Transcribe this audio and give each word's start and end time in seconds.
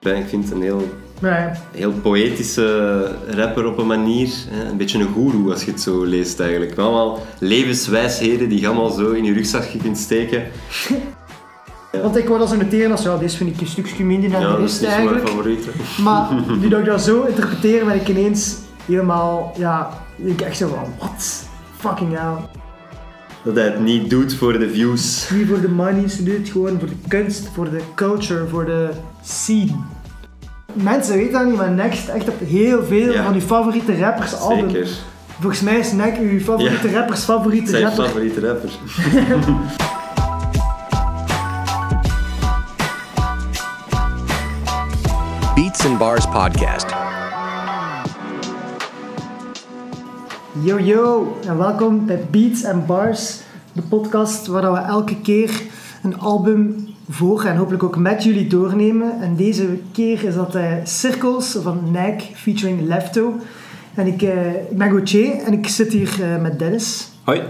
Ik 0.00 0.28
vind 0.28 0.44
het 0.44 0.52
een 0.52 0.62
heel, 0.62 0.88
heel 1.72 1.92
poëtische 1.92 3.14
rapper 3.28 3.66
op 3.66 3.78
een 3.78 3.86
manier. 3.86 4.28
Een 4.70 4.76
beetje 4.76 4.98
een 4.98 5.12
goeroe 5.12 5.50
als 5.50 5.64
je 5.64 5.70
het 5.70 5.80
zo 5.80 6.04
leest 6.04 6.40
eigenlijk. 6.40 6.78
Allemaal 6.78 7.18
levenswijsheden 7.38 8.48
die 8.48 8.60
je 8.60 8.66
allemaal 8.66 8.90
zo 8.90 9.10
in 9.10 9.24
je 9.24 9.32
rugzakje 9.32 9.78
kunt 9.78 9.98
steken. 9.98 10.42
Want 12.02 12.16
ik 12.16 12.26
wou 12.26 12.38
dat 12.38 12.48
zo 12.48 12.56
noteren 12.56 12.90
als, 12.90 13.02
ja, 13.02 13.16
deze 13.16 13.36
vind 13.36 13.54
ik 13.54 13.60
een 13.60 13.66
stukje 13.66 14.04
minder 14.04 14.30
dan 14.30 14.40
Ja, 14.40 14.46
de 14.46 14.60
dat 14.60 14.68
is 14.68 14.80
rest 14.80 14.80
mijn 14.80 14.92
eigenlijk. 14.92 15.28
favoriete. 15.28 15.70
Maar 16.02 16.28
nu 16.60 16.68
dat 16.68 16.80
ik 16.80 16.86
dat 16.86 17.02
zo 17.02 17.22
interpreteer, 17.22 17.84
ben 17.84 17.94
ik 17.94 18.08
ineens 18.08 18.56
helemaal, 18.86 19.52
ja, 19.58 19.90
denk 20.16 20.40
ik 20.40 20.46
echt 20.46 20.56
zo 20.56 20.68
van, 20.68 20.84
what? 20.98 21.44
Fucking 21.78 22.18
hell. 22.18 22.61
Dat 23.44 23.54
hij 23.54 23.64
het 23.64 23.80
niet 23.80 24.10
doet 24.10 24.34
voor 24.34 24.58
de 24.58 24.70
views. 24.70 25.30
Niet 25.30 25.48
voor 25.48 25.60
de 25.60 25.68
money, 25.68 26.08
ze 26.08 26.22
doet 26.22 26.36
het 26.38 26.48
gewoon 26.48 26.78
voor 26.78 26.88
de 26.88 26.94
kunst, 27.08 27.48
voor 27.54 27.70
de 27.70 27.80
culture, 27.94 28.46
voor 28.48 28.64
de 28.64 28.90
scene. 29.24 29.72
Mensen 30.72 31.14
weten 31.16 31.32
dat 31.32 31.44
niet, 31.46 31.56
maar 31.56 31.70
Next 31.70 32.08
echt 32.08 32.28
op 32.28 32.40
heel 32.44 32.84
veel 32.84 33.12
Ja. 33.12 33.24
van 33.24 33.34
uw 33.34 33.40
favoriete 33.40 33.98
rappers 33.98 34.34
album. 34.34 34.70
Zeker. 34.70 34.88
Volgens 35.40 35.60
mij 35.62 35.78
is 35.78 35.92
Next 35.92 36.20
uw 36.20 36.40
favoriete 36.40 36.88
Ja. 36.90 36.98
rappers 36.98 37.20
favoriete 37.24 37.70
Zijn 37.70 37.82
rapper. 37.82 38.04
favoriete 38.04 38.40
rapper. 38.40 38.70
Beats 45.54 45.84
and 45.84 45.98
Bars 45.98 46.26
Podcast. 46.26 47.01
Yo 50.60 50.78
yo, 50.78 51.36
en 51.46 51.58
welkom 51.58 52.06
bij 52.06 52.24
Beats 52.30 52.64
and 52.64 52.86
Bars, 52.86 53.40
de 53.72 53.82
podcast 53.82 54.46
waar 54.46 54.72
we 54.72 54.78
elke 54.78 55.20
keer 55.20 55.62
een 56.02 56.18
album 56.18 56.86
voor 57.08 57.44
en 57.44 57.56
hopelijk 57.56 57.82
ook 57.82 57.96
met 57.96 58.24
jullie 58.24 58.46
doornemen. 58.46 59.20
En 59.20 59.36
deze 59.36 59.78
keer 59.92 60.24
is 60.24 60.34
dat 60.34 60.54
eh, 60.54 60.72
Circles 60.84 61.56
van 61.62 61.80
Nike 61.84 62.24
featuring 62.34 62.80
Lefto. 62.80 63.34
En 63.94 64.06
ik, 64.06 64.22
eh, 64.22 64.54
ik 64.70 64.78
ben 64.78 64.90
Gauthier 64.90 65.42
en 65.42 65.52
ik 65.52 65.68
zit 65.68 65.92
hier 65.92 66.22
eh, 66.22 66.42
met 66.42 66.58
Dennis. 66.58 67.08
Hoi. 67.24 67.42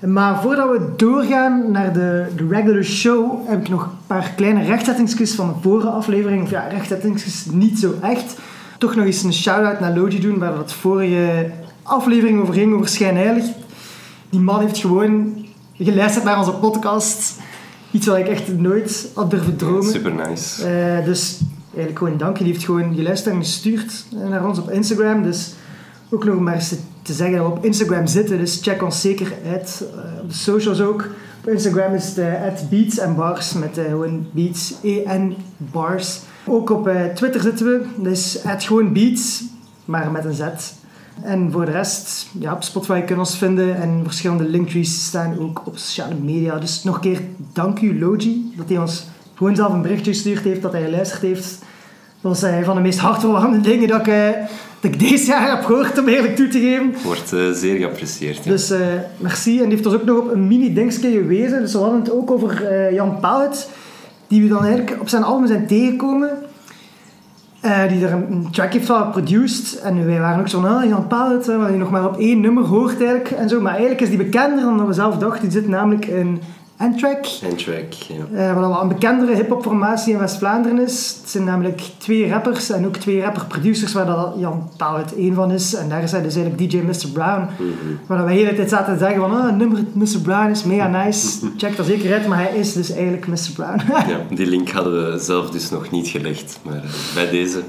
Maar 0.00 0.42
voordat 0.42 0.70
we 0.70 0.92
doorgaan 0.96 1.70
naar 1.70 1.92
de, 1.92 2.26
de 2.36 2.46
regular 2.48 2.82
show, 2.82 3.48
heb 3.48 3.60
ik 3.60 3.68
nog 3.68 3.82
een 3.82 4.06
paar 4.06 4.32
kleine 4.36 4.62
rechtzettingsjes 4.62 5.34
van 5.34 5.48
de 5.48 5.54
vorige 5.60 5.88
aflevering. 5.88 6.42
Of 6.42 6.50
ja, 6.50 6.66
rechtzettingsjes 6.68 7.46
niet 7.52 7.78
zo 7.78 7.94
echt. 8.02 8.38
Toch 8.78 8.94
nog 8.94 9.04
eens 9.04 9.22
een 9.22 9.32
shout-out 9.32 9.80
naar 9.80 9.96
Logi 9.96 10.20
doen, 10.20 10.38
waar 10.38 10.54
dat 10.54 10.72
vorige 10.72 11.50
aflevering 11.86 12.40
over 12.40 12.54
ging, 12.54 12.74
over 12.74 12.88
schijnheilig. 12.88 13.44
Die 14.30 14.40
man 14.40 14.60
heeft 14.60 14.78
gewoon 14.78 15.46
geluisterd 15.78 16.24
naar 16.24 16.38
onze 16.38 16.52
podcast. 16.52 17.34
Iets 17.90 18.06
wat 18.06 18.16
ik 18.16 18.28
echt 18.28 18.58
nooit 18.58 19.10
had 19.14 19.30
durven 19.30 19.56
dromen. 19.56 19.92
Super 19.92 20.12
nice. 20.14 20.66
Eh, 20.66 21.04
dus 21.04 21.40
eigenlijk 21.66 21.98
gewoon 21.98 22.18
dank. 22.18 22.38
Die 22.38 22.46
heeft 22.46 22.64
gewoon 22.64 22.94
geluisterd 22.94 23.34
en 23.34 23.40
gestuurd 23.40 24.04
eh, 24.12 24.28
naar 24.28 24.46
ons 24.46 24.58
op 24.58 24.70
Instagram. 24.70 25.22
Dus 25.22 25.54
ook 26.10 26.24
nog 26.24 26.40
maar 26.40 26.54
eens 26.54 26.74
te, 27.02 27.12
zeggen 27.12 27.36
dat 27.36 27.46
we 27.46 27.52
op 27.52 27.64
Instagram 27.64 28.06
zitten. 28.06 28.38
Dus 28.38 28.58
check 28.62 28.82
ons 28.82 29.00
zeker 29.00 29.32
uit. 29.50 29.84
eh, 29.94 30.22
op 30.22 30.28
de 30.28 30.34
socials 30.34 30.80
ook. 30.80 31.08
Op 31.44 31.48
Instagram 31.52 31.94
is 31.94 32.16
het 32.16 32.18
at 32.52 32.70
Beats 32.70 33.00
Bars. 33.16 33.52
Met 33.52 33.78
gewoon 33.88 34.26
Beats, 34.30 34.74
E-N, 34.82 35.36
Bars. 35.56 36.20
Ook 36.46 36.70
op 36.70 36.90
Twitter 37.14 37.40
zitten 37.40 37.66
we. 37.66 37.84
Dus 38.02 38.44
at 38.44 38.64
gewoon 38.64 38.92
Beats, 38.92 39.44
maar 39.84 40.10
met 40.10 40.24
een 40.24 40.34
Z. 40.34 40.42
En 41.22 41.52
voor 41.52 41.64
de 41.64 41.70
rest, 41.70 42.26
ja, 42.38 42.52
op 42.52 42.62
Spotify 42.62 43.00
kun 43.00 43.14
je 43.14 43.20
ons 43.20 43.36
vinden. 43.36 43.76
En 43.76 44.00
verschillende 44.04 44.48
linktrees 44.48 45.06
staan 45.06 45.38
ook 45.38 45.62
op 45.66 45.78
sociale 45.78 46.14
media. 46.14 46.58
Dus 46.58 46.82
nog 46.82 46.94
een 46.94 47.00
keer 47.00 47.20
dank 47.52 47.80
u, 47.80 47.98
Logi, 47.98 48.52
dat 48.56 48.68
hij 48.68 48.78
ons 48.78 49.06
gewoon 49.34 49.56
zelf 49.56 49.72
een 49.72 49.82
berichtje 49.82 50.12
gestuurd 50.12 50.44
heeft, 50.44 50.62
dat 50.62 50.72
hij 50.72 50.82
geluisterd 50.82 51.22
heeft. 51.22 51.58
Dat 52.20 52.40
was 52.40 52.42
eh, 52.42 52.62
van 52.62 52.74
de 52.74 52.82
meest 52.82 52.98
hartverwarmende 52.98 53.68
dingen 53.68 53.88
dat 53.88 54.00
ik, 54.00 54.06
eh, 54.06 54.28
dat 54.80 54.92
ik 54.92 54.98
deze 54.98 55.26
jaar 55.26 55.50
heb 55.56 55.64
gehoord, 55.64 55.98
om 55.98 56.08
eerlijk 56.08 56.36
toe 56.36 56.48
te 56.48 56.58
geven. 56.58 56.94
Wordt 57.04 57.32
eh, 57.32 57.50
zeer 57.50 57.76
geapprecieerd. 57.76 58.44
Ja. 58.44 58.50
Dus 58.50 58.72
merci. 59.16 59.56
En 59.56 59.62
die 59.62 59.74
heeft 59.74 59.86
ons 59.86 59.94
ook 59.94 60.04
nog 60.04 60.18
op 60.18 60.32
een 60.32 60.46
mini-dingetje 60.46 61.10
gewezen. 61.10 61.60
Dus 61.60 61.72
we 61.72 61.78
hadden 61.78 62.00
het 62.00 62.10
ook 62.10 62.30
over 62.30 62.94
Jan 62.94 63.20
Pauwet, 63.20 63.68
die 64.28 64.42
we 64.42 64.48
dan 64.48 64.64
eigenlijk 64.64 65.00
op 65.00 65.08
zijn 65.08 65.22
album 65.22 65.46
zijn 65.46 65.66
tegengekomen. 65.66 66.30
Eh, 67.66 67.88
die 67.88 68.04
er 68.04 68.12
een, 68.12 68.48
een 68.52 68.84
van 68.84 69.04
geproduced. 69.04 69.80
En 69.80 70.06
wij 70.06 70.20
waren 70.20 70.40
ook 70.40 70.48
zo 70.48 70.60
van, 70.60 70.76
ah, 70.76 70.88
Jan 70.88 71.06
Pauwet, 71.06 71.48
eh, 71.48 71.56
wat 71.56 71.68
je 71.68 71.76
nog 71.76 71.90
maar 71.90 72.06
op 72.06 72.18
één 72.18 72.40
nummer 72.40 72.64
hoort 72.64 72.98
eigenlijk. 72.98 73.30
En 73.30 73.48
zo. 73.48 73.60
Maar 73.60 73.72
eigenlijk 73.72 74.00
is 74.00 74.08
die 74.08 74.18
bekender 74.18 74.64
dan 74.64 74.86
we 74.86 74.92
zelf 74.92 75.18
dachten. 75.18 75.42
Die 75.42 75.50
zit 75.50 75.68
namelijk 75.68 76.06
in 76.06 76.40
En 76.76 76.96
track, 76.96 77.92
ja. 77.92 78.48
Eh, 78.48 78.54
wat 78.54 78.64
al 78.64 78.82
een 78.82 78.88
bekendere 78.88 79.34
hip-hop 79.34 79.62
formatie 79.62 80.12
in 80.12 80.18
West-Vlaanderen 80.18 80.80
is. 80.80 81.16
Het 81.20 81.30
zijn 81.30 81.44
namelijk 81.44 81.80
twee 81.98 82.28
rappers 82.28 82.70
en 82.70 82.86
ook 82.86 82.96
twee 82.96 83.20
rapper-producers, 83.20 83.92
waar 83.92 84.06
dat 84.06 84.34
Jan 84.38 84.70
Pauwet 84.76 85.14
één 85.14 85.34
van 85.34 85.50
is. 85.50 85.74
En 85.74 85.88
daar 85.88 86.02
is 86.02 86.12
hij 86.12 86.22
dus 86.22 86.36
eigenlijk 86.36 86.70
DJ 86.70 86.76
Mr. 86.76 87.08
Brown. 87.12 87.40
Mhm. 87.40 87.72
Waar 88.06 88.24
we 88.24 88.32
de 88.32 88.38
hele 88.38 88.54
tijd 88.54 88.68
zaten 88.68 88.92
te 88.92 88.98
zeggen 88.98 89.20
van, 89.20 89.40
ah, 89.40 89.56
nummer 89.56 89.78
Mr. 89.92 90.20
Brown 90.22 90.50
is 90.50 90.64
mega 90.64 91.04
nice. 91.04 91.38
Check 91.56 91.76
dat 91.76 91.86
zeker 91.86 92.12
uit, 92.12 92.26
maar 92.26 92.38
hij 92.38 92.56
is 92.56 92.72
dus 92.72 92.90
eigenlijk 92.90 93.26
Mr. 93.26 93.50
Brown. 93.54 93.80
ja. 94.12 94.20
Die 94.30 94.46
link 94.46 94.70
hadden 94.70 95.12
we 95.12 95.18
zelf 95.18 95.50
dus 95.50 95.70
nog 95.70 95.90
niet 95.90 96.08
gelegd. 96.08 96.58
Maar 96.62 96.74
eh, 96.74 97.14
bij 97.14 97.30
deze. 97.30 97.62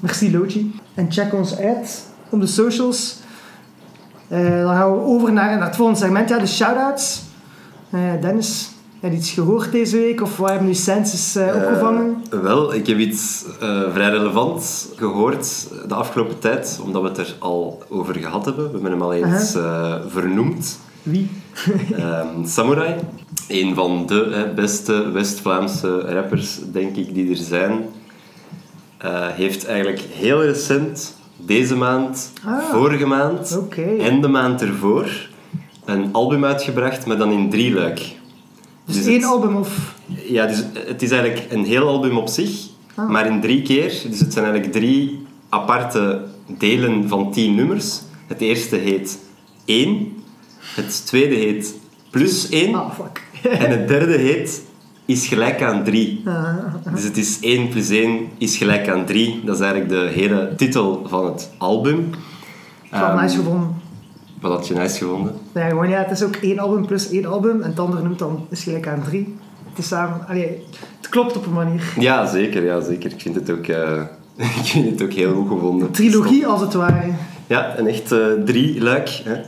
Merci 0.00 0.36
Logi. 0.36 0.74
En 0.94 1.12
check 1.12 1.34
ons 1.34 1.56
uit 1.56 2.04
op 2.28 2.40
de 2.40 2.46
socials. 2.46 3.16
Eh, 4.28 4.60
dan 4.60 4.74
gaan 4.74 4.92
we 4.92 4.98
over 5.00 5.32
naar, 5.32 5.56
naar 5.58 5.66
het 5.66 5.76
volgende 5.76 6.00
segment, 6.00 6.28
ja, 6.28 6.38
de 6.38 6.46
shout-outs. 6.46 7.23
Eh, 7.94 8.20
Dennis, 8.20 8.70
heb 9.00 9.10
je 9.12 9.16
iets 9.16 9.30
gehoord 9.30 9.72
deze 9.72 9.96
week? 9.96 10.22
Of 10.22 10.36
wat 10.36 10.48
hebben 10.48 10.66
nu 10.66 10.74
senses 10.74 11.36
eh, 11.36 11.54
opgevangen? 11.54 12.22
Eh, 12.30 12.40
wel, 12.40 12.74
ik 12.74 12.86
heb 12.86 12.98
iets 12.98 13.44
vrij 13.92 14.10
relevant 14.10 14.88
gehoord 14.96 15.68
de 15.88 15.94
afgelopen 15.94 16.38
tijd, 16.38 16.80
omdat 16.84 17.02
we 17.02 17.08
het 17.08 17.18
er 17.18 17.34
al 17.38 17.82
over 17.88 18.14
gehad 18.14 18.44
hebben. 18.44 18.64
We 18.64 18.70
hebben 18.72 18.90
hem 18.90 19.02
al 19.02 19.12
eens 19.12 19.56
vernoemd. 20.08 20.78
Wie? 21.02 21.30
Ehm, 21.96 22.44
Samurai, 22.44 22.94
een 23.48 23.74
van 23.74 24.06
de 24.06 24.28
hè, 24.30 24.52
beste 24.54 25.10
West-Vlaamse 25.10 26.00
rappers, 26.00 26.58
denk 26.72 26.96
ik, 26.96 27.14
die 27.14 27.30
er 27.30 27.36
zijn, 27.36 27.84
heeft 29.32 29.66
eigenlijk 29.66 30.00
heel 30.00 30.44
recent, 30.44 31.16
deze 31.36 31.76
maand, 31.76 32.32
Ah. 32.46 32.58
vorige 32.58 33.06
maand 33.06 33.58
en 33.98 34.20
de 34.20 34.28
maand 34.28 34.62
ervoor, 34.62 35.32
een 35.84 36.08
album 36.12 36.44
uitgebracht, 36.44 37.06
maar 37.06 37.16
dan 37.16 37.30
in 37.32 37.50
drie 37.50 37.72
luik. 37.74 37.98
Dus 38.84 38.96
Dus 38.96 39.06
één 39.06 39.14
het- 39.14 39.24
album 39.24 39.56
of... 39.56 39.94
Ja, 40.28 40.46
dus 40.46 40.64
het 40.86 41.02
is 41.02 41.10
eigenlijk 41.10 41.52
een 41.52 41.64
heel 41.64 41.88
album 41.88 42.16
op 42.16 42.28
zich, 42.28 42.50
Ah. 42.94 43.08
maar 43.08 43.26
in 43.26 43.40
drie 43.40 43.62
keer. 43.62 43.88
Dus 44.10 44.20
het 44.20 44.32
zijn 44.32 44.44
eigenlijk 44.44 44.72
drie 44.74 45.26
aparte 45.48 46.24
delen 46.58 47.08
van 47.08 47.32
tien 47.32 47.54
nummers. 47.54 48.00
Het 48.26 48.40
eerste 48.40 48.76
heet 48.76 49.18
1, 49.64 50.12
het 50.74 51.06
tweede 51.06 51.34
heet 51.34 51.74
plus 52.10 52.48
1 52.48 52.74
Ah, 52.74 52.90
fuck. 52.94 53.22
en 53.64 53.70
het 53.70 53.88
derde 53.88 54.16
heet 54.16 54.62
is 55.06 55.26
gelijk 55.26 55.62
aan 55.62 55.84
3. 55.84 56.22
Ah, 56.26 56.54
Dus 56.94 57.02
het 57.04 57.16
is 57.16 57.38
1 57.40 57.68
plus 57.68 57.88
1 57.88 58.28
is 58.38 58.56
gelijk 58.56 58.88
aan 58.88 59.04
3. 59.06 59.40
Dat 59.44 59.54
is 59.54 59.60
eigenlijk 59.60 59.90
de 59.92 60.20
hele 60.20 60.52
titel 60.56 61.02
van 61.06 61.24
het 61.26 61.50
album. 61.58 61.98
ik 61.98 62.10
heb 62.90 63.00
het 63.00 63.10
Ehm, 63.10 63.20
nice 63.22 63.36
gevonden. 63.36 63.76
Wat 64.44 64.52
had 64.52 64.66
je 64.66 64.74
nice 64.74 64.98
gevonden? 64.98 65.34
Ja, 65.54 65.68
gewoon, 65.68 65.88
ja, 65.88 65.98
het 65.98 66.10
is 66.10 66.22
ook 66.22 66.36
één 66.36 66.58
album 66.58 66.86
plus 66.86 67.10
één 67.10 67.24
album. 67.24 67.62
En 67.62 67.70
het 67.70 67.78
andere 67.78 68.02
noemt 68.02 68.18
dan 68.18 68.46
is 68.50 68.62
gelijk 68.62 68.88
aan 68.88 69.02
drie. 69.02 69.36
Het 69.68 69.78
is 69.78 69.88
samen... 69.88 70.26
Allee, 70.28 70.64
het 70.96 71.08
klopt 71.08 71.36
op 71.36 71.46
een 71.46 71.52
manier. 71.52 71.94
Ja, 71.98 72.26
zeker. 72.26 72.64
Ja, 72.64 72.80
zeker. 72.80 73.12
Ik 73.12 73.20
vind 73.20 73.34
het 73.34 73.50
ook, 73.50 73.66
eh, 73.66 74.02
ik 74.60 74.64
vind 74.64 74.90
het 74.90 75.02
ook 75.02 75.12
heel 75.12 75.34
goed 75.34 75.48
gevonden. 75.48 75.90
Trilogie 75.90 76.46
als 76.46 76.60
het 76.60 76.74
ware. 76.74 77.10
Ja, 77.46 77.78
een 77.78 77.86
echt 77.86 78.12
eh, 78.12 78.26
drie 78.44 78.82
luik. 78.82 79.08
Hè. 79.08 79.40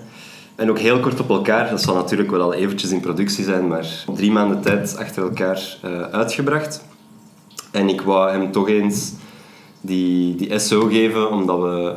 En 0.55 0.71
ook 0.71 0.79
heel 0.79 1.01
kort 1.01 1.21
op 1.21 1.31
elkaar. 1.31 1.71
Dat 1.71 1.83
zal 1.83 1.95
natuurlijk 1.95 2.31
wel 2.31 2.43
al 2.43 2.55
eventjes 2.55 2.91
in 2.91 3.01
productie 3.01 3.45
zijn, 3.45 3.69
maar 3.69 4.05
drie 4.15 4.33
maanden 4.33 4.61
tijd 4.61 4.97
achter 4.99 5.23
elkaar 5.23 5.79
eh, 5.83 6.01
uitgebracht. 6.01 6.85
En 7.71 7.89
ik 7.89 8.01
wou 8.01 8.31
hem 8.31 8.53
toch 8.53 8.69
eens 8.69 9.13
die, 9.87 10.35
die 10.35 10.59
SO 10.59 10.87
geven, 10.87 11.31
omdat 11.31 11.61
we... 11.61 11.95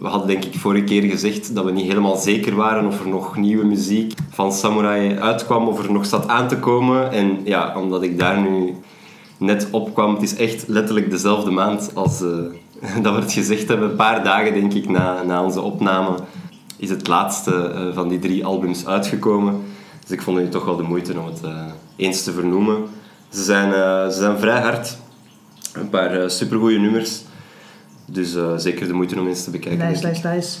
We 0.00 0.06
hadden 0.06 0.28
denk 0.28 0.44
ik 0.44 0.54
vorige 0.54 0.84
keer 0.84 1.02
gezegd 1.02 1.54
dat 1.54 1.64
we 1.64 1.70
niet 1.70 1.86
helemaal 1.86 2.16
zeker 2.16 2.54
waren 2.54 2.86
of 2.86 3.00
er 3.00 3.08
nog 3.08 3.36
nieuwe 3.36 3.64
muziek 3.64 4.12
van 4.30 4.52
Samurai 4.52 5.18
uitkwam, 5.18 5.68
of 5.68 5.84
er 5.84 5.92
nog 5.92 6.06
zat 6.06 6.28
aan 6.28 6.48
te 6.48 6.58
komen. 6.58 7.12
En 7.12 7.40
ja, 7.44 7.74
omdat 7.76 8.02
ik 8.02 8.18
daar 8.18 8.40
nu 8.40 8.74
net 9.36 9.68
opkwam, 9.70 10.14
het 10.14 10.22
is 10.22 10.36
echt 10.36 10.68
letterlijk 10.68 11.10
dezelfde 11.10 11.50
maand 11.50 11.90
als 11.94 12.22
eh, 12.22 12.28
dat 13.02 13.14
we 13.14 13.20
het 13.20 13.32
gezegd 13.32 13.68
hebben. 13.68 13.90
Een 13.90 13.96
paar 13.96 14.24
dagen 14.24 14.52
denk 14.52 14.72
ik 14.72 14.88
na, 14.88 15.22
na 15.22 15.44
onze 15.44 15.60
opname 15.60 16.14
is 16.76 16.90
het 16.90 17.06
laatste 17.06 17.54
eh, 17.54 17.94
van 17.94 18.08
die 18.08 18.18
drie 18.18 18.44
albums 18.44 18.86
uitgekomen. 18.86 19.62
Dus 20.00 20.10
ik 20.10 20.22
vond 20.22 20.38
het 20.38 20.50
toch 20.50 20.64
wel 20.64 20.76
de 20.76 20.82
moeite 20.82 21.18
om 21.18 21.26
het 21.26 21.42
eh, 21.44 21.66
eens 21.96 22.22
te 22.22 22.32
vernoemen. 22.32 22.76
Ze 23.28 23.42
zijn, 23.42 23.72
ze 24.12 24.18
zijn 24.18 24.38
vrij 24.38 24.60
hard. 24.60 24.98
Een 25.72 25.88
paar 25.88 26.22
eh, 26.22 26.28
supergoeie 26.28 26.78
nummers. 26.78 27.20
Dus 28.06 28.34
eh, 28.34 28.56
zeker 28.56 28.86
de 28.86 28.92
moeite 28.92 29.20
om 29.20 29.28
eens 29.28 29.44
te 29.44 29.50
bekijken. 29.50 29.88
Nice, 29.88 30.06
nice, 30.06 30.28
nice. 30.28 30.58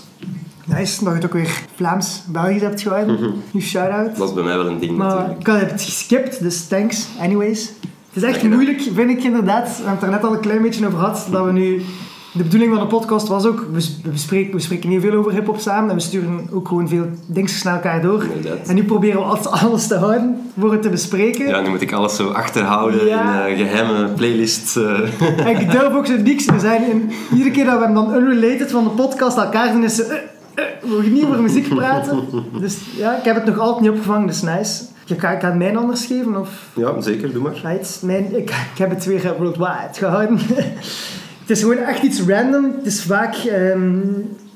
Nice, 0.64 1.04
dat 1.04 1.08
je 1.08 1.14
het 1.14 1.24
ook 1.24 1.32
weer 1.32 1.62
Vlaams-Belgisch 1.74 2.60
hebt 2.60 2.80
gehouden. 2.80 3.34
Nu 3.50 3.60
shout-out. 3.60 4.16
Dat 4.16 4.28
is 4.28 4.34
bij 4.34 4.44
mij 4.44 4.56
wel 4.56 4.66
een 4.66 4.78
ding 4.78 4.96
Maar 4.96 5.08
natuurlijk. 5.08 5.40
ik 5.40 5.46
had 5.46 5.60
het 5.60 5.82
geskipt, 5.82 6.42
dus 6.42 6.66
thanks. 6.66 7.06
Anyways. 7.20 7.72
Het 8.12 8.22
is 8.22 8.28
echt 8.28 8.42
moeilijk, 8.42 8.80
vind 8.94 9.10
ik 9.10 9.22
inderdaad. 9.22 9.68
We 9.68 9.74
hebben 9.74 9.92
het 9.92 10.02
er 10.02 10.10
net 10.10 10.24
al 10.24 10.32
een 10.32 10.40
klein 10.40 10.62
beetje 10.62 10.86
over 10.86 10.98
gehad. 10.98 11.26
Dat 11.30 11.44
we 11.44 11.52
nu... 11.52 11.82
De 12.32 12.42
bedoeling 12.42 12.70
van 12.74 12.80
de 12.80 12.86
podcast 12.86 13.28
was 13.28 13.46
ook... 13.46 13.66
We, 13.72 13.80
s- 13.80 13.96
we, 14.52 14.58
spreken 14.60 14.90
heel 14.90 15.00
veel 15.00 15.12
over 15.14 15.32
hip-hop 15.32 15.58
samen. 15.58 15.90
En 15.90 15.96
we 15.96 16.02
sturen 16.02 16.48
ook 16.52 16.68
gewoon 16.68 16.88
veel 16.88 17.04
dingetjes 17.26 17.62
naar 17.62 17.74
elkaar 17.74 18.02
door. 18.02 18.24
Inderdaad. 18.34 18.68
En 18.68 18.74
nu 18.74 18.84
proberen 18.84 19.18
we 19.20 19.24
altijd 19.26 19.54
alles 19.62 19.86
te 19.86 19.94
houden 19.96 20.50
voor 20.58 20.72
het 20.72 20.82
te 20.82 20.88
bespreken. 20.88 21.46
Ja, 21.48 21.60
nu 21.60 21.68
moet 21.68 21.80
ik 21.80 21.92
alles 21.92 22.16
zo 22.16 22.28
achterhouden 22.28 23.06
Ja. 23.06 23.44
in 23.46 23.52
eh, 23.56 23.60
geheime 23.68 24.08
playlists. 24.08 24.76
eh. 24.76 25.46
En 25.46 25.60
ik 25.60 25.70
durf 25.70 25.94
ook 25.94 26.06
zo 26.06 26.16
niks. 26.16 26.44
We 26.44 26.58
zijn 26.60 26.90
in, 26.90 27.10
iedere 27.32 27.50
keer 27.50 27.64
dat 27.64 27.78
we 27.78 27.84
hem 27.84 27.94
dan 27.94 28.14
unrelated 28.14 28.70
van 28.70 28.84
de 28.84 28.90
podcast 28.90 29.36
elkaar 29.36 29.72
doen, 29.72 29.84
is 29.84 29.94
ze... 29.94 30.04
eh, 30.54 30.64
we 30.82 30.88
mogen 30.88 31.12
niet 31.12 31.24
over 31.24 31.42
muziek 31.42 31.68
praten. 31.74 32.24
Dus 32.60 32.78
ja, 32.96 33.16
ik 33.18 33.24
heb 33.24 33.34
het 33.34 33.44
nog 33.44 33.58
altijd 33.58 33.80
niet 33.80 33.90
opgevangen, 33.90 34.26
dus 34.26 34.42
nice. 34.42 34.82
Ik 35.06 35.20
ga 35.20 35.36
het 35.40 35.54
mijn 35.54 35.76
anders 35.76 36.06
geven, 36.06 36.36
of... 36.40 36.48
ja, 36.74 37.00
zeker, 37.00 37.32
doe 37.32 37.42
maar. 37.42 37.60
Right, 37.64 37.98
mijn, 38.02 38.24
ik, 38.36 38.50
ik 38.50 38.78
heb 38.78 38.90
het 38.90 39.04
weer 39.04 39.34
worldwide 39.38 39.88
gehouden. 39.92 40.38
Het 41.50 41.58
is 41.58 41.64
gewoon 41.64 41.84
echt 41.84 42.02
iets 42.02 42.22
random. 42.22 42.64
Het 42.76 42.86
is 42.86 43.02
vaak 43.02 43.34
ehm, 43.34 43.98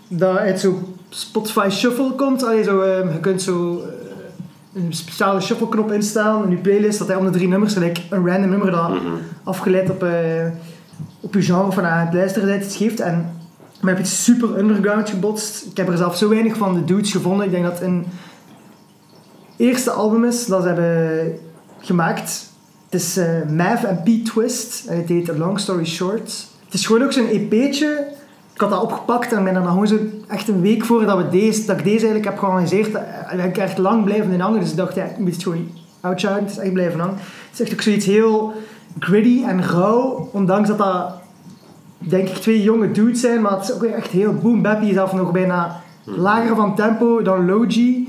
dat 0.09 0.37
uit 0.37 0.61
zo'n 0.61 0.97
Spotify 1.09 1.69
Shuffle 1.71 2.13
komt. 2.13 2.45
Allee, 2.45 2.63
zo, 2.63 2.81
ehm, 2.81 3.13
je 3.13 3.21
kunt 3.21 3.43
zo 3.43 3.79
eh, 3.79 4.83
een 4.83 4.93
speciale 4.93 5.41
shuffle 5.41 5.69
knop 5.69 5.93
instellen 5.93 6.45
in 6.45 6.51
je 6.51 6.57
playlist. 6.57 6.99
Dat 6.99 7.09
hij 7.09 7.17
om 7.17 7.25
de 7.25 7.31
drie 7.31 7.49
nummers, 7.49 7.73
gelijk 7.73 7.99
een 8.11 8.27
random 8.27 8.51
nummer 8.51 8.71
dat 8.71 8.89
Mhm. 8.89 9.01
afgeleid 9.45 9.91
op, 9.91 10.03
eh, 10.03 10.47
op 11.21 11.35
je 11.35 11.43
genre 11.43 11.73
van 11.73 11.85
aan 11.85 12.07
het 12.07 12.15
luisteren 12.15 12.61
iets 12.63 12.77
geeft. 12.77 13.01
En 13.01 13.29
maar 13.81 13.93
heb 13.93 14.03
iets 14.03 14.25
super 14.25 14.59
underground 14.59 15.11
gebotst. 15.11 15.67
Ik 15.71 15.77
heb 15.77 15.89
er 15.89 15.97
zelf 15.97 16.17
zo 16.17 16.29
weinig 16.29 16.57
van 16.57 16.75
de 16.75 16.85
dudes 16.85 17.13
gevonden. 17.13 17.47
Ik 17.47 17.53
denk 17.53 17.65
dat 17.65 17.73
het 17.73 17.83
een 17.83 18.07
eerste 19.57 19.91
album 19.91 20.25
is 20.25 20.47
dat 20.47 20.63
ze 20.63 20.69
hebben 20.69 21.39
gemaakt. 21.81 22.47
Het 22.91 23.01
is 23.01 23.17
eh 23.17 23.43
Mav 23.51 23.83
en 23.83 24.03
Pete 24.05 24.31
Twist. 24.31 24.87
En 24.87 24.97
het 24.97 25.09
heet 25.09 25.31
A 25.31 25.37
Long 25.37 25.61
Story 25.61 25.85
Short. 25.85 26.53
Het 26.75 26.83
is 26.83 26.89
gewoon 26.89 27.05
ook 27.05 27.13
zo'n 27.13 27.27
EP'tje. 27.27 28.07
Ik 28.55 28.61
had 28.61 28.71
dat 28.71 28.83
opgepakt 28.83 29.33
en 29.33 29.45
ben 29.45 29.55
dan 29.55 29.67
gewoon 29.67 29.87
zo 29.87 29.99
echt 30.29 30.49
een 30.49 30.61
week 30.61 30.85
voordat, 30.85 31.17
we 31.17 31.29
deze, 31.29 31.67
dat 31.67 31.79
ik 31.79 31.85
deze 31.85 31.97
eigenlijk 31.97 32.25
heb 32.25 32.39
georganiseerd. 32.39 32.95
En 32.95 33.37
ben 33.37 33.45
ik 33.45 33.57
echt 33.57 33.79
lang 33.79 34.05
blijven 34.05 34.33
in 34.33 34.41
hangen. 34.41 34.61
Dus 34.61 34.71
ik 34.71 34.77
dacht, 34.77 34.95
ja, 34.95 35.05
ik 35.05 35.19
moet 35.19 35.33
het 35.33 35.43
gewoon 35.43 35.69
outshouten. 36.01 36.45
Het 36.45 36.53
is 36.53 36.59
echt 36.59 36.73
blijven 36.73 37.01
hangen. 37.01 37.15
Het 37.17 37.53
is 37.53 37.61
echt 37.61 37.73
ook 37.73 37.81
zoiets 37.81 38.07
heel 38.07 38.53
gritty 38.99 39.43
en 39.47 39.63
rauw. 39.63 40.29
Ondanks 40.33 40.69
dat 40.69 40.79
dat, 40.79 41.13
denk 41.99 42.29
ik, 42.29 42.35
twee 42.35 42.63
jonge 42.63 42.91
dudes 42.91 43.21
zijn. 43.21 43.41
Maar 43.41 43.53
het 43.53 43.63
is 43.63 43.73
ook 43.73 43.83
echt 43.83 44.11
heel 44.11 44.35
boom 44.35 44.63
bappy. 44.63 44.93
Zelf 44.93 45.13
nog 45.13 45.33
bijna 45.33 45.81
lager 46.05 46.57
van 46.57 46.75
tempo 46.75 47.23
dan 47.23 47.47
Logi. 47.47 48.09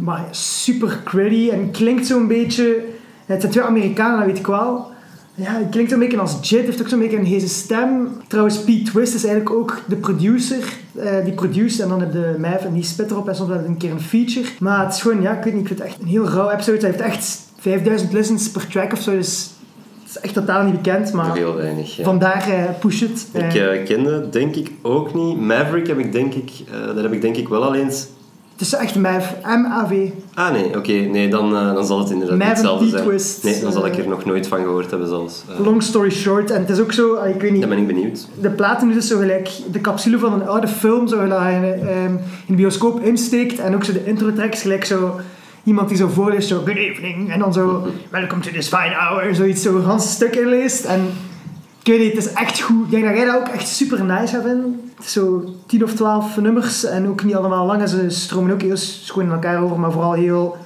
Maar 0.00 0.24
super 0.30 1.00
gritty 1.04 1.50
en 1.50 1.70
klinkt 1.70 2.06
zo'n 2.06 2.26
beetje... 2.26 2.84
Het 3.26 3.40
zijn 3.40 3.52
twee 3.52 3.64
Amerikanen, 3.64 4.18
dat 4.18 4.26
weet 4.26 4.38
ik 4.38 4.46
wel. 4.46 4.91
Ja, 5.34 5.58
het 5.58 5.68
klinkt 5.70 5.92
een 5.92 5.98
beetje 5.98 6.18
als 6.18 6.48
Jit, 6.48 6.64
heeft 6.64 6.80
ook 6.80 6.88
zo'n 6.88 6.98
beetje 6.98 7.16
een 7.16 7.26
heze 7.26 7.48
stem. 7.48 8.08
Trouwens, 8.26 8.58
Pete 8.64 8.90
Twist 8.90 9.14
is 9.14 9.24
eigenlijk 9.24 9.56
ook 9.56 9.80
de 9.86 9.96
producer. 9.96 10.80
eh, 10.98 11.24
die 11.24 11.32
produceert 11.32 11.80
en 11.80 11.88
dan 11.88 12.00
heb 12.00 12.12
je 12.12 12.34
Mav 12.38 12.64
en 12.64 12.72
die 12.74 12.82
spit 12.82 13.10
erop 13.10 13.28
en 13.28 13.36
soms 13.36 13.50
je 13.50 13.54
een 13.66 13.76
keer 13.76 13.90
een 13.90 14.00
feature. 14.00 14.46
Maar 14.58 14.84
het 14.84 14.94
is 14.94 15.00
gewoon, 15.02 15.22
ja, 15.22 15.36
ik 15.38 15.44
weet 15.44 15.52
niet, 15.52 15.62
ik 15.62 15.68
vind 15.68 15.78
het 15.78 15.88
echt 15.88 16.00
een 16.00 16.06
heel 16.06 16.28
rauw 16.28 16.50
episode. 16.50 16.78
Hij 16.78 16.90
heeft 16.90 17.00
echt 17.02 17.40
5000 17.58 18.12
listens 18.12 18.50
per 18.50 18.66
track 18.66 18.92
of 18.92 19.00
zo, 19.00 19.10
dus 19.10 19.50
het 20.02 20.10
is 20.10 20.20
echt 20.20 20.34
totaal 20.34 20.64
niet 20.64 20.82
bekend. 20.82 21.12
Maar 21.12 21.34
heel 21.36 21.54
weinig. 21.54 21.96
Ja. 21.96 22.04
vandaar 22.04 22.48
eh, 22.48 22.64
push 22.80 23.02
it. 23.02 23.26
Ik 23.32 23.40
Eh, 23.42 23.78
eh, 23.80 23.84
kende 23.84 24.28
denk 24.30 24.56
ik 24.56 24.70
ook 24.82 25.14
niet. 25.14 25.40
Maverick 25.40 25.86
heb 25.86 25.98
ik 25.98 26.12
denk 26.12 26.34
ik, 26.34 26.50
dat 26.94 27.02
heb 27.02 27.12
ik 27.12 27.20
denk 27.20 27.36
ik 27.36 27.48
wel 27.48 27.64
al 27.64 27.74
eens. 27.74 28.06
Het 28.62 28.72
is 28.72 28.78
echt 28.78 28.96
Mav, 28.96 29.24
M-A-V. 29.44 30.08
Ah 30.34 30.52
nee, 30.52 30.76
oké, 30.76 30.92
nee, 30.92 31.28
dan, 31.28 31.56
eh, 31.56 31.74
dan 31.74 31.86
zal 31.86 31.98
het 31.98 32.10
inderdaad 32.10 32.38
niet 32.38 32.46
hetzelfde 32.46 32.88
zijn. 32.88 33.04
Twist, 33.04 33.44
Nee, 33.44 33.60
dan 33.60 33.72
zal 33.72 33.86
ik 33.86 33.92
eh, 33.92 33.98
er 33.98 34.08
nog 34.08 34.24
noonooit 34.24 34.46
van 34.46 34.58
gehoord 34.58 34.90
hebben 34.90 35.08
zelfs. 35.08 35.44
Eh, 35.48 35.64
Long 35.64 35.82
story 35.82 36.10
short, 36.10 36.50
en 36.50 36.60
het 36.60 36.70
is 36.70 36.80
ook 36.80 36.92
zo, 36.92 37.14
ah, 37.14 37.28
ik 37.28 37.40
weet 37.40 37.50
niet, 37.50 37.60
dan 37.60 37.70
ben 37.70 37.78
ik 37.78 37.86
benieuwd. 37.86 38.28
de 38.40 38.50
platen 38.50 38.88
is 38.88 38.94
dus 38.94 39.06
zo 39.06 39.18
gelijk 39.18 39.50
de 39.72 39.80
capsule 39.80 40.18
van 40.18 40.32
een 40.32 40.48
oude 40.48 40.68
film, 40.68 41.08
zo 41.08 41.28
dat 41.28 41.38
je 41.40 41.78
ehm, 41.88 42.12
in 42.12 42.20
de 42.46 42.54
bioscoop 42.54 43.00
insteekt 43.00 43.58
en 43.58 43.74
ook 43.74 43.84
zo 43.84 43.92
de 43.92 44.04
intro 44.04 44.32
tracks 44.32 44.62
gelijk 44.62 44.84
zo 44.84 45.20
iemand 45.64 45.88
die 45.88 45.96
zo 45.96 46.08
voorleest, 46.08 46.48
zo 46.48 46.56
good 46.56 46.76
evening 46.76 47.32
en 47.32 47.38
dan 47.38 47.52
zo 47.52 47.86
welcome 48.10 48.42
to 48.42 48.50
this 48.50 48.68
fine 48.68 48.94
hour, 48.94 49.34
zoiets 49.34 49.62
zo 49.62 49.76
een 49.76 50.00
stuk 50.00 50.36
inleest 50.36 50.84
en 50.84 51.00
ik 51.84 51.92
weet 51.92 52.00
niet, 52.00 52.12
het 52.12 52.24
is 52.26 52.32
echt 52.32 52.60
goed. 52.60 52.84
Ik 52.84 52.90
denk 52.90 53.04
dat 53.04 53.16
jij 53.16 53.24
dat 53.24 53.36
ook 53.36 53.48
echt 53.48 53.68
super 53.68 54.04
nice 54.04 54.34
gaat 54.34 54.42
vinden. 54.42 54.81
Zo 55.06 55.44
10 55.66 55.84
of 55.84 55.94
12 55.94 56.36
nummers 56.40 56.84
en 56.84 57.08
ook 57.08 57.24
niet 57.24 57.34
allemaal 57.34 57.66
lang 57.66 57.80
en 57.80 57.88
ze 57.88 58.10
stromen 58.10 58.52
ook 58.52 58.62
heel 58.62 58.76
schoon 58.76 59.24
in 59.24 59.30
elkaar 59.30 59.62
over, 59.62 59.78
maar 59.80 59.92
vooral 59.92 60.12
heel 60.12 60.56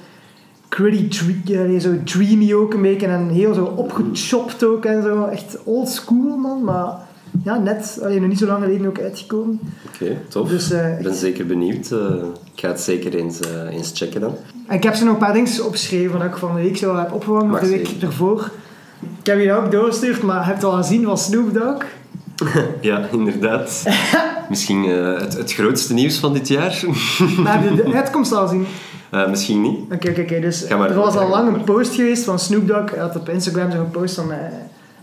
gritty, 0.69 1.53
eh, 1.53 1.79
zo 1.79 1.89
dreamy 2.03 2.53
ook 2.53 2.73
een 2.73 2.81
beetje 2.81 3.07
en 3.07 3.29
heel 3.29 3.53
zo 3.53 3.63
opgechopt 3.63 4.63
ook 4.63 4.85
en 4.85 5.01
zo. 5.03 5.25
Echt 5.25 5.57
old 5.63 5.89
school 5.89 6.37
man, 6.37 6.63
maar 6.63 6.93
ja, 7.43 7.57
net, 7.57 7.99
alleen 8.03 8.19
nog 8.19 8.29
niet 8.29 8.39
zo 8.39 8.45
lang 8.45 8.63
geleden 8.63 8.87
ook 8.87 8.99
uitgekomen. 8.99 9.59
Oké, 9.93 10.17
tof. 10.27 10.49
Dus, 10.49 10.71
eh, 10.71 10.97
ik 10.97 11.03
ben 11.03 11.15
zeker 11.15 11.45
benieuwd. 11.45 11.91
eh, 11.91 11.99
ik 12.53 12.59
ga 12.61 12.67
het 12.67 12.81
zeker 12.81 13.15
eens, 13.15 13.39
eens 13.71 13.91
checken 13.93 14.21
dan. 14.21 14.35
En 14.67 14.75
ik 14.75 14.83
heb 14.83 14.95
ze 14.95 15.03
nog 15.03 15.13
een 15.13 15.19
paar 15.19 15.33
dingen 15.33 15.65
opgeschreven 15.65 16.19
dat 16.19 16.27
ik 16.27 16.35
van 16.37 16.55
de 16.55 16.61
week 16.61 16.77
zo 16.77 16.95
heb 16.95 17.11
opgevangen, 17.13 17.47
Mag 17.49 17.59
de 17.59 17.67
week 17.69 17.87
zeker. 17.87 18.07
ervoor. 18.07 18.51
Ik 19.19 19.25
heb 19.25 19.39
je 19.39 19.53
ook 19.53 19.71
doorgestuurd, 19.71 20.21
maar 20.21 20.37
heb 20.37 20.45
je 20.45 20.53
het 20.53 20.63
al 20.63 20.77
gezien 20.81 21.03
van 21.03 21.17
Snoop 21.17 21.53
Dogg? 21.53 21.85
Ja, 22.81 23.07
inderdaad. 23.11 23.83
Misschien 24.49 24.85
eh, 24.85 25.19
het, 25.19 25.33
het 25.37 25.53
grootste 25.53 25.93
nieuws 25.93 26.17
van 26.17 26.33
dit 26.33 26.47
jaar. 26.47 26.83
Maar 27.43 27.61
heb 27.61 27.69
je 27.69 27.83
de 27.83 27.95
uitkomst 27.95 28.31
al 28.31 28.47
gezien? 28.47 28.65
Eh, 29.09 29.29
misschien 29.29 29.61
niet. 29.61 29.79
Oké, 29.91 30.09
oké, 30.09 30.21
oké. 30.21 30.39
Dus 30.39 30.65
er 30.69 30.93
was 30.95 31.15
al 31.15 31.29
lang 31.29 31.55
een 31.55 31.63
post 31.63 31.95
geweest 31.95 32.23
van 32.23 32.39
Snoop 32.39 32.67
Dogg. 32.67 32.91
Hij 32.91 32.99
had 32.99 33.15
op 33.15 33.29
Instagram 33.29 33.71
zo'n 33.71 33.91
post 33.91 34.15
van... 34.15 34.31
eh 34.31 34.37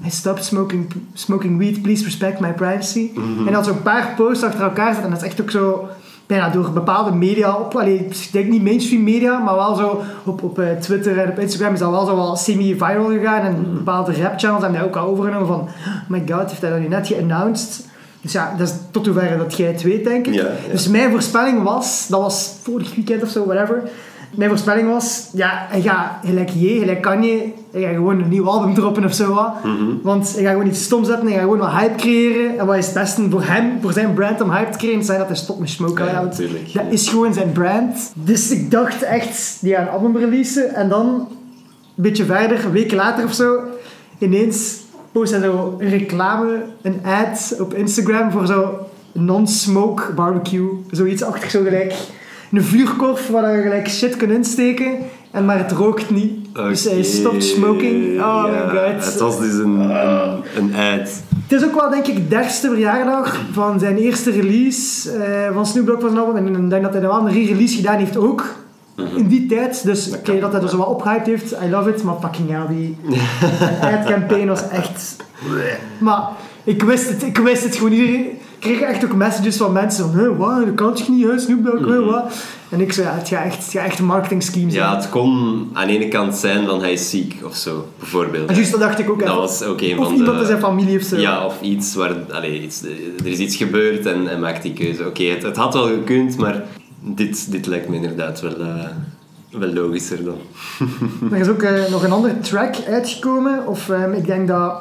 I 0.06 0.10
stopped 0.10 0.44
smoking, 0.44 0.92
smoking 1.12 1.58
weed, 1.58 1.82
please 1.82 2.04
respect 2.04 2.40
my 2.40 2.52
privacy. 2.52 3.10
Mhm. 3.14 3.38
En 3.38 3.44
hij 3.44 3.52
had 3.52 3.64
zo'n 3.66 3.82
paar 3.82 4.12
posts 4.16 4.44
achter 4.44 4.62
elkaar 4.62 4.88
gezet. 4.88 5.04
En 5.04 5.10
dat 5.10 5.18
is 5.22 5.26
echt 5.26 5.40
ook 5.40 5.50
zo... 5.50 5.88
Bijna 6.26 6.48
door 6.48 6.70
bepaalde 6.70 7.12
media 7.12 7.56
op... 7.56 7.74
Allee, 7.76 7.94
ik 8.06 8.28
denk 8.32 8.48
niet 8.48 8.62
mainstream 8.62 9.02
media, 9.02 9.38
maar 9.38 9.54
wel 9.54 9.74
zo 9.74 10.02
op, 10.24 10.42
op 10.42 10.58
eh, 10.58 10.66
Twitter 10.80 11.18
en 11.18 11.30
op 11.30 11.38
Instagram 11.38 11.72
is 11.72 11.78
dat 11.78 11.90
wel 11.90 12.06
zo 12.06 12.16
wel 12.16 12.36
semi-viral 12.36 13.06
gegaan. 13.08 13.40
En 13.40 13.52
Mhm. 13.60 13.74
bepaalde 13.74 14.12
rap 14.22 14.38
channels 14.38 14.62
hebben 14.62 14.80
dat 14.80 14.88
ook 14.88 14.96
al 14.96 15.06
overgenomen 15.08 15.46
van... 15.46 15.60
Oh 15.60 15.68
my 16.08 16.22
god, 16.30 16.48
heeft 16.50 16.60
hij 16.60 16.70
dat 16.70 16.78
nu 16.80 16.88
net 16.88 17.06
geannounced? 17.06 17.86
Dus 18.24 18.32
ja, 18.32 18.54
dat 18.58 18.68
is 18.68 18.74
tot 18.90 19.06
hoeverre 19.06 19.36
dat 19.36 19.56
jij 19.56 19.66
het 19.66 19.82
weet, 19.82 20.04
denk 20.04 20.26
ik. 20.26 20.34
Ja, 20.34 20.42
ja. 20.42 20.70
Dus 20.70 20.88
mijn 20.88 21.10
voorspelling 21.10 21.62
was, 21.62 22.06
dat 22.08 22.20
was 22.20 22.52
vorig 22.62 22.94
weekend 22.94 23.22
of 23.22 23.28
zo, 23.28 23.46
whatever. 23.46 23.82
Mijn 24.36 24.50
voorspelling 24.50 24.88
was, 24.88 25.28
ja, 25.32 25.66
hij 25.68 25.80
gaat 25.80 26.10
gelijk 26.24 26.48
je, 26.48 26.78
gelijk 26.78 27.02
kan 27.02 27.22
je, 27.22 27.52
hij 27.72 27.82
gaat 27.82 27.94
gewoon 27.94 28.20
een 28.20 28.28
nieuw 28.28 28.48
album 28.48 28.74
droppen 28.74 29.04
of 29.04 29.14
zo. 29.14 29.34
wat. 29.34 29.64
Mhm. 29.64 29.84
Want 30.02 30.34
hij 30.34 30.42
gaat 30.42 30.52
gewoon 30.52 30.66
iets 30.66 30.82
stom 30.82 31.04
zetten, 31.04 31.24
hij 31.24 31.34
gaat 31.34 31.42
gewoon 31.42 31.58
wat 31.58 31.70
hype 31.70 31.94
creëren. 31.94 32.58
En 32.58 32.66
wat 32.66 32.76
is 32.76 32.84
het 32.84 32.94
beste 32.94 33.30
voor 33.30 33.44
hem, 33.44 33.78
voor 33.80 33.92
zijn 33.92 34.14
brand 34.14 34.40
om 34.40 34.50
hype 34.50 34.70
te 34.70 34.78
creëren, 34.78 35.04
zijn 35.04 35.18
dat 35.18 35.26
hij 35.26 35.36
stopt 35.36 35.58
met. 35.58 35.70
Ja, 35.72 36.06
Ja, 36.06 36.22
natuurlijk, 36.22 36.72
dat 36.72 36.84
is 36.88 37.08
gewoon 37.08 37.34
zijn 37.34 37.52
brand. 37.52 38.12
Dus 38.14 38.50
ik 38.50 38.70
dacht 38.70 39.02
echt, 39.02 39.58
die 39.60 39.74
gaan 39.74 39.82
een 39.82 39.92
album 39.92 40.16
releasen. 40.16 40.74
En 40.74 40.88
dan, 40.88 41.06
een 41.96 42.02
beetje 42.02 42.24
verder, 42.24 42.64
een 42.64 42.72
week 42.72 42.92
later 42.92 43.24
of 43.24 43.32
zo, 43.34 43.60
ineens 44.18 44.82
post 45.14 45.32
hij 45.32 45.40
zo 45.40 45.76
een 45.78 45.88
reclame, 45.88 46.62
een 46.82 47.00
ad 47.04 47.56
op 47.60 47.74
Instagram 47.74 48.30
voor 48.30 48.46
zo 48.46 48.78
non-smoke 49.12 50.12
barbecue. 50.12 50.68
Zoiets 50.90 51.22
achter 51.22 51.50
zo 51.50 51.62
gelijk 51.62 51.94
een 52.52 52.62
vuurkorf 52.62 53.28
waar 53.28 53.56
je 53.56 53.62
gelijk 53.62 53.88
shit 53.88 54.16
kunt 54.16 54.30
insteken. 54.30 54.96
En 55.30 55.44
maar 55.44 55.58
het 55.58 55.72
rookt 55.72 56.10
niet. 56.10 56.54
Dus 56.54 56.84
hij 56.84 57.02
stopt 57.02 57.44
smoking. 57.44 58.20
Oh 58.20 58.44
my 58.44 58.78
god. 58.78 59.04
Het 59.04 59.20
was 59.20 59.38
dus 59.38 59.52
een, 59.52 59.80
een, 59.80 60.42
een 60.56 60.74
ad. 60.74 61.22
Het 61.42 61.52
is 61.52 61.64
ook 61.64 61.80
wel, 61.80 61.90
denk 61.90 62.06
ik, 62.06 62.30
dertigste 62.30 62.68
verjaardag 62.68 63.40
van 63.52 63.78
zijn 63.78 63.96
eerste 63.96 64.30
release 64.30 65.10
eh, 65.10 65.54
van 65.54 65.66
Snoop 65.66 65.86
Dogg 65.86 66.02
was 66.02 66.10
een 66.10 66.18
album. 66.18 66.36
En 66.36 66.64
ik 66.64 66.70
denk 66.70 66.82
dat 66.82 66.92
hij 66.92 67.02
een 67.02 67.32
re-release 67.32 67.76
gedaan 67.76 67.98
heeft 67.98 68.16
ook. 68.16 68.63
In 68.96 69.26
die 69.28 69.46
tijd. 69.46 69.84
Dus 69.84 70.12
oké, 70.14 70.40
dat 70.40 70.52
hij 70.52 70.62
er 70.62 70.68
zo 70.68 70.76
wat 70.76 70.88
opgehyped 70.88 71.26
heeft. 71.26 71.52
I 71.62 71.70
love 71.70 71.90
it. 71.90 72.02
Maar 72.02 72.16
fucking 72.20 72.50
hell, 72.50 72.66
die 72.68 74.46
was 74.46 74.68
echt... 74.68 75.16
Maar 75.98 76.28
ik 76.64 76.82
wist 76.82 77.08
het. 77.08 77.22
Ik 77.22 77.38
wist 77.38 77.64
het 77.64 77.76
gewoon. 77.76 77.92
Iedereen 77.92 78.26
ik 78.64 78.70
kreeg 78.70 78.88
echt 78.88 79.04
ook 79.04 79.14
messages 79.14 79.56
van 79.56 79.72
mensen 79.72 80.12
van... 80.12 80.36
Wat? 80.36 80.66
Dat 80.66 80.74
kan 80.74 80.94
toch 80.94 81.08
niet? 81.08 81.40
Snoop 81.40 81.64
Dogg? 81.64 81.84
Huh, 81.84 82.06
wat? 82.06 82.32
En 82.68 82.80
ik 82.80 82.92
zei, 82.92 83.06
ja, 83.06 83.14
het 83.14 83.28
gaat 83.28 83.44
echt, 83.44 83.56
het 83.56 83.70
gaat 83.70 83.84
echt 83.84 83.98
een 83.98 84.04
marketing 84.04 84.42
scheme 84.42 84.70
zijn. 84.70 84.82
Ja, 84.82 84.96
het 84.96 85.08
kon 85.08 85.68
aan 85.72 85.86
de 85.86 85.92
ene 85.92 86.08
kant 86.08 86.36
zijn 86.36 86.66
van 86.66 86.80
hij 86.80 86.92
is 86.92 87.10
ziek 87.10 87.34
of 87.44 87.56
zo, 87.56 87.86
bijvoorbeeld. 87.98 88.48
En 88.48 88.54
juist 88.54 88.70
dat 88.70 88.80
dacht 88.80 88.98
ik 88.98 89.10
ook. 89.10 89.18
Dat 89.18 89.28
even. 89.28 89.40
was 89.40 89.62
ook 89.62 89.80
een 89.80 89.98
of 89.98 90.04
van 90.04 90.14
iemand 90.14 90.34
de... 90.34 90.40
in 90.40 90.46
zijn 90.46 90.58
familie 90.58 90.98
of 90.98 91.04
zo. 91.04 91.16
Ja, 91.16 91.46
of 91.46 91.60
iets 91.60 91.94
waar... 91.94 92.14
Allee, 92.32 92.62
iets, 92.62 92.82
er 93.18 93.26
is 93.26 93.38
iets 93.38 93.56
gebeurd 93.56 94.06
en 94.06 94.26
hij 94.26 94.38
maakt 94.38 94.62
die 94.62 94.72
keuze. 94.72 95.06
Oké, 95.06 95.24
het, 95.24 95.42
het 95.42 95.56
had 95.56 95.74
wel 95.74 95.86
gekund, 95.86 96.36
maar 96.36 96.64
dit, 97.04 97.50
dit 97.52 97.66
lijkt 97.66 97.88
me 97.88 97.94
inderdaad 97.94 98.40
wel, 98.40 98.60
eh, 98.60 98.84
wel 99.50 99.72
logischer 99.72 100.24
dan. 100.24 100.36
Er 101.32 101.36
is 101.38 101.48
ook 101.48 101.62
eh, 101.62 101.72
nog 101.90 102.02
een 102.04 102.12
andere 102.12 102.38
track 102.40 102.74
uitgekomen. 102.88 103.66
Of 103.66 103.88
ehm, 103.90 104.12
ik 104.12 104.26
denk 104.26 104.48
dat 104.48 104.72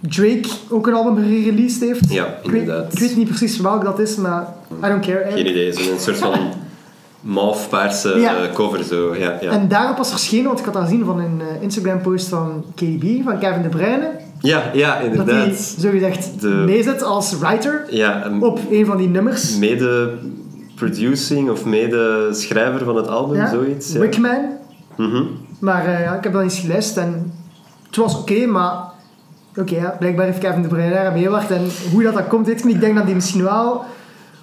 Drake 0.00 0.48
ook 0.68 0.86
een 0.86 0.94
album 0.94 1.24
gereleased 1.24 1.80
heeft. 1.80 2.12
Ja, 2.12 2.24
Ik 2.42 2.50
weet, 2.50 2.60
inderdaad. 2.60 2.92
ik 2.92 2.98
weet 2.98 3.16
niet 3.16 3.28
precies 3.28 3.58
welk 3.60 3.84
dat 3.84 3.98
is, 3.98 4.16
maar 4.16 4.54
I 4.84 4.88
don't 4.88 5.06
care. 5.06 5.26
Geen 5.32 5.48
idee, 5.48 5.72
zo'n 5.72 5.98
soort 5.98 6.16
van 6.16 6.34
mauve-paarse 7.20 8.18
Ja. 8.18 8.36
eh, 8.36 8.52
cover 8.52 8.84
zo. 8.84 9.14
Ja, 9.16 9.38
ja. 9.40 9.50
En 9.50 9.68
daarop 9.68 9.96
was 9.96 10.10
verschenen, 10.10 10.44
want 10.46 10.58
ik 10.58 10.64
had 10.64 10.74
dat 10.74 10.82
gezien 10.82 11.04
van 11.04 11.18
een 11.20 11.40
Instagram-post 11.60 12.28
van 12.28 12.64
KB, 12.74 13.04
van 13.24 13.38
Kevin 13.38 13.62
De 13.62 13.68
Bruyne. 13.68 14.10
ja, 14.40 14.62
ja, 14.72 14.92
Dat 14.92 14.98
hij 15.00 15.06
inderdaad. 15.06 15.74
zogezegd 15.78 16.40
De- 16.40 16.48
meezit 16.48 17.02
als 17.02 17.38
writer 17.38 17.84
Ja, 17.90 18.26
een 18.26 18.42
op 18.42 18.60
een 18.70 18.86
van 18.86 18.96
die 18.96 19.08
nummers. 19.08 19.58
Mede-producing 20.80 21.50
of 21.50 21.64
mede-schrijver 21.64 22.84
van 22.84 22.96
het 22.96 23.08
album, 23.08 23.36
Ja, 23.36 23.50
zoiets. 23.50 23.92
Ja. 23.92 23.98
Wickman. 24.00 24.44
Mhm. 24.96 25.22
Maar 25.60 25.86
eh, 25.86 26.00
ja, 26.02 26.14
ik 26.14 26.24
heb 26.24 26.32
dan 26.32 26.42
eens 26.42 26.58
geluisterd 26.60 27.06
en 27.06 27.32
het 27.86 27.96
was 27.96 28.18
oké, 28.18 28.46
maar 28.46 28.74
oké, 29.56 29.74
ja, 29.74 29.96
blijkbaar 29.98 30.26
heeft 30.26 30.38
Kevin 30.38 30.62
De 30.62 30.68
Bruyne 30.68 30.92
daar 30.92 31.12
meegewerkt. 31.12 31.50
En 31.50 31.62
hoe 31.92 32.02
dat, 32.02 32.14
dat 32.14 32.26
komt, 32.26 32.46
weet 32.46 32.58
ik 32.58 32.64
niet. 32.64 32.74
Ik 32.74 32.80
denk 32.80 32.96
dat 32.96 33.06
die 33.06 33.14
misschien 33.14 33.42
wel 33.42 33.84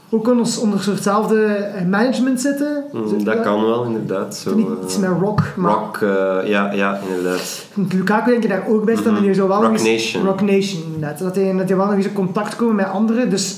ook 0.10 0.28
onder, 0.28 0.48
onder 0.62 0.78
een 0.78 0.84
soortzelfde 0.84 1.44
eh, 1.46 1.86
management 1.86 2.42
zitten. 2.42 2.84
Mm, 2.92 3.08
Zo, 3.10 3.24
dat 3.24 3.40
kan 3.42 3.66
wel, 3.66 3.84
inderdaad. 3.84 4.36
Zo, 4.36 4.56
Niet 4.56 4.68
eh, 4.68 4.74
iets 4.84 4.98
met 4.98 5.10
rock, 5.20 5.42
maar 5.56 5.72
rock, 5.74 5.98
eh, 5.98 6.10
ja, 6.50 6.72
ja, 6.72 7.00
inderdaad. 7.08 7.66
Lukaku 7.92 8.30
denk 8.32 8.44
ik 8.44 8.50
daar 8.50 8.64
ook. 8.68 8.86
Mhm. 8.92 9.16
en 9.16 9.22
die 9.22 9.34
zou 9.34 9.48
wel 9.48 9.62
Rock 9.62 9.72
eens- 9.72 9.84
Nation. 9.84 10.26
Rock 10.26 10.42
Nation, 10.42 10.84
inderdaad. 10.86 11.20
Dat 11.20 11.36
hij, 11.36 11.56
dat 11.58 11.68
hij 11.68 11.78
wel 11.78 11.86
nog 11.86 11.96
eens 11.96 12.06
in 12.06 12.14
contact 12.14 12.56
komen 12.56 12.76
met 12.76 12.88
anderen. 12.90 13.30
Dus 13.30 13.58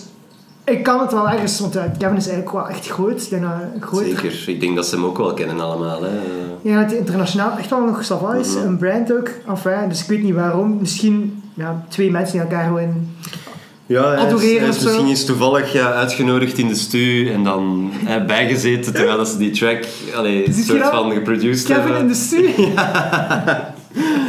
ik 0.72 0.84
kan 0.84 1.00
het 1.00 1.12
wel 1.12 1.30
ergens, 1.30 1.60
want 1.60 1.74
ja, 1.74 1.92
Kevin 1.98 2.18
is 2.18 2.28
eigenlijk 2.28 2.52
wel 2.52 2.70
echt 2.70 2.88
groot. 2.88 3.22
Ik 3.22 3.30
denk 3.30 3.46
groot. 3.80 4.04
Zeker. 4.04 4.44
Ik 4.46 4.60
denk 4.60 4.76
dat 4.76 4.86
ze 4.86 4.96
hem 4.96 5.06
ook 5.06 5.18
wel 5.18 5.34
kennen 5.34 5.60
allemaal. 5.60 6.04
Hè. 6.04 6.10
Ja, 6.62 6.82
dat 6.82 6.90
hij 6.90 7.00
internationaal 7.00 7.58
echt 7.58 7.70
wel 7.70 7.86
nog 7.86 8.04
sava 8.06 8.34
is. 8.34 8.56
Mhm. 8.56 8.66
Een 8.66 8.78
brand 8.78 9.14
ook. 9.14 9.30
Enfin, 9.48 9.90
dus 9.90 10.02
ik 10.02 10.08
weet 10.08 10.24
niet 10.24 10.34
waarom. 10.34 10.78
Misschien 10.80 11.44
ja, 11.54 11.86
twee 11.88 12.12
mensen 12.12 12.32
die 12.32 12.42
elkaar 12.42 12.66
gewoon... 12.66 13.16
Ja, 13.86 14.08
hij 14.08 14.18
is, 14.18 14.24
Adoreren 14.24 14.60
hij 14.60 14.70
is 14.70 14.76
of 14.76 14.82
zo. 14.82 14.88
misschien 14.88 15.08
eens 15.08 15.26
toevallig 15.26 15.74
ja, 15.74 15.94
uitgenodigd 15.94 16.58
in 16.58 16.68
de 16.68 16.76
stu 16.76 17.30
en 17.32 17.44
dan 17.44 17.92
hè, 17.94 18.26
bijgezeten 18.26 18.94
terwijl 18.94 19.18
dat 19.18 19.28
ze 19.28 19.38
die 19.38 19.52
track 19.52 19.86
allee, 20.16 20.54
soort 20.54 20.84
van 20.84 21.12
geproduced 21.12 21.68
Kevin 21.68 21.84
hebben. 21.84 22.02
in 22.02 22.08
de 22.08 22.14
stu. 22.14 22.46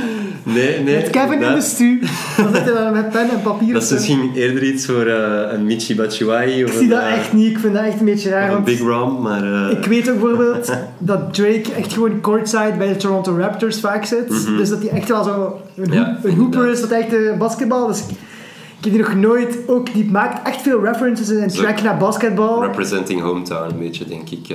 Nee, 0.55 0.81
nee. 0.83 0.95
Met 0.97 1.11
Kevin 1.11 1.43
in 1.43 1.55
de 1.55 1.61
stu. 1.61 1.99
Dan 2.37 2.55
zit 2.55 2.65
hij 2.65 2.73
daar 2.73 2.93
met 2.93 3.11
pen 3.11 3.31
en 3.31 3.43
papier. 3.43 3.73
Dat 3.75 3.83
is 3.83 3.91
misschien 3.91 4.31
eerder 4.35 4.63
iets 4.63 4.87
voor 4.87 5.07
eh, 5.07 5.53
een 5.53 5.65
Michi 5.65 5.95
Batshuayi 5.97 6.65
of 6.65 6.71
Ik 6.71 6.77
zie 6.79 6.89
dat 6.89 7.01
eh, 7.03 7.13
echt 7.17 7.33
niet. 7.33 7.51
Ik 7.51 7.59
vind 7.59 7.75
dat 7.75 7.85
echt 7.85 7.99
een 7.99 8.05
beetje 8.05 8.31
raar. 8.31 8.53
een 8.53 8.65
Big 8.65 8.79
Rom, 8.81 9.23
maar... 9.23 9.43
eh, 9.71 9.79
Ik 9.79 9.85
weet 9.85 10.11
ook 10.11 10.21
bijvoorbeeld 10.21 10.73
dat 10.99 11.35
Drake 11.35 11.73
echt 11.77 11.93
gewoon 11.93 12.21
courtside 12.21 12.75
bij 12.79 12.89
de 12.89 12.97
Toronto 12.97 13.37
Raptors 13.39 13.81
vaak 13.81 14.05
zit. 14.05 14.29
Dus 14.47 14.69
dat 14.69 14.79
hij 14.83 14.91
echt 14.91 15.09
wel 15.09 15.25
zo 15.25 15.61
een, 15.77 15.83
Mhm. 15.83 15.93
Ja, 15.93 16.05
hoop- 16.05 16.25
een 16.25 16.37
hooper 16.37 16.69
is, 16.69 16.81
dat 16.81 16.91
hij 16.91 17.01
echt 17.01 17.13
eh, 17.15 17.39
basketbal. 17.39 17.87
Dus 17.87 17.99
ik, 18.01 18.85
heb 18.85 18.93
die 18.93 18.99
nog 19.03 19.15
nooit... 19.15 19.59
Ook, 19.67 19.93
die 19.93 20.11
maakt 20.11 20.49
echt 20.49 20.63
veel 20.63 20.85
references 20.85 21.29
in 21.31 21.43
een 21.43 21.49
track 21.49 21.83
naar 21.83 21.97
basketbal. 21.97 22.63
Representing 22.65 23.21
hometown, 23.21 23.71
een 23.71 23.79
beetje, 23.79 24.05
denk 24.05 24.31
ik. 24.31 24.47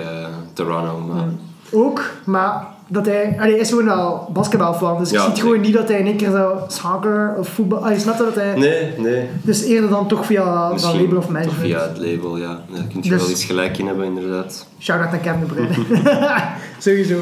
Toronto, 0.54 1.00
maar... 1.14 1.24
Ook, 1.72 2.02
maar 2.26 2.66
dat 2.94 3.06
hij... 3.06 3.36
Allee, 3.40 3.52
hij 3.52 3.60
is 3.62 3.70
gewoon 3.70 3.86
wel 3.86 4.30
basketbalfan. 4.34 5.00
Dus 5.00 5.10
Ja, 5.10 5.16
ik 5.18 5.22
zie 5.24 5.32
het 5.32 5.40
gewoon 5.42 5.62
niet 5.62 5.74
dat 5.74 5.88
hij 5.88 6.00
in 6.00 6.06
één 6.06 6.16
keer 6.18 6.32
zo 6.32 6.58
soccer 6.68 7.36
of 7.38 7.48
voetbal... 7.48 7.84
Allee, 7.86 8.00
snap 8.00 8.18
je 8.18 8.24
dat 8.24 8.36
hij... 8.36 8.54
Nee, 8.56 8.94
nee. 8.98 9.28
Dus 9.42 9.64
eerder 9.64 9.90
dan 9.90 10.08
toch 10.08 10.26
via 10.26 10.70
Misschien 10.72 11.02
label 11.02 11.18
of 11.18 11.24
toch 11.24 11.34
management. 11.34 11.66
via 11.66 11.82
het 11.82 11.98
label, 11.98 12.38
ja. 12.38 12.48
Daar 12.74 12.84
kun 12.84 13.00
je 13.04 13.10
Dus- 13.10 13.22
wel 13.22 13.30
iets 13.30 13.44
gelijk 13.46 13.78
in 13.78 13.88
hebben, 13.88 14.06
inderdaad. 14.06 14.68
Shout-out 14.80 15.12
naar 15.12 15.20
Kevin 15.20 15.40
de 15.40 15.46
Bruyne. 15.46 15.74
Sowieso. 16.80 17.18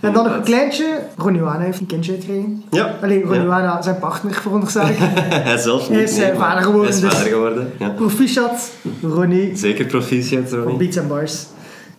En 0.00 0.12
dan 0.12 0.24
nog 0.24 0.34
een 0.34 0.42
kleintje. 0.42 1.00
Ronnie 1.16 1.40
Wana 1.42 1.64
heeft 1.64 1.80
een 1.80 1.86
kindje 1.86 2.12
gekregen. 2.12 2.62
Ja. 2.70 2.94
Alleen 3.02 3.22
Ronnie 3.22 3.46
Ja. 3.48 3.82
Zijn 3.82 3.98
partner, 3.98 4.32
veronderstel 4.34 4.86
ik. 4.88 4.96
Hij 5.48 5.56
zelf 5.56 5.80
niet. 5.88 5.98
Hij 5.98 6.02
is, 6.08 6.16
nee, 6.16 6.32
vader 6.34 6.62
geworden, 6.62 6.88
Hij 6.88 6.96
is 6.98 7.00
dus- 7.04 7.14
vader 7.14 7.32
geworden, 7.32 7.72
ja. 7.78 7.88
Proficiat, 7.88 8.70
Ronnie, 9.02 9.56
Zeker 9.56 9.84
proficiat, 9.86 10.48
van 10.48 10.58
Ronnie. 10.58 10.76
Beats 10.76 10.98
and 10.98 11.08
Bars. 11.08 11.46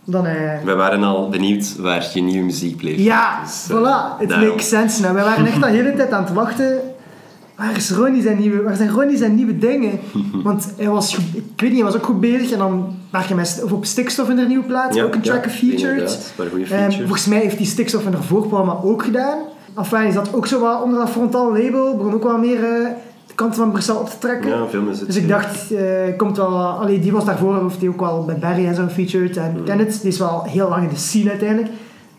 Dan, 0.07 0.25
eh, 0.25 0.63
We 0.63 0.73
waren 0.75 1.03
al 1.03 1.29
benieuwd 1.29 1.75
waar 1.79 2.09
je 2.13 2.21
nieuwe 2.21 2.45
muziek 2.45 2.77
bleef. 2.77 2.97
ja, 2.97 3.41
Dus, 3.43 3.67
eh, 3.69 3.75
voilà, 3.77 4.21
it 4.21 4.29
daarom. 4.29 4.47
makes 4.47 4.67
sense. 4.69 5.01
Nou, 5.01 5.15
we 5.15 5.21
waren 5.21 5.45
echt 5.45 5.55
al 5.63 5.69
de 5.69 5.75
hele 5.75 5.93
tijd 5.95 6.11
aan 6.11 6.23
het 6.23 6.33
wachten. 6.33 6.79
Waar, 7.55 7.75
is 7.75 7.91
Ronnie 7.91 8.21
zijn 8.21 8.37
nieuwe, 8.39 8.61
waar 8.61 8.75
zijn 8.75 8.89
Ronnie 8.89 9.17
zijn 9.17 9.35
nieuwe 9.35 9.57
dingen? 9.57 9.99
Want 10.43 10.73
hij 10.77 10.89
was, 10.89 11.15
ik 11.33 11.43
weet 11.61 11.69
niet, 11.69 11.73
hij 11.81 11.83
was 11.83 11.95
ook 11.95 12.05
goed 12.05 12.19
bezig. 12.19 12.51
En 12.51 12.57
dan 12.57 12.95
werd 13.11 13.27
je 13.27 13.35
met, 13.35 13.61
of 13.63 13.71
op 13.71 13.85
stikstof 13.85 14.29
in 14.29 14.35
de 14.35 14.45
nieuwe 14.47 14.63
plaat, 14.65 14.93
Ja, 14.93 15.03
ook 15.03 15.13
een 15.15 15.21
track 15.21 15.45
ja, 15.45 15.49
gefeatured. 15.51 15.81
inderdaad, 15.91 16.33
maar 16.37 16.47
goede 16.47 16.63
Ehm, 16.63 16.73
feature. 16.73 17.01
volgens 17.03 17.25
mij 17.25 17.39
heeft 17.39 17.57
die 17.57 17.67
stikstof 17.67 18.05
in 18.05 18.13
haar 18.13 18.23
voorprogramma 18.23 18.77
ook 18.83 19.03
gedaan. 19.03 19.37
Enfin, 19.77 20.01
is 20.07 20.13
dat 20.13 20.33
ook 20.33 20.47
zo 20.47 20.59
wat 20.59 20.81
onder 20.83 20.99
dat 20.99 21.09
frontaal 21.09 21.53
label. 21.53 21.97
Begon 21.97 22.13
ook 22.13 22.23
wel 22.23 22.37
meer 22.37 22.59
de 22.61 22.87
kant 23.35 23.55
van 23.55 23.71
Brussel 23.71 23.95
op 23.97 24.09
te 24.09 24.17
trekken. 24.19 24.49
Ja, 24.49 24.67
veel 24.67 24.81
muziek. 24.81 25.05
Dus 25.05 25.15
ik 25.15 25.27
dacht, 25.27 25.71
eh, 25.71 25.83
komt 26.17 26.37
wel... 26.37 26.57
Allee, 26.59 26.99
die 26.99 27.11
was 27.11 27.25
daarvoor, 27.25 27.61
heeft 27.63 27.79
die 27.79 27.89
ook 27.89 27.99
wel 27.99 28.25
bij 28.25 28.37
Barry 28.37 28.65
en 28.67 28.75
zo 28.75 28.83
gefeatured. 28.83 29.37
En 29.37 29.53
Mm. 29.57 29.63
Kenneth, 29.63 30.01
die 30.01 30.11
is 30.11 30.19
wel 30.19 30.43
heel 30.43 30.69
lang 30.69 30.83
in 30.83 30.89
de 30.89 30.95
scene 30.95 31.29
uiteindelijk. 31.29 31.71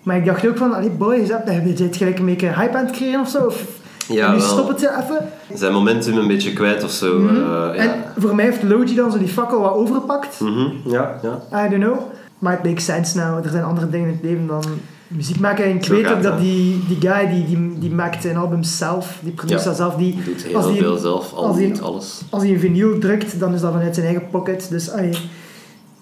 Maar 0.03 0.17
ik 0.17 0.25
dacht 0.25 0.47
ook 0.49 0.57
van, 0.57 0.75
allee 0.75 0.91
boy, 0.91 1.15
is 1.15 1.29
dat, 1.29 1.41
heb 1.45 1.67
je 1.67 1.73
dit 1.73 1.97
gelijk 1.97 2.19
een 2.19 2.25
beetje 2.25 2.47
hype 2.55 2.77
aan 2.77 2.85
het 2.87 2.95
creëren 2.97 3.21
of 3.21 3.29
zo? 3.29 3.45
Of, 3.47 3.65
Ja, 4.09 4.33
nu 4.33 4.41
stop 4.41 4.69
het 4.69 4.81
even. 4.83 5.29
Zijn 5.55 5.73
momentum 5.73 6.17
een 6.17 6.27
beetje 6.29 6.53
kwijt 6.53 6.85
of 6.85 6.91
zo. 6.91 7.19
Mhm. 7.19 7.37
eh, 7.37 7.43
ja. 7.43 7.73
En 7.75 7.91
voor 8.19 8.35
mij 8.35 8.45
heeft 8.45 8.63
Logi 8.63 8.95
dan 8.95 9.13
zo 9.13 9.19
die 9.19 9.29
fakkel 9.29 9.61
wat 9.61 9.73
overgepakt. 9.75 10.41
Mhm, 10.41 10.67
ja, 10.85 11.21
ja. 11.23 11.65
I 11.67 11.69
don't 11.71 11.83
know. 11.85 11.99
Maar 12.39 12.53
het 12.53 12.65
makes 12.65 12.85
sense 12.85 13.17
nou. 13.17 13.43
Er 13.45 13.51
zijn 13.51 13.65
andere 13.65 13.91
dingen 13.91 14.09
in 14.09 14.13
het 14.15 14.23
leven 14.23 14.47
dan 14.47 14.63
muziek 15.09 15.41
maken. 15.41 15.65
En 15.65 15.71
ik 15.77 15.85
Zo 15.85 15.95
weet 15.95 16.07
ook 16.13 16.23
dat 16.23 16.39
die, 16.41 16.85
die 16.89 17.11
guy, 17.11 17.29
die, 17.29 17.47
die, 17.47 17.79
die 17.79 17.91
maakt 17.91 18.23
zijn 18.23 18.37
albums 18.37 18.79
zelf. 18.79 19.19
Die 19.23 19.33
produceert 19.33 19.65
Ja. 19.65 19.73
zelf. 19.75 19.95
Die, 19.95 20.23
Doet 20.25 20.43
heel 20.43 20.57
als 20.57 20.67
die, 20.67 20.77
veel 20.77 20.97
zelf, 20.97 21.33
al 21.33 21.47
als 21.47 21.57
die- 21.57 21.81
alles. 21.81 22.23
als 22.31 22.43
hij 22.43 22.53
een 22.53 22.61
vinyl 22.61 22.99
drukt, 22.99 23.41
dan 23.41 23.55
is 23.55 23.61
dat 23.61 23.73
vanuit 23.73 23.95
zijn 23.95 24.07
eigen 24.07 24.29
pocket. 24.31 24.67
Dus 24.71 24.89
ik 24.95 25.19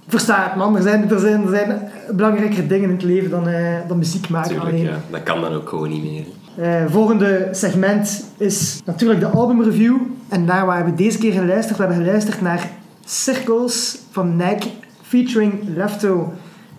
versta 0.09 0.45
het, 0.45 0.57
man. 0.57 0.77
Er 0.77 0.83
zijn, 0.83 1.11
er 1.11 1.19
zijn, 1.19 1.43
er 1.43 1.49
zijn 1.49 1.89
belangrijkere 2.17 2.67
dingen 2.67 2.89
in 2.89 2.95
het 2.95 3.05
leven 3.05 3.31
dan, 3.31 3.49
eh, 3.49 3.75
dan 3.89 3.99
muziek 3.99 4.29
maken. 4.29 4.51
Tuurlijk, 4.51 4.71
alleen. 4.71 4.85
ja. 4.85 5.01
Dat 5.11 5.23
kan 5.23 5.41
dan 5.41 5.53
ook 5.53 5.69
gewoon 5.69 5.89
niet 5.89 6.03
meer. 6.03 6.25
Eh, 6.57 6.85
volgende 6.91 7.49
segment 7.53 8.25
is 8.37 8.81
natuurlijk 8.85 9.21
de 9.21 9.27
albumreview. 9.27 9.97
En 10.29 10.47
daar 10.47 10.67
waar 10.67 10.85
we 10.85 10.95
deze 10.95 11.19
keer 11.19 11.33
geluisterd. 11.33 11.79
We 11.79 11.85
hebben 11.85 12.05
geluisterd 12.05 12.41
naar 12.41 12.71
Circles 13.05 13.99
van 14.11 14.37
Nike 14.37 14.69
featuring 15.03 15.53
Lefto 15.77 16.33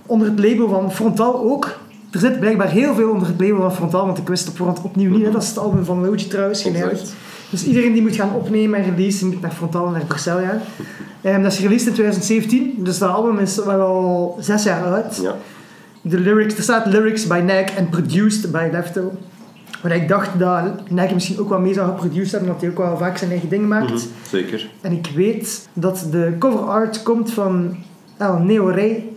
onder 0.06 0.28
het 0.28 0.40
label 0.40 0.70
van 0.70 0.92
Frontal 0.92 1.40
ook. 1.40 1.80
Er 2.16 2.22
zit 2.22 2.40
blijkbaar 2.40 2.70
heel 2.70 2.94
veel 2.94 3.10
onder 3.10 3.28
het 3.28 3.40
label 3.42 3.62
van 3.62 3.74
Frontal, 3.76 4.06
want 4.06 4.18
ik 4.18 4.28
wist 4.28 4.48
op 4.50 4.58
voorhand 4.58 4.82
opnieuw 4.82 5.10
niet. 5.12 5.26
hè. 5.26 5.32
Dat 5.32 5.42
is 5.44 5.48
het 5.48 5.58
album 5.58 5.86
van 5.86 6.06
Logi 6.06 6.28
trouwens, 6.28 6.64
heilig. 6.64 7.02
Dus 7.50 7.66
iedereen 7.66 7.94
die 7.94 8.02
moet 8.02 8.16
gaan 8.16 8.34
opnemen 8.34 8.80
en 8.84 8.96
releasen, 8.96 9.28
moet 9.28 9.42
naar 9.42 9.52
Frontal 9.52 9.86
en 9.86 9.92
naar 9.92 10.06
Bruxelles 10.06 10.46
gaan. 10.50 10.60
Ehm, 11.22 11.42
dat 11.42 11.52
is 11.52 11.58
gereleased 11.58 11.88
in 11.88 11.94
2017, 11.94 12.74
dus 12.78 12.98
dat 12.98 13.10
album 13.10 13.40
is 13.40 13.56
wel 13.56 13.80
al 13.82 14.38
zes 14.40 14.64
jaar 14.64 14.84
oud. 14.84 15.16
Ja. 15.22 15.36
De 16.02 16.20
lyrics, 16.20 16.56
er 16.58 16.64
staat 16.64 16.86
lyrics 16.86 17.28
by 17.28 17.40
Nike 17.44 17.72
en 17.78 17.90
produced 17.90 18.52
by 18.52 18.70
Lefto. 18.72 19.12
Maar 19.84 19.96
ik 19.96 20.08
dacht 20.08 20.40
dat 20.40 20.90
Nike 20.90 21.14
misschien 21.14 21.40
ook 21.40 21.50
wel 21.50 21.60
mee 21.60 21.74
zou 21.74 21.88
geproduceerd 21.90 22.32
hebben, 22.32 22.50
omdat 22.50 22.62
hij 22.64 22.72
ook 22.72 22.78
wel 22.78 22.98
vaak 22.98 23.18
zijn 23.18 23.32
eigen 23.32 23.50
dingen 23.50 23.68
maakt. 23.68 23.90
Mhm, 23.92 24.00
Zeker. 24.30 24.70
En 24.82 24.92
ik 24.92 25.12
weet 25.16 25.68
dat 25.74 26.08
de 26.12 26.34
cover 26.40 26.60
art 26.60 27.04
komt 27.04 27.32
van 27.32 27.76
El 28.18 28.38
Neo 28.38 28.66
Rey, 28.68 29.10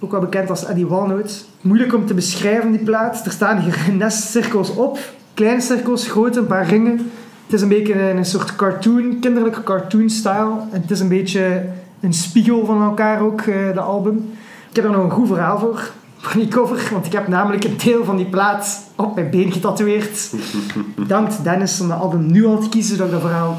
ook 0.00 0.10
wel 0.10 0.20
bekend 0.20 0.50
als 0.50 0.64
Eddie 0.66 0.86
Walnout. 0.86 1.44
Moeilijk 1.60 1.94
om 1.94 2.06
te 2.06 2.14
beschrijven, 2.14 2.70
die 2.70 2.84
plaat. 2.84 3.26
Er 3.26 3.32
staan 3.32 3.58
hier 3.58 3.78
een 3.88 3.96
nest 3.96 4.30
cirkels 4.30 4.74
op. 4.74 4.98
Kleine 5.34 5.60
cirkels, 5.60 6.08
grote, 6.08 6.38
een 6.38 6.46
paar 6.46 6.68
ringen. 6.68 7.10
Het 7.44 7.52
is 7.52 7.62
een 7.62 7.68
beetje 7.68 8.10
een, 8.10 8.24
soort 8.24 8.56
cartoon, 8.56 9.18
kinderlijke 9.20 9.62
cartoon-style. 9.62 10.52
En 10.72 10.80
het 10.80 10.90
is 10.90 11.00
een 11.00 11.08
beetje 11.08 11.64
een 12.00 12.14
spiegel 12.14 12.66
van 12.66 12.82
elkaar 12.82 13.20
ook, 13.20 13.44
de 13.44 13.80
album. 13.80 14.30
Ik 14.70 14.76
heb 14.76 14.84
er 14.84 14.90
nog 14.90 15.04
een 15.04 15.10
goed 15.10 15.26
verhaal 15.26 15.58
voor, 15.58 15.90
voor 16.16 16.40
die 16.40 16.50
cover. 16.50 16.88
Want 16.92 17.06
ik 17.06 17.12
heb 17.12 17.28
namelijk 17.28 17.64
een 17.64 17.76
deel 17.84 18.04
van 18.04 18.16
die 18.16 18.26
plaat 18.26 18.90
op 18.96 19.14
mijn 19.14 19.30
been 19.30 19.52
getatoeëerd. 19.52 20.34
Dankt 21.06 21.44
Dennis 21.44 21.80
om 21.80 21.90
het 21.90 22.00
album 22.00 22.32
nu 22.32 22.44
al 22.44 22.58
te 22.58 22.68
kiezen, 22.68 22.96
zodat 22.96 23.06
ik 23.06 23.20
dat 23.20 23.30
verhaal 23.30 23.58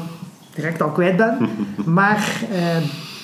direct 0.54 0.82
al 0.82 0.90
kwijt 0.90 1.16
ben. 1.16 1.48
Maar 1.84 2.42
eh, 2.52 2.76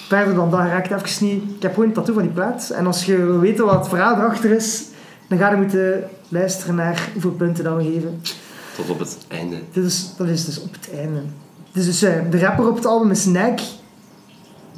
verder 0.06 0.34
dan 0.34 0.50
dat 0.50 0.60
raakt 0.60 0.88
het 0.88 1.02
even 1.02 1.26
niet. 1.26 1.42
Ik 1.56 1.62
heb 1.62 1.74
gewoon 1.74 1.88
een 1.88 1.94
tattoo 1.94 2.14
van 2.14 2.22
die 2.22 2.32
plaat. 2.32 2.70
En 2.70 2.86
als 2.86 3.04
je 3.04 3.16
wil 3.16 3.38
weten 3.38 3.64
wat 3.64 3.78
het 3.78 3.88
verhaal 3.88 4.16
erachter 4.16 4.50
is, 4.50 4.84
dan 5.28 5.38
ga 5.38 5.50
je 5.50 5.56
moeten 5.56 6.04
luisteren 6.28 6.74
naar 6.74 7.08
hoeveel 7.12 7.30
punten 7.30 7.64
dat 7.64 7.76
we 7.76 7.82
geven. 7.82 8.20
Tot 8.76 8.90
op 8.90 8.98
het 8.98 9.18
einde. 9.28 9.56
Dit 9.72 9.84
is, 9.84 10.10
dat 10.16 10.28
is 10.28 10.44
dus 10.44 10.60
op 10.62 10.72
het 10.72 10.90
einde. 10.94 11.20
Dus, 11.72 11.84
dus 11.84 12.02
eh, 12.02 12.12
de 12.30 12.38
rapper 12.38 12.68
op 12.68 12.76
het 12.76 12.86
album 12.86 13.10
is 13.10 13.24
Nike. 13.24 13.62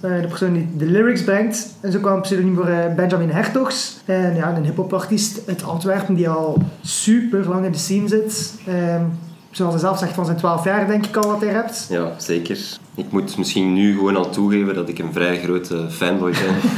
Eh, 0.00 0.20
de 0.20 0.26
persoon 0.28 0.52
die 0.52 0.68
de 0.76 0.87
lyrics 0.87 1.25
brengt. 1.25 1.75
En 1.80 1.92
zo 1.92 1.99
kwam 1.99 2.14
een 2.14 2.20
pseudoniem 2.20 2.54
voor 2.54 2.66
eh, 2.66 2.94
Benjamin 2.94 3.30
Hertogs. 3.30 4.00
En 4.04 4.35
ja, 4.35 4.56
een 4.56 4.64
hip-hop 4.64 4.92
artiest 4.92 5.40
uit 5.47 5.64
Antwerpen 5.64 6.14
die 6.14 6.28
al 6.28 6.62
super 6.82 7.49
lang 7.49 7.64
in 7.64 7.73
de 7.73 7.78
scene 7.78 8.08
zit. 8.08 8.54
Ehm, 8.66 9.02
zoals 9.50 9.73
hij 9.73 9.81
zelf 9.83 9.99
zegt, 9.99 10.14
van 10.14 10.25
zijn 10.25 10.37
12 10.37 10.64
jaar 10.64 10.87
denk 10.87 11.07
ik 11.07 11.17
al 11.17 11.31
wat 11.31 11.40
hij 11.40 11.52
rapt. 11.52 11.87
Ja, 11.90 12.12
zeker. 12.17 12.59
Ik 12.95 13.12
moet 13.12 13.37
misschien 13.38 13.73
nu 13.73 13.95
gewoon 13.95 14.17
al 14.17 14.31
toegeven 14.31 14.75
dat 14.75 14.88
ik 14.88 14.99
een 14.99 15.12
vrij 15.12 15.40
grote 15.40 15.87
fanboy 15.90 16.31
ben 16.31 16.71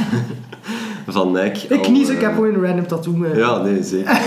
van 1.13 1.31
Nike. 1.31 1.73
Ik 1.73 1.85
Al, 1.85 1.91
niet, 1.91 2.05
zo, 2.05 2.11
eh, 2.11 2.17
ik 2.17 2.23
heb 2.23 2.33
gewoon 2.33 2.53
een 2.53 2.65
random 2.65 2.87
tattoo. 2.87 3.23
eh. 3.23 3.37
Ja, 3.37 3.57
nee, 3.57 3.83
zeker. 3.83 4.19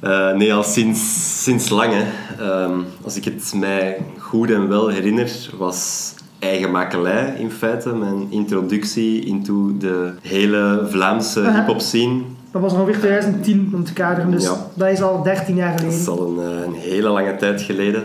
Eh, 0.00 0.32
nee, 0.32 0.54
al 0.54 0.62
sinds, 0.62 1.00
sinds 1.42 1.68
lang. 1.68 1.92
Hè. 1.92 2.04
Ehm, 2.44 2.78
als 3.04 3.16
ik 3.16 3.24
het 3.24 3.52
mij 3.56 3.96
goed 4.18 4.50
en 4.50 4.68
wel 4.68 4.88
herinner, 4.88 5.30
was 5.58 6.12
eigen 6.44 6.70
makelij 6.70 7.34
in 7.38 7.50
feite. 7.50 7.94
Mijn 7.94 8.26
introductie 8.30 9.24
into 9.24 9.76
de 9.78 10.12
hele 10.22 10.86
Vlaamse 10.90 11.40
Aha. 11.40 11.56
hip-hop 11.58 11.80
scene. 11.80 12.20
Dat 12.50 12.62
was 12.62 12.72
ongeveer 12.72 12.98
2010 12.98 13.70
om 13.74 13.84
te 13.84 13.92
kaderen, 13.92 14.30
dus 14.30 14.44
Ja. 14.44 14.66
dat 14.74 14.88
is 14.88 15.02
al 15.02 15.22
13 15.22 15.56
jaar 15.56 15.76
Dat 15.82 15.92
is 15.92 16.04
geleden. 16.04 16.24
al 16.24 16.38
een, 16.38 16.58
eh, 16.58 16.64
een 16.66 16.74
hele 16.74 17.08
lange 17.08 17.36
tijd 17.36 17.62
geleden. 17.62 18.02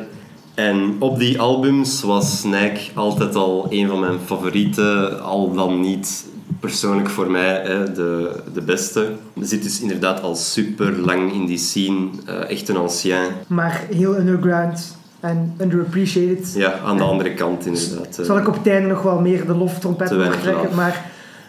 En 0.54 0.96
op 1.00 1.20
die 1.20 1.40
albums 1.42 2.02
was 2.04 2.44
Nike 2.44 2.80
altijd 2.94 3.36
al 3.36 3.66
een 3.70 3.88
van 3.88 4.00
mijn 4.00 4.20
favorieten, 4.26 5.22
al 5.24 5.54
dan 5.54 5.80
niet 5.82 6.26
persoonlijk 6.60 7.10
voor 7.10 7.32
mij 7.32 7.62
hè, 7.64 7.92
de, 7.92 8.32
de 8.54 8.62
beste. 8.62 9.12
Zit 9.40 9.64
dus 9.64 9.82
inderdaad 9.82 10.22
al 10.22 10.36
super 10.36 10.98
lang 11.00 11.34
in 11.34 11.46
die 11.46 11.58
scene, 11.58 12.08
eh, 12.26 12.50
echt 12.50 12.70
een 12.70 12.78
ancien. 12.78 13.16
Maar 13.48 13.86
heel 13.96 14.16
underground 14.18 14.98
en 15.20 15.54
underappreciated. 15.62 16.54
Ja, 16.56 16.80
aan 16.86 16.98
de 16.98 17.04
andere 17.04 17.34
kant 17.34 17.66
inderdaad. 17.66 18.18
eh. 18.20 18.26
Zal 18.26 18.38
ik 18.38 18.48
op 18.48 18.54
het 18.58 18.68
einde 18.68 18.88
nog 18.88 19.02
wel 19.02 19.20
meer 19.20 19.46
de 19.46 19.56
loftrompet 19.56 20.08
trekken. 20.08 20.76
Maar 20.76 21.06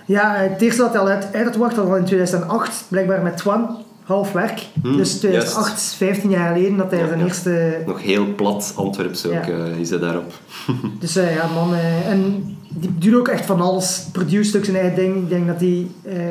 ja, 0.06 0.34
het 0.34 0.60
eerste 0.62 0.82
dat 0.82 0.92
hij 0.92 1.00
al 1.00 1.08
uit, 1.08 1.28
uit 1.34 1.44
had 1.44 1.56
was 1.56 1.78
al 1.78 1.96
in 1.96 2.04
2008, 2.04 2.84
blijkbaar 2.88 3.22
met 3.22 3.36
Twan, 3.36 3.76
half 4.10 4.32
werk. 4.32 4.66
Hmm, 4.82 4.96
dus 4.96 5.12
2008 5.18 5.76
is 5.76 5.94
15 5.96 6.30
jaar 6.30 6.52
geleden 6.54 6.76
dat 6.76 6.90
hij 6.90 7.00
Ja, 7.00 7.06
zijn 7.06 7.18
ja. 7.18 7.24
eerste... 7.24 7.82
Nog 7.86 8.02
heel 8.02 8.26
plat 8.36 8.72
Antwerps 8.76 9.26
ook 9.26 9.32
Ja. 9.32 9.42
eh, 9.48 9.78
is 9.78 9.90
hij 9.90 9.98
daarop. 9.98 10.32
Dus 11.00 11.16
eh, 11.16 11.34
ja, 11.34 11.46
man. 11.54 11.74
eh, 11.74 12.08
en 12.10 12.44
die 12.68 13.10
doet 13.10 13.14
ook 13.20 13.28
echt 13.28 13.46
van 13.46 13.60
alles. 13.60 14.06
Produce 14.12 14.56
ook 14.58 14.64
zijn 14.64 14.76
eigen 14.76 14.94
ding. 14.96 15.16
Ik 15.16 15.28
denk 15.28 15.46
dat 15.46 15.60
hij 15.60 15.86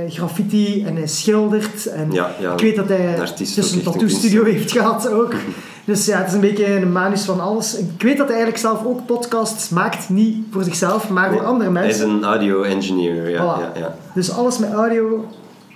graffiti 0.10 0.84
en 0.86 0.96
hij 0.96 1.08
schildert. 1.08 1.86
En 1.86 2.12
ik 2.54 2.60
weet 2.62 2.76
dat 2.76 2.88
hij 2.88 3.16
dus 3.38 3.72
een 3.72 3.84
tattoo 3.84 4.08
studio 4.08 4.44
heeft 4.44 4.72
gehad 4.72 5.12
ook. 5.12 5.34
Dus 5.86 6.06
ja, 6.06 6.18
het 6.18 6.28
is 6.28 6.34
een 6.34 6.40
beetje 6.40 6.76
een 6.76 6.92
manus 6.92 7.22
van 7.24 7.40
alles. 7.40 7.78
Ik 7.78 8.02
weet 8.02 8.18
dat 8.18 8.28
hij 8.28 8.36
eigenlijk 8.38 8.58
zelf 8.58 8.86
ook 8.86 9.06
podcasts 9.06 9.70
maakt. 9.70 10.10
Niet 10.10 10.38
voor 10.52 10.64
zichzelf, 10.64 11.10
maar 11.10 11.32
voor 11.32 11.46
andere 11.46 11.72
Hij 11.72 11.88
is 11.88 11.98
mensen. 11.98 12.10
een 12.16 12.24
audio 12.24 12.62
engineer, 12.62 13.30
ja. 13.30 13.38
Voilà. 13.38 13.74
ja, 13.76 13.80
ja. 13.80 13.96
Dus 14.14 14.32
alles 14.32 14.58
met 14.58 14.72
audio 14.74 15.26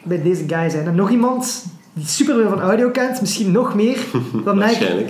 bij 0.03 0.22
deze 0.22 0.43
guy 0.48 0.69
zijn. 0.69 0.88
En 0.88 0.95
nog 0.95 1.10
iemand 1.12 1.65
die 1.94 2.06
superveel 2.08 2.50
van 2.50 2.62
audio 2.62 2.90
kent, 2.90 3.22
misschien 3.22 3.52
nog 3.52 3.76
meer 3.76 3.98
dan 4.46 4.58
Waarschijnlijk. 4.60 5.10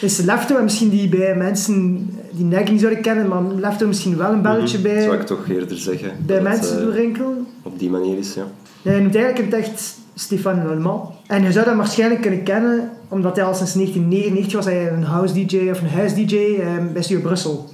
is 0.00 0.18
Lefto. 0.18 0.56
En 0.56 0.64
misschien 0.64 0.88
die 0.88 1.08
bij 1.08 1.36
mensen 1.36 2.06
die 2.32 2.44
Nike 2.44 2.70
niet 2.70 2.80
zouden 2.80 3.02
kennen, 3.02 3.28
maar 3.28 3.42
Lefto 3.42 3.86
misschien 3.86 4.16
wel 4.16 4.32
een 4.32 4.42
belletje 4.42 4.78
Mhm, 4.78 4.86
bij, 4.88 5.02
Zou 5.02 5.14
ik 5.16 5.26
toch 5.26 5.48
eerder 5.48 5.76
zeggen. 5.78 6.12
bij 6.26 6.34
dat 6.36 6.44
mensen 6.48 6.78
eh, 6.78 6.84
doorrinkelen. 6.84 7.46
op 7.62 7.78
die 7.78 7.90
manier 7.90 8.18
is, 8.18 8.34
ja. 8.34 8.44
Ja, 8.82 8.90
hij 8.90 9.00
noemt 9.00 9.14
eigenlijk 9.14 9.44
in 9.46 9.58
het 9.58 9.66
echt 9.68 9.94
Stefan 10.14 10.66
Lallemand. 10.66 11.10
En 11.26 11.42
je 11.42 11.52
zou 11.52 11.64
dat 11.64 11.76
waarschijnlijk 11.76 12.20
kunnen 12.20 12.42
kennen, 12.42 12.90
omdat 13.08 13.36
hij 13.36 13.44
al 13.44 13.54
sinds 13.54 13.72
1999 13.74 14.52
was 14.52 14.64
hij 14.64 14.92
een 14.92 15.02
house 15.04 15.34
DJ 15.34 15.70
of 15.70 15.80
een 15.80 15.88
huis 15.88 16.14
DJ 16.14 16.36
eh, 16.36 16.68
bij 16.92 17.02
Studio 17.02 17.22
Brussel. 17.22 17.68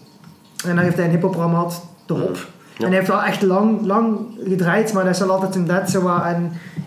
En 0.64 0.74
dan 0.74 0.84
heeft 0.84 0.96
hij 0.96 1.04
een 1.04 1.10
hip-hop 1.10 1.34
gehad, 1.34 1.82
De 2.06 2.14
Hop. 2.14 2.46
En 2.82 2.86
hij 2.88 2.96
heeft 2.96 3.08
wel 3.08 3.22
echt 3.22 3.42
lang, 3.42 3.86
lang 3.86 4.18
gedraaid, 4.48 4.92
maar 4.92 5.02
hij 5.02 5.12
is 5.12 5.18
wel 5.18 5.30
altijd 5.30 5.54
inderdaad 5.54 5.90
zo 5.90 6.02
wat 6.02 6.22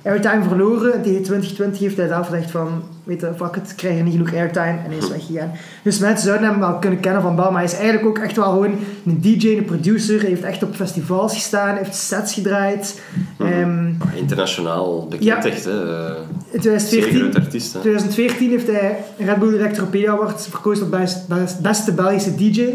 airtime 0.03 0.43
verloren. 0.43 0.93
En 0.93 1.01
tegen 1.01 1.23
2020 1.23 1.79
heeft 1.81 1.97
hij 1.97 2.07
zelf 2.07 2.27
gezegd 2.27 2.51
van, 2.51 2.67
weet 3.03 3.21
je, 3.21 3.31
fuck 3.37 3.55
ik 3.55 3.63
krijg 3.75 3.97
er 3.97 4.03
niet 4.03 4.11
genoeg 4.13 4.33
airtime. 4.33 4.65
En 4.83 4.85
hij 4.89 4.97
is 4.97 5.09
weggegaan. 5.09 5.51
Dus 5.83 5.99
mensen 5.99 6.25
zouden 6.27 6.49
hem 6.49 6.59
wel 6.59 6.79
kunnen 6.79 6.99
kennen 6.99 7.21
van 7.21 7.35
Bal, 7.35 7.51
maar 7.51 7.61
hij 7.61 7.71
is 7.71 7.77
eigenlijk 7.77 8.05
ook 8.05 8.17
echt 8.23 8.35
wel 8.35 8.49
gewoon 8.51 8.75
een 9.05 9.21
DJ, 9.21 9.47
een 9.57 9.65
producer. 9.65 10.19
Hij 10.19 10.29
heeft 10.29 10.43
echt 10.43 10.63
op 10.63 10.75
festivals 10.75 11.33
gestaan, 11.33 11.75
heeft 11.75 11.95
sets 11.95 12.33
gedraaid. 12.33 13.01
Ehm, 13.39 13.91
Ah, 13.99 14.15
Internationaal 14.15 15.05
bekend 15.09 15.23
Ja. 15.23 15.45
echt, 15.45 15.65
hè. 15.65 15.71
Eh, 15.71 16.15
in 16.51 16.61
Zeer 16.61 16.61
2014, 16.61 17.19
groot 17.19 17.35
artiest, 17.35 17.73
hè. 17.73 17.79
2014 17.79 18.49
heeft 18.49 18.67
hij 18.67 18.97
Red 19.17 19.37
Bull 19.39 19.53
Electropedia 19.53 20.11
Award 20.11 20.47
verkozen 20.49 20.89
tot 20.89 20.99
best, 20.99 21.27
best- 21.27 21.59
beste 21.61 21.93
Belgische 21.93 22.35
DJ. 22.35 22.69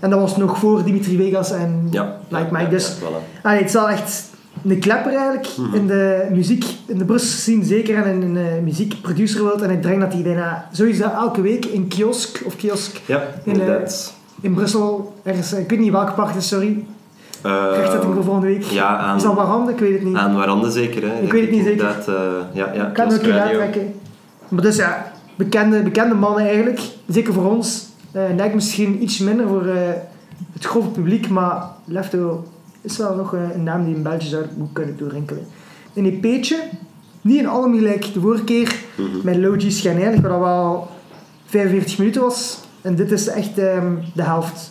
En 0.00 0.10
dat 0.10 0.20
was 0.20 0.36
nog 0.36 0.58
voor 0.58 0.84
Dimitri 0.84 1.16
Vegas 1.16 1.50
en 1.50 1.86
Ja. 1.90 2.16
Like 2.28 2.46
Mike. 2.50 2.68
Dus 2.68 2.96
allee, 3.42 3.58
het 3.58 3.66
is 3.66 3.72
wel 3.72 3.88
echt 3.90 4.30
een 4.64 4.78
klepper 4.78 5.12
eigenlijk 5.12 5.48
Mhm. 5.56 5.74
in 5.74 5.86
de 5.86 6.26
muziek, 6.32 6.64
in 6.86 6.98
de 6.98 7.04
Brusselse 7.04 7.38
scene 7.40 7.64
zeker 7.64 8.04
en 8.04 8.22
in 8.22 8.34
de 8.34 8.60
muziekproducerwereld. 8.64 9.62
En 9.62 9.70
ik 9.70 9.82
denk 9.82 10.00
dat 10.00 10.12
hij 10.12 10.22
bijna 10.22 10.68
sowieso 10.72 11.04
elke 11.10 11.40
week 11.40 11.64
in 11.64 11.88
kiosk 11.88 12.42
of 12.44 12.56
kiosk 12.56 13.00
Ja, 13.06 13.22
In, 13.44 13.52
inderdaad. 13.52 14.14
in 14.40 14.54
Brussel, 14.54 15.14
ergens, 15.22 15.52
ik 15.52 15.70
weet 15.70 15.78
niet 15.78 15.92
welke 15.92 16.12
park 16.12 16.28
het 16.28 16.36
is, 16.36 16.48
sorry. 16.48 16.84
Eh, 17.42 17.66
Rechtzetting 17.74 18.14
voor 18.14 18.24
volgende 18.24 18.46
week. 18.46 18.62
ja, 18.62 18.96
aan- 18.98 19.16
Is 19.16 19.22
dat 19.22 19.34
Warande? 19.34 19.72
Ik 19.72 19.78
weet 19.78 19.92
het 19.92 20.02
niet. 20.02 20.16
Aan 20.16 20.36
Warande 20.36 20.70
zeker, 20.70 21.02
hè. 21.02 21.20
Ik 21.22 21.32
weet 21.32 21.40
het 21.42 21.50
niet 21.50 21.64
zeker. 21.64 21.80
Inderdaad, 21.88 22.08
eh, 22.08 22.14
ja, 22.52 22.70
ja, 22.74 22.84
kan 22.84 23.04
ook 23.12 23.22
Radio. 23.22 23.40
uittrekken. 23.60 23.94
Maar 24.48 24.62
dus 24.62 24.76
ja, 24.76 25.12
bekende, 25.36 25.82
bekende 25.82 26.14
mannen 26.14 26.44
eigenlijk. 26.44 26.80
Zeker 27.08 27.32
voor 27.32 27.44
ons. 27.54 27.86
Eh 28.16 28.30
Nike 28.30 28.54
misschien 28.54 29.02
iets 29.02 29.18
minder 29.18 29.48
voor 29.48 29.66
eh, 29.66 29.76
het 30.52 30.64
grove 30.64 30.88
publiek, 30.88 31.28
maar 31.28 31.62
Lefto 31.84 32.44
is 32.80 32.96
wel 32.96 33.14
nog 33.14 33.34
eh, 33.34 33.40
een 33.54 33.62
naam 33.62 33.84
die 33.84 33.94
een 33.94 34.02
België 34.02 34.26
zou 34.26 34.44
goed 34.58 34.68
kunnen 34.72 34.96
doorrinkelen. 34.96 35.46
Een 35.94 36.04
EP'tje, 36.22 36.56
niet 37.20 37.38
een 37.38 37.46
album 37.46 37.74
gelijk 37.74 38.12
de 38.14 38.20
vorige 38.20 38.44
keer, 38.44 38.74
Mhm. 38.96 39.08
met 39.24 39.36
Logi 39.36 39.70
schijnheilig, 39.70 40.20
wat 40.20 40.30
dat 40.30 40.40
wel 40.40 40.88
45 41.46 41.98
minuten 41.98 42.20
was. 42.22 42.58
En 42.80 42.94
dit 42.94 43.10
is 43.12 43.26
echt 43.26 43.58
ehm, 43.58 43.92
de 44.14 44.22
helft. 44.22 44.70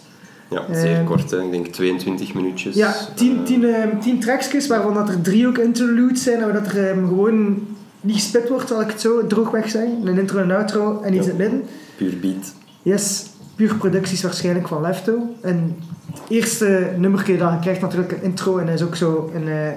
Ja, 0.49 0.63
zeer 0.73 0.99
Eh, 0.99 1.05
kort, 1.05 1.31
hè. 1.31 1.41
Ik 1.43 1.51
denk 1.51 1.67
22 1.67 2.33
minuutjes. 2.33 2.75
Ja, 2.75 2.93
10 3.15 3.37
Eh, 3.37 3.43
tien, 3.43 3.63
ehm, 3.65 3.99
tien 3.99 4.19
tracksjes, 4.19 4.67
waarvan 4.67 4.93
dat 4.93 5.09
er 5.09 5.21
drie 5.21 5.47
ook 5.47 5.57
interludes 5.57 6.23
zijn, 6.23 6.41
en 6.41 6.53
dat 6.53 6.67
er 6.67 6.87
ehm, 6.89 7.07
gewoon 7.07 7.67
niet 8.01 8.15
gespit 8.15 8.49
wordt, 8.49 8.67
zal 8.67 8.81
ik 8.81 8.87
het 8.89 9.01
zo 9.01 9.27
droogweg 9.27 9.69
zeggen. 9.69 10.07
Een 10.07 10.17
intro 10.19 10.37
en 10.39 10.49
een 10.49 10.55
outro 10.55 11.01
en 11.01 11.13
iets 11.13 11.25
Ja. 11.25 11.31
in 11.31 11.39
het 11.39 11.51
midden. 11.51 11.69
Puur 11.95 12.19
beat. 12.19 12.53
Yes, 12.81 13.25
puur 13.55 13.75
producties 13.75 14.21
waarschijnlijk 14.21 14.67
van 14.67 14.81
Lefto. 14.81 15.35
En 15.41 15.77
het 16.11 16.21
eerste 16.27 16.89
nummerke 16.97 17.37
dat 17.37 17.51
je 17.51 17.59
krijgt 17.59 17.81
natuurlijk 17.81 18.11
een 18.11 18.23
intro 18.23 18.57
en 18.57 18.65
dat 18.65 18.75
is 18.75 18.83
ook 18.83 18.95
zo 18.95 19.31
een, 19.33 19.47
eh, 19.47 19.67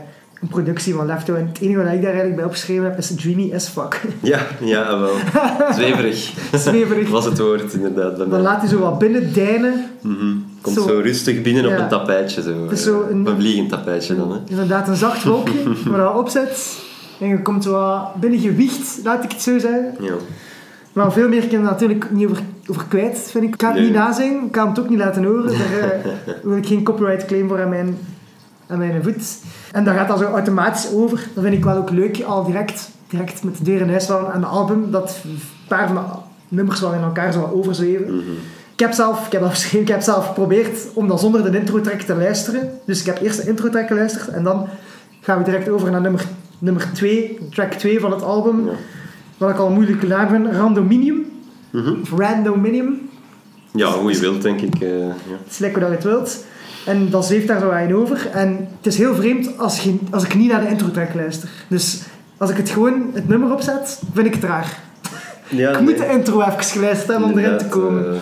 een 0.40 0.48
productie 0.48 0.94
van 0.94 1.06
Lefto. 1.06 1.34
En 1.34 1.46
het 1.46 1.60
enige 1.60 1.82
wat 1.82 1.92
ik 1.92 2.02
daar 2.02 2.04
eigenlijk 2.04 2.36
bij 2.36 2.44
opgeschreven 2.44 2.84
heb 2.84 2.98
is 2.98 3.14
dreamy 3.14 3.54
as 3.54 3.68
fuck. 3.68 4.00
Ja, 4.22 4.46
ja, 4.60 4.98
wel. 4.98 5.14
Zweverig. 5.72 6.32
Zweverig. 6.52 7.08
was 7.08 7.24
het 7.24 7.38
woord, 7.38 7.72
inderdaad. 7.72 8.16
Dan 8.16 8.28
mij. 8.28 8.40
laat 8.40 8.60
hij 8.60 8.68
zo 8.68 8.78
wat 8.78 8.98
binnen 8.98 9.34
deinen. 9.34 9.84
Mhm. 10.00 10.36
Komt 10.60 10.76
Zo. 10.76 10.86
zo, 10.86 11.00
rustig 11.00 11.42
binnen 11.42 11.66
op 11.66 11.78
een 11.78 11.88
tapijtje. 11.88 12.42
Zo. 12.42 12.66
is 12.70 12.82
zo 12.82 13.02
eh, 13.02 13.10
een 13.10 13.28
vliegend 13.36 13.68
tapijtje 13.68 14.16
dan, 14.16 14.32
hè. 14.32 14.38
Inderdaad, 14.46 14.88
een 14.88 14.96
zacht 14.96 15.24
wolkje 15.24 15.62
waar 15.90 15.98
dat 15.98 16.14
opzet. 16.16 16.78
En 17.20 17.28
je 17.28 17.42
komt 17.42 17.64
zo 17.64 17.72
wat 17.72 18.14
binnen 18.20 18.40
gewicht, 18.40 19.00
laat 19.04 19.24
ik 19.24 19.32
het 19.32 19.42
zo 19.42 19.58
zeggen. 19.58 19.94
Ja. 20.00 20.14
Maar 20.92 21.12
veel 21.12 21.28
meer 21.28 21.46
kan 21.48 21.62
natuurlijk 21.62 22.10
niet 22.10 22.28
over, 22.28 22.42
over 22.66 22.84
kwijt, 22.88 23.18
vind 23.30 23.44
ik. 23.44 23.50
Ik 23.50 23.58
kan 23.58 23.68
het 23.68 23.78
Nee. 23.78 23.86
niet 23.86 23.96
nazingen, 23.98 24.44
ik 24.44 24.52
kan 24.52 24.68
het 24.68 24.78
ook 24.78 24.88
niet 24.88 24.98
laten 24.98 25.24
horen. 25.24 25.46
Daar 25.46 25.90
eh, 25.90 26.12
wil 26.42 26.56
ik 26.56 26.66
geen 26.66 26.82
copyright 26.82 27.24
claim 27.26 27.48
voor 27.48 27.62
aan 27.62 27.68
mijn, 27.68 27.98
aan 28.66 28.78
mijn 28.78 29.02
voet. 29.02 29.38
En 29.72 29.84
dat 29.84 29.94
gaat 29.94 30.08
dan 30.08 30.18
zo 30.18 30.24
automatisch 30.24 30.92
over. 30.92 31.26
Dat 31.34 31.44
vind 31.44 31.56
ik 31.56 31.64
wel 31.64 31.76
ook 31.76 31.90
leuk, 31.90 32.22
al 32.22 32.44
direct, 32.44 32.90
direct 33.08 33.44
met 33.44 33.56
de 33.58 33.64
deur 33.64 33.80
in 33.80 33.88
huis 33.88 34.04
vallen 34.06 34.32
aan 34.32 34.42
het 34.42 34.50
album. 34.50 34.90
Dat 34.90 35.20
een 35.24 35.40
paar 35.68 35.86
van 35.86 35.96
de 35.96 36.00
nummers 36.48 36.80
wel 36.80 36.92
in 36.92 37.02
elkaar 37.02 37.32
zo 37.32 37.50
overzweven. 37.54 38.06
Mhm. 38.16 38.30
Ik 38.72 38.84
heb 38.84 38.92
zelf, 38.92 39.26
ik 39.26 39.32
heb 39.32 39.40
dat 39.40 39.68
ik 39.72 39.88
heb 39.88 40.00
zelf 40.00 40.26
geprobeerd 40.26 40.78
om 40.94 41.08
dan 41.08 41.18
zonder 41.18 41.52
de 41.52 41.58
intro 41.58 41.80
track 41.80 42.00
te 42.00 42.14
luisteren. 42.16 42.70
Dus 42.84 43.00
ik 43.00 43.06
heb 43.06 43.20
eerst 43.22 43.42
de 43.42 43.48
intro 43.48 43.68
track 43.68 43.86
geluisterd 43.86 44.28
en 44.28 44.42
dan 44.44 44.66
gaan 45.20 45.38
we 45.38 45.44
direct 45.44 45.68
over 45.68 45.90
naar 45.90 46.00
nummer, 46.00 46.24
nummer 46.58 46.92
2, 46.92 47.38
track 47.50 47.72
2 47.72 48.00
van 48.00 48.10
het 48.10 48.22
album. 48.22 48.66
Ja. 48.66 48.72
Wat 49.38 49.50
ik 49.50 49.58
al 49.58 49.66
een 49.66 49.72
moeilijke 49.72 50.06
naam 50.06 50.28
vind, 50.28 50.46
Randominium. 50.46 51.26
Mhm. 51.70 51.92
Of 52.02 52.10
Randominium. 52.18 53.08
Ja, 53.72 53.90
hoe 53.90 54.12
je 54.12 54.18
wilt, 54.18 54.42
denk 54.42 54.60
ik. 54.60 54.74
eh, 54.80 54.98
ja. 55.00 55.06
Het 55.44 55.50
is 55.50 55.58
lekker 55.58 55.80
dat 55.80 55.88
je 55.88 55.94
het 55.94 56.04
wilt. 56.04 56.44
En 56.86 57.10
dat 57.10 57.26
zweeft 57.26 57.46
daar 57.46 57.60
zo 57.60 57.70
aan 57.70 57.92
over. 57.94 58.28
En 58.32 58.68
het 58.76 58.86
is 58.86 58.98
heel 58.98 59.14
vreemd 59.14 59.58
als, 59.58 59.80
je, 59.80 59.96
als 60.10 60.24
ik 60.24 60.34
niet 60.34 60.50
naar 60.50 60.60
de 60.60 60.68
intro 60.68 60.90
track 60.90 61.14
luister. 61.14 61.48
Dus 61.68 62.02
als 62.36 62.50
ik 62.50 62.56
het 62.56 62.70
gewoon 62.70 63.10
het 63.12 63.28
nummer 63.28 63.52
opzet, 63.52 64.00
vind 64.12 64.26
ik 64.26 64.34
het 64.34 64.44
raar. 64.44 64.78
Ja, 65.48 65.70
ik 65.70 65.80
moet 65.80 65.98
de 65.98 66.08
intro 66.10 66.40
even 66.40 66.62
geluisterd 66.64 67.08
hebben 67.10 67.30
om 67.32 67.38
erin 67.38 67.58
te 67.58 67.66
komen. 67.68 68.12
eh, 68.12 68.18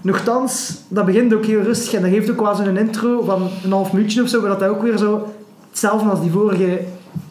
Nochtans, 0.00 0.74
dat 0.88 1.04
begint 1.06 1.34
ook 1.34 1.44
heel 1.44 1.60
rustig 1.62 1.92
en 1.94 2.02
dat 2.02 2.10
geeft 2.10 2.30
ook 2.30 2.40
wel 2.40 2.54
zo'n 2.54 2.76
intro 2.76 3.22
van 3.24 3.48
een 3.64 3.72
half 3.72 3.92
minuutje 3.92 4.22
of 4.22 4.28
zo, 4.28 4.40
maar 4.40 4.50
dat 4.50 4.60
dat 4.60 4.68
ook 4.68 4.82
weer 4.82 4.96
zo 4.98 5.34
hetzelfde 5.70 6.08
als 6.08 6.20
die 6.20 6.30
vorige, 6.30 6.80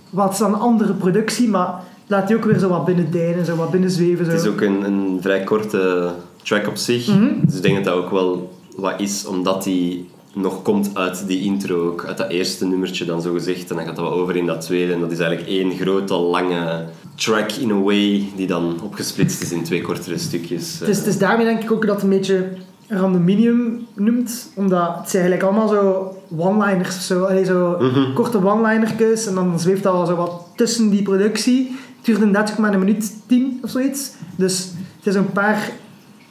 wat 0.09 0.31
is 0.31 0.37
dan 0.37 0.53
een 0.53 0.59
andere 0.59 0.93
productie, 0.93 1.49
maar 1.49 1.73
laat 2.07 2.27
die 2.27 2.35
ook 2.35 2.45
weer 2.45 2.59
zo 2.59 2.69
wat 2.69 2.85
binnendijnen, 2.85 3.45
zo 3.45 3.55
wat 3.55 3.71
binnenzweven. 3.71 4.25
Zo. 4.25 4.31
Het 4.31 4.41
is 4.41 4.47
ook 4.47 4.61
een, 4.61 4.83
een 4.85 5.17
vrij 5.21 5.43
korte 5.43 6.11
track 6.43 6.67
op 6.67 6.75
zich. 6.75 7.07
Mhm. 7.07 7.29
Dus 7.41 7.55
ik 7.55 7.61
denk 7.61 7.75
dat 7.75 7.83
dat 7.83 7.93
ook 8.03 8.11
wel 8.11 8.53
wat 8.75 8.93
is, 8.99 9.25
omdat 9.25 9.63
die 9.63 10.09
nog 10.33 10.61
komt 10.61 10.89
uit 10.93 11.27
die 11.27 11.41
intro, 11.43 11.87
ook 11.87 12.05
uit 12.05 12.17
dat 12.17 12.29
eerste 12.29 12.65
nummertje 12.65 13.05
dan 13.05 13.21
zo 13.21 13.33
gezegd. 13.33 13.69
En 13.69 13.75
dan 13.75 13.85
gaat 13.85 13.95
dat 13.95 14.09
wel 14.09 14.13
over 14.19 14.35
in 14.35 14.45
dat 14.45 14.61
tweede. 14.61 14.93
En 14.93 14.99
dat 14.99 15.11
is 15.11 15.19
eigenlijk 15.19 15.49
één 15.49 15.71
grote, 15.77 16.13
lange 16.13 16.85
track 17.15 17.51
in 17.51 17.71
a 17.71 17.79
way, 17.81 18.23
die 18.35 18.47
dan 18.47 18.79
opgesplitst 18.83 19.41
is 19.41 19.51
in 19.51 19.63
twee 19.63 19.81
kortere 19.81 20.17
stukjes. 20.17 20.79
Het 20.79 20.89
is, 20.89 20.97
het 20.97 21.07
is 21.07 21.17
daarmee 21.17 21.45
denk 21.45 21.63
ik 21.63 21.71
ook 21.71 21.85
dat 21.85 21.95
het 21.95 22.03
een 22.03 22.09
beetje 22.09 22.47
randominium 22.87 23.87
noemt, 23.95 24.51
omdat 24.55 24.95
het 24.97 25.09
zijn 25.09 25.23
eigenlijk 25.23 25.43
allemaal 25.43 25.67
zo 25.67 26.15
one-liners 26.37 26.95
of 26.95 27.01
zo, 27.01 27.23
Allee, 27.23 27.45
zo 27.45 27.77
Mhm. 27.79 28.13
korte 28.13 28.45
one-linertjes 28.45 29.27
en 29.27 29.35
dan 29.35 29.59
zweeft 29.59 29.83
dat 29.83 29.93
wel 29.93 30.05
zo 30.05 30.15
wat 30.15 30.41
tussen 30.55 30.89
die 30.89 31.01
productie. 31.01 31.75
Het 32.05 32.13
duurt 32.13 32.27
inderdaad 32.27 32.51
ook 32.51 32.57
maar 32.57 32.73
een 32.73 32.79
minuut 32.79 33.13
tien 33.27 33.59
of 33.63 33.69
zoiets. 33.69 34.11
Dus 34.35 34.71
het 34.97 35.07
is 35.07 35.15
een 35.15 35.31
paar 35.31 35.71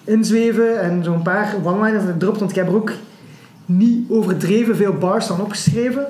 inzweven 0.04 0.80
en 0.80 1.04
zo'n 1.04 1.22
paar 1.22 1.54
one-liners 1.64 2.04
dat 2.04 2.20
dropt, 2.20 2.38
want 2.38 2.50
ik 2.50 2.56
heb 2.56 2.68
er 2.68 2.74
ook 2.74 2.92
niet 3.66 4.10
overdreven 4.10 4.76
veel 4.76 4.92
bars 4.92 5.26
dan 5.26 5.40
opgeschreven. 5.40 6.06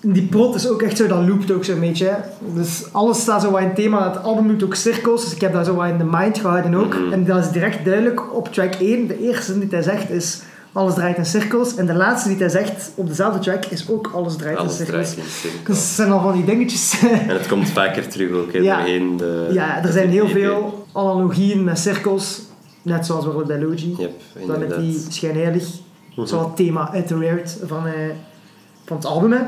En 0.00 0.12
die 0.12 0.26
prot 0.26 0.54
is 0.54 0.68
ook 0.68 0.82
echt 0.82 0.96
zo, 0.96 1.06
dat 1.06 1.28
loopt 1.28 1.50
ook 1.50 1.64
zo'n 1.64 1.80
beetje. 1.80 2.06
hè. 2.06 2.16
Dus 2.54 2.84
alles 2.92 3.20
staat 3.20 3.42
zo 3.42 3.50
wat 3.50 3.60
in 3.60 3.66
het 3.66 3.76
thema. 3.76 4.12
Het 4.12 4.22
album 4.22 4.48
doet 4.48 4.64
ook 4.64 4.74
cirkels, 4.74 5.24
dus 5.24 5.34
ik 5.34 5.40
heb 5.40 5.52
dat 5.52 5.66
zo 5.66 5.74
wat 5.74 5.88
in 5.88 5.98
de 5.98 6.08
mind 6.10 6.38
gehouden 6.38 6.74
ook. 6.74 6.94
Mhm. 6.94 7.12
En 7.12 7.24
dat 7.24 7.44
is 7.44 7.50
direct 7.50 7.84
duidelijk 7.84 8.34
op 8.34 8.52
track 8.52 8.74
1. 8.74 9.06
De 9.06 9.22
eerste 9.22 9.52
zin 9.52 9.60
die 9.60 9.68
hij 9.70 9.82
zegt 9.82 10.10
is 10.10 10.42
alles 10.76 10.94
draait 10.94 11.16
in 11.16 11.26
cirkels. 11.26 11.74
En 11.76 11.86
de 11.86 11.94
laatste 11.94 12.28
die 12.28 12.38
hij 12.38 12.48
zegt 12.48 12.92
op 12.94 13.06
dezelfde 13.08 13.38
track 13.38 13.64
is 13.64 13.88
ook 13.88 14.10
alles 14.14 14.36
draait 14.36 14.56
Alles 14.58 14.78
in 14.80 14.86
cirkels. 14.86 15.10
draait 15.12 15.26
in 15.26 15.32
cirkels. 15.32 15.66
Dus 15.66 15.76
het 15.76 15.94
zijn 15.94 16.10
al 16.10 16.20
van 16.20 16.32
die 16.32 16.44
dingetjes. 16.44 17.00
En 17.02 17.28
het 17.28 17.46
komt 17.46 17.68
vaker 17.70 18.08
terug 18.08 18.30
ook, 18.30 18.50
Ja. 18.52 18.76
doorheen 18.76 19.16
de... 19.16 19.48
ja, 19.52 19.82
er 19.84 19.92
zijn 19.92 20.08
heel 20.08 20.28
veel 20.28 20.86
analogieën 20.92 21.64
met 21.64 21.78
cirkels. 21.78 22.40
Net 22.82 23.06
zoals 23.06 23.24
bijvoorbeeld 23.24 23.58
bij 23.60 23.68
Logi. 23.68 23.94
Yep, 23.98 24.12
Dan 24.46 24.58
met 24.58 24.76
die 24.76 25.04
schijnheilig. 25.08 25.68
Mhm. 26.16 26.26
Zo 26.26 26.38
het 26.44 26.56
thema 26.56 26.90
uiteraard 26.92 27.58
van, 27.66 27.86
eh, 27.86 27.92
van 28.84 28.96
het 28.96 29.06
album. 29.06 29.32
Hè. 29.32 29.38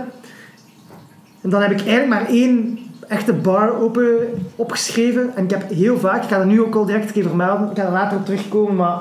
En 1.41 1.51
dan 1.51 1.63
heb 1.63 1.71
ik 1.71 1.79
eigenlijk 1.87 2.09
maar 2.09 2.27
één 2.29 2.79
echte 3.09 3.33
bar 3.33 3.81
open 3.81 4.17
opgeschreven. 4.57 5.37
En 5.37 5.45
ik 5.45 5.51
heb 5.51 5.71
heel 5.71 5.99
vaak, 5.99 6.23
ik 6.23 6.29
ga 6.29 6.39
er 6.39 6.47
nu 6.47 6.63
ook 6.63 6.75
al 6.75 6.85
direct 6.85 7.07
een 7.07 7.13
keer 7.13 7.23
vermelden, 7.23 7.71
ik 7.71 7.77
ga 7.77 7.85
er 7.85 7.93
later 7.93 8.19
op 8.19 8.25
terugkomen, 8.25 8.77
maar 8.77 8.99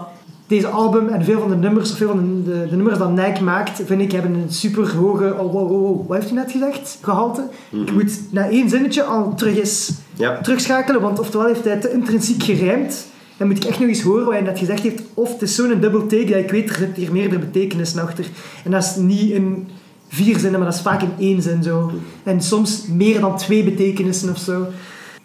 deze 0.47 0.67
album 0.67 1.07
en 1.07 1.23
veel 1.23 1.39
van 1.39 1.49
de 1.49 1.55
nummers, 1.55 1.93
veel 1.93 2.07
van 2.07 2.43
de, 2.43 2.51
de, 2.51 2.67
de 2.69 2.75
nummers 2.75 2.97
dat 2.97 3.12
Nike 3.12 3.43
maakt, 3.43 3.81
vind 3.86 4.01
ik, 4.01 4.12
hebben 4.12 4.33
een 4.33 4.51
super 4.51 4.95
hoge, 4.95 5.33
oh, 5.33 5.51
wow, 5.51 5.69
wow, 5.69 5.69
wow, 5.69 6.07
wat 6.07 6.17
heeft 6.17 6.29
hij 6.29 6.39
net 6.39 6.51
gezegd? 6.51 6.97
Gehalte. 7.01 7.47
Ik 7.71 7.91
moet 7.91 8.19
na 8.31 8.49
één 8.49 8.69
zinnetje 8.69 9.03
al 9.03 9.36
terug 9.36 9.57
eens 9.57 9.91
Ja, 10.13 10.41
terugschakelen, 10.41 11.01
want 11.01 11.19
oftewel 11.19 11.47
heeft 11.47 11.63
hij 11.63 11.77
te 11.77 11.91
intrinsiek 11.91 12.43
gerijmd. 12.43 13.07
Dan 13.38 13.47
moet 13.47 13.57
ik 13.57 13.63
echt 13.63 13.79
nog 13.79 13.88
eens 13.88 14.01
horen 14.01 14.25
wat 14.25 14.33
hij 14.33 14.41
net 14.41 14.60
gezegd 14.60 14.83
heeft. 14.83 15.01
Of 15.13 15.31
het 15.31 15.41
is 15.41 15.55
zo'n 15.55 15.79
double 15.79 16.05
take 16.05 16.25
dat 16.25 16.39
ik 16.39 16.51
weet, 16.51 16.69
er 16.69 16.75
zit 16.75 16.95
hier 16.95 17.12
meerdere 17.12 17.39
betekenissen 17.39 18.01
achter. 18.01 18.25
En 18.63 18.71
dat 18.71 18.83
is 18.83 18.95
niet 18.95 19.31
in 19.31 19.67
vier 20.07 20.39
zinnen, 20.39 20.60
maar 20.60 20.69
dat 20.69 20.77
is 20.77 20.83
vaak 20.83 21.01
in 21.01 21.12
één 21.19 21.41
zin 21.41 21.63
zo. 21.63 21.91
En 22.23 22.41
soms 22.41 22.88
meer 22.88 23.19
dan 23.19 23.38
twee 23.38 23.63
betekenissen 23.63 24.29
of 24.29 24.38
zo. 24.38 24.65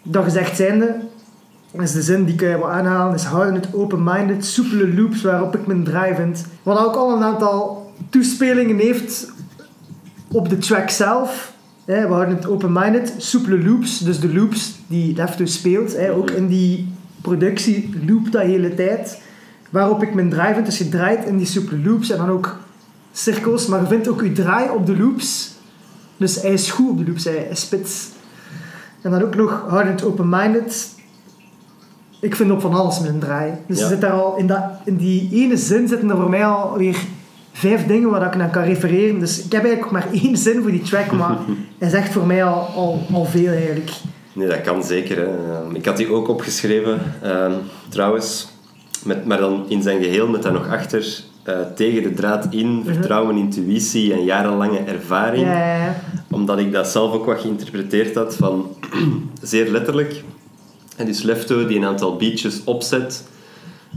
Dat 0.03 0.23
gezegd 0.23 0.55
zijnde, 0.55 0.95
is 1.81 1.91
de 1.91 2.01
zin 2.01 2.23
die 2.23 2.33
ik 2.33 2.41
eh, 2.41 2.55
wil 2.55 2.71
aanhalen, 2.71 3.15
is 3.15 3.23
houden 3.23 3.53
het 3.53 3.73
open-minded, 3.73 4.45
soepele 4.45 4.93
loops 4.93 5.21
waarop 5.21 5.55
ik 5.55 5.67
mijn 5.67 5.83
draai 5.83 6.15
vind. 6.15 6.45
Wat 6.63 6.85
ook 6.85 6.95
al 6.95 7.15
een 7.15 7.23
aantal 7.23 7.91
toespelingen 8.09 8.77
heeft 8.77 9.31
op 10.31 10.49
de 10.49 10.57
track 10.57 10.89
zelf. 10.89 11.53
We 11.85 11.93
houden 11.93 12.35
het 12.35 12.47
open-minded, 12.47 13.13
soepele 13.17 13.63
loops, 13.63 13.99
dus 13.99 14.19
de 14.19 14.33
loops 14.33 14.79
die 14.87 15.15
Lefto 15.15 15.45
speelt. 15.45 15.95
Hè, 15.95 16.13
ook 16.13 16.31
in 16.31 16.47
die 16.47 16.93
productie 17.21 17.89
loopt 18.07 18.31
dat 18.31 18.41
hele 18.41 18.75
tijd. 18.75 19.21
Waarop 19.69 20.03
ik 20.03 20.29
draai 20.29 20.53
vind, 20.53 20.65
dus 20.65 20.77
je 20.77 20.89
draait 20.89 21.25
in 21.25 21.37
die 21.37 21.47
soepele 21.47 21.89
loops 21.89 22.09
en 22.09 22.17
dan 22.17 22.29
ook 22.29 22.57
cirkels, 23.11 23.67
maar 23.67 23.81
je 23.81 23.87
vindt 23.87 24.07
ook 24.07 24.21
je 24.21 24.31
draai 24.31 24.69
op 24.69 24.85
de 24.85 24.97
loops. 24.97 25.53
Dus 26.17 26.41
hij 26.41 26.53
is 26.53 26.71
goed 26.71 26.89
op 26.89 26.97
de 26.97 27.05
loops, 27.05 27.23
hij 27.23 27.47
is 27.51 27.59
spits. 27.59 28.09
En 29.01 29.11
dan 29.11 29.23
ook 29.23 29.35
nog 29.35 29.65
houden 29.67 29.91
het 29.91 30.03
open-minded. 30.03 30.89
Ik 32.23 32.35
vind 32.35 32.51
op 32.51 32.61
van 32.61 32.73
alles 32.73 32.99
met 32.99 33.09
een 33.09 33.19
draai. 33.19 33.51
Dus 33.67 33.79
Ja. 33.79 33.87
zit 33.87 34.01
daar 34.01 34.11
al 34.11 34.37
in, 34.37 34.47
dat, 34.47 34.63
in 34.85 34.95
die 34.97 35.29
ene 35.31 35.57
zin 35.57 35.87
zitten 35.87 36.09
er 36.09 36.15
voor 36.17 36.29
mij 36.29 36.45
alweer 36.45 36.95
vijf 37.51 37.85
dingen 37.85 38.09
waar 38.09 38.27
ik 38.27 38.35
naar 38.35 38.49
kan 38.49 38.63
refereren. 38.63 39.19
Dus 39.19 39.43
ik 39.45 39.51
heb 39.51 39.63
eigenlijk 39.63 39.91
maar 39.93 40.07
één 40.23 40.37
zin 40.37 40.61
voor 40.61 40.71
die 40.71 40.81
track, 40.81 41.11
maar 41.11 41.37
hij 41.79 41.89
zegt 41.89 42.13
voor 42.13 42.25
mij 42.27 42.43
al, 42.43 42.67
al, 42.75 43.01
al 43.13 43.25
veel 43.25 43.51
eigenlijk. 43.51 43.91
nee, 44.33 44.47
dat 44.47 44.61
kan 44.61 44.83
zeker. 44.83 45.17
Hè. 45.17 45.23
Ehm, 45.25 45.75
Ik 45.75 45.85
had 45.85 45.97
die 45.97 46.11
ook 46.11 46.27
opgeschreven, 46.27 46.99
ehm, 47.21 47.51
trouwens. 47.89 48.51
Met, 49.05 49.25
maar 49.25 49.37
dan 49.37 49.65
in 49.67 49.81
zijn 49.81 50.03
geheel 50.03 50.27
met 50.27 50.43
daar 50.43 50.53
nog 50.53 50.69
achter... 50.69 51.23
eh, 51.43 51.55
tegen 51.75 52.03
de 52.03 52.13
draad 52.13 52.47
in, 52.49 52.81
vertrouwen, 52.85 53.37
intuïtie 53.37 54.13
en 54.13 54.23
jarenlange 54.23 54.79
ervaring. 54.79 55.45
Ja, 55.45 55.57
ja, 55.57 55.75
ja. 55.83 55.95
Omdat 56.31 56.59
ik 56.59 56.71
dat 56.71 56.87
zelf 56.87 57.13
ook 57.13 57.25
wat 57.25 57.39
geïnterpreteerd 57.39 58.15
had 58.15 58.35
van 58.35 58.67
zeer 59.41 59.69
letterlijk. 59.71 60.23
En 60.95 61.05
dus 61.05 61.21
Lefto 61.21 61.67
die 61.67 61.77
een 61.77 61.85
aantal 61.85 62.15
beatjes 62.15 62.63
opzet. 62.63 63.23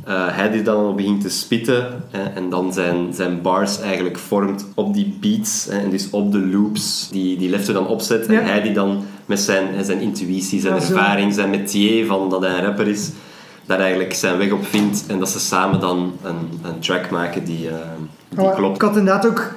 eh, 0.05 0.27
hij 0.29 0.51
die 0.51 0.63
dan 0.63 0.77
al 0.77 0.95
begint 0.95 1.21
te 1.21 1.29
spitten 1.29 2.05
hè, 2.11 2.23
en 2.23 2.51
dan 2.51 2.73
zijn, 2.73 3.15
zijn 3.15 3.43
bars 3.43 3.81
eigenlijk 3.81 4.19
vormt 4.19 4.67
op 4.75 4.95
die 4.95 5.17
beats 5.21 5.67
hè, 5.71 5.79
en 5.79 5.91
dus 5.91 6.11
op 6.11 6.33
de 6.33 6.47
loops 6.47 7.09
die, 7.11 7.39
die 7.39 7.51
Lefto 7.51 7.73
dan 7.73 7.87
opzet. 7.87 8.27
Ja. 8.29 8.41
En 8.41 8.47
hij 8.47 8.63
die 8.63 8.73
dan 8.73 9.05
met 9.27 9.41
zijn, 9.41 9.85
zijn 9.85 10.01
intuïtie, 10.01 10.61
zijn 10.61 10.75
Ja, 10.75 10.81
ervaring, 10.81 11.35
zijn 11.35 11.51
métier 11.51 12.07
van 12.07 12.31
dat 12.31 12.41
hij 12.43 12.51
een 12.59 12.65
rapper 12.65 12.89
is, 12.89 13.11
daar 13.67 13.81
eigenlijk 13.81 14.15
zijn 14.15 14.39
weg 14.39 14.51
op 14.51 14.67
vindt 14.67 15.05
en 15.07 15.19
dat 15.19 15.29
ze 15.29 15.39
samen 15.39 15.81
dan 15.81 16.13
een, 16.23 16.61
een 16.63 16.79
track 16.79 17.11
maken 17.11 17.45
die, 17.45 17.69
eh, 17.69 17.75
die 18.29 18.45
Maar 18.45 18.55
klopt. 18.55 18.77
Ik 18.77 18.83
had 18.83 18.97
inderdaad 18.97 19.27
ook 19.27 19.55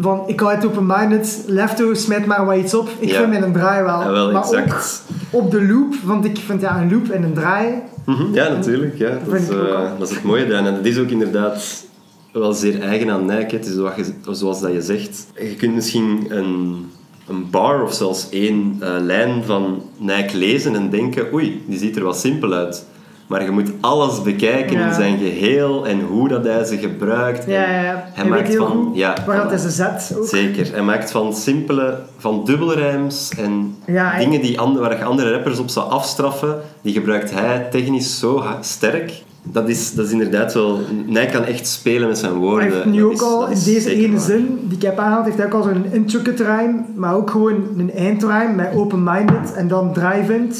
van, 0.00 0.22
ik 0.26 0.40
hou 0.40 0.54
het 0.54 0.64
open-minded, 0.66 1.42
Lefto 1.46 1.94
smijt 1.94 2.26
maar 2.26 2.44
wat 2.46 2.56
iets 2.56 2.74
op. 2.74 2.88
Ik 2.98 3.08
Ja. 3.10 3.16
vind 3.16 3.28
mijn 3.28 3.42
een 3.42 3.52
draai 3.52 3.82
wel. 3.84 4.00
Ja, 4.00 4.10
wel, 4.10 4.32
maar 4.32 4.42
exact. 4.42 5.02
ook 5.30 5.42
op 5.42 5.50
de 5.50 5.62
loop, 5.66 5.94
want 6.04 6.24
ik 6.24 6.38
vind 6.38 6.60
ja, 6.60 6.80
een 6.80 6.92
loop 6.92 7.08
en 7.08 7.22
een 7.22 7.34
draai. 7.34 7.74
Mhm, 8.06 8.34
Ja, 8.34 8.48
natuurlijk. 8.48 8.98
Ja. 8.98 9.18
Dat, 9.28 9.40
is, 9.40 9.48
eh, 9.48 9.90
dat 9.98 10.08
is 10.10 10.14
het 10.14 10.24
mooie 10.24 10.46
daaraan. 10.46 10.66
En 10.66 10.74
dat 10.74 10.84
is 10.84 10.98
ook 10.98 11.08
inderdaad 11.08 11.84
wel 12.32 12.52
zeer 12.52 12.80
eigen 12.82 13.10
aan 13.10 13.24
Nike. 13.26 13.56
Het 13.56 13.66
is 13.66 13.76
wat 13.76 13.92
je- 13.96 14.34
zoals 14.34 14.60
dat 14.60 14.72
je 14.72 14.82
zegt. 14.82 15.26
Je 15.40 15.54
kunt 15.56 15.74
misschien 15.74 16.26
een, 16.28 16.86
een 17.28 17.50
bar 17.50 17.82
of 17.82 17.92
zelfs 17.94 18.28
één 18.30 18.76
eh, 18.80 18.88
lijn 19.00 19.42
van 19.44 19.82
Nike 19.98 20.36
lezen 20.36 20.74
en 20.74 20.90
denken 20.90 21.32
oei, 21.32 21.62
die 21.66 21.78
ziet 21.78 21.96
er 21.96 22.02
wel 22.02 22.12
simpel 22.14 22.52
uit. 22.52 22.84
Maar 23.30 23.42
je 23.44 23.50
moet 23.50 23.70
alles 23.80 24.22
bekijken 24.22 24.78
Ja. 24.78 24.86
in 24.88 24.94
zijn 24.94 25.18
geheel 25.18 25.86
en 25.86 26.00
hoe 26.00 26.28
dat 26.28 26.44
hij 26.44 26.64
ze 26.64 26.76
gebruikt. 26.78 27.44
Ja. 27.46 27.62
Hij 27.66 28.24
weet 28.24 28.28
maakt 28.28 28.48
heel 28.48 28.66
van... 28.66 28.76
goed 28.84 28.96
ja, 28.96 29.14
waar 29.26 29.36
dat 29.42 29.52
is 29.52 29.64
een 29.64 29.70
zet 29.70 30.14
ook. 30.18 30.26
Zeker. 30.26 30.68
Hij 30.72 30.82
maakt 30.82 31.10
van 31.10 31.34
simpele, 31.34 31.98
van 32.18 32.44
dubbelrijms 32.44 33.30
en 33.38 33.74
Ja, 33.86 34.18
dingen 34.18 34.40
die 34.40 34.60
andere, 34.60 34.88
waar 34.88 34.98
je 34.98 35.04
andere 35.04 35.32
rappers 35.32 35.58
op 35.58 35.68
zou 35.68 35.90
afstraffen, 35.90 36.56
die 36.82 36.92
gebruikt 36.92 37.30
hij 37.30 37.66
technisch 37.70 38.18
zo 38.18 38.44
sterk. 38.60 39.22
Dat 39.42 39.68
is, 39.68 39.94
dat 39.94 40.06
is 40.06 40.12
inderdaad 40.12 40.54
wel... 40.54 40.78
Hij 41.10 41.26
kan 41.26 41.44
echt 41.44 41.66
spelen 41.66 42.08
met 42.08 42.18
zijn 42.18 42.32
woorden. 42.32 42.66
Hij 42.68 42.76
heeft 42.76 42.88
nu 42.90 43.04
ook 43.04 43.12
is- 43.12 43.22
al 43.22 43.46
in 43.48 43.58
deze 43.64 43.94
ene 43.94 44.12
waar. 44.12 44.20
zin 44.20 44.58
die 44.62 44.76
ik 44.76 44.82
heb 44.82 44.98
aangehaald, 44.98 45.24
heeft 45.24 45.36
hij 45.36 45.46
ook 45.46 45.52
al 45.54 45.62
zo'n 45.62 45.84
intricate 45.92 46.44
rhyme, 46.44 46.80
maar 46.94 47.14
ook 47.14 47.30
gewoon 47.30 47.64
een 47.78 47.92
eindrhyme 47.92 48.52
met 48.54 48.74
open-minded 48.74 49.52
en 49.54 49.68
dan 49.68 49.92
drive-in. 49.92 50.52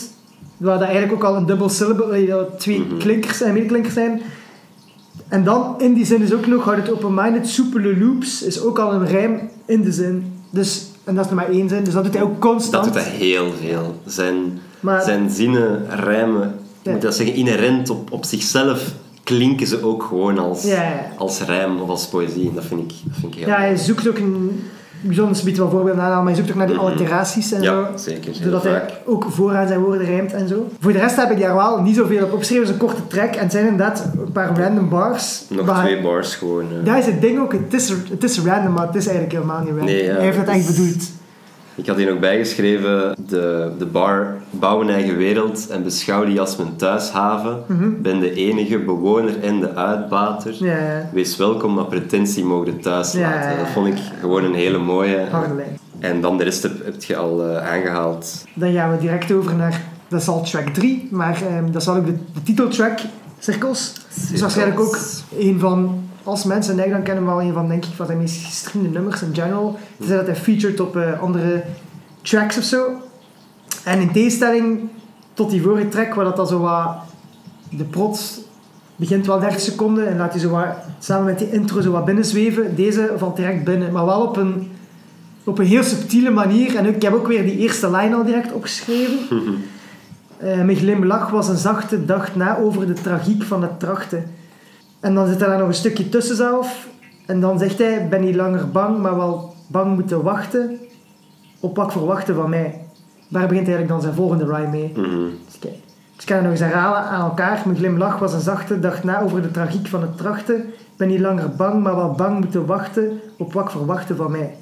Waar 0.60 0.78
dat 0.78 0.88
eigenlijk 0.88 1.12
ook 1.12 1.24
al 1.30 1.36
een 1.36 1.46
dubbel 1.46 1.68
syllable, 1.68 2.16
eh, 2.16 2.28
dat 2.28 2.60
twee 2.60 2.78
Mhm. 2.80 2.96
klinkers 2.98 3.42
en 3.42 3.52
meerklinkers 3.52 3.94
zijn. 3.94 4.20
En 5.28 5.44
dan 5.44 5.74
in 5.78 5.94
die 5.94 6.04
zin 6.06 6.22
is 6.22 6.32
ook 6.34 6.46
nog, 6.46 6.64
houd 6.64 6.76
het 6.76 6.90
open-minded, 6.92 7.48
soepele 7.48 7.98
loops, 7.98 8.42
is 8.42 8.60
ook 8.60 8.78
al 8.78 8.92
een 8.92 9.06
rijm 9.06 9.40
in 9.66 9.82
de 9.82 9.92
zin. 9.92 10.32
Dus, 10.50 10.86
en 11.04 11.14
dat 11.14 11.24
is 11.24 11.30
nog 11.30 11.40
maar 11.40 11.50
één 11.50 11.68
zin, 11.68 11.84
dus 11.84 11.94
dat 11.94 12.04
doet 12.04 12.14
hij 12.14 12.22
ook 12.22 12.40
Dat 12.42 12.50
constant. 12.50 12.84
doet 12.84 12.94
hij 12.94 13.02
heel 13.12 13.52
veel. 13.60 13.94
Zijn, 14.06 14.58
Maar- 14.80 15.02
zijn 15.02 15.30
zinnen, 15.30 15.86
rijmen, 15.90 16.54
Ja. 16.82 16.92
moet 16.92 17.02
dat 17.02 17.14
zeggen, 17.14 17.34
inherent 17.36 17.90
op, 17.90 18.12
op 18.12 18.24
zichzelf 18.24 18.92
klinken 19.22 19.66
ze 19.66 19.82
ook 19.84 20.02
gewoon 20.02 20.38
als, 20.38 20.62
Ja, 20.62 20.82
ja. 20.82 21.06
als 21.18 21.40
rijm 21.40 21.80
of 21.80 21.88
als 21.88 22.06
poëzie. 22.06 22.48
En 22.48 22.54
dat 22.54 22.64
vind 22.64 22.80
ik, 22.80 22.88
dat 23.04 23.16
vind 23.20 23.32
ik 23.32 23.38
heel 23.38 23.48
Ja, 23.48 23.56
hij 23.56 23.76
zoekt 23.76 24.08
ook 24.08 24.18
een 24.18 24.60
bijzonder 25.00 25.36
gebied 25.36 25.56
wel 25.58 25.70
voorbeelden 25.70 26.02
aan, 26.04 26.10
maar 26.16 26.24
hij 26.26 26.34
zoekt 26.34 26.50
ook 26.50 26.56
naar 26.56 26.66
die 26.66 26.76
alliteraties 26.76 27.52
en 27.52 27.60
Mhm. 27.60 27.66
Ja, 27.70 27.90
zo. 27.96 27.96
zeker. 27.96 28.34
Zodat 28.34 28.62
hij 28.62 28.82
ook 29.04 29.26
vooraan 29.28 29.68
zijn 29.68 29.80
woorden 29.80 30.06
rijmt 30.06 30.32
en 30.32 30.48
zo. 30.48 30.68
Voor 30.80 30.92
de 30.92 30.98
rest 30.98 31.16
heb 31.16 31.30
ik 31.30 31.40
daar 31.40 31.54
wel 31.54 31.82
niet 31.82 31.96
zoveel 31.96 32.24
op 32.24 32.32
opgeschreven. 32.32 32.66
Het 32.66 32.74
is 32.74 32.80
een 32.80 32.86
korte 32.88 33.06
track 33.06 33.34
en 33.34 33.42
het 33.42 33.52
zijn 33.52 33.66
inderdaad 33.66 34.04
een 34.26 34.32
paar 34.32 34.58
random 34.60 34.88
bars. 34.88 35.44
Nog 35.48 35.66
Maar 35.66 35.84
twee 35.84 36.00
bars 36.02 36.34
gewoon. 36.34 36.62
eh. 36.64 36.84
Daar 36.84 36.98
is 36.98 37.06
het 37.06 37.20
ding 37.20 37.40
ook, 37.40 37.52
het 37.52 37.74
is, 37.74 37.88
het 37.88 38.24
is 38.24 38.40
random, 38.40 38.72
maar 38.72 38.86
het 38.86 38.94
is 38.96 39.06
eigenlijk 39.06 39.34
helemaal 39.36 39.58
niet 39.60 39.68
random. 39.68 39.86
Nee, 39.86 40.04
ja, 40.04 40.12
hij 40.14 40.24
heeft 40.24 40.38
echt 40.48 40.56
is- 40.58 40.66
bedoeld. 40.66 41.02
Ik 41.74 41.86
had 41.86 41.96
hier 41.96 42.12
ook 42.12 42.20
bijgeschreven, 42.20 43.14
de, 43.28 43.70
de 43.78 43.86
bar 43.86 44.36
bouw 44.50 44.80
een 44.80 44.90
eigen 44.90 45.16
wereld 45.16 45.66
en 45.68 45.82
beschouw 45.82 46.24
die 46.24 46.40
als 46.40 46.56
mijn 46.56 46.76
thuishaven. 46.76 47.62
Ben 48.02 48.20
de 48.20 48.32
enige 48.34 48.78
bewoner 48.78 49.42
en 49.42 49.60
de 49.60 49.74
uitbater. 49.74 50.54
Mhm. 50.60 50.74
Wees 51.12 51.36
welkom, 51.36 51.74
maar 51.74 51.84
pretentie 51.84 52.44
mogen 52.44 52.80
thuis 52.80 53.12
Ja, 53.12 53.20
laten. 53.20 53.40
ja, 53.40 53.50
ja. 53.50 53.56
Dat 53.58 53.68
vond 53.68 53.86
ik 53.86 53.98
gewoon 54.20 54.44
een 54.44 54.54
hele 54.54 54.78
mooie. 54.78 55.26
En 55.98 56.20
dan 56.20 56.38
de 56.38 56.44
rest 56.44 56.62
heb, 56.62 56.84
heb 56.84 57.02
je 57.02 57.16
al 57.16 57.46
eh, 57.48 57.68
aangehaald. 57.72 58.44
Dan 58.54 58.72
gaan 58.72 58.90
we 58.90 58.98
direct 58.98 59.32
over 59.32 59.54
naar, 59.54 59.82
dat 60.08 60.20
is 60.20 60.28
al 60.28 60.42
track 60.42 60.68
3, 60.68 61.08
maar 61.10 61.42
ehm, 61.48 61.66
dat 61.72 61.80
is 61.80 61.86
wel 61.86 61.96
ook 61.96 62.06
de, 62.06 62.12
de 62.34 62.42
titeltrack, 62.42 62.98
Cirkels. 63.38 63.92
Dus 64.30 64.40
waarschijnlijk 64.40 64.80
ook 64.80 64.98
een 65.38 65.58
van, 65.58 66.02
als 66.30 66.44
mensen 66.44 66.76
Nike 66.76 66.90
dan 66.90 67.02
kennen, 67.02 67.24
wel 67.24 67.42
een 67.42 67.52
van, 67.52 67.68
denk 67.68 67.84
ik, 67.84 67.94
van 67.94 68.06
zijn 68.06 68.18
meest 68.18 68.44
gestreamde 68.44 68.88
nummers 68.88 69.22
in 69.22 69.34
general. 69.34 69.78
Het 69.96 70.08
is 70.08 70.14
dat 70.14 70.26
hij 70.26 70.36
featured 70.36 70.80
op 70.80 70.96
eh, 70.96 71.20
andere 71.20 71.64
tracks 72.22 72.58
of 72.58 72.64
zo. 72.64 72.86
En 73.84 74.00
in 74.00 74.12
tegenstelling 74.12 74.88
tot 75.34 75.50
die 75.50 75.62
vorige 75.62 75.88
track, 75.88 76.14
waar 76.14 76.24
dat 76.24 76.36
dan 76.36 76.46
zo 76.46 76.60
wat, 76.60 76.96
de 77.70 77.84
prot 77.84 78.40
begint 78.96 79.26
wel 79.26 79.40
30 79.40 79.60
seconden 79.60 80.08
en 80.08 80.16
laat 80.16 80.32
hij 80.32 80.40
zo 80.40 80.50
wat, 80.50 80.66
samen 80.98 81.24
met 81.24 81.38
die 81.38 81.50
intro 81.50 81.80
zo 81.80 81.90
wat 81.90 82.04
binnenzweven. 82.04 82.76
Deze 82.76 83.12
valt 83.16 83.36
direct 83.36 83.64
binnen, 83.64 83.92
maar 83.92 84.06
wel 84.06 84.22
op 84.22 84.36
een, 84.36 84.70
op 85.44 85.58
een 85.58 85.66
heel 85.66 85.82
subtiele 85.82 86.30
manier. 86.30 86.76
En 86.76 86.86
ik 86.86 87.02
heb 87.02 87.12
ook 87.12 87.26
weer 87.26 87.44
die 87.44 87.58
eerste 87.58 87.90
lijn 87.90 88.14
al 88.14 88.24
direct 88.24 88.52
opgeschreven. 88.52 89.18
Eh 90.38 90.62
mijn 90.62 90.76
glimlach 90.76 91.30
was 91.30 91.48
een 91.48 91.56
zachte 91.56 92.04
dag 92.04 92.36
na 92.36 92.58
over 92.58 92.86
de 92.86 92.92
tragiek 92.92 93.42
van 93.42 93.62
het 93.62 93.80
trachten. 93.80 94.24
En 95.00 95.14
dan 95.14 95.26
zit 95.26 95.40
er 95.40 95.48
daar 95.48 95.58
nog 95.58 95.68
een 95.68 95.74
stukje 95.74 96.08
tussen 96.08 96.36
zelf. 96.36 96.88
En 97.26 97.40
dan 97.40 97.58
zegt 97.58 97.78
hij, 97.78 98.08
ben 98.08 98.20
niet 98.20 98.34
langer 98.34 98.70
bang, 98.70 98.98
maar 98.98 99.16
wel 99.16 99.54
bang 99.66 99.94
moeten 99.94 100.22
wachten 100.22 100.78
op 101.60 101.76
wat 101.76 101.92
verwachten 101.92 102.34
van 102.34 102.50
mij. 102.50 102.80
Daar 103.28 103.48
begint 103.48 103.66
eigenlijk 103.66 103.88
dan 103.88 104.00
zijn 104.00 104.14
volgende 104.14 104.44
rhyme 104.44 104.68
mee. 104.68 104.92
Mhm. 104.96 105.28
Dus 105.46 105.58
kijk, 105.58 105.74
dus 106.14 106.22
ik 106.22 106.28
ga 106.28 106.34
het 106.34 106.42
nog 106.42 106.52
eens 106.52 106.60
herhalen 106.60 107.02
aan 107.02 107.24
elkaar. 107.24 107.62
Mijn 107.64 107.76
glimlach 107.76 108.18
was 108.18 108.32
een 108.32 108.40
zachte, 108.40 108.80
dacht 108.80 109.04
na 109.04 109.22
over 109.22 109.42
de 109.42 109.50
tragiek 109.50 109.86
van 109.86 110.02
het 110.02 110.16
trachten. 110.16 110.64
Ben 110.96 111.08
niet 111.08 111.20
langer 111.20 111.50
bang, 111.56 111.82
maar 111.82 111.96
wel 111.96 112.12
bang 112.12 112.40
moeten 112.40 112.66
wachten 112.66 113.20
op 113.38 113.52
wat 113.52 113.70
verwachten 113.70 114.16
van 114.16 114.30
mij. 114.30 114.54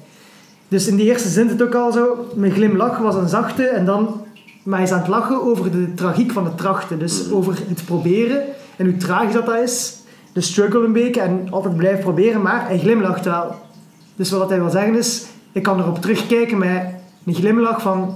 Dus 0.67 0.87
in 0.87 0.95
die 0.95 1.05
eerste 1.05 1.29
zin 1.29 1.49
zit 1.49 1.59
het 1.59 1.67
ook 1.67 1.75
al 1.75 1.91
zo. 1.91 2.27
Mijn 2.35 2.51
glimlach 2.51 2.97
was 2.97 3.15
een 3.15 3.29
zachte 3.29 3.67
en 3.67 3.85
dan... 3.85 4.21
Maar 4.63 4.77
hij 4.77 4.87
is 4.87 4.93
aan 4.93 4.99
het 4.99 5.07
lachen 5.07 5.43
over 5.43 5.71
de 5.71 5.93
tragiek 5.93 6.31
van 6.31 6.45
het 6.45 6.57
trachten. 6.57 6.99
Dus 6.99 7.31
over 7.31 7.53
het 7.67 7.85
proberen 7.85 8.41
en 8.75 8.85
hoe 8.85 8.97
tragisch 8.97 9.33
dat, 9.33 9.45
dat 9.45 9.55
is. 9.55 9.97
De 10.33 10.41
struggle 10.41 10.85
een 10.85 10.93
beetje 10.93 11.21
en 11.21 11.47
altijd 11.49 11.77
blijven 11.77 11.99
proberen, 11.99 12.41
maar 12.41 12.67
hij 12.67 12.79
glimlacht 12.79 13.25
wel. 13.25 13.55
Dus 14.15 14.31
wat 14.31 14.49
hij 14.49 14.59
wil 14.59 14.69
zeggen 14.69 14.95
is, 14.95 15.25
ik 15.51 15.63
kan 15.63 15.79
erop 15.79 16.01
terugkijken 16.01 16.57
met 16.57 16.83
een 17.25 17.33
glimlach 17.33 17.81
van... 17.81 18.13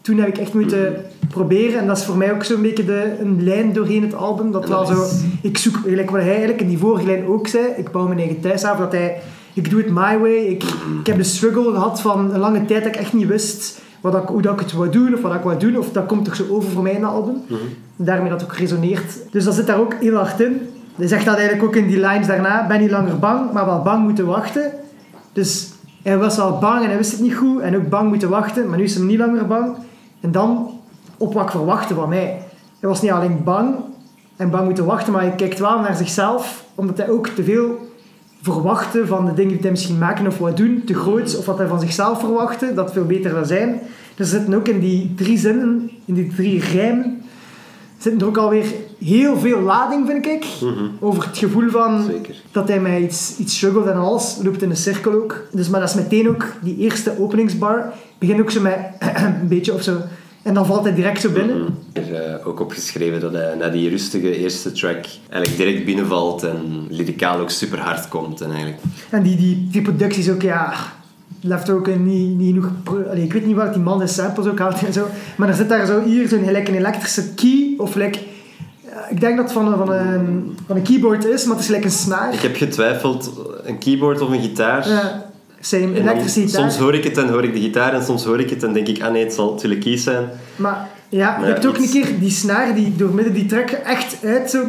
Toen 0.00 0.18
heb 0.18 0.28
ik 0.28 0.38
echt 0.38 0.54
moeten 0.54 1.04
proberen 1.28 1.80
en 1.80 1.86
dat 1.86 1.96
is 1.96 2.04
voor 2.04 2.16
mij 2.16 2.32
ook 2.32 2.44
zo'n 2.44 2.62
beetje 2.62 2.84
de, 2.84 3.16
een 3.20 3.44
lijn 3.44 3.72
doorheen 3.72 4.02
het 4.02 4.14
album. 4.14 4.52
Dat 4.52 4.68
wel 4.68 4.86
zo... 4.86 5.04
Ik 5.42 5.58
zoek, 5.58 5.74
eigenlijk 5.74 6.10
wat 6.10 6.20
hij 6.20 6.30
eigenlijk 6.30 6.60
in 6.60 6.68
die 6.68 6.78
vorige 6.78 7.06
lijn 7.06 7.26
ook 7.26 7.46
zei, 7.46 7.64
ik 7.76 7.90
bouw 7.90 8.06
mijn 8.06 8.18
eigen 8.18 8.40
thuishaven, 8.40 8.80
dat 8.80 8.92
hij... 8.92 9.20
Ik 9.54 9.70
doe 9.70 9.82
het 9.82 9.90
my 9.90 10.18
way. 10.18 10.36
Ik, 10.36 10.62
ik 11.00 11.06
heb 11.06 11.16
de 11.16 11.22
struggle 11.22 11.72
gehad 11.72 12.00
van 12.00 12.32
een 12.32 12.40
lange 12.40 12.64
tijd 12.64 12.84
dat 12.84 12.94
ik 12.94 13.00
echt 13.00 13.12
niet 13.12 13.26
wist 13.26 13.80
wat 14.00 14.14
ik, 14.14 14.28
hoe 14.28 14.42
dat 14.42 14.52
ik 14.52 14.60
het 14.60 14.72
wou 14.72 14.90
doen 14.90 15.14
of 15.14 15.20
wat 15.20 15.34
ik 15.34 15.42
wou 15.42 15.58
doen. 15.58 15.78
Of 15.78 15.92
dat 15.92 16.06
komt 16.06 16.24
toch 16.24 16.36
zo 16.36 16.44
over 16.50 16.70
voor 16.70 16.82
mij 16.82 16.92
in 16.92 17.02
het 17.02 17.12
album. 17.12 17.36
Daarmee 17.96 18.30
dat 18.30 18.42
ook 18.42 18.54
resoneert. 18.54 19.18
Dus 19.30 19.44
dat 19.44 19.54
zit 19.54 19.66
daar 19.66 19.80
ook 19.80 19.94
heel 19.94 20.14
hard 20.14 20.40
in. 20.40 20.68
Hij 21.00 21.08
zegt 21.08 21.24
dat 21.24 21.36
eigenlijk 21.36 21.66
ook 21.66 21.76
in 21.76 21.86
die 21.86 22.00
lines 22.00 22.26
daarna. 22.26 22.66
Ben 22.66 22.80
niet 22.80 22.90
langer 22.90 23.18
bang, 23.18 23.52
maar 23.52 23.66
wel 23.66 23.82
bang 23.82 24.02
moeten 24.02 24.26
wachten. 24.26 24.72
Dus 25.32 25.72
hij 26.02 26.18
was 26.18 26.38
al 26.38 26.58
bang 26.58 26.82
en 26.82 26.88
hij 26.88 26.96
wist 26.96 27.12
het 27.12 27.20
niet 27.20 27.34
goed. 27.34 27.60
En 27.60 27.76
ook 27.76 27.88
bang 27.88 28.08
moeten 28.08 28.28
wachten. 28.28 28.68
Maar 28.68 28.78
nu 28.78 28.84
is 28.84 28.94
hij 28.94 29.04
niet 29.04 29.18
langer 29.18 29.46
bang. 29.46 29.76
En 30.20 30.32
dan 30.32 30.70
op 31.16 31.34
wat 31.34 31.44
ik 31.44 31.94
van 31.94 32.08
mij. 32.08 32.42
Hij 32.80 32.88
was 32.88 33.02
niet 33.02 33.10
alleen 33.10 33.44
bang 33.44 33.74
en 34.36 34.50
bang 34.50 34.64
moeten 34.64 34.84
wachten, 34.84 35.12
maar 35.12 35.22
hij 35.22 35.34
kijkt 35.34 35.58
wel 35.58 35.80
naar 35.80 35.96
zichzelf. 35.96 36.64
Omdat 36.74 36.96
hij 36.96 37.10
ook 37.10 37.26
te 37.26 37.44
veel 37.44 37.88
verwachtte 38.42 39.06
van 39.06 39.26
de 39.26 39.34
dingen 39.34 39.52
die 39.52 39.60
hij 39.60 39.70
misschien 39.70 39.98
maken 39.98 40.26
of 40.26 40.38
wat 40.38 40.56
doen. 40.56 40.82
Te 40.86 40.94
groot. 40.94 41.38
Of 41.38 41.46
wat 41.46 41.58
hij 41.58 41.66
van 41.66 41.80
zichzelf 41.80 42.20
verwachtte. 42.20 42.74
Dat 42.74 42.92
veel 42.92 43.06
beter 43.06 43.30
zou 43.30 43.44
zijn. 43.44 43.80
Dus 44.14 44.32
er 44.32 44.38
zitten 44.38 44.54
ook 44.54 44.68
in 44.68 44.80
die 44.80 45.14
drie 45.14 45.38
zinnen, 45.38 45.90
in 46.04 46.14
die 46.14 46.34
drie 46.34 46.60
rijmen, 46.60 47.22
zitten 48.00 48.20
er 48.20 48.26
ook 48.26 48.36
alweer 48.36 48.64
heel 48.98 49.38
veel 49.38 49.60
lading, 49.60 50.06
vind 50.06 50.26
ik. 50.26 50.44
Over 51.00 51.24
het 51.26 51.38
gevoel 51.38 51.70
van 51.70 52.04
Zeker. 52.04 52.34
dat 52.52 52.68
hij 52.68 52.80
mij 52.80 53.02
iets, 53.02 53.36
iets 53.38 53.56
struggelt 53.56 53.86
en 53.86 53.96
alles 53.96 54.38
loopt 54.42 54.62
in 54.62 54.70
een 54.70 54.76
cirkel 54.76 55.12
ook. 55.12 55.46
Dus, 55.52 55.68
maar 55.68 55.80
dat 55.80 55.88
is 55.88 55.94
meteen 55.94 56.28
ook 56.28 56.46
die 56.62 56.76
eerste 56.76 57.18
openingsbar. 57.18 57.92
Begint 58.18 58.40
ook 58.40 58.50
zo 58.50 58.60
met 58.60 58.78
een 59.40 59.48
beetje 59.48 59.74
of 59.74 59.82
zo. 59.82 59.96
En 60.42 60.54
dan 60.54 60.66
valt 60.66 60.84
hij 60.84 60.94
direct 60.94 61.20
zo 61.20 61.30
binnen. 61.30 61.78
Ik 61.92 62.04
heb 62.04 62.12
eh, 62.12 62.46
ook 62.46 62.60
opgeschreven 62.60 63.20
dat 63.20 63.32
hij 63.32 63.54
na 63.54 63.68
die 63.68 63.88
rustige 63.88 64.36
eerste 64.36 64.72
track 64.72 65.04
eigenlijk 65.28 65.56
direct 65.56 65.84
binnenvalt 65.84 66.42
en 66.42 66.86
lyricaal 66.88 67.38
ook 67.38 67.50
super 67.50 67.78
hard 67.78 68.08
komt. 68.08 68.40
En 68.40 68.50
eigenlijk. 68.50 68.78
En 69.10 69.22
die, 69.22 69.36
die, 69.36 69.68
die 69.70 69.82
productie 69.82 70.22
is 70.22 70.30
ook, 70.30 70.42
ja, 70.42 70.74
left 71.40 71.70
ook 71.70 71.96
niet, 71.96 72.38
niet 72.38 72.54
genoeg. 72.54 72.70
Allee, 73.10 73.24
ik 73.24 73.32
weet 73.32 73.46
niet 73.46 73.56
waar 73.56 73.72
die 73.72 73.82
man 73.82 73.98
de 73.98 74.06
samples 74.06 74.46
ook 74.46 74.58
haalt 74.58 74.84
en 74.84 74.92
zo. 74.92 75.06
Maar 75.36 75.48
er 75.48 75.54
zit 75.54 75.68
daar 75.68 75.86
zo 75.86 76.02
hier 76.02 76.28
zo'n 76.28 76.44
gelijk 76.44 76.68
een 76.68 76.74
elektrische 76.74 77.34
key. 77.34 77.74
Of 77.78 77.94
like, 77.94 78.18
eh, 78.18 78.96
ik 79.10 79.20
denk 79.20 79.36
dat 79.36 79.44
het 79.44 79.54
van 79.54 79.72
een, 79.72 79.78
van, 79.78 79.92
een, 79.92 80.56
van 80.66 80.76
een 80.76 80.82
keyboard 80.82 81.24
is, 81.24 81.44
maar 81.44 81.52
het 81.52 81.60
is 81.60 81.66
gelijk 81.66 81.84
een 81.84 81.90
snaar. 81.90 82.32
Ik 82.32 82.40
heb 82.40 82.56
getwijfeld, 82.56 83.32
een 83.62 83.78
keyboard 83.78 84.20
of 84.20 84.30
een 84.30 84.40
gitaar. 84.40 84.88
Ja, 84.88 85.28
elektrische 85.70 86.40
gitaar. 86.40 86.60
soms 86.60 86.76
hoor 86.76 86.94
ik 86.94 87.04
het 87.04 87.18
en 87.18 87.28
hoor 87.28 87.44
ik 87.44 87.54
de 87.54 87.60
gitaar 87.60 87.94
en 87.94 88.04
soms 88.04 88.24
hoor 88.24 88.40
ik 88.40 88.50
het 88.50 88.62
en 88.62 88.72
denk 88.72 88.88
ik, 88.88 89.02
ah 89.02 89.12
nee, 89.12 89.24
het 89.24 89.32
zal 89.32 89.60
willen 89.60 89.78
keys 89.78 90.02
zijn. 90.02 90.28
Maar 90.56 90.88
ja, 91.10 91.38
je 91.40 91.44
hebt 91.46 91.66
ook 91.66 91.76
iets- 91.76 91.94
een 91.94 92.02
keer 92.02 92.18
die 92.18 92.30
snaar 92.30 92.74
die 92.74 92.96
door 92.96 93.10
midden 93.14 93.34
die 93.34 93.46
trekken 93.46 93.84
echt 93.84 94.16
uit 94.24 94.50
zo. 94.50 94.64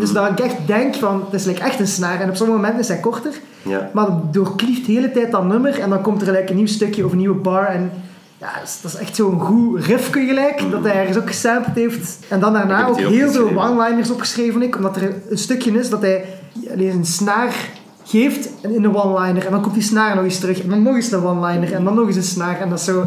Dus 0.00 0.12
dat 0.12 0.30
ik 0.30 0.40
echt 0.40 0.56
denk 0.66 0.94
van, 0.94 1.22
het 1.24 1.40
is 1.40 1.44
like 1.44 1.60
echt 1.62 1.80
een 1.80 1.86
snaar. 1.86 2.20
En 2.20 2.28
op 2.28 2.36
sommige 2.36 2.58
momenten 2.58 2.80
is 2.82 2.88
hij 2.88 2.98
korter. 3.00 3.32
Ja. 3.62 3.90
Maar 3.92 4.06
dat 4.06 4.32
doorklieft 4.34 4.86
de 4.86 4.92
hele 4.92 5.12
tijd 5.12 5.30
dat 5.30 5.44
nummer. 5.44 5.80
En 5.80 5.90
dan 5.90 6.02
komt 6.02 6.20
er 6.20 6.26
gelijk 6.26 6.50
een 6.50 6.56
nieuw 6.56 6.66
stukje 6.66 7.04
of 7.04 7.12
een 7.12 7.18
nieuwe 7.18 7.34
bar. 7.34 7.64
En 7.66 7.90
ja, 8.38 8.46
dat 8.54 8.62
is, 8.68 8.78
dat 8.82 8.92
is 8.92 8.98
echt 8.98 9.16
zo'n 9.16 9.40
goed 9.40 9.84
riffje 9.84 10.26
gelijk. 10.26 10.62
Dat 10.70 10.84
hij 10.84 10.94
ergens 10.94 11.16
ook 11.18 11.26
gesampled 11.26 11.74
heeft. 11.74 12.18
En 12.28 12.40
dan 12.40 12.52
daarna 12.52 12.86
ook 12.86 12.98
heel 12.98 13.30
veel 13.30 13.48
one-liners 13.56 14.10
opgeschreven. 14.10 14.62
Ik, 14.62 14.76
omdat 14.76 14.96
er 14.96 15.14
een 15.30 15.38
stukje 15.38 15.78
is 15.78 15.90
dat 15.90 16.00
hij 16.00 16.24
alleen 16.72 16.90
een 16.96 17.06
snaar 17.06 17.54
geeft 18.04 18.48
in 18.62 18.84
een 18.84 18.96
one-liner. 18.96 19.44
En 19.44 19.50
dan 19.50 19.60
komt 19.62 19.74
die 19.74 19.82
snaar 19.82 20.14
nog 20.14 20.24
eens 20.24 20.38
terug. 20.38 20.62
En 20.62 20.68
dan 20.68 20.82
nog 20.82 20.94
eens 20.94 21.12
een 21.12 21.24
one-liner. 21.24 21.72
En 21.72 21.84
dan 21.84 21.94
nog 21.94 22.06
eens 22.06 22.16
een 22.16 22.22
snaar. 22.22 22.60
En 22.60 22.68
dat 22.68 22.78
is 22.78 22.84
zo... 22.84 23.04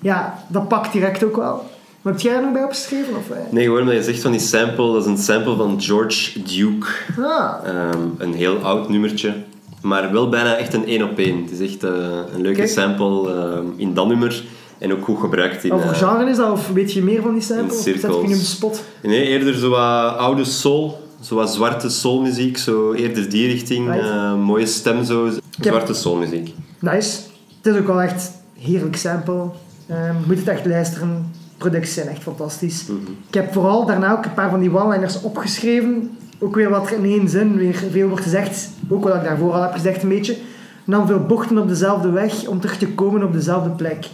Ja, 0.00 0.38
dat 0.48 0.68
pakt 0.68 0.92
direct 0.92 1.24
ook 1.24 1.36
wel. 1.36 1.70
Maar 2.02 2.12
heb 2.12 2.22
jij 2.22 2.34
er 2.34 2.42
nog 2.42 2.52
bij 2.52 2.62
opgeschreven? 2.64 3.16
Of, 3.16 3.30
eh? 3.30 3.36
Nee, 3.50 3.64
gewoon 3.64 3.86
dat 3.86 3.94
je 3.94 4.02
zegt 4.02 4.20
van 4.20 4.30
die 4.30 4.40
sample, 4.40 4.92
dat 4.92 5.02
is 5.02 5.06
een 5.06 5.18
sample 5.18 5.56
van 5.56 5.80
George 5.80 6.42
Duke. 6.42 6.86
Ah, 7.20 7.52
Ehm, 7.64 7.98
een 8.18 8.34
heel 8.34 8.56
oud 8.58 8.88
nummertje, 8.88 9.34
maar 9.82 10.12
wel 10.12 10.28
bijna 10.28 10.56
echt 10.56 10.74
een 10.74 10.86
één 10.86 11.02
op 11.02 11.18
één. 11.18 11.42
Het 11.42 11.60
is 11.60 11.72
echt 11.72 11.84
eh, 11.84 11.90
een 12.34 12.40
leuke 12.40 12.58
Kijk. 12.58 12.68
sample 12.68 13.32
ehm, 13.32 13.66
in 13.76 13.94
dat 13.94 14.06
nummer 14.08 14.42
en 14.78 14.92
ook 14.92 15.04
goed 15.04 15.20
gebruikt 15.20 15.64
in... 15.64 15.70
wat 15.70 15.80
voor 15.82 15.90
eh, 15.92 15.98
genre 15.98 16.30
is 16.30 16.36
dat? 16.36 16.50
Of 16.50 16.68
weet 16.72 16.92
je 16.92 17.02
meer 17.02 17.22
van 17.22 17.32
die 17.32 17.42
sample? 17.42 17.64
in 17.64 17.70
Of 17.70 17.82
zet 17.82 18.00
je 18.00 18.14
op 18.14 18.26
de 18.28 18.34
spot? 18.34 18.82
Nee, 19.02 19.26
eerder 19.26 19.54
zo 19.54 19.70
wat 19.70 20.16
oude 20.16 20.44
soul, 20.44 21.08
zo 21.20 21.34
wat 21.34 21.52
zwarte 21.52 21.88
soulmuziek, 21.90 22.58
zo 22.58 22.92
eerder 22.92 23.30
die 23.30 23.46
richting. 23.46 23.92
Right. 23.92 24.36
mooie 24.36 24.66
stem 24.66 25.04
zo, 25.04 25.30
zwarte 25.60 25.94
soulmuziek. 25.94 26.54
Nice. 26.78 27.18
Het 27.62 27.74
is 27.74 27.80
ook 27.80 27.86
wel 27.86 28.02
echt 28.02 28.30
heerlijk 28.58 28.96
sample. 28.96 29.50
Ehm, 29.86 30.14
moet 30.26 30.38
het 30.38 30.48
echt 30.48 30.66
luisteren. 30.66 31.40
Producties 31.62 31.94
zijn 31.94 32.08
echt 32.08 32.22
fantastisch. 32.22 32.84
Ik 33.28 33.34
heb 33.34 33.52
vooral 33.52 33.86
daarna 33.86 34.12
ook 34.12 34.24
een 34.24 34.34
paar 34.34 34.50
van 34.50 34.60
die 34.60 34.76
one-liners 34.76 35.20
opgeschreven. 35.20 36.16
Ook 36.38 36.54
weer 36.54 36.70
wat 36.70 36.90
er 36.90 36.96
in 36.96 37.04
één 37.04 37.28
zin 37.28 37.56
weer 37.56 37.74
veel 37.90 38.08
wordt 38.08 38.22
gezegd. 38.22 38.68
Ook 38.88 39.04
wat 39.04 39.14
ik 39.14 39.24
daarvoor 39.24 39.52
al 39.52 39.62
heb 39.62 39.72
gezegd 39.72 40.02
een 40.02 40.08
beetje. 40.08 40.36
Dan 40.84 41.06
veel 41.06 41.20
bochten 41.20 41.58
op 41.58 41.68
dezelfde 41.68 42.10
weg 42.10 42.46
om 42.46 42.60
terug 42.60 42.78
te 42.78 42.88
komen 42.88 43.22
op 43.22 43.32
dezelfde 43.32 43.70
plek. 43.70 44.06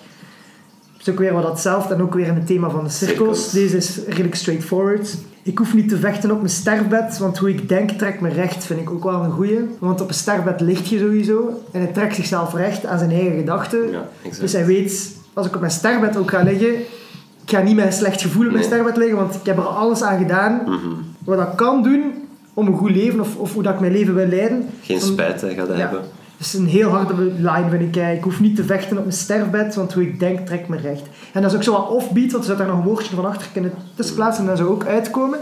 Het 0.92 1.06
is 1.06 1.12
ook 1.12 1.18
weer 1.18 1.32
wat 1.32 1.42
datzelfde 1.42 1.94
en 1.94 2.02
ook 2.02 2.14
weer 2.14 2.26
in 2.26 2.34
het 2.34 2.46
thema 2.46 2.70
van 2.70 2.84
de 2.84 2.90
cirkels. 2.90 3.50
Cirkels. 3.50 3.52
Deze 3.52 3.76
is 3.76 4.00
redelijk 4.06 4.34
straightforward. 4.34 5.16
Ik 5.42 5.58
hoef 5.58 5.74
niet 5.74 5.88
te 5.88 5.96
vechten 5.96 6.30
op 6.30 6.36
mijn 6.36 6.50
sterfbed, 6.50 7.18
want 7.18 7.38
hoe 7.38 7.48
ik 7.48 7.68
denk 7.68 7.90
trekt 7.90 8.20
me 8.20 8.28
recht, 8.28 8.64
vind 8.64 8.80
ik 8.80 8.90
ook 8.90 9.04
wel 9.04 9.24
een 9.24 9.30
goeie. 9.30 9.58
Want 9.78 10.00
op 10.00 10.08
een 10.08 10.14
sterfbed 10.14 10.60
ligt 10.60 10.88
je 10.88 10.98
sowieso 10.98 11.62
en 11.72 11.80
hij 11.80 11.92
trekt 11.92 12.14
zichzelf 12.14 12.54
recht 12.54 12.86
aan 12.86 12.98
zijn 12.98 13.10
eigen 13.10 13.38
gedachten. 13.38 13.90
Ja. 13.90 14.08
Dus 14.40 14.52
hij 14.52 14.66
weet, 14.66 15.16
als 15.32 15.46
ik 15.46 15.54
op 15.54 15.60
mijn 15.60 15.72
sterfbed 15.72 16.16
ook 16.16 16.30
ga 16.30 16.42
liggen, 16.42 16.74
ik 17.48 17.54
ga 17.56 17.62
niet 17.62 17.76
met 17.76 17.84
een 17.86 17.92
slecht 17.92 18.20
gevoel 18.22 18.44
op 18.46 18.52
mijn 18.52 18.58
Nee. 18.64 18.72
sterfbed 18.72 18.96
liggen, 18.96 19.16
want 19.16 19.34
ik 19.34 19.40
heb 19.46 19.56
er 19.56 19.62
alles 19.66 20.02
aan 20.02 20.18
gedaan 20.18 20.60
Mhm. 20.66 20.88
wat 21.24 21.38
ik 21.40 21.56
kan 21.56 21.82
doen 21.82 22.02
om 22.54 22.66
een 22.66 22.76
goed 22.76 22.90
leven 22.90 23.20
of, 23.20 23.36
of 23.36 23.54
hoe 23.54 23.62
dat 23.62 23.74
ik 23.74 23.80
mijn 23.80 23.92
leven 23.92 24.14
wil 24.14 24.26
leiden. 24.26 24.66
Geen 24.82 25.00
spijt 25.00 25.40
hè, 25.40 25.54
gaat 25.54 25.68
Ja. 25.68 25.74
hebben. 25.74 26.00
Dat 26.36 26.46
is 26.46 26.54
een 26.54 26.66
heel 26.66 26.88
harde 26.90 27.14
line, 27.22 27.64
vind 27.70 27.96
ik. 27.96 28.16
Ik 28.16 28.22
hoef 28.22 28.40
niet 28.40 28.56
te 28.56 28.64
vechten 28.64 28.96
op 28.96 29.02
mijn 29.04 29.16
sterfbed, 29.16 29.74
want 29.74 29.92
hoe 29.92 30.02
ik 30.02 30.20
denk 30.20 30.46
trekt 30.46 30.68
me 30.68 30.76
recht. 30.76 31.02
En 31.32 31.42
dat 31.42 31.50
is 31.50 31.56
ook 31.56 31.62
zo 31.62 31.72
wat 31.72 31.88
offbeat, 31.88 32.30
want 32.32 32.36
er 32.42 32.44
zou 32.44 32.58
daar 32.58 32.66
nog 32.66 32.76
een 32.76 32.84
woordje 32.84 33.14
van 33.16 33.26
achter 33.26 33.48
kunnen 33.52 33.72
tussenplaatsen 33.94 34.42
en 34.42 34.48
dat 34.48 34.58
zou 34.58 34.70
ook 34.70 34.84
uitkomen. 34.86 35.38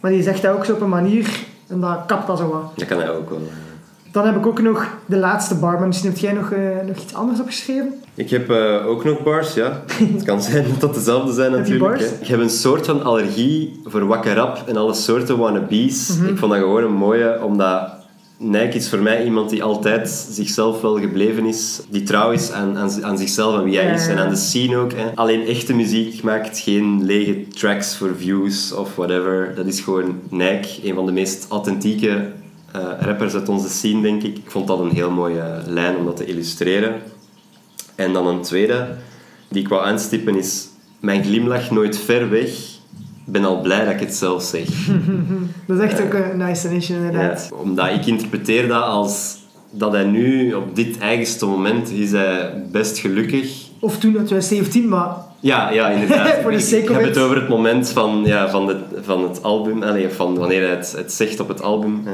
Maar 0.00 0.10
die 0.10 0.22
zegt 0.22 0.42
dat 0.42 0.54
ook 0.56 0.64
zo 0.64 0.72
op 0.72 0.80
een 0.80 0.88
manier, 0.88 1.38
en 1.68 1.80
dat 1.80 1.98
kapt 2.06 2.26
dat 2.26 2.38
zo 2.38 2.48
wat. 2.48 2.72
Dat 2.78 2.88
kan 2.88 2.98
hij 2.98 3.10
ook 3.10 3.30
wel. 3.30 3.42
Dan 4.18 4.26
heb 4.26 4.36
ik 4.36 4.46
ook 4.46 4.60
nog 4.60 4.86
de 5.06 5.16
laatste 5.16 5.54
bar, 5.54 5.78
maar 5.78 5.86
misschien 5.86 6.10
heb 6.10 6.18
jij 6.18 6.32
nog, 6.32 6.50
eh, 6.50 6.60
nog 6.86 6.96
iets 6.96 7.14
anders 7.14 7.40
opgeschreven? 7.40 7.94
Ik 8.14 8.30
heb 8.30 8.50
eh, 8.50 8.86
ook 8.86 9.04
nog 9.04 9.22
bars, 9.22 9.54
ja. 9.54 9.82
Het 9.86 10.22
kan 10.22 10.42
zijn 10.42 10.64
dat 10.68 10.80
dat 10.80 10.94
dezelfde 10.94 11.32
zijn 11.32 11.52
natuurlijk. 11.58 11.98
hè. 11.98 12.06
Ik 12.20 12.26
heb 12.26 12.40
een 12.40 12.50
soort 12.50 12.86
van 12.86 13.02
allergie 13.02 13.80
voor 13.84 14.06
wakker 14.06 14.34
rap 14.34 14.62
en 14.66 14.76
alle 14.76 14.94
soorten 14.94 15.38
wannabes. 15.38 16.16
Mhm. 16.16 16.28
Ik 16.28 16.38
vond 16.38 16.52
dat 16.52 16.60
gewoon 16.60 16.84
een 16.84 16.92
mooie, 16.92 17.42
omdat 17.42 17.90
Nike 18.38 18.76
is 18.76 18.88
voor 18.88 18.98
mij 18.98 19.24
iemand 19.24 19.50
die 19.50 19.62
altijd 19.62 20.08
zichzelf 20.30 20.80
wel 20.80 20.98
gebleven 21.00 21.46
is. 21.46 21.80
Die 21.90 22.02
trouw 22.02 22.30
is 22.30 22.52
aan, 22.52 22.76
aan, 22.76 23.04
aan 23.04 23.18
zichzelf 23.18 23.58
en 23.58 23.64
wie 23.64 23.78
hij 23.78 23.94
is 23.94 24.06
en 24.06 24.18
aan 24.18 24.28
de 24.28 24.36
scene 24.36 24.76
ook. 24.76 24.92
Hè. 24.92 25.10
Alleen 25.14 25.46
echte 25.46 25.74
muziek 25.74 26.22
maakt 26.22 26.58
geen 26.58 27.04
lege 27.04 27.48
tracks 27.48 27.96
voor 27.96 28.10
views 28.16 28.72
of 28.72 28.96
whatever. 28.96 29.52
Dat 29.56 29.66
is 29.66 29.80
gewoon 29.80 30.20
Nike, 30.30 30.68
een 30.84 30.94
van 30.94 31.06
de 31.06 31.12
meest 31.12 31.46
authentieke 31.48 32.36
rappers 33.00 33.34
uit 33.34 33.48
onze 33.48 33.68
scene, 33.68 34.02
denk 34.02 34.22
ik. 34.22 34.36
Ik 34.38 34.50
vond 34.50 34.66
dat 34.66 34.78
een 34.78 34.90
heel 34.90 35.10
mooie 35.10 35.62
lijn 35.66 35.96
om 35.96 36.04
dat 36.04 36.16
te 36.16 36.24
illustreren. 36.24 36.94
En 37.94 38.12
dan 38.12 38.26
een 38.26 38.42
tweede, 38.42 38.88
die 39.48 39.62
ik 39.62 39.68
wou 39.68 39.84
aanstippen, 39.86 40.36
is... 40.38 40.68
Mijn 41.00 41.24
glimlach 41.24 41.70
nooit 41.70 41.98
ver 41.98 42.30
weg. 42.30 42.48
Ik 43.26 43.32
ben 43.32 43.44
al 43.44 43.60
blij 43.60 43.84
dat 43.84 43.94
ik 43.94 44.00
het 44.00 44.14
zelf 44.14 44.42
zeg. 44.42 44.66
Dat 45.66 45.78
is 45.78 45.82
echt 45.82 46.02
ook 46.02 46.12
een 46.12 46.36
nice 46.36 46.68
initial 46.70 46.96
inderdaad. 46.96 47.46
Ja, 47.50 47.56
omdat 47.56 47.88
ik 47.90 48.06
interpreteer 48.06 48.68
dat 48.68 48.82
als... 48.82 49.36
Dat 49.70 49.92
hij 49.92 50.04
nu, 50.04 50.52
op 50.54 50.76
dit 50.76 50.98
eigenste 50.98 51.46
moment, 51.46 51.90
is 51.90 52.10
hij 52.10 52.64
best 52.72 52.98
gelukkig. 52.98 53.56
Of 53.80 53.98
toen, 53.98 54.12
dat 54.12 54.30
was 54.30 54.48
17, 54.48 54.88
maar 54.88 55.08
Ja, 55.40 55.70
ja, 55.70 55.88
inderdaad. 55.88 56.34
Voor 56.42 56.50
de 56.50 56.76
Ik- 56.76 56.88
heb 56.88 57.02
het 57.02 57.18
over 57.18 57.36
het 57.36 57.48
moment 57.48 57.90
van, 57.90 58.22
ja, 58.24 58.50
van, 58.50 58.66
de, 58.66 58.76
van 59.02 59.22
het 59.22 59.42
album. 59.42 59.82
Allee, 59.82 60.08
van 60.08 60.38
wanneer 60.38 60.60
hij 60.60 60.70
het, 60.70 60.92
het 60.96 61.12
zegt 61.12 61.40
op 61.40 61.48
het 61.48 61.62
album. 61.62 62.02
Hè. 62.04 62.12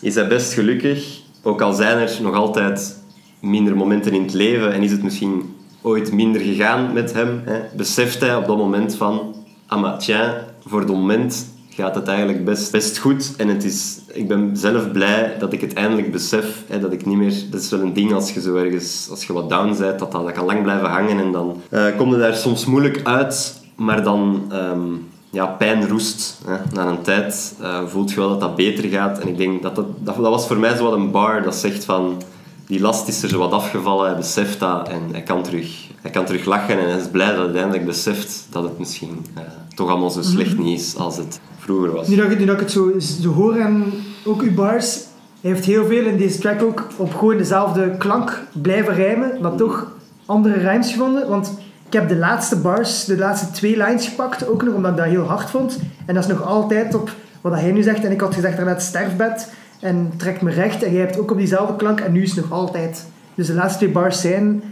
Is 0.00 0.14
hij 0.14 0.28
best 0.28 0.52
gelukkig. 0.52 1.20
ook 1.42 1.60
al 1.60 1.72
zijn 1.72 1.98
er 1.98 2.18
nog 2.22 2.34
altijd 2.34 2.96
minder 3.40 3.76
momenten 3.76 4.12
in 4.12 4.22
het 4.22 4.32
leven 4.32 4.72
en 4.72 4.82
is 4.82 4.90
het 4.90 5.02
misschien 5.02 5.54
ooit 5.82 6.12
minder 6.12 6.40
gegaan 6.40 6.92
met 6.92 7.12
hem, 7.12 7.42
hè, 7.44 7.60
beseft 7.76 8.20
hij 8.20 8.36
op 8.36 8.46
dat 8.46 8.56
moment 8.56 8.96
van, 8.96 9.34
ah 9.66 9.98
tja, 9.98 10.44
voor 10.66 10.80
het 10.80 10.88
moment 10.88 11.46
gaat 11.76 11.94
het 11.94 12.08
eigenlijk 12.08 12.44
best, 12.44 12.72
best 12.72 12.98
goed. 12.98 13.34
En 13.36 13.48
het 13.48 13.64
is, 13.64 14.00
ik 14.12 14.28
ben 14.28 14.56
zelf 14.56 14.92
blij 14.92 15.36
dat 15.38 15.52
ik 15.52 15.60
het 15.60 15.72
eindelijk 15.72 16.12
besef, 16.12 16.62
hè, 16.66 16.80
dat 16.80 16.92
ik 16.92 17.06
niet 17.06 17.16
meer... 17.16 17.34
Dat 17.50 17.60
is 17.60 17.70
wel 17.70 17.80
een 17.80 17.92
ding 17.92 18.12
als 18.12 18.32
je 18.32 18.40
zo 18.40 18.54
ergens, 18.54 19.06
als 19.10 19.24
je 19.24 19.32
wat 19.32 19.48
down 19.48 19.76
bent, 19.78 19.98
dat 19.98 20.12
dat, 20.12 20.32
kan 20.32 20.44
lang 20.44 20.62
blijven 20.62 20.88
hangen 20.88 21.18
en 21.18 21.32
dan 21.32 21.60
uh, 21.70 21.96
kom 21.96 22.10
je 22.10 22.18
daar 22.18 22.34
soms 22.34 22.64
moeilijk 22.64 23.00
uit, 23.04 23.62
maar 23.76 24.02
dan... 24.02 24.52
Um, 24.52 25.08
ja, 25.36 25.46
pijn 25.46 25.88
roest. 25.88 26.40
Hè. 26.46 26.56
Na 26.72 26.86
een 26.86 27.02
tijd 27.02 27.54
uh, 27.60 27.86
voelt 27.86 28.10
je 28.10 28.16
wel 28.16 28.28
dat 28.28 28.40
dat 28.40 28.56
beter 28.56 28.88
gaat. 28.88 29.18
En 29.18 29.28
ik 29.28 29.36
denk 29.36 29.62
dat 29.62 29.76
dat, 29.76 29.86
dat, 29.98 30.16
dat 30.16 30.28
was 30.28 30.46
voor 30.46 30.56
mij 30.56 30.76
zo 30.76 30.84
wat 30.84 30.92
een 30.92 31.10
bar 31.10 31.42
dat 31.42 31.54
zegt 31.54 31.84
van 31.84 32.22
die 32.66 32.80
last 32.80 33.08
is 33.08 33.22
er 33.22 33.28
zo 33.28 33.38
wat 33.38 33.52
afgevallen, 33.52 34.06
hij 34.06 34.16
beseft 34.16 34.60
dat 34.60 34.88
en 34.88 35.00
hij 35.12 35.22
kan 35.22 35.42
terug, 35.42 35.88
hij 36.00 36.10
kan 36.10 36.24
terug 36.24 36.44
lachen 36.44 36.78
en 36.78 36.88
hij 36.88 36.98
is 36.98 37.08
blij 37.08 37.26
dat 37.26 37.34
hij 37.34 37.44
uiteindelijk 37.44 37.86
beseft 37.86 38.46
dat 38.50 38.62
het 38.62 38.78
misschien 38.78 39.24
uh, 39.38 39.42
toch 39.74 39.90
allemaal 39.90 40.10
zo 40.10 40.22
slecht 40.22 40.58
niet 40.58 40.80
is 40.80 40.96
als 40.96 41.16
het 41.16 41.40
vroeger 41.58 41.92
was. 41.92 42.08
Nu 42.08 42.16
dat, 42.16 42.38
nu 42.38 42.44
dat 42.44 42.54
ik 42.54 42.60
het 42.60 42.70
zo, 42.70 42.92
zo 42.98 43.32
hoor 43.32 43.54
en 43.56 43.92
ook 44.24 44.42
uw 44.42 44.54
bars, 44.54 44.94
hij 45.40 45.50
heeft 45.50 45.64
heel 45.64 45.86
veel 45.86 46.04
in 46.04 46.16
deze 46.16 46.38
track 46.38 46.62
ook 46.62 46.86
op 46.96 47.14
gewoon 47.14 47.36
dezelfde 47.36 47.96
klank 47.98 48.42
blijven 48.62 48.94
rijmen, 48.94 49.38
maar 49.40 49.54
toch 49.54 49.92
andere 50.26 50.58
rijms 50.58 50.92
gevonden, 50.92 51.28
want 51.28 51.52
ik 51.86 51.92
heb 51.92 52.08
de 52.08 52.16
laatste 52.16 52.56
bars, 52.56 53.04
de 53.04 53.16
laatste 53.16 53.50
twee 53.50 53.76
lines 53.76 54.06
gepakt, 54.06 54.48
ook 54.48 54.62
nog 54.62 54.74
omdat 54.74 54.90
ik 54.90 54.96
dat 54.96 55.06
heel 55.06 55.24
hard 55.24 55.50
vond. 55.50 55.78
En 56.06 56.14
dat 56.14 56.24
is 56.24 56.30
nog 56.30 56.42
altijd 56.42 56.94
op 56.94 57.10
wat 57.40 57.52
hij 57.52 57.72
nu 57.72 57.82
zegt. 57.82 58.04
En 58.04 58.12
ik 58.12 58.20
had 58.20 58.34
gezegd 58.34 58.56
daarnet 58.56 58.82
sterfbed 58.82 59.52
en 59.80 60.12
trekt 60.16 60.42
me 60.42 60.50
recht. 60.50 60.82
En 60.82 60.92
jij 60.92 61.00
hebt 61.00 61.18
ook 61.18 61.30
op 61.30 61.36
diezelfde 61.36 61.76
klank 61.76 62.00
en 62.00 62.12
nu 62.12 62.22
is 62.22 62.30
het 62.30 62.40
nog 62.40 62.52
altijd. 62.52 63.06
Dus 63.34 63.46
de 63.46 63.54
laatste 63.54 63.78
twee 63.78 63.90
bars 63.90 64.20
zijn... 64.20 64.62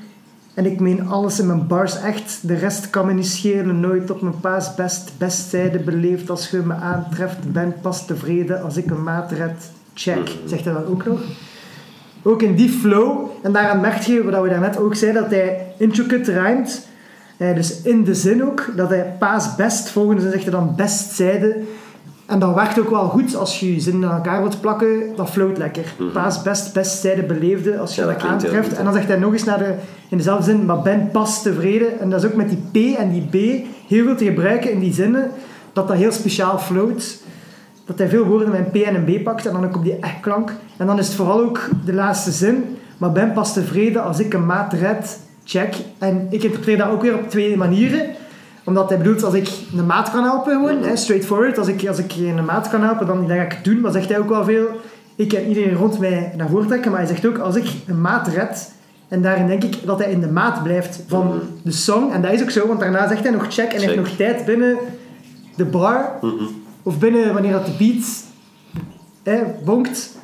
En 0.54 0.66
ik 0.66 0.80
meen 0.80 1.08
alles 1.08 1.38
in 1.38 1.46
mijn 1.46 1.66
bars 1.66 2.00
echt. 2.00 2.48
De 2.48 2.54
rest 2.54 2.90
kan 2.90 3.06
me 3.06 3.12
niet 3.12 3.26
schelen. 3.26 3.80
Nooit 3.80 4.10
op 4.10 4.20
mijn 4.20 4.40
paas 4.40 4.74
best, 4.74 5.12
bestzijde 5.18 5.78
beleefd. 5.78 6.30
Als 6.30 6.50
je 6.50 6.58
me 6.58 6.74
aantreft, 6.74 7.52
ben 7.52 7.74
pas 7.80 8.06
tevreden. 8.06 8.62
Als 8.62 8.76
ik 8.76 8.90
een 8.90 9.02
maat 9.02 9.32
red, 9.32 9.70
check. 9.94 10.30
Zegt 10.46 10.64
hij 10.64 10.74
dat 10.74 10.86
ook 10.86 11.04
nog? 11.04 11.20
Ook 12.22 12.42
in 12.42 12.54
die 12.54 12.68
flow. 12.68 13.26
En 13.42 13.52
daaraan 13.52 13.80
merk 13.80 14.02
je, 14.02 14.24
wat 14.24 14.42
we 14.42 14.48
daarnet 14.48 14.78
ook 14.78 14.94
zeiden, 14.94 15.22
dat 15.22 15.30
hij 15.30 15.74
intricate 15.78 16.32
rijmt. 16.32 16.86
Eh, 17.48 17.54
dus 17.54 17.82
in 17.82 18.04
de 18.04 18.14
zin 18.14 18.44
ook, 18.44 18.72
dat 18.76 18.88
hij 18.88 19.14
paas 19.18 19.54
best, 19.54 19.88
volgende 19.88 20.22
zin 20.22 20.30
zegt 20.30 20.42
hij 20.42 20.52
dan 20.52 20.74
bestzijde. 20.76 21.56
En 22.26 22.38
dat 22.38 22.54
werkt 22.54 22.78
ook 22.80 22.90
wel 22.90 23.08
goed 23.08 23.36
als 23.36 23.60
je 23.60 23.74
je 23.74 23.80
zin 23.80 24.04
aan 24.04 24.14
elkaar 24.14 24.40
wilt 24.40 24.60
plakken. 24.60 24.88
Dat 25.16 25.30
float 25.30 25.58
lekker. 25.58 25.94
Mm 25.98 26.12
Paas 26.12 26.42
best, 26.42 26.72
bestzijde 26.72 27.22
beleefde 27.22 27.78
als 27.78 27.94
je 27.94 28.00
Ja, 28.00 28.06
dat, 28.06 28.22
aantreft. 28.22 28.68
goed, 28.68 28.78
en 28.78 28.84
dan 28.84 28.92
zegt 28.92 29.08
hij 29.08 29.16
nog 29.16 29.32
eens 29.32 29.44
naar 29.44 29.58
de, 29.58 29.74
in 30.08 30.16
dezelfde 30.16 30.44
zin, 30.44 30.64
maar 30.64 30.82
ben 30.82 31.10
pas 31.12 31.42
tevreden. 31.42 32.00
En 32.00 32.10
dat 32.10 32.24
is 32.24 32.30
ook 32.30 32.36
met 32.36 32.48
die 32.48 32.92
P 32.94 32.98
en 32.98 33.10
die 33.10 33.26
B 33.30 33.66
heel 33.88 34.04
veel 34.04 34.16
te 34.16 34.24
gebruiken 34.24 34.72
in 34.72 34.78
die 34.78 34.92
zinnen. 34.92 35.30
Dat 35.72 35.88
dat 35.88 35.96
heel 35.96 36.12
speciaal 36.12 36.58
float. 36.58 37.22
Dat 37.84 37.98
hij 37.98 38.08
veel 38.08 38.24
woorden 38.24 38.50
met 38.50 38.58
een 38.58 38.70
P 38.82 38.84
en 38.84 38.94
een 38.94 39.20
B 39.20 39.24
pakt 39.24 39.46
en 39.46 39.52
dan 39.52 39.64
ook 39.64 39.76
op 39.76 39.84
die 39.84 39.98
echt-klank. 40.00 40.52
En 40.76 40.86
dan 40.86 40.98
is 40.98 41.06
het 41.06 41.16
vooral 41.16 41.40
ook 41.40 41.60
de 41.84 41.92
laatste 41.92 42.30
zin. 42.30 42.76
Maar 42.98 43.12
ben 43.12 43.32
pas 43.32 43.52
tevreden 43.52 44.04
als 44.04 44.18
ik 44.18 44.34
een 44.34 44.46
maat 44.46 44.72
red. 44.72 45.18
Check. 45.44 45.74
En 45.98 46.26
ik 46.30 46.42
interpreteer 46.42 46.76
dat 46.76 46.88
ook 46.88 47.02
weer 47.02 47.14
op 47.14 47.30
twee 47.30 47.56
manieren 47.56 48.06
omdat 48.64 48.88
hij 48.88 48.98
bedoelt, 48.98 49.22
als 49.22 49.34
ik 49.34 49.48
een 49.76 49.86
maat 49.86 50.10
kan 50.10 50.24
helpen, 50.24 50.52
gewoon, 50.52 50.82
hè, 50.82 50.96
straightforward, 50.96 51.58
als 51.58 51.68
ik, 51.68 51.88
als 51.88 51.98
ik 51.98 52.12
een 52.16 52.44
maat 52.44 52.68
kan 52.68 52.82
helpen, 52.82 53.06
dan, 53.06 53.26
dan 53.26 53.36
ga 53.36 53.42
ik 53.42 53.52
het 53.52 53.64
doen. 53.64 53.80
Maar 53.80 53.92
zegt 53.92 54.08
hij 54.08 54.18
ook 54.18 54.28
wel 54.28 54.44
veel, 54.44 54.66
ik 55.14 55.28
kan 55.28 55.40
iedereen 55.40 55.74
rond 55.74 55.98
mij 55.98 56.32
naar 56.36 56.48
voren 56.48 56.66
trekken, 56.66 56.90
maar 56.90 57.00
hij 57.00 57.08
zegt 57.08 57.26
ook, 57.26 57.38
als 57.38 57.56
ik 57.56 57.66
een 57.86 58.00
maat 58.00 58.28
red, 58.28 58.72
en 59.08 59.22
daarin 59.22 59.46
denk 59.46 59.64
ik 59.64 59.86
dat 59.86 59.98
hij 59.98 60.10
in 60.10 60.20
de 60.20 60.30
maat 60.30 60.62
blijft 60.62 61.02
van 61.06 61.40
de 61.62 61.70
song. 61.70 62.10
En 62.12 62.22
dat 62.22 62.32
is 62.32 62.42
ook 62.42 62.50
zo, 62.50 62.66
want 62.66 62.80
daarna 62.80 63.08
zegt 63.08 63.22
hij 63.22 63.32
nog 63.32 63.46
check 63.48 63.72
en 63.72 63.76
hij 63.76 63.80
heeft 63.80 63.92
Check. 63.92 64.06
nog 64.06 64.16
tijd 64.16 64.44
binnen 64.44 64.76
de 65.56 65.64
bar, 65.64 66.10
of 66.82 66.98
binnen 66.98 67.32
wanneer 67.32 67.52
dat 67.52 67.66
de 67.66 67.74
beat 67.78 68.24
hè, 69.22 69.42
bonkt, 69.64 70.16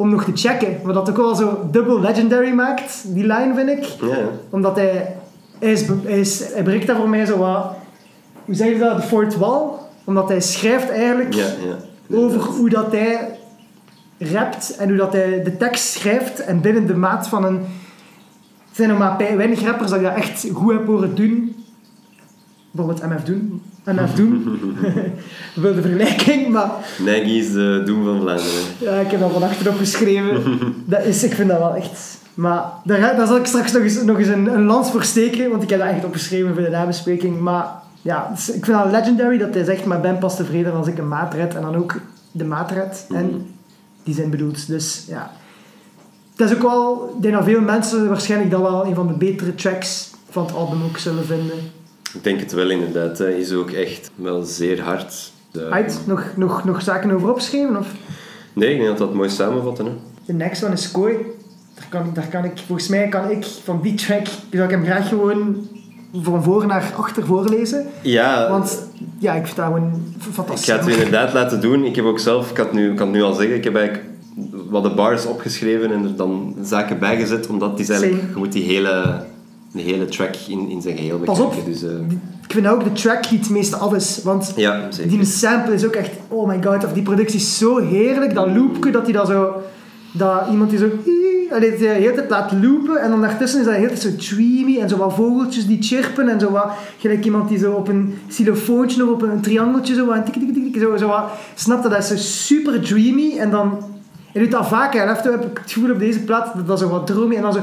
om 0.00 0.10
nog 0.10 0.24
te 0.24 0.30
checken. 0.34 0.78
Wat 0.82 0.94
dat 0.94 1.10
ook 1.10 1.16
wel 1.16 1.34
zo 1.34 1.68
dubbel 1.70 2.00
legendary 2.00 2.52
maakt, 2.52 3.02
die 3.14 3.26
line 3.26 3.54
vind 3.54 3.68
ik 3.68 3.84
Ja, 3.84 4.16
omdat 4.50 4.76
hij, 4.76 5.16
hij, 5.58 5.72
is, 5.72 5.86
hij, 5.86 6.20
is, 6.20 6.52
hij 6.52 6.62
breekt 6.62 6.86
daar 6.86 6.96
voor 6.96 7.08
mij 7.08 7.24
zo 7.24 7.38
wat, 7.38 7.74
hoe 8.44 8.54
zeg 8.54 8.68
je 8.68 8.78
dat, 8.78 8.96
de 8.96 9.02
fourth 9.02 9.36
wall. 9.36 9.62
Omdat 10.04 10.28
hij 10.28 10.40
schrijft 10.40 10.90
eigenlijk 10.90 11.34
ja, 11.34 11.46
ja. 12.06 12.16
over 12.16 12.40
hoe 12.40 12.68
dat 12.68 12.92
hij 12.92 13.38
rapt 14.18 14.76
en 14.76 14.88
hoe 14.88 14.96
dat 14.96 15.12
hij 15.12 15.42
de 15.42 15.56
tekst 15.56 15.84
schrijft. 15.84 16.44
En 16.44 16.60
binnen 16.60 16.86
de 16.86 16.96
maat 16.96 17.28
van 17.28 17.44
een... 17.44 17.56
Er 17.56 18.76
zijn 18.76 18.88
nog 18.88 18.98
maar 18.98 19.16
weinig 19.36 19.64
rappers 19.64 19.90
dat 19.90 19.98
ik 19.98 20.04
dat 20.04 20.16
echt 20.16 20.46
goed 20.52 20.72
heb 20.72 20.86
horen 20.86 21.14
doen. 21.14 21.59
Bijvoorbeeld 22.70 23.10
MF 23.10 23.24
Doen. 23.24 23.62
MF 23.84 24.14
Doen. 24.14 24.58
Wil 25.54 25.74
de 25.74 25.82
vergelijking, 25.82 26.48
maar 26.48 26.70
Nike 26.98 27.36
is 27.36 27.52
de 27.52 27.82
Doem 27.84 28.04
van 28.04 28.20
Vlaanderen. 28.20 28.62
ja, 28.78 28.92
ik 28.92 29.10
heb 29.10 29.20
dat 29.20 29.32
van 29.32 29.42
achter 29.42 29.70
opgeschreven. 29.70 30.42
dat 30.84 31.04
is, 31.04 31.24
ik 31.24 31.32
vind 31.32 31.48
dat 31.48 31.58
wel 31.58 31.74
echt... 31.74 32.18
Maar 32.34 32.64
daar, 32.84 33.16
daar 33.16 33.26
zal 33.26 33.36
ik 33.36 33.46
straks 33.46 33.72
nog 33.72 33.82
eens, 33.82 34.02
nog 34.02 34.18
eens 34.18 34.28
een, 34.28 34.54
een 34.54 34.64
lans 34.64 34.90
voor 34.90 35.04
steken, 35.04 35.50
want 35.50 35.62
ik 35.62 35.70
heb 35.70 35.78
dat 35.78 35.88
echt 35.88 36.04
opgeschreven 36.04 36.54
voor 36.54 36.62
de 36.62 36.70
nabespreking. 36.70 37.40
Maar 37.40 37.66
ja, 38.02 38.30
dus 38.34 38.50
ik 38.50 38.64
vind 38.64 38.78
dat 38.78 38.90
legendary 38.90 39.38
dat 39.38 39.54
hij 39.54 39.64
zegt, 39.64 39.84
maar 39.84 40.00
ben 40.00 40.18
pas 40.18 40.36
tevreden 40.36 40.72
als 40.72 40.86
ik 40.86 40.98
een 40.98 41.08
maat 41.08 41.34
red. 41.34 41.54
En 41.54 41.62
dan 41.62 41.76
ook 41.76 42.00
de 42.32 42.44
maat 42.44 42.70
red. 42.70 43.06
En 43.14 43.46
die 44.02 44.14
zijn 44.14 44.30
bedoeld. 44.30 44.66
Dus 44.66 45.04
ja. 45.08 45.30
Het 46.36 46.50
is 46.50 46.56
ook 46.56 46.62
wel... 46.62 47.12
Ik 47.16 47.22
denk 47.22 47.34
dat 47.34 47.44
veel 47.44 47.60
mensen 47.60 48.08
waarschijnlijk 48.08 48.50
dat 48.50 48.60
wel 48.60 48.86
een 48.86 48.94
van 48.94 49.06
de 49.06 49.12
betere 49.12 49.54
tracks 49.54 50.10
van 50.30 50.44
het 50.44 50.54
album 50.54 50.82
ook 50.82 50.98
zullen 50.98 51.24
vinden. 51.24 51.58
Ik 52.14 52.24
denk 52.24 52.40
het 52.40 52.52
wel 52.52 52.70
inderdaad. 52.70 53.18
Hij 53.18 53.38
is 53.38 53.52
ook 53.52 53.70
echt 53.70 54.10
wel 54.14 54.42
zeer 54.42 54.80
hard. 54.82 55.32
De- 55.50 55.68
Uit, 55.70 56.00
nog, 56.06 56.24
nog, 56.36 56.64
nog 56.64 56.82
zaken 56.82 57.10
over 57.10 57.28
opgeschreven? 57.30 57.76
Of? 57.76 57.86
Nee, 58.52 58.70
ik 58.70 58.76
denk 58.76 58.88
dat 58.88 58.98
dat 58.98 59.14
mooi 59.14 59.28
samenvatten. 59.28 59.84
Hè. 59.86 59.92
De 60.24 60.32
next 60.32 60.64
one 60.64 60.72
is 60.72 60.90
Koi. 60.90 61.16
Daar 61.74 61.86
kan, 61.88 62.10
daar 62.14 62.26
kan 62.28 62.44
ik, 62.44 62.52
volgens 62.66 62.88
mij 62.88 63.08
kan 63.08 63.30
ik 63.30 63.44
van 63.64 63.80
die 63.82 63.94
track, 63.94 64.26
zou 64.50 64.62
ik 64.64 64.70
hem 64.70 64.84
graag 64.84 65.08
gewoon 65.08 65.68
van 66.22 66.42
voor 66.42 66.66
naar 66.66 66.92
achter 66.96 67.26
voorlezen. 67.26 67.86
Ja, 68.02 68.48
Want 68.50 68.88
ja, 69.18 69.32
ik 69.34 69.44
vind 69.44 69.56
dat 69.56 69.64
gewoon 69.66 70.02
f- 70.20 70.26
ik 70.26 70.32
fantastisch. 70.32 70.68
ga 70.74 70.78
het 70.78 70.88
inderdaad 70.88 71.32
laten 71.32 71.60
doen. 71.60 71.84
Ik 71.84 71.96
heb 71.96 72.04
ook 72.04 72.18
zelf, 72.18 72.48
ik 72.48 72.54
kan 72.54 72.64
het 72.64 72.74
nu, 72.74 72.90
ik 72.90 72.96
kan 72.96 73.06
het 73.06 73.16
nu 73.16 73.22
al 73.22 73.34
zeggen, 73.34 73.54
ik 73.56 73.64
heb 73.64 73.76
eigenlijk 73.76 74.08
wat 74.70 74.82
de 74.82 74.90
bars 74.94 75.26
opgeschreven 75.26 75.92
en 75.92 76.04
er 76.04 76.16
dan 76.16 76.54
zaken 76.62 76.98
bijgezet, 76.98 77.46
omdat 77.46 77.80
is 77.80 77.88
eigenlijk, 77.88 78.22
je 78.32 78.38
moet 78.38 78.52
die 78.52 78.64
hele, 78.64 79.24
de 79.72 79.80
hele 79.82 80.04
track 80.04 80.34
in, 80.48 80.68
in 80.68 80.82
zijn 80.82 80.96
geheel 80.96 81.18
Pas 81.18 81.38
bekijken. 81.38 81.60
op. 81.60 81.66
Dus, 81.66 81.82
eh, 81.82 81.90
Ik 82.48 82.56
vind 82.56 82.66
ook 82.66 82.84
de 82.84 82.92
track 82.92 83.28
die 83.28 83.38
het 83.38 83.50
meeste 83.50 83.76
af 83.76 83.94
is. 83.94 84.20
Want 84.24 84.52
ja, 84.56 84.90
zeker. 84.90 85.10
die 85.10 85.24
sample 85.24 85.74
is 85.74 85.84
ook 85.86 85.94
echt, 85.94 86.10
oh 86.28 86.48
my 86.48 86.62
god, 86.62 86.84
of 86.84 86.92
die 86.92 87.02
productie 87.02 87.38
is 87.38 87.58
zo 87.58 87.76
heerlijk. 87.78 88.34
Dat 88.34 88.46
loopje, 88.46 88.90
dat 88.90 89.02
hij 89.02 89.12
dat 89.12 89.26
zo, 89.26 89.54
dat 90.12 90.42
iemand 90.50 90.70
die 90.70 90.78
zo, 90.78 90.88
allee, 91.50 91.76
de 91.76 91.86
hele 91.86 92.14
tijd 92.14 92.30
laat 92.30 92.52
loopen. 92.62 93.00
En 93.02 93.10
dan 93.10 93.20
daartussen 93.20 93.60
is 93.60 93.66
dat 93.66 93.74
heel 93.74 93.86
tijd 93.88 94.00
zo 94.00 94.16
dreamy 94.16 94.78
en 94.78 94.88
zo 94.88 94.96
wat 94.96 95.14
vogeltjes 95.14 95.66
die 95.66 95.82
chirpen. 95.82 96.28
En 96.28 96.40
zo 96.40 96.50
wat, 96.50 96.70
gelijk 96.98 97.24
iemand 97.24 97.48
die 97.48 97.58
zo 97.58 97.72
op 97.72 97.88
een 97.88 98.18
xylofoontje 98.28 99.04
of 99.04 99.10
op 99.10 99.22
een 99.22 99.40
triangeltje 99.40 99.94
zo 99.94 100.06
wat, 100.06 100.24
tik, 100.24 100.34
tik, 100.34 100.54
tik, 100.54 100.72
tik, 100.72 100.82
zo, 100.82 100.96
zo 100.96 101.06
wat, 101.06 101.24
snap 101.54 101.82
dat, 101.82 101.92
dat 101.92 102.00
is 102.00 102.08
zo 102.08 102.16
super 102.16 102.80
dreamy. 102.80 103.38
En 103.38 103.50
dan, 103.50 103.78
hij 104.32 104.42
doet 104.42 104.50
dat 104.50 104.68
vaak, 104.68 104.94
en 104.94 105.08
af 105.08 105.22
heb 105.22 105.44
ik 105.44 105.58
het 105.62 105.72
gevoel 105.72 105.90
op 105.90 105.98
deze 105.98 106.20
plaat 106.20 106.52
dat 106.56 106.66
dat 106.66 106.78
zo 106.78 106.88
wat 106.88 107.06
dromy 107.06 107.34
en 107.36 107.42
dan 107.42 107.52
zo, 107.52 107.60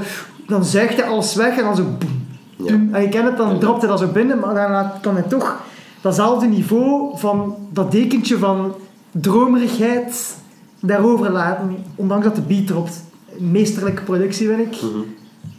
dan 0.48 0.66
zuigt 0.66 0.96
hij 0.96 1.06
alles 1.06 1.36
weg 1.36 1.58
en 1.58 1.64
dan 1.64 1.76
zo, 1.76 1.84
boem. 1.84 2.94
En 2.94 3.02
je 3.02 3.10
kent 3.10 3.28
het, 3.28 3.38
dan 3.38 3.60
dropt 3.60 3.82
hij 3.82 3.90
dat 3.90 4.00
zo 4.00 4.08
binnen, 4.08 4.40
maar 4.40 4.54
daarna 4.54 4.98
kan 5.02 5.14
hij 5.14 5.24
toch 5.24 5.62
datzelfde 6.02 6.48
niveau 6.48 7.18
van 7.18 7.56
dat 7.70 7.92
dekentje 7.92 8.38
van 8.38 8.76
dromerigheid 9.12 10.36
daarover 10.80 11.32
laten, 11.32 11.78
ondanks 11.96 12.26
dat 12.26 12.36
de 12.36 12.42
beat 12.42 12.68
dropt. 12.68 13.04
Meesterlijke 13.38 14.04
productie, 14.04 14.48
vind 14.48 14.76
ik. 14.76 14.82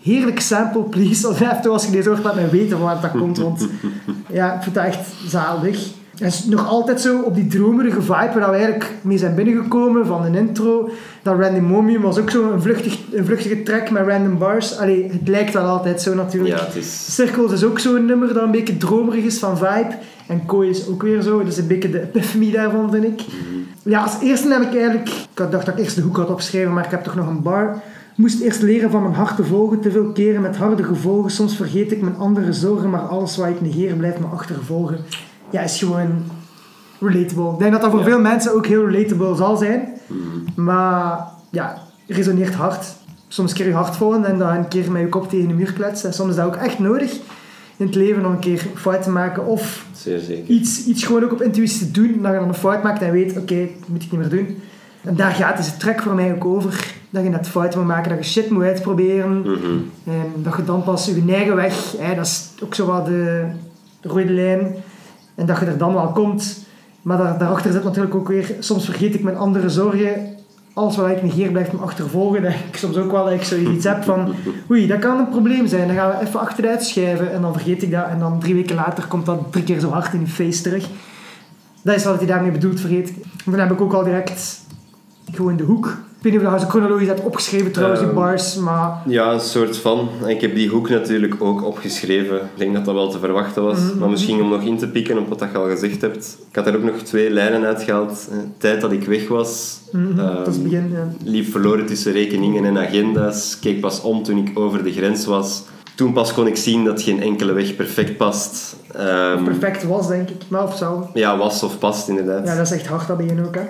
Heerlijk 0.02 0.40
sample, 0.40 0.82
please. 0.82 1.26
Als, 1.26 1.40
even, 1.40 1.80
je 1.80 1.90
deze 1.90 2.08
hoort, 2.08 2.24
laat 2.24 2.34
mij 2.34 2.50
weten 2.50 2.76
van 2.76 2.86
waar 2.86 3.00
dat 3.00 3.10
komt, 3.10 3.38
want 3.38 3.68
ja, 4.30 4.54
ik 4.54 4.62
vind 4.62 4.74
dat 4.74 4.84
echt 4.84 5.08
zalig. 5.26 5.90
Het 6.18 6.32
is 6.32 6.44
nog 6.44 6.68
altijd 6.68 7.00
zo 7.00 7.20
op 7.20 7.34
die 7.34 7.46
dromerige 7.46 8.02
vibe 8.02 8.12
waar 8.38 8.50
we 8.50 8.56
eigenlijk 8.56 8.90
mee 9.02 9.18
zijn 9.18 9.34
binnengekomen 9.34 10.06
van 10.06 10.24
een 10.24 10.34
intro. 10.34 10.90
Dat 11.22 11.38
Random 11.40 11.64
Momium 11.64 12.02
was 12.02 12.18
ook 12.18 12.30
zo 12.30 12.52
een, 12.52 12.62
vluchtig, 12.62 12.98
een 13.12 13.24
vluchtige 13.24 13.62
track 13.62 13.90
met 13.90 14.06
random 14.06 14.38
bars. 14.38 14.78
Allee, 14.78 15.10
het 15.12 15.28
lijkt 15.28 15.52
wel 15.54 15.64
altijd 15.64 16.02
zo 16.02 16.14
natuurlijk. 16.14 16.58
Ja, 16.58 16.64
het 16.64 16.76
is... 16.76 17.14
Circles 17.14 17.52
is 17.52 17.64
ook 17.64 17.78
zo'n 17.78 18.04
nummer 18.06 18.34
dat 18.34 18.42
een 18.42 18.50
beetje 18.50 18.76
dromerig 18.76 19.24
is 19.24 19.38
van 19.38 19.56
vibe. 19.58 19.94
En 20.26 20.46
Kooi 20.46 20.68
is 20.70 20.88
ook 20.88 21.02
weer 21.02 21.22
zo. 21.22 21.38
Dat 21.38 21.46
is 21.52 21.58
een 21.58 21.66
beetje 21.66 21.90
de 21.90 22.00
epiphany 22.02 22.50
daarvan, 22.50 22.90
vind 22.90 23.04
ik. 23.04 23.20
Ja, 23.82 24.02
als 24.02 24.16
eerste 24.22 24.48
heb 24.48 24.62
ik 24.62 24.74
eigenlijk... 24.78 25.08
Ik 25.08 25.38
had- 25.38 25.52
dacht 25.52 25.66
dat 25.66 25.74
ik 25.78 25.84
eerst 25.84 25.96
de 25.96 26.02
hoek 26.02 26.16
had 26.16 26.30
opgeschreven, 26.30 26.72
maar 26.72 26.84
ik 26.84 26.90
heb 26.90 27.02
toch 27.04 27.14
nog 27.14 27.26
een 27.28 27.42
bar. 27.42 27.82
Moest 28.14 28.40
eerst 28.40 28.62
leren 28.62 28.90
van 28.90 29.02
mijn 29.02 29.14
hart 29.14 29.36
te 29.36 29.44
volgen, 29.44 29.80
te 29.80 29.90
veel 29.90 30.10
keren 30.12 30.40
met 30.40 30.56
harde 30.56 30.82
gevolgen. 30.82 31.30
Soms 31.30 31.56
vergeet 31.56 31.92
ik 31.92 32.00
mijn 32.02 32.16
andere 32.16 32.52
zorgen, 32.52 32.90
maar 32.90 33.00
alles 33.00 33.36
wat 33.36 33.48
ik 33.48 33.60
negeer 33.60 33.94
blijft 33.94 34.18
me 34.18 34.26
achtervolgen. 34.26 34.98
Ja, 35.50 35.60
is 35.60 35.78
gewoon 35.78 36.24
relatable. 37.00 37.52
Ik 37.52 37.58
denk 37.58 37.72
dat 37.72 37.80
dat 37.80 37.90
voor 37.90 37.98
Ja. 38.00 38.04
veel 38.06 38.20
mensen 38.20 38.54
ook 38.54 38.66
heel 38.66 38.88
relatable 38.88 39.36
zal 39.36 39.56
zijn. 39.56 39.88
Maar 40.56 41.18
ja, 41.50 41.78
resoneert 42.06 42.54
hard. 42.54 42.86
Soms 43.28 43.50
een 43.50 43.56
keer 43.56 43.66
je 43.66 43.72
hart 43.74 43.96
volgen 43.96 44.24
en 44.24 44.38
dan 44.38 44.54
een 44.56 44.68
keer 44.68 44.92
met 44.92 45.00
je 45.02 45.08
kop 45.08 45.28
tegen 45.28 45.48
de 45.48 45.54
muur 45.54 45.72
kletsen. 45.72 46.08
En 46.08 46.14
soms 46.14 46.30
is 46.30 46.36
dat 46.36 46.46
ook 46.46 46.56
echt 46.56 46.78
nodig 46.78 47.12
in 47.76 47.86
het 47.86 47.94
leven 47.94 48.26
om 48.26 48.32
een 48.32 48.38
keer 48.38 48.66
fout 48.74 49.02
te 49.02 49.10
maken 49.10 49.46
of 49.46 49.86
Zeer 49.92 50.18
zeker. 50.20 50.44
iets, 50.54 50.84
iets 50.86 51.04
gewoon 51.04 51.24
ook 51.24 51.32
op 51.32 51.42
intuïtie 51.42 51.78
te 51.86 51.90
doen, 52.00 52.22
dat 52.22 52.32
je 52.32 52.38
dan 52.38 52.48
een 52.48 52.54
fout 52.54 52.82
maakt 52.82 53.02
en 53.02 53.12
weet, 53.12 53.36
oké, 53.36 53.68
dat 53.80 53.88
moet 53.88 54.02
ik 54.02 54.10
niet 54.10 54.20
meer 54.20 54.28
doen. 54.28 54.56
En 55.02 55.16
daar 55.16 55.30
gaat 55.30 55.56
deze 55.56 55.76
track 55.76 56.00
voor 56.02 56.14
mij 56.14 56.32
ook 56.34 56.44
over. 56.44 56.94
Dat 57.10 57.22
je 57.22 57.28
net 57.28 57.48
fouten 57.48 57.78
moet 57.78 57.88
maken, 57.88 58.10
dat 58.16 58.24
je 58.24 58.30
shit 58.30 58.50
moet 58.50 58.62
uitproberen. 58.62 59.40
Mhm. 59.40 59.54
En 60.04 60.32
dat 60.36 60.56
je 60.56 60.64
dan 60.64 60.82
pas 60.82 61.06
je 61.06 61.22
eigen 61.32 61.56
weg, 61.56 61.94
hè, 61.98 62.14
dat 62.14 62.26
is 62.26 62.50
ook 62.62 62.74
zo 62.74 62.86
wat 62.86 63.06
de 63.06 63.44
rode 64.02 64.30
lijn. 64.32 64.74
En 65.38 65.46
dat 65.46 65.58
je 65.58 65.66
er 65.66 65.78
dan 65.78 65.94
wel 65.94 66.12
komt. 66.12 66.66
Maar 67.02 67.18
daar, 67.18 67.38
daarachter 67.38 67.72
zit 67.72 67.84
natuurlijk 67.84 68.14
ook 68.14 68.28
weer, 68.28 68.54
soms 68.58 68.84
vergeet 68.84 69.14
ik 69.14 69.22
mijn 69.22 69.36
andere 69.36 69.68
zorgen. 69.68 70.36
Alles 70.72 70.96
wat 70.96 71.10
ik 71.10 71.22
negeer 71.22 71.50
blijft 71.50 71.72
me 71.72 71.78
achtervolgen. 71.78 72.42
Dat 72.46 72.52
ik 72.52 72.76
soms 72.76 72.96
ook 72.96 73.10
wel 73.10 73.24
dat 73.24 73.32
ik 73.32 73.42
zoiets 73.42 73.84
heb 73.92 74.04
van, 74.04 74.34
oei, 74.70 74.86
dat 74.86 74.98
kan 74.98 75.18
een 75.18 75.28
probleem 75.28 75.66
zijn. 75.66 75.86
Dan 75.86 75.96
gaan 75.96 76.10
we 76.10 76.26
even 76.26 76.40
achteruit 76.40 76.84
schuiven 76.84 77.32
en 77.32 77.40
dan 77.40 77.52
vergeet 77.52 77.82
ik 77.82 77.90
dat. 77.90 78.08
En 78.08 78.18
dan 78.18 78.40
drie 78.40 78.54
weken 78.54 78.76
later 78.76 79.06
komt 79.06 79.26
dat 79.26 79.52
drie 79.52 79.64
keer 79.64 79.80
zo 79.80 79.90
hard 79.90 80.12
in 80.12 80.20
je 80.20 80.26
face 80.26 80.62
terug. 80.62 80.88
Dat 81.82 81.94
is 81.94 82.04
wat 82.04 82.18
hij 82.18 82.26
daarmee 82.26 82.50
bedoelt, 82.50 82.80
vergeet 82.80 83.08
ik. 83.08 83.16
Dan 83.44 83.58
heb 83.58 83.70
ik 83.70 83.80
ook 83.80 83.92
al 83.92 84.04
direct 84.04 84.60
gewoon 85.32 85.56
de 85.56 85.64
hoek. 85.64 85.98
Ik 86.20 86.24
weet 86.24 86.32
niet 86.32 86.46
of 86.52 86.60
je 86.60 86.66
chronologisch 86.66 87.06
hebt 87.06 87.24
opgeschreven 87.24 87.72
trouwens, 87.72 88.00
die 88.00 88.08
Ehm, 88.08 88.18
bars, 88.18 88.54
maar... 88.56 89.02
Ja, 89.06 89.32
een 89.32 89.40
soort 89.40 89.76
van. 89.76 90.08
Ik 90.26 90.40
heb 90.40 90.54
die 90.54 90.68
hoek 90.68 90.88
natuurlijk 90.88 91.34
ook 91.42 91.64
opgeschreven. 91.64 92.36
Ik 92.36 92.42
denk 92.56 92.74
dat 92.74 92.84
dat 92.84 92.94
wel 92.94 93.10
te 93.10 93.18
verwachten 93.18 93.62
was. 93.62 93.78
Mhm. 93.78 93.98
Maar 93.98 94.08
misschien 94.10 94.40
om 94.42 94.48
nog 94.48 94.62
in 94.62 94.78
te 94.78 94.88
pikken 94.88 95.18
op 95.18 95.28
wat 95.28 95.38
dat 95.38 95.48
je 95.52 95.58
al 95.58 95.68
gezegd 95.68 96.00
hebt. 96.00 96.38
Ik 96.50 96.56
had 96.56 96.66
er 96.66 96.76
ook 96.76 96.82
nog 96.82 96.96
twee 97.02 97.30
lijnen 97.30 97.64
uitgehaald. 97.64 98.28
Eh, 98.30 98.36
Tijd 98.58 98.80
dat 98.80 98.92
ik 98.92 99.04
weg 99.04 99.28
was. 99.28 99.80
Mhm, 99.92 100.16
dat 100.16 100.26
is 100.26 100.46
het 100.46 100.54
Ehm, 100.54 100.62
begin, 100.62 100.90
ja. 100.92 101.08
liep 101.24 101.46
verloren 101.50 101.86
tussen 101.86 102.12
rekeningen 102.12 102.64
en 102.64 102.78
agenda's. 102.78 103.58
Keek 103.60 103.80
pas 103.80 104.00
om 104.02 104.22
toen 104.22 104.38
ik 104.46 104.58
over 104.58 104.82
de 104.84 104.92
grens 104.92 105.26
was. 105.26 105.62
Toen 105.98 106.12
pas 106.12 106.32
kon 106.32 106.46
ik 106.46 106.56
zien 106.56 106.84
dat 106.84 107.02
geen 107.02 107.22
enkele 107.22 107.52
weg 107.52 107.76
perfect 107.76 108.16
past. 108.16 108.76
Ehm, 108.94 109.44
Perfect 109.44 109.84
was, 109.84 110.08
denk 110.08 110.30
ik. 110.30 110.42
Maar 110.48 110.62
of 110.62 110.76
zo. 110.76 111.10
Ja, 111.14 111.36
was 111.36 111.62
of 111.62 111.78
past 111.78 112.08
inderdaad. 112.08 112.46
Ja, 112.46 112.56
dat 112.56 112.66
is 112.66 112.72
echt 112.72 112.86
hard, 112.86 113.06
dat 113.06 113.16
begin 113.16 113.44
ook, 113.46 113.54
hè. 113.54 113.62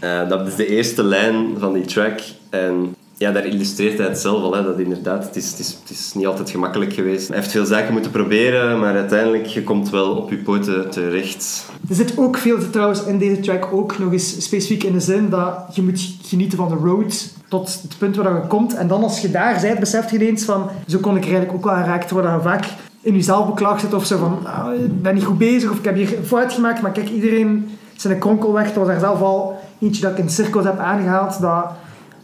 Eh, 0.00 0.28
dat 0.28 0.46
is 0.46 0.54
de 0.54 0.66
eerste 0.66 1.04
lijn 1.04 1.46
van 1.58 1.72
die 1.72 1.84
track. 1.84 2.20
En 2.50 2.94
ja, 3.16 3.32
daar 3.32 3.46
illustreert 3.46 3.98
hij 3.98 4.06
het 4.06 4.18
zelf 4.18 4.42
al. 4.42 4.54
Hè, 4.54 4.62
dat 4.62 4.78
inderdaad, 4.78 5.24
het 5.24 5.36
is, 5.36 5.50
het, 5.50 5.58
is, 5.58 5.78
het 5.80 5.90
is 5.90 6.12
niet 6.14 6.26
altijd 6.26 6.50
gemakkelijk 6.50 6.92
geweest. 6.92 7.28
Hij 7.28 7.36
heeft 7.36 7.50
veel 7.50 7.64
zaken 7.64 7.92
moeten 7.92 8.10
proberen, 8.10 8.80
maar 8.80 8.94
uiteindelijk 8.94 9.46
je 9.46 9.64
komt 9.64 9.90
wel 9.90 10.16
op 10.16 10.30
je 10.30 10.36
poten 10.36 10.90
terecht. 10.90 11.66
Er 11.88 11.94
zit 11.94 12.18
ook 12.18 12.36
veel 12.36 12.70
trouwens 12.70 13.04
in 13.04 13.18
deze 13.18 13.40
track 13.40 13.72
ook 13.72 13.98
nog 13.98 14.12
eens 14.12 14.44
specifiek 14.44 14.82
in 14.82 14.92
de 14.92 15.00
zin 15.00 15.28
dat 15.28 15.66
je 15.72 15.82
moet 15.82 16.16
genieten 16.22 16.58
van 16.58 16.68
de 16.68 16.74
road 16.74 17.34
tot 17.48 17.78
het 17.82 17.98
punt 17.98 18.16
waar 18.16 18.34
je 18.34 18.46
komt. 18.46 18.74
En 18.74 18.88
dan 18.88 19.02
als 19.02 19.20
je 19.20 19.30
daar 19.30 19.58
bent, 19.60 19.80
beseft 19.80 20.10
je 20.10 20.16
ineens 20.16 20.44
van, 20.44 20.70
zo 20.86 20.98
kon 20.98 21.16
ik 21.16 21.24
er 21.24 21.30
eigenlijk 21.30 21.58
ook 21.58 21.72
wel 21.72 21.82
geraakt 21.82 22.10
worden. 22.10 22.32
Je 22.32 22.40
vaak 22.40 22.64
in 23.00 23.14
jezelf 23.14 23.46
beklaagd 23.46 23.80
zit 23.80 23.94
of 23.94 24.06
zo 24.06 24.18
van, 24.18 24.46
ah, 24.46 24.74
ik 24.74 25.02
ben 25.02 25.14
niet 25.14 25.24
goed 25.24 25.38
bezig 25.38 25.70
of 25.70 25.78
ik 25.78 25.84
heb 25.84 25.94
hier 25.94 26.18
fout 26.24 26.52
gemaakt. 26.52 26.82
Maar 26.82 26.92
kijk, 26.92 27.08
iedereen 27.08 27.78
zijn 27.96 28.18
kronkelweg. 28.18 28.66
Dat 28.66 28.74
was 28.74 28.86
daar 28.86 29.00
zelf 29.00 29.20
al 29.20 29.58
eentje 29.80 30.02
dat 30.02 30.10
ik 30.10 30.18
in 30.18 30.30
cirkels 30.30 30.64
heb 30.64 30.78
aangehaald. 30.78 31.40
Dat 31.40 31.64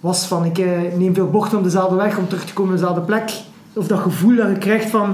was 0.00 0.26
van, 0.26 0.44
ik 0.44 0.58
eh, 0.58 0.68
neem 0.96 1.14
veel 1.14 1.30
bochten 1.30 1.58
op 1.58 1.64
dezelfde 1.64 1.96
weg 1.96 2.18
om 2.18 2.28
terug 2.28 2.44
te 2.44 2.52
komen 2.52 2.72
op 2.72 2.78
dezelfde 2.78 3.02
plek. 3.02 3.30
Of 3.72 3.86
dat 3.86 3.98
gevoel 3.98 4.36
dat 4.36 4.48
je 4.48 4.58
krijgt 4.58 4.90
van, 4.90 5.10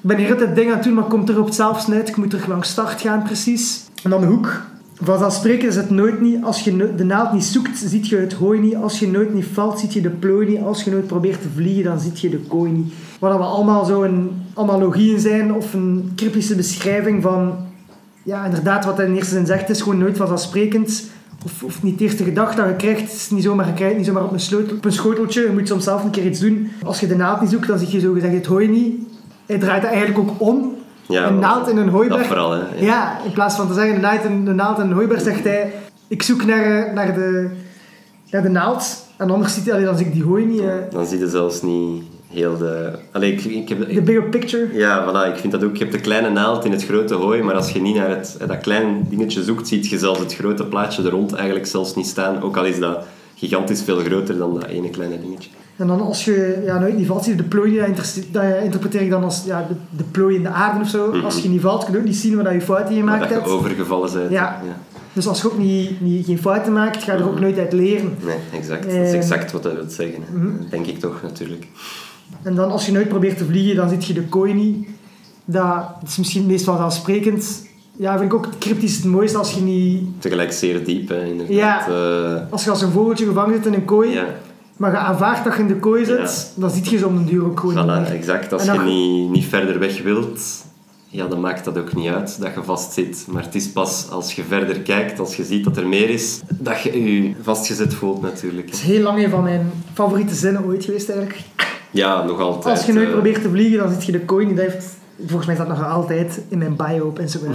ik 0.00 0.12
ben 0.12 0.16
hier 0.16 0.30
altijd 0.30 0.54
dingen 0.54 0.70
aan 0.70 0.76
het 0.76 0.86
doen, 0.86 0.94
maar 0.94 1.04
ik 1.04 1.10
kom 1.10 1.24
terug 1.24 1.40
op 1.40 1.46
hetzelfde 1.46 1.94
uit. 1.94 2.08
Ik 2.08 2.16
moet 2.16 2.30
terug 2.30 2.46
langs 2.46 2.68
start 2.68 3.00
gaan, 3.00 3.22
precies. 3.22 3.84
En 4.02 4.10
dan 4.10 4.20
de 4.20 4.26
hoek. 4.26 4.62
Vanzelfsprekend 5.02 5.70
is 5.70 5.76
het 5.76 5.90
nooit 5.90 6.20
niet. 6.20 6.44
Als 6.44 6.60
je 6.60 6.94
de 6.94 7.04
naald 7.04 7.32
niet 7.32 7.44
zoekt, 7.44 7.78
ziet 7.78 8.08
je 8.08 8.16
het 8.16 8.32
hooi 8.32 8.60
niet. 8.60 8.76
Als 8.76 8.98
je 8.98 9.08
nooit 9.08 9.34
niet 9.34 9.44
valt, 9.52 9.78
ziet 9.78 9.92
je 9.92 10.00
de 10.00 10.10
plooi 10.10 10.48
niet. 10.48 10.60
Als 10.60 10.82
je 10.82 10.90
nooit 10.90 11.06
probeert 11.06 11.42
te 11.42 11.48
vliegen, 11.54 11.84
dan 11.84 12.00
ziet 12.00 12.20
je 12.20 12.28
de 12.28 12.38
kooi 12.38 12.72
niet. 12.72 12.92
Dat 13.20 13.36
we 13.36 13.44
allemaal 13.44 13.84
zo 13.84 14.02
een 14.02 14.30
analogie 14.54 15.12
in 15.12 15.20
zijn, 15.20 15.54
of 15.54 15.74
een 15.74 16.12
cryptische 16.16 16.54
beschrijving 16.54 17.22
van... 17.22 17.54
Ja, 18.22 18.44
inderdaad, 18.44 18.84
wat 18.84 18.96
hij 18.96 19.06
in 19.06 19.14
eerste 19.14 19.34
zin 19.34 19.46
zegt, 19.46 19.70
is 19.70 19.80
gewoon 19.80 19.98
nooit 19.98 20.16
vanzelfsprekend. 20.16 21.04
Of, 21.44 21.62
of 21.62 21.82
niet 21.82 21.98
de 21.98 22.04
eerste 22.04 22.24
gedachte 22.24 22.56
dat 22.56 22.70
je 22.70 22.76
krijgt, 22.76 23.12
is 23.12 23.30
niet 23.30 23.42
zomaar, 23.42 23.66
je 23.66 23.72
krijgt 23.72 23.96
niet 23.96 24.06
zomaar 24.06 24.24
op 24.24 24.32
een, 24.32 24.40
sleutel, 24.40 24.76
op 24.76 24.84
een 24.84 24.92
schoteltje. 24.92 25.40
Je 25.40 25.52
moet 25.52 25.68
soms 25.68 25.84
zelf 25.84 26.04
een 26.04 26.10
keer 26.10 26.26
iets 26.26 26.40
doen. 26.40 26.68
Als 26.84 27.00
je 27.00 27.06
de 27.06 27.16
naald 27.16 27.40
niet 27.40 27.50
zoekt, 27.50 27.66
dan 27.66 27.78
zie 27.78 27.90
je 27.90 28.00
zo 28.00 28.12
gezegd 28.12 28.34
het 28.34 28.46
hooi 28.46 28.68
niet. 28.68 28.94
Hij 29.46 29.58
draait 29.58 29.82
het 29.82 29.90
eigenlijk 29.90 30.18
ook 30.18 30.40
om. 30.40 30.75
Ja, 31.08 31.26
een 31.26 31.38
naald 31.38 31.68
in 31.68 31.76
een 31.76 31.88
hooiberg. 31.88 32.18
Dat 32.20 32.28
vooral, 32.28 32.50
hè. 32.52 32.60
Ja, 32.78 33.18
in 33.24 33.32
plaats 33.32 33.56
van 33.56 33.68
te 33.68 33.74
zeggen 33.74 33.94
een 33.94 34.00
naald 34.00 34.24
in, 34.24 34.46
een 34.46 34.56
naald 34.56 34.78
in 34.78 34.84
een 34.84 34.92
hooiberg, 34.92 35.20
zegt 35.20 35.44
hij... 35.44 35.72
Ik 36.08 36.22
zoek 36.22 36.44
naar, 36.44 36.86
eh, 36.86 36.92
naar, 36.94 37.14
de, 37.14 37.50
naar 38.30 38.42
de 38.42 38.48
naald. 38.48 39.04
En 39.16 39.30
anders 39.30 39.54
ziet 39.54 39.64
hij, 39.64 39.72
allee, 39.72 39.86
dan 39.86 39.96
zie 39.96 40.06
ik 40.06 40.12
die 40.12 40.22
hooi 40.24 40.44
niet. 40.46 40.60
eh, 40.60 40.66
Dan 40.90 41.06
zie 41.06 41.18
je 41.18 41.28
zelfs 41.28 41.62
niet 41.62 42.02
heel 42.32 42.56
de... 42.56 42.90
Allee, 43.12 43.32
ik, 43.32 43.44
ik 43.44 43.68
heb... 43.68 43.94
de 43.94 44.02
bigger 44.02 44.22
picture. 44.22 44.68
Ja, 44.72 45.04
voilà, 45.04 45.32
ik 45.34 45.36
vind 45.40 45.52
dat 45.52 45.64
ook. 45.64 45.76
Je 45.76 45.82
hebt 45.82 45.92
de 45.94 46.00
kleine 46.00 46.30
naald 46.30 46.64
in 46.64 46.70
het 46.72 46.84
grote 46.84 47.14
hooi, 47.14 47.42
maar 47.42 47.54
als 47.54 47.70
je 47.70 47.80
niet 47.80 47.96
naar 47.96 48.08
het, 48.08 48.36
dat 48.46 48.60
klein 48.60 49.06
dingetje 49.10 49.42
zoekt, 49.42 49.68
ziet 49.68 49.88
je 49.88 49.98
zelfs 49.98 50.18
het 50.20 50.34
grote 50.34 50.64
plaatje 50.64 51.02
er 51.02 51.10
rond 51.10 51.32
eigenlijk 51.34 51.66
zelfs 51.66 51.94
niet 51.94 52.06
staan. 52.06 52.42
Ook 52.42 52.56
al 52.56 52.64
is 52.64 52.78
dat 52.78 53.04
gigantisch 53.36 53.82
veel 53.82 53.98
groter 53.98 54.38
dan 54.38 54.54
dat 54.54 54.64
ene 54.66 54.90
kleine 54.90 55.20
dingetje. 55.20 55.50
En 55.76 55.86
dan 55.86 56.00
als 56.00 56.24
je 56.24 56.62
ja, 56.64 56.78
nooit 56.78 56.96
niet 56.96 57.06
valt, 57.06 57.24
zie 57.24 57.32
je 57.36 57.42
de 57.42 57.48
plooi. 57.48 57.80
Dat, 58.30 58.52
interpreteer 58.62 59.00
ik 59.00 59.10
dan 59.10 59.24
als 59.24 59.42
ja, 59.44 59.66
de, 59.68 59.74
de 59.96 60.04
plooi 60.04 60.36
in 60.36 60.42
de 60.42 60.48
aarde 60.48 60.80
of 60.80 60.88
zo. 60.88 61.10
Als 61.22 61.38
je 61.42 61.48
niet 61.48 61.60
valt, 61.60 61.84
kun 61.84 61.92
je 61.92 61.98
ook 61.98 62.04
niet 62.04 62.16
zien 62.16 62.42
waar 62.42 62.54
je 62.54 62.60
fouten 62.60 62.86
Maar 62.94 62.98
gemaakt 63.02 63.20
dat 63.20 63.28
je 63.28 63.34
hebt. 63.34 63.48
overgevallen 63.48 64.12
bent. 64.12 64.30
Ja. 64.30 64.60
Dus 65.12 65.26
als 65.26 65.40
je 65.40 65.46
ook 65.46 65.58
niet, 65.58 66.00
niet, 66.00 66.26
geen 66.26 66.38
fouten 66.38 66.72
maakt, 66.72 67.02
ga 67.02 67.12
je 67.12 67.18
er 67.18 67.28
ook 67.28 67.40
nooit 67.40 67.58
uit 67.58 67.72
leren. 67.72 68.16
Nee, 68.24 68.36
exact. 68.52 68.82
Dat 68.84 68.92
is 68.92 68.98
Eh. 69.12 69.14
exact 69.14 69.52
wat 69.52 69.62
dat 69.62 69.72
wil 69.72 69.84
zeggen. 69.88 70.22
Mhm. 70.32 70.50
Denk 70.70 70.86
ik 70.86 70.98
toch, 71.00 71.22
natuurlijk. 71.22 71.66
En 72.42 72.54
dan 72.54 72.70
als 72.70 72.86
je 72.86 72.92
nooit 72.92 73.08
probeert 73.08 73.36
te 73.38 73.44
vliegen, 73.44 73.76
dan 73.76 73.88
ziet 73.88 74.04
je 74.06 74.12
de 74.12 74.22
kooi 74.24 74.54
niet. 74.54 74.88
Dat 75.44 75.84
is 76.06 76.16
misschien 76.16 76.40
het 76.42 76.50
meest 76.50 76.64
vanzelfsprekend. 76.64 77.65
Ja, 77.98 78.18
vind 78.18 78.32
ik 78.32 78.36
ook 78.38 78.48
cryptisch 78.58 78.96
het 78.96 79.04
mooiste 79.04 79.38
als 79.38 79.52
je 79.52 79.60
niet... 79.60 80.02
Tegelijk 80.18 80.52
zeer 80.52 80.84
diep, 80.84 81.08
hè, 81.08 81.24
inderdaad. 81.24 81.56
Ja. 81.56 81.88
Eh, 81.88 82.52
Als 82.52 82.64
je 82.64 82.70
als 82.70 82.82
een 82.82 82.90
vogeltje 82.90 83.26
gevangen 83.26 83.54
zit 83.54 83.66
in 83.66 83.74
een 83.74 83.84
kooi, 83.84 84.10
ja, 84.12 84.24
maar 84.76 84.90
je 84.90 84.96
aanvaardt 84.96 85.44
dat 85.44 85.54
je 85.54 85.60
in 85.60 85.68
de 85.68 85.76
kooi 85.76 86.04
zit, 86.04 86.52
dan 86.54 86.70
ziet 86.70 86.88
je 86.88 86.98
ze 86.98 87.06
om 87.06 87.16
de 87.18 87.24
duur 87.30 87.44
ook 87.44 87.60
gewoon 87.60 88.06
voilà, 88.06 88.12
exact. 88.12 88.52
Als 88.52 88.64
je 88.64 88.72
dan- 88.72 88.84
niet, 88.84 89.30
niet 89.30 89.44
verder 89.44 89.78
weg 89.78 90.02
wilt, 90.02 90.40
ja, 91.08 91.26
dan 91.26 91.40
maakt 91.40 91.64
dat 91.64 91.78
ook 91.78 91.94
niet 91.94 92.08
uit 92.08 92.40
dat 92.40 92.54
je 92.54 92.62
vast 92.62 92.92
zit. 92.92 93.26
Maar 93.30 93.42
het 93.42 93.54
is 93.54 93.68
pas 93.72 94.06
als 94.10 94.32
je 94.32 94.42
verder 94.48 94.80
kijkt, 94.80 95.18
als 95.18 95.36
je 95.36 95.44
ziet 95.44 95.64
dat 95.64 95.76
er 95.76 95.86
meer 95.86 96.10
is, 96.10 96.40
dat 96.58 96.80
je 96.80 97.02
je 97.14 97.32
vastgezet 97.42 97.94
voelt 97.94 98.22
natuurlijk. 98.22 98.66
Het 98.66 98.74
is 98.74 98.82
heel 98.82 99.02
lang 99.02 99.24
een 99.24 99.30
van 99.30 99.42
mijn 99.42 99.70
favoriete 99.92 100.34
zinnen 100.34 100.64
ooit 100.64 100.84
geweest 100.84 101.08
eigenlijk. 101.08 101.40
Ja, 101.90 102.24
nog 102.24 102.40
altijd. 102.40 102.76
Als 102.76 102.86
je 102.86 102.92
nooit 102.92 103.06
eh, 103.06 103.12
probeert 103.12 103.42
te 103.42 103.50
vliegen, 103.50 103.78
dan 103.78 103.90
ziet 103.92 104.04
je 104.04 104.12
de 104.12 104.20
kooi 104.20 104.46
niet. 104.46 104.56
Dat 104.56 104.66
heeft, 104.66 104.86
volgens 105.18 105.46
mij 105.46 105.54
staat 105.54 105.68
nog 105.68 105.84
altijd 105.84 106.40
in 106.48 106.58
mijn 106.58 106.76
bio 106.76 107.06
op 107.06 107.18
Instagram. 107.18 107.54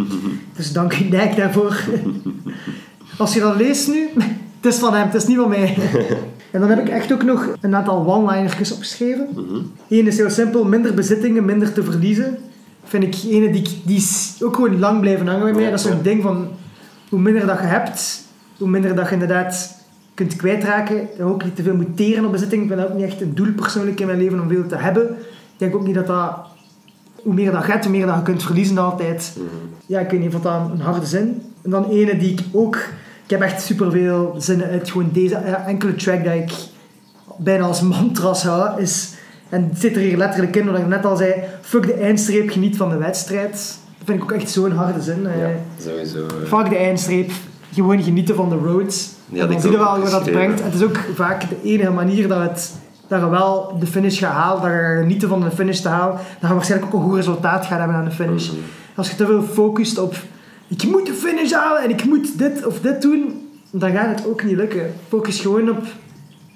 dus 0.56 0.72
dank 0.72 0.98
u 0.98 1.08
Dijk 1.08 1.36
daarvoor. 1.36 1.84
Als 3.18 3.34
je 3.34 3.40
dat 3.40 3.56
leest 3.56 3.88
nu, 3.88 4.08
het 4.60 4.72
is 4.72 4.78
van 4.78 4.94
hem, 4.94 5.06
het 5.06 5.14
is 5.14 5.26
niet 5.26 5.36
van 5.36 5.48
mij. 5.48 5.76
en 6.50 6.60
dan 6.60 6.68
heb 6.68 6.78
ik 6.78 6.88
echt 6.88 7.12
ook 7.12 7.22
nog 7.22 7.48
een 7.60 7.74
aantal 7.74 8.06
one-linertjes 8.06 8.72
opgeschreven. 8.72 9.28
mhm. 9.34 9.60
Eén 9.88 10.06
is 10.06 10.16
heel 10.16 10.30
simpel, 10.30 10.64
minder 10.64 10.94
bezittingen, 10.94 11.44
minder 11.44 11.72
te 11.72 11.82
verliezen. 11.82 12.38
Vind 12.84 13.02
ik 13.02 13.30
ene 13.30 13.50
die, 13.50 13.82
die 13.84 13.96
is 13.96 14.38
ook 14.42 14.54
gewoon 14.54 14.78
lang 14.78 15.00
blijven 15.00 15.26
hangen 15.26 15.44
bij 15.44 15.52
mij. 15.52 15.70
Dat 15.70 15.78
is 15.78 15.86
zo'n 15.86 16.02
ding 16.02 16.22
van, 16.22 16.48
hoe 17.08 17.18
minder 17.18 17.46
dat 17.46 17.58
je 17.58 17.64
hebt, 17.64 18.22
hoe 18.58 18.68
minder 18.68 18.94
dat 18.94 19.06
je 19.06 19.12
inderdaad 19.12 19.80
kunt 20.14 20.36
kwijtraken. 20.36 21.08
Je 21.16 21.22
ook 21.22 21.44
niet 21.44 21.56
te 21.56 21.62
veel 21.62 21.74
moet 21.74 21.96
teren 21.96 22.24
op 22.24 22.32
bezitting. 22.32 22.62
Ik 22.62 22.68
ben 22.68 22.90
ook 22.90 22.94
niet 22.94 23.04
echt 23.04 23.20
een 23.20 23.34
doel 23.34 23.52
persoonlijk 23.52 24.00
in 24.00 24.06
mijn 24.06 24.18
leven 24.18 24.40
om 24.40 24.48
veel 24.48 24.66
te 24.66 24.76
hebben. 24.76 25.08
Ik 25.08 25.56
denk 25.56 25.74
ook 25.74 25.86
niet 25.86 25.94
dat 25.94 26.06
dat... 26.06 26.50
Hoe 27.22 27.34
meer 27.34 27.52
dat 27.52 27.64
je 27.66 27.70
hebt, 27.72 27.84
hoe 27.84 27.96
meer 27.96 28.06
dat 28.06 28.16
je 28.16 28.22
kunt 28.22 28.42
verliezen 28.42 28.78
altijd. 28.78 29.32
Mhm. 29.36 29.46
Ja, 29.86 30.00
ik 30.00 30.10
weet 30.10 30.20
niet, 30.20 30.32
dat 30.42 30.44
een 30.44 30.80
harde 30.80 31.06
zin. 31.06 31.42
En 31.62 31.70
dan 31.70 31.88
ene 31.90 32.18
die 32.18 32.32
ik 32.32 32.40
ook... 32.52 32.76
Ik 33.24 33.30
heb 33.30 33.40
echt 33.40 33.62
superveel 33.62 34.34
zinnen 34.38 34.68
uit 34.68 34.90
gewoon 34.90 35.08
deze 35.12 35.34
eh, 35.34 35.66
enkele 35.68 35.94
track 35.94 36.24
dat 36.24 36.34
ik 36.34 36.52
bijna 37.38 37.64
als 37.64 37.80
mantras 37.80 38.42
hou, 38.42 38.80
is... 38.80 39.14
En 39.48 39.68
het 39.70 39.80
zit 39.80 39.94
er 39.96 40.00
hier 40.02 40.16
letterlijk 40.16 40.56
in, 40.56 40.70
wat 40.70 40.78
ik 40.80 40.86
net 40.86 41.04
al 41.04 41.16
zei. 41.16 41.34
Fuck 41.60 41.86
de 41.86 41.92
eindstreep, 41.94 42.50
geniet 42.50 42.76
van 42.76 42.88
de 42.90 42.96
wedstrijd. 42.96 43.50
Dat 43.98 44.04
vind 44.06 44.18
ik 44.18 44.22
ook 44.22 44.32
echt 44.32 44.50
zo'n 44.50 44.72
harde 44.72 45.02
zin. 45.02 45.26
eh. 45.26 45.40
Ja, 45.40 45.48
sowieso. 45.82 46.26
eh. 46.26 46.46
Fuck 46.58 46.68
de 46.68 46.76
eindstreep. 46.76 47.30
Gewoon 47.74 48.02
genieten 48.02 48.34
van 48.34 48.48
de 48.48 48.56
roads. 48.56 49.10
Ja, 49.28 49.46
en 49.48 49.60
dan 49.60 49.70
wel 49.70 50.00
waar 50.00 50.10
dat 50.10 50.24
brengt. 50.24 50.62
Het 50.62 50.74
is 50.74 50.82
ook 50.82 50.98
vaak 51.14 51.48
de 51.48 51.56
enige 51.62 51.90
manier 51.90 52.28
dat, 52.28 52.40
het, 52.40 52.72
dat 53.12 53.20
je 53.20 53.28
wel 53.28 53.76
de 53.78 53.86
finish 53.86 54.18
gaat 54.18 54.32
halen. 54.32 54.62
Dat 54.62 54.70
je 54.70 55.00
genieten 55.00 55.28
van 55.28 55.40
de 55.40 55.50
finish 55.50 55.80
te 55.80 55.88
halen. 55.88 56.16
Dat 56.40 56.48
je 56.48 56.54
waarschijnlijk 56.54 56.94
ook 56.94 57.00
een 57.00 57.08
goed 57.08 57.16
resultaat 57.16 57.66
gaat 57.66 57.78
hebben 57.78 57.96
aan 57.96 58.04
de 58.04 58.10
finish. 58.10 58.48
Mhm. 58.48 58.60
Als 58.94 59.10
je 59.10 59.16
te 59.16 59.26
veel 59.26 59.42
focust 59.42 59.98
op... 59.98 60.14
Ik 60.68 60.84
moet 60.84 61.06
de 61.06 61.12
finish 61.12 61.52
halen 61.52 61.82
en 61.82 61.90
ik 61.90 62.04
moet 62.04 62.38
dit 62.38 62.66
of 62.66 62.80
dit 62.80 63.02
doen. 63.02 63.48
Dan 63.70 63.92
gaat 63.92 64.18
het 64.18 64.26
ook 64.28 64.44
niet 64.44 64.56
lukken. 64.56 64.94
Focus 65.08 65.40
gewoon 65.40 65.70
op 65.70 65.84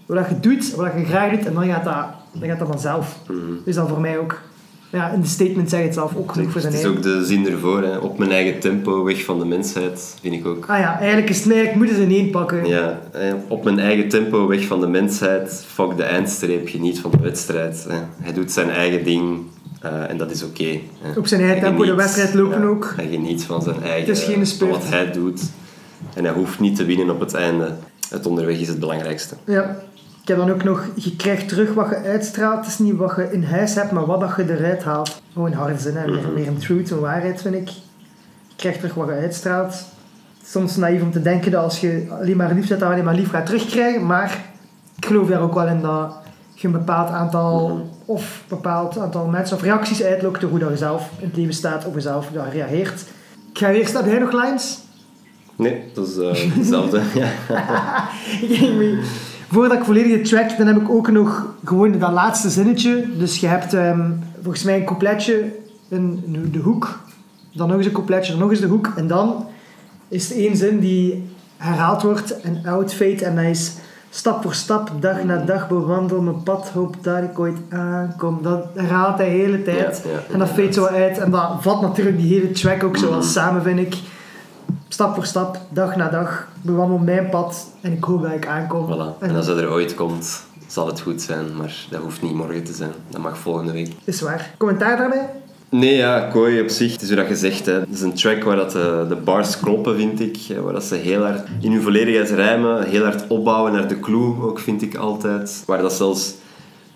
wat 0.06 0.28
je 0.28 0.40
doet, 0.40 0.74
wat 0.74 0.92
je 0.96 1.04
graag 1.04 1.30
doet. 1.30 1.46
En 1.46 1.54
dan 1.54 1.66
gaat 1.66 1.84
dat, 1.84 2.06
dan 2.32 2.48
gaat 2.48 2.58
dat 2.58 2.68
vanzelf. 2.68 3.18
Mhm. 3.28 3.38
Dus 3.64 3.74
dat 3.74 3.88
voor 3.88 4.00
mij 4.00 4.18
ook. 4.18 4.40
Ja, 4.96 5.10
in 5.10 5.20
de 5.20 5.26
statement 5.26 5.70
zeg 5.70 5.78
je 5.80 5.84
het 5.84 5.94
zelf 5.94 6.16
ook 6.16 6.32
genoeg 6.32 6.50
voor 6.52 6.60
Het 6.60 6.70
zijn 6.72 6.74
is 6.74 6.82
eigen. 6.82 6.96
ook 6.98 7.20
de 7.20 7.24
zin 7.24 7.46
ervoor, 7.46 7.82
hè. 7.82 7.96
op 7.96 8.18
mijn 8.18 8.30
eigen 8.30 8.60
tempo, 8.60 9.04
weg 9.04 9.24
van 9.24 9.38
de 9.38 9.44
mensheid, 9.44 10.16
vind 10.20 10.34
ik 10.34 10.46
ook. 10.46 10.64
Ah 10.68 10.78
ja, 10.78 10.98
eigenlijk 10.98 11.30
is 11.30 11.36
het 11.36 11.46
eigenlijk 11.46 11.76
moeten 11.76 11.96
ze 11.96 12.02
in 12.02 12.10
één 12.10 12.30
pakken. 12.30 12.66
Ja, 12.66 13.00
op 13.48 13.64
mijn 13.64 13.78
eigen 13.78 14.08
tempo, 14.08 14.46
weg 14.46 14.66
van 14.66 14.80
de 14.80 14.86
mensheid, 14.86 15.64
fuck 15.66 15.96
de 15.96 16.02
eindstreep, 16.02 16.68
geniet 16.68 17.00
van 17.00 17.10
de 17.10 17.18
wedstrijd. 17.20 17.86
Hè. 17.88 17.96
Hij 18.20 18.32
doet 18.32 18.52
zijn 18.52 18.70
eigen 18.70 19.04
ding 19.04 19.38
eh, 19.80 20.10
en 20.10 20.16
dat 20.16 20.30
is 20.30 20.42
oké. 20.42 20.78
Op 21.16 21.26
zijn 21.26 21.40
eigen 21.40 21.60
Hij 21.60 21.68
tempo 21.68 21.84
de 21.84 21.94
wedstrijd 21.94 22.34
lopen 22.34 22.60
ja, 22.60 22.66
ook. 22.66 22.92
Hij 22.96 23.08
geniet 23.08 23.44
van 23.44 23.62
zijn 23.62 23.82
eigen, 23.82 24.12
is 24.12 24.22
geen 24.24 24.34
van 24.34 24.46
spurt. 24.46 24.70
wat 24.70 24.88
hij 24.88 25.12
doet. 25.12 25.42
En 26.14 26.24
hij 26.24 26.32
hoeft 26.32 26.60
niet 26.60 26.76
te 26.76 26.84
winnen 26.84 27.10
op 27.10 27.20
het 27.20 27.34
einde. 27.34 27.72
Het 28.08 28.26
onderweg 28.26 28.58
is 28.58 28.68
het 28.68 28.78
belangrijkste. 28.80 29.34
Ja. 29.44 29.76
Ik 30.26 30.32
heb 30.34 30.40
dan 30.46 30.50
ook 30.52 30.64
nog, 30.64 30.84
je 30.94 31.16
krijgt 31.16 31.48
terug 31.48 31.74
wat 31.74 31.88
je 31.88 31.96
uitstraalt. 31.96 32.58
Het 32.58 32.66
is 32.66 32.78
niet 32.78 32.96
wat 32.96 33.12
je 33.16 33.32
in 33.32 33.44
huis 33.44 33.74
hebt, 33.74 33.90
maar 33.90 34.06
wat 34.06 34.20
dat 34.20 34.32
je 34.36 34.56
eruit 34.58 34.84
haalt. 34.84 35.20
Gewoon 35.32 35.52
harde 35.52 35.78
zin, 35.78 35.96
hè. 35.96 36.04
Weer, 36.04 36.20
Mhm. 36.22 36.34
weer 36.34 36.46
een 36.46 36.56
truth, 36.58 36.90
een 36.90 37.00
waarheid 37.00 37.40
vind 37.42 37.54
ik. 37.54 37.68
Je 37.68 38.54
krijgt 38.56 38.78
terug 38.78 38.94
wat 38.94 39.08
je 39.08 39.12
uitstraalt. 39.14 39.84
Soms 40.44 40.76
naïef 40.76 41.02
om 41.02 41.10
te 41.10 41.22
denken 41.22 41.50
dat 41.50 41.62
als 41.62 41.80
je 41.80 42.06
alleen 42.20 42.36
maar 42.36 42.52
lief 42.54 42.66
zet, 42.66 42.78
dat 42.78 42.88
je 42.88 42.92
alleen 42.94 43.04
maar 43.04 43.14
lief 43.14 43.30
gaat 43.30 43.46
terugkrijgen. 43.46 44.06
Maar 44.06 44.44
ik 44.96 45.06
geloof 45.06 45.28
daar 45.28 45.40
ook 45.40 45.54
wel 45.54 45.66
in 45.66 45.80
dat 45.80 46.16
je 46.54 46.66
een 46.66 46.72
bepaald 46.72 47.10
aantal, 47.10 47.68
Mhm. 47.68 47.80
of 48.04 48.44
bepaald 48.48 48.98
aantal 48.98 49.26
mensen 49.26 49.56
of 49.56 49.62
reacties 49.62 50.02
uitlokt 50.02 50.40
door 50.40 50.50
hoe 50.50 50.58
dat 50.58 50.68
je 50.70 50.76
zelf 50.76 51.10
in 51.18 51.26
het 51.26 51.36
leven 51.36 51.54
staat 51.54 51.84
of 51.86 51.94
je 51.94 52.00
zelf 52.00 52.28
daar 52.32 52.52
reageert. 52.52 53.00
Ik 53.52 53.58
ga 53.58 53.70
eerst, 53.70 53.92
heb 53.92 54.06
jij 54.06 54.18
nog 54.18 54.32
lines? 54.32 54.78
Nee, 55.56 55.82
dat 55.94 56.08
is 56.08 56.16
eh, 56.16 56.54
hetzelfde. 56.54 57.00
ja. 57.20 57.28
Ik. 58.40 58.98
Voordat 59.48 59.78
ik 59.78 59.84
volledig 59.84 60.12
de 60.12 60.28
track, 60.28 60.56
dan 60.58 60.66
heb 60.66 60.76
ik 60.76 60.88
ook 60.88 61.10
nog 61.10 61.46
gewoon 61.64 61.98
dat 61.98 62.12
laatste 62.12 62.50
zinnetje. 62.50 63.04
Dus 63.18 63.40
je 63.40 63.46
hebt 63.46 63.74
ehm, 63.74 64.10
volgens 64.42 64.64
mij 64.64 64.76
een 64.76 64.84
coupletje 64.84 65.44
in 65.88 66.22
de 66.52 66.58
hoek, 66.58 67.00
dan 67.52 67.68
nog 67.68 67.76
eens 67.76 67.86
een 67.86 67.92
coupletje, 67.92 68.32
dan 68.32 68.40
nog 68.40 68.50
eens 68.50 68.60
de 68.60 68.66
hoek. 68.66 68.92
En 68.96 69.06
dan 69.06 69.46
is 70.08 70.30
er 70.30 70.36
één 70.36 70.56
zin 70.56 70.78
die 70.78 71.28
herhaald 71.56 72.02
wordt, 72.02 72.34
een 72.42 72.66
outfade. 72.66 73.24
En 73.24 73.36
dat 73.36 73.44
is 73.44 73.72
stap 74.10 74.42
voor 74.42 74.54
stap, 74.54 74.90
dag 75.00 75.24
na 75.24 75.36
dag 75.36 75.68
bewandel 75.68 76.20
mijn 76.20 76.42
pad, 76.42 76.68
hoop 76.68 76.96
dat 77.00 77.22
ik 77.22 77.38
ooit 77.38 77.58
aankom. 77.68 78.38
Dat 78.42 78.64
herhaalt 78.74 79.18
hij 79.18 79.30
de 79.30 79.36
hele 79.36 79.62
tijd. 79.62 80.02
Ja, 80.04 80.10
ja, 80.10 80.32
en 80.32 80.38
dat 80.38 80.48
fade 80.48 80.72
zo 80.72 80.84
uit. 80.84 81.18
En 81.18 81.30
dat 81.30 81.56
vat 81.60 81.80
natuurlijk 81.80 82.18
die 82.18 82.34
hele 82.34 82.50
track 82.50 82.84
ook 82.84 82.96
zo 82.96 83.20
samen, 83.20 83.62
vind 83.62 83.78
ik. 83.78 83.96
Stap 84.88 85.14
voor 85.14 85.26
stap, 85.26 85.58
dag 85.68 85.96
na 85.96 86.08
dag, 86.08 86.48
bewandel 86.62 86.98
mijn 86.98 87.28
pad 87.28 87.66
en 87.80 87.92
ik 87.92 88.04
hoop 88.04 88.22
dat 88.22 88.32
ik 88.32 88.46
aankom. 88.46 88.86
Voilà. 88.86 89.18
En 89.20 89.36
als 89.36 89.46
hij 89.46 89.56
er 89.56 89.70
ooit 89.70 89.94
komt, 89.94 90.42
zal 90.66 90.86
het 90.86 91.00
goed 91.00 91.22
zijn. 91.22 91.56
Maar 91.56 91.86
dat 91.90 92.00
hoeft 92.00 92.22
niet 92.22 92.34
morgen 92.34 92.64
te 92.64 92.72
zijn. 92.72 92.92
Dat 93.10 93.20
mag 93.20 93.38
volgende 93.38 93.72
week. 93.72 93.92
is 94.04 94.20
waar. 94.20 94.54
Commentaar 94.58 94.96
daarbij? 94.96 95.30
Nee, 95.68 95.94
ja, 95.96 96.20
Kooi 96.20 96.60
op 96.60 96.68
zich, 96.68 96.92
het 96.92 97.02
is 97.02 97.08
hoe 97.08 97.16
dat 97.16 97.26
gezegd. 97.26 97.66
Hè. 97.66 97.72
Het 97.72 97.88
is 97.92 98.00
een 98.00 98.14
track 98.14 98.42
waar 98.42 98.56
dat 98.56 98.70
de, 98.70 99.04
de 99.08 99.16
bars 99.16 99.60
kloppen, 99.60 99.96
vind 99.96 100.20
ik. 100.20 100.38
Waar 100.62 100.72
dat 100.72 100.84
ze 100.84 100.94
heel 100.94 101.22
hard 101.22 101.48
in 101.60 101.72
hun 101.72 101.82
volledigheid 101.82 102.30
rijmen. 102.30 102.88
Heel 102.88 103.02
hard 103.02 103.26
opbouwen 103.28 103.72
naar 103.72 103.88
de 103.88 104.00
clue, 104.00 104.42
ook 104.42 104.58
vind 104.58 104.82
ik 104.82 104.94
altijd. 104.94 105.62
Waar 105.66 105.82
dat 105.82 105.92
zelfs 105.92 106.34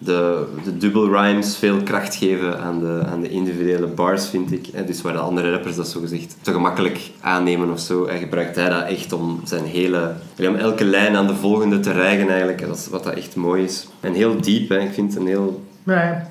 de, 0.03 0.45
de 0.65 0.77
double 0.79 1.19
rhymes 1.19 1.57
veel 1.57 1.77
kracht 1.83 2.15
geven 2.15 2.61
aan 2.61 2.81
de, 2.81 3.03
aan 3.11 3.21
de 3.21 3.29
individuele 3.29 3.87
bars, 3.87 4.29
vind 4.29 4.53
ik. 4.53 4.67
hè. 4.73 4.85
Dus 4.85 5.03
waar 5.03 5.13
de 5.13 5.19
andere 5.19 5.51
rappers 5.51 5.77
dat 5.77 5.89
zo 5.89 6.01
gezegd 6.01 6.37
te 6.43 6.53
gemakkelijk 6.53 7.01
aannemen 7.21 7.71
of 7.71 7.81
zo. 7.81 8.05
En 8.05 8.19
gebruikt 8.19 8.57
hij 8.57 8.69
dat 8.69 8.87
echt 8.89 9.13
om 9.13 9.41
zijn 9.45 9.65
hele... 9.65 10.13
Om 10.39 10.55
elke 10.55 10.85
lijn 10.85 11.17
aan 11.17 11.27
de 11.27 11.35
volgende 11.35 11.81
te 11.81 11.93
rijgen 11.93 12.29
eigenlijk. 12.29 12.61
En 12.61 12.69
dat 12.69 12.77
is 12.77 12.89
wat 12.89 13.05
dat 13.05 13.15
echt 13.15 13.37
mooi 13.37 13.63
is. 13.65 13.89
En 14.01 14.13
heel 14.13 14.41
diep, 14.41 14.69
hè. 14.69 14.79
ik 14.79 14.93
vind 14.93 15.13
het 15.13 15.23
een 15.23 15.29
heel 15.29 15.63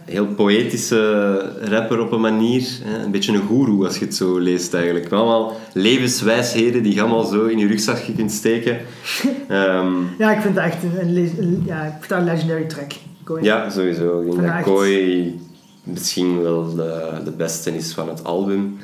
heel 0.05 0.25
poëtische 0.25 1.37
rapper 1.61 1.99
op 1.99 2.11
een 2.11 2.21
manier. 2.21 2.67
Een 3.03 3.11
beetje 3.11 3.33
een 3.33 3.41
goeroe 3.47 3.85
als 3.85 3.97
je 3.97 4.05
het 4.05 4.15
zo 4.15 4.37
leest 4.37 4.73
eigenlijk. 4.73 5.11
Allemaal 5.11 5.55
levenswijsheden 5.73 6.83
die 6.83 6.93
je 6.93 7.01
allemaal 7.01 7.23
zo 7.25 7.45
in 7.45 7.57
je 7.57 7.67
rugzakje 7.67 8.13
kunt 8.13 8.31
steken. 8.31 8.77
Ehm, 9.47 9.91
Ja, 10.17 10.31
ik 10.31 10.41
vind 10.41 10.55
het 10.55 10.63
echt 10.65 10.83
een, 10.83 11.17
een- 11.39 11.63
ja, 11.65 11.83
ik 11.83 11.93
vind 11.99 12.09
dat 12.09 12.19
een 12.19 12.25
legendary 12.25 12.65
track. 12.65 12.91
Ja, 13.41 13.69
sowieso. 13.69 14.21
Ik 14.21 14.31
denk 14.31 14.47
dat. 14.47 14.61
Koi 14.61 15.39
misschien 15.83 16.41
wel 16.41 16.75
de, 16.75 17.21
de 17.23 17.31
beste 17.31 17.75
is 17.75 17.93
van 17.93 18.09
het 18.09 18.23
album. 18.23 18.77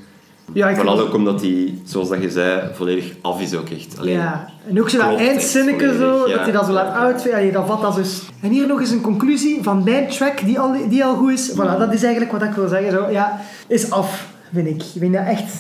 Ja, 0.53 0.69
ik 0.69 0.75
Vooral 0.75 0.99
ook 0.99 1.13
omdat 1.13 1.41
hij, 1.41 1.79
zoals 1.85 2.09
dat 2.09 2.21
je 2.21 2.29
zei, 2.29 2.69
volledig 2.73 3.15
af 3.21 3.41
is 3.41 3.55
ook 3.55 3.69
echt. 3.69 3.99
Alleen, 3.99 4.13
Ja, 4.13 4.49
en 4.67 4.79
ook 4.81 4.89
zo 4.89 4.97
dat 4.97 5.17
eindzinnetje 5.17 5.97
zo, 5.97 6.27
dat 6.27 6.39
hij 6.39 6.51
dat 6.51 6.65
zo 6.65 6.71
laat 6.71 6.95
uitvegen. 6.95 7.37
Allee, 7.37 7.51
dat 7.51 7.67
vat 7.67 7.81
dat 7.81 7.95
dus. 7.95 8.21
En 8.41 8.49
hier 8.49 8.67
nog 8.67 8.79
eens 8.79 8.89
een 8.89 9.01
conclusie 9.01 9.63
van 9.63 9.83
mijn 9.83 10.07
track 10.07 10.45
die 10.45 10.59
al, 10.59 10.89
die 10.89 11.05
al 11.05 11.15
goed 11.15 11.31
is. 11.31 11.51
Voilà, 11.51 11.77
dat 11.77 11.93
is 11.93 12.03
eigenlijk 12.03 12.31
wat 12.31 12.41
ik 12.41 12.53
wil 12.53 12.67
zeggen. 12.67 12.91
Zo. 12.91 13.09
Ja, 13.09 13.41
is 13.67 13.91
af, 13.91 14.27
vind 14.53 14.67
ik. 14.67 14.81
Ik 14.81 14.99
vind 14.99 15.13
dat 15.13 15.25
echt 15.25 15.53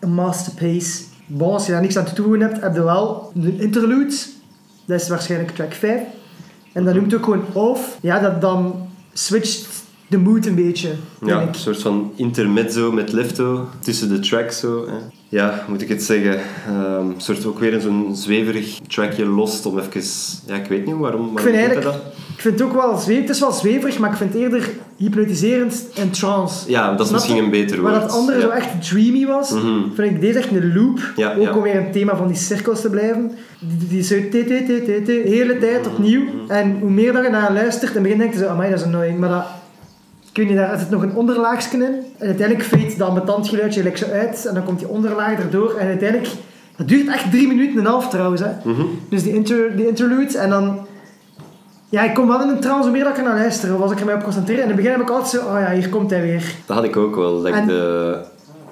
een 0.00 0.14
masterpiece. 0.14 1.02
Bon, 1.26 1.52
als 1.52 1.66
je 1.66 1.72
daar 1.72 1.80
niks 1.80 1.96
aan 1.96 2.04
te 2.04 2.14
doen 2.14 2.40
hebt, 2.40 2.60
heb 2.60 2.74
je 2.74 2.82
wel 2.82 3.30
de 3.34 3.56
interlude. 3.58 4.14
Dat 4.84 5.00
is 5.00 5.08
waarschijnlijk 5.08 5.54
track 5.54 5.72
5. 5.72 6.00
En 6.78 6.84
dat 6.84 6.94
noemt 6.94 7.14
ook 7.14 7.24
gewoon 7.24 7.44
off. 7.52 7.98
Ja, 8.00 8.18
dat 8.20 8.40
dan 8.40 8.88
switcht 9.12 9.68
de 10.08 10.18
mood 10.18 10.46
een 10.46 10.54
beetje, 10.54 10.88
Ja, 11.24 11.40
ik. 11.40 11.48
een 11.48 11.54
soort 11.54 11.82
van 11.82 12.12
intermezzo 12.16 12.92
met 12.92 13.12
lefto 13.12 13.68
tussen 13.80 14.08
de 14.08 14.18
tracks 14.18 14.58
zo. 14.60 14.86
Hè. 14.86 14.94
Ja, 15.30 15.64
moet 15.68 15.82
ik 15.82 15.88
het 15.88 16.02
zeggen? 16.02 16.38
Een 16.68 17.14
soort 17.16 17.46
ook 17.46 17.58
weer 17.58 17.80
zo'n 17.80 18.16
zweverig 18.16 18.78
trackje 18.88 19.26
lost 19.26 19.66
om 19.66 19.78
even... 19.78 20.02
Ja, 20.46 20.54
ik 20.54 20.66
weet 20.66 20.86
niet 20.86 20.96
waarom. 20.96 21.30
Ik 21.32 21.38
vind 21.38 21.54
eigenlijk, 21.54 21.84
dat? 21.84 21.94
ik 22.34 22.40
vind 22.40 22.58
het 22.58 22.68
ook 22.68 22.74
wel 22.74 22.96
zweverig. 22.96 23.20
Het 23.26 23.30
is 23.30 23.40
wel 23.40 23.52
zweverig, 23.52 23.98
maar 23.98 24.10
ik 24.10 24.16
vind 24.16 24.32
het 24.32 24.42
eerder 24.42 24.70
hypnotiserend 24.96 25.86
en 25.94 26.10
trance. 26.10 26.70
Ja, 26.70 26.94
dat 26.94 27.06
is 27.06 27.12
misschien 27.12 27.36
een 27.36 27.50
beter 27.50 27.80
woord. 27.80 27.92
Waar 27.92 28.00
dat 28.00 28.10
andere 28.12 28.38
ja. 28.38 28.44
zo 28.44 28.48
echt 28.50 28.88
dreamy 28.90 29.26
was, 29.26 29.50
Mhm. 29.50 29.80
vind 29.94 30.10
ik 30.14 30.20
deze 30.20 30.38
echt 30.38 30.50
een 30.50 30.74
loop. 30.74 31.12
Ja, 31.16 31.34
ook 31.34 31.42
ja. 31.42 31.54
om 31.56 31.62
weer 31.62 31.76
een 31.76 31.92
thema 31.92 32.16
van 32.16 32.26
die 32.26 32.36
cirkels 32.36 32.80
te 32.80 32.90
blijven. 32.90 33.30
Die, 33.58 33.88
die 33.88 34.02
zo 34.02 34.14
de 34.30 35.22
hele 35.24 35.58
tijd 35.58 35.86
opnieuw. 35.86 36.22
Mhm. 36.22 36.50
En 36.50 36.76
hoe 36.80 36.90
meer 36.90 37.12
dat 37.12 37.24
je 37.24 37.30
naar 37.30 37.52
luistert, 37.52 37.82
in 37.90 37.92
het 37.94 38.02
begin 38.02 38.18
denk 38.18 38.32
je 38.32 38.38
zo, 38.38 38.46
amai, 38.46 38.70
dat 38.70 38.78
is 38.78 38.84
annoying. 38.84 39.18
Maar 39.18 39.28
dat, 39.28 39.44
weet 40.38 40.48
niet, 40.48 40.56
daar 40.56 40.78
zit 40.78 40.90
nog 40.90 41.02
een 41.02 41.14
onderlaagje 41.14 41.76
in. 41.76 41.82
En 42.18 42.26
uiteindelijk 42.26 42.68
fade 42.68 42.94
dat 42.96 43.08
ambetant 43.08 43.48
geluidje 43.48 43.80
gelijk 43.80 43.96
zo 43.98 44.06
uit. 44.10 44.46
En 44.46 44.54
dan 44.54 44.64
komt 44.64 44.78
die 44.78 44.88
onderlaag 44.88 45.38
erdoor. 45.38 45.74
En 45.78 45.86
uiteindelijk, 45.86 46.30
dat 46.76 46.88
duurt 46.88 47.08
echt 47.08 47.30
drie 47.30 47.48
minuten 47.48 47.72
en 47.78 47.84
een 47.84 47.90
half 47.90 48.08
trouwens. 48.08 48.40
Hè. 48.40 48.50
Mhm. 48.64 48.82
Dus 49.10 49.22
die, 49.22 49.34
inter, 49.34 49.76
die 49.76 49.88
interlude 49.88 50.38
en 50.38 50.50
dan... 50.50 50.86
Ja, 51.90 52.02
ik 52.02 52.14
kom 52.14 52.28
wel 52.28 52.42
in 52.42 52.48
een 52.48 52.60
trance 52.60 52.90
meer 52.90 53.04
dat 53.04 53.12
ik 53.12 53.18
er 53.18 53.24
naar 53.24 53.38
luister. 53.38 53.78
Was 53.78 53.90
ik 53.92 53.98
er 54.00 54.04
mij 54.04 54.14
op 54.14 54.22
concentreren. 54.22 54.62
In 54.62 54.68
het 54.68 54.76
begin 54.76 54.90
heb 54.92 55.00
ik 55.00 55.10
altijd 55.10 55.28
zo... 55.28 55.38
Oh 55.48 55.60
ja, 55.60 55.72
hier 55.72 55.88
komt 55.88 56.10
hij 56.10 56.22
weer. 56.22 56.54
Dat 56.66 56.76
had 56.76 56.84
ik 56.84 56.96
ook 56.96 57.14
wel. 57.16 57.36
Dat 57.36 57.46
ik 57.46 57.54
En- 57.54 57.66
de, 57.66 58.18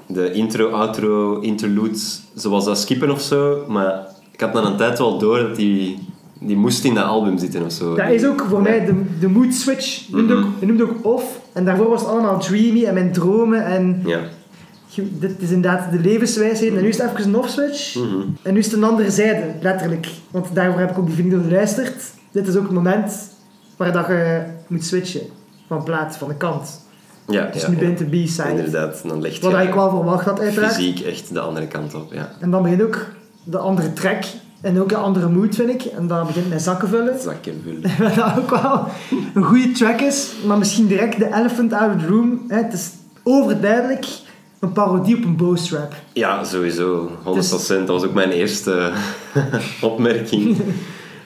de 0.06 0.32
intro, 0.32 0.68
outro, 0.70 1.38
interludes, 1.40 2.22
zoals 2.34 2.64
dat 2.64 2.78
skippen 2.78 3.10
of 3.10 3.20
zo. 3.20 3.64
Maar 3.68 4.06
ik 4.32 4.40
had 4.40 4.52
na 4.52 4.62
een 4.64 4.76
tijd 4.76 4.98
wel 4.98 5.18
door 5.18 5.38
dat 5.38 5.56
die, 5.56 5.98
die 6.46 6.56
moest 6.56 6.84
in 6.84 6.94
dat 6.94 7.04
album 7.04 7.38
zitten 7.38 7.64
of 7.64 7.72
zo. 7.72 7.94
Dat 7.94 8.08
is 8.10 8.24
ook 8.24 8.46
voor 8.48 8.62
mij 8.62 8.84
de, 8.84 9.02
de 9.20 9.28
mood 9.28 9.54
switch. 9.54 10.06
Je 10.06 10.16
noemt, 10.16 10.28
Mhm. 10.28 10.38
ook, 10.38 10.46
je 10.60 10.66
noemt 10.66 10.82
ook 10.82 10.94
off. 11.02 11.40
En 11.52 11.64
daarvoor 11.64 11.88
was 11.88 12.00
het 12.00 12.10
allemaal 12.10 12.38
dreamy 12.38 12.84
en 12.84 12.94
mijn 12.94 13.12
dromen. 13.12 13.64
En 13.64 14.02
Ja. 14.04 14.20
je- 14.86 15.18
dit 15.18 15.34
is 15.38 15.50
inderdaad 15.50 15.90
de 15.90 15.98
levenswijsheid. 15.98 16.74
En 16.74 16.82
nu 16.82 16.88
is 16.88 16.98
het 16.98 17.10
even 17.18 17.28
een 17.28 17.36
off 17.38 17.48
switch. 17.48 17.94
Mhm. 17.94 18.20
En 18.42 18.52
nu 18.52 18.58
is 18.58 18.64
het 18.66 18.74
een 18.74 18.84
andere 18.84 19.10
zijde, 19.10 19.42
letterlijk. 19.60 20.08
Want 20.30 20.46
daarvoor 20.54 20.80
heb 20.80 20.90
ik 20.90 20.98
ook 20.98 21.06
die 21.06 21.14
video 21.14 21.40
geluisterd. 21.42 21.94
Dit 22.32 22.48
is 22.48 22.56
ook 22.56 22.62
het 22.62 22.72
moment 22.72 23.12
waar 23.76 23.92
dat 23.92 24.06
je 24.06 24.42
moet 24.66 24.84
switchen. 24.84 25.20
Van 25.68 25.82
plaats, 25.84 26.16
van 26.16 26.28
de 26.28 26.34
kant. 26.34 26.84
Ja, 27.28 27.48
Dus 27.52 27.62
ja, 27.62 27.68
nu 27.68 27.74
ja. 27.74 27.80
ben 27.80 27.88
je 27.90 27.94
de 27.96 28.24
B-side. 28.24 28.48
Inderdaad, 28.50 29.02
dan 29.06 29.20
ligt 29.20 29.42
Wat 29.42 29.52
je 29.52 29.58
ik 29.62 29.74
wel 29.74 29.90
verwacht 29.90 30.24
had, 30.24 30.40
uiteraard. 30.40 30.74
fysiek 30.74 31.00
echt 31.00 31.32
de 31.34 31.40
andere 31.40 31.66
kant 31.66 31.94
op. 31.94 32.12
Ja. 32.12 32.30
En 32.40 32.50
dan 32.50 32.62
begint 32.62 32.82
ook 32.82 33.06
de 33.44 33.58
andere 33.58 33.92
track. 33.92 34.24
En 34.60 34.80
ook 34.80 34.88
de 34.88 34.96
andere 34.96 35.28
mood, 35.28 35.54
vind 35.54 35.68
ik. 35.70 35.82
En 35.84 36.06
dan 36.06 36.26
begint 36.26 36.48
mijn 36.48 36.60
zakken 36.60 36.88
vullen. 36.88 37.20
Zakken 37.22 37.62
vullen. 37.64 37.90
Wat 38.16 38.38
ook 38.38 38.50
wel 38.50 38.86
een 39.34 39.42
goede 39.44 39.70
track 39.72 40.00
is. 40.00 40.32
Maar 40.46 40.58
misschien 40.58 40.86
direct 40.86 41.18
de 41.18 41.34
elephant 41.34 41.72
out 41.72 41.94
of 41.94 42.00
the 42.00 42.06
room. 42.06 42.40
Hè. 42.48 42.56
Het 42.56 42.72
is 42.72 42.90
overduidelijk 43.22 44.06
een 44.60 44.72
parodie 44.72 45.16
op 45.16 45.24
een 45.24 45.36
boast 45.36 45.70
rap. 45.72 45.94
Ja, 46.12 46.44
sowieso. 46.44 47.10
100%. 47.24 47.34
Dus- 47.34 47.66
Dat 47.66 47.86
was 47.88 48.04
ook 48.04 48.14
mijn 48.14 48.30
eerste 48.30 48.90
opmerking. 49.80 50.56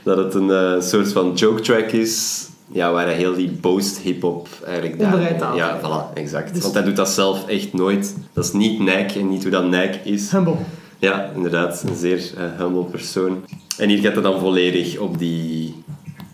dat 0.03 0.17
het 0.17 0.35
een 0.35 0.51
eh, 0.51 0.81
soort 0.81 1.13
van 1.13 1.33
joke 1.35 1.61
track 1.61 1.91
is. 1.91 2.45
Ja, 2.73 2.93
waar 2.93 3.05
hij 3.05 3.15
heel 3.15 3.35
die 3.35 3.51
boast 3.61 3.99
hip-hop 3.99 4.49
eigenlijk 4.67 4.99
daar- 4.99 5.13
Onderuit 5.13 5.41
haalt. 5.41 5.57
Ja, 5.57 5.79
voilà, 5.81 6.13
exact. 6.15 6.55
Dus- 6.55 6.63
Want 6.63 6.75
hij 6.75 6.83
doet 6.85 6.97
dat 6.97 7.09
zelf 7.11 7.47
echt 7.47 7.73
nooit. 7.73 8.15
Dat 8.33 8.45
is 8.45 8.53
niet 8.53 8.79
Nike 8.79 9.19
en 9.19 9.29
niet 9.29 9.43
hoe 9.43 9.51
dat 9.53 9.65
Nike 9.65 9.99
is. 10.03 10.31
Humble. 10.31 10.57
Ja, 11.01 11.31
inderdaad. 11.35 11.85
Een 11.89 11.97
zeer 11.97 12.31
eh, 12.37 12.45
humble 12.59 12.85
persoon. 12.85 13.45
En 13.79 13.89
hier 13.89 13.99
gaat 13.99 14.15
het 14.15 14.25
dan 14.25 14.41
volledig 14.41 14.99
op 14.99 15.19
die, 15.19 15.83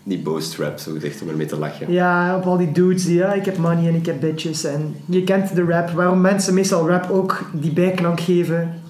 die 0.03 0.19
boast 0.19 0.57
rap, 0.57 0.79
zo 0.79 0.91
gezegd, 0.91 1.21
om 1.21 1.29
ermee 1.29 1.45
te 1.45 1.57
lachen. 1.57 1.91
Ja, 1.91 2.37
op 2.37 2.45
al 2.45 2.57
die 2.57 2.71
dudes 2.71 3.05
die, 3.05 3.15
ja, 3.15 3.33
ik 3.33 3.45
heb 3.45 3.57
money 3.57 3.87
en 3.87 3.95
ik 3.95 4.05
heb 4.05 4.19
bitches. 4.19 4.63
En 4.63 4.95
je 5.05 5.23
kent 5.23 5.55
de 5.55 5.63
rap, 5.63 5.89
waarom 5.89 6.21
mensen 6.21 6.53
meestal 6.53 6.87
rap 6.89 7.09
ook 7.09 7.49
die 7.53 7.71
bijklank 7.73 8.19
geven. 8.19 8.81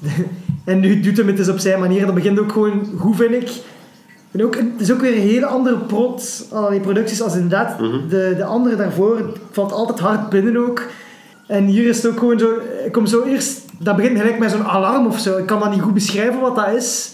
en 0.64 0.80
nu 0.80 1.00
doet 1.00 1.16
hem 1.16 1.26
het 1.26 1.36
dus 1.36 1.48
op 1.48 1.58
zijn 1.58 1.80
manier. 1.80 2.06
Dat 2.06 2.14
begint 2.14 2.38
ook 2.38 2.52
gewoon 2.52 2.86
goed, 2.98 3.16
vind 3.16 3.32
ik. 3.32 3.50
En 4.30 4.44
ook, 4.44 4.56
het 4.56 4.80
is 4.80 4.92
ook 4.92 5.00
weer 5.00 5.14
een 5.14 5.28
hele 5.28 5.46
andere 5.46 5.76
prot, 5.76 6.46
al 6.52 6.70
die 6.70 6.80
producties, 6.80 7.22
als 7.22 7.34
inderdaad 7.34 7.78
de, 8.08 8.34
de 8.36 8.44
andere 8.44 8.76
daarvoor. 8.76 9.16
Het 9.16 9.38
valt 9.50 9.72
altijd 9.72 9.98
hard 9.98 10.28
binnen 10.28 10.56
ook. 10.56 10.86
En 11.50 11.64
hier 11.64 11.86
is 11.88 11.96
het 11.96 12.12
ook 12.12 12.18
gewoon 12.18 12.38
zo, 12.38 12.48
ik 12.86 12.92
kom 12.92 13.06
zo 13.06 13.22
eerst, 13.22 13.60
dat 13.78 13.96
begint 13.96 14.18
gelijk 14.18 14.38
met 14.38 14.50
zo'n 14.50 14.64
alarm 14.64 15.06
of 15.06 15.18
zo. 15.18 15.36
Ik 15.36 15.46
kan 15.46 15.60
dat 15.60 15.70
niet 15.70 15.80
goed 15.80 15.94
beschrijven 15.94 16.40
wat 16.40 16.56
dat 16.56 16.68
is. 16.76 17.10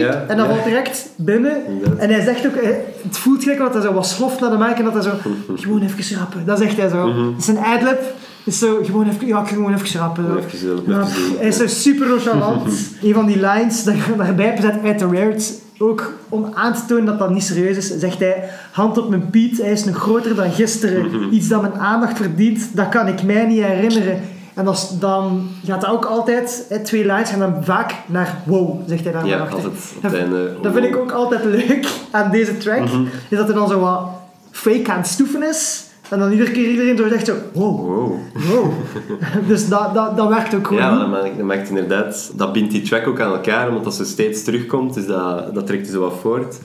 Ja, 0.00 0.24
en 0.28 0.36
dan 0.36 0.46
ja. 0.46 0.52
valt 0.52 0.64
direct 0.64 1.08
binnen. 1.16 1.56
En 1.98 2.10
hij 2.10 2.22
zegt 2.22 2.46
ook, 2.46 2.54
het 3.02 3.18
voelt 3.18 3.42
gelijk 3.42 3.58
dat 3.58 3.72
hij 3.72 3.82
zo 3.82 3.92
wat 3.92 4.06
sloft 4.06 4.40
naar 4.40 4.50
de 4.50 4.56
mic 4.56 4.78
en 4.78 4.84
dat 4.84 4.92
hij 4.92 5.02
zo, 5.02 5.10
gewoon 5.54 5.82
even 5.82 6.16
rappen. 6.18 6.46
Dat 6.46 6.58
zegt 6.58 6.76
hij 6.76 6.88
zo. 6.88 7.14
Het 7.30 7.40
is 7.40 7.48
een 7.48 7.58
adlib. 7.58 8.00
is 8.44 8.58
zo, 8.58 8.78
gewoon 8.84 9.08
even, 9.08 9.26
ja, 9.26 9.40
ik 9.40 9.46
ga 9.46 9.54
gewoon 9.54 9.74
even 9.74 10.00
rappen. 10.00 10.24
zo. 10.58 10.74
Even 10.76 11.38
hij 11.38 11.48
is 11.48 11.56
zo 11.56 11.66
super 11.66 12.08
nonchalant. 12.08 12.72
een 13.02 13.14
van 13.14 13.26
die 13.26 13.36
lines, 13.36 13.84
dat 13.84 13.94
je 13.94 14.16
daarbij 14.16 14.56
gezet 14.56 14.74
uit 14.84 14.98
de 14.98 15.06
Rares, 15.06 15.52
ook 15.82 16.12
om 16.28 16.50
aan 16.54 16.74
te 16.74 16.80
tonen 16.86 17.04
dat 17.04 17.18
dat 17.18 17.30
niet 17.30 17.44
serieus 17.44 17.76
is, 17.76 17.98
zegt 17.98 18.18
hij, 18.18 18.50
hand 18.72 18.98
op 18.98 19.08
mijn 19.08 19.30
Piet, 19.30 19.58
hij 19.62 19.72
is 19.72 19.84
nog 19.84 19.96
groter 19.96 20.34
dan 20.34 20.50
gisteren. 20.52 21.34
Iets 21.34 21.48
dat 21.48 21.60
mijn 21.60 21.74
aandacht 21.78 22.16
verdient, 22.16 22.76
dat 22.76 22.88
kan 22.88 23.06
ik 23.08 23.22
mij 23.22 23.46
niet 23.46 23.62
herinneren. 23.62 24.20
En 24.54 24.68
is- 24.68 24.88
dan 24.98 25.48
gaat 25.64 25.80
dat 25.80 25.90
ook 25.90 26.04
altijd, 26.04 26.64
hè, 26.68 26.78
twee 26.80 27.06
lines, 27.06 27.30
en 27.32 27.38
dan 27.38 27.64
vaak 27.64 27.94
naar 28.06 28.36
wow, 28.44 28.80
zegt 28.88 29.04
hij 29.04 29.12
daar 29.12 29.26
Ja, 29.26 29.38
altijd 29.38 29.62
Dat, 30.02 30.12
dat 30.62 30.72
vind 30.72 30.84
ik 30.84 30.96
ook 30.96 31.10
altijd 31.12 31.44
leuk 31.44 31.88
aan 32.10 32.30
deze 32.30 32.56
track, 32.56 32.82
is 33.28 33.38
dat 33.38 33.48
er 33.48 33.54
dan 33.54 33.68
zo 33.68 33.80
wat 33.80 34.08
fake 34.50 34.90
aan 34.92 34.98
het 34.98 35.06
stoeven 35.06 35.42
is. 35.48 35.84
En 36.10 36.18
dan 36.18 36.30
iedere 36.30 36.50
keer 36.50 36.70
iedereen 36.70 36.96
zo 36.96 37.08
zegt 37.08 37.26
zo, 37.26 37.34
wow, 37.52 37.86
Wow. 37.86 38.12
wow. 38.32 38.72
dus 39.48 39.68
dat, 39.68 39.94
dat, 39.94 40.16
dat 40.16 40.28
werkt 40.28 40.54
ook 40.54 40.66
gewoon 40.66 40.82
Ja, 40.82 40.98
dat 40.98 41.08
maakt, 41.08 41.36
dat 41.36 41.46
maakt 41.46 41.68
inderdaad... 41.68 42.32
Dat 42.36 42.52
bindt 42.52 42.70
die 42.70 42.82
track 42.82 43.06
ook 43.06 43.20
aan 43.20 43.32
elkaar, 43.32 43.68
omdat 43.68 43.86
als 43.86 43.96
ze 43.96 44.04
steeds 44.04 44.44
terugkomt, 44.44 44.94
dus 44.94 45.06
dat, 45.06 45.54
dat 45.54 45.66
trekt 45.66 45.88
zo 45.88 46.00
wat 46.00 46.18
voort. 46.20 46.58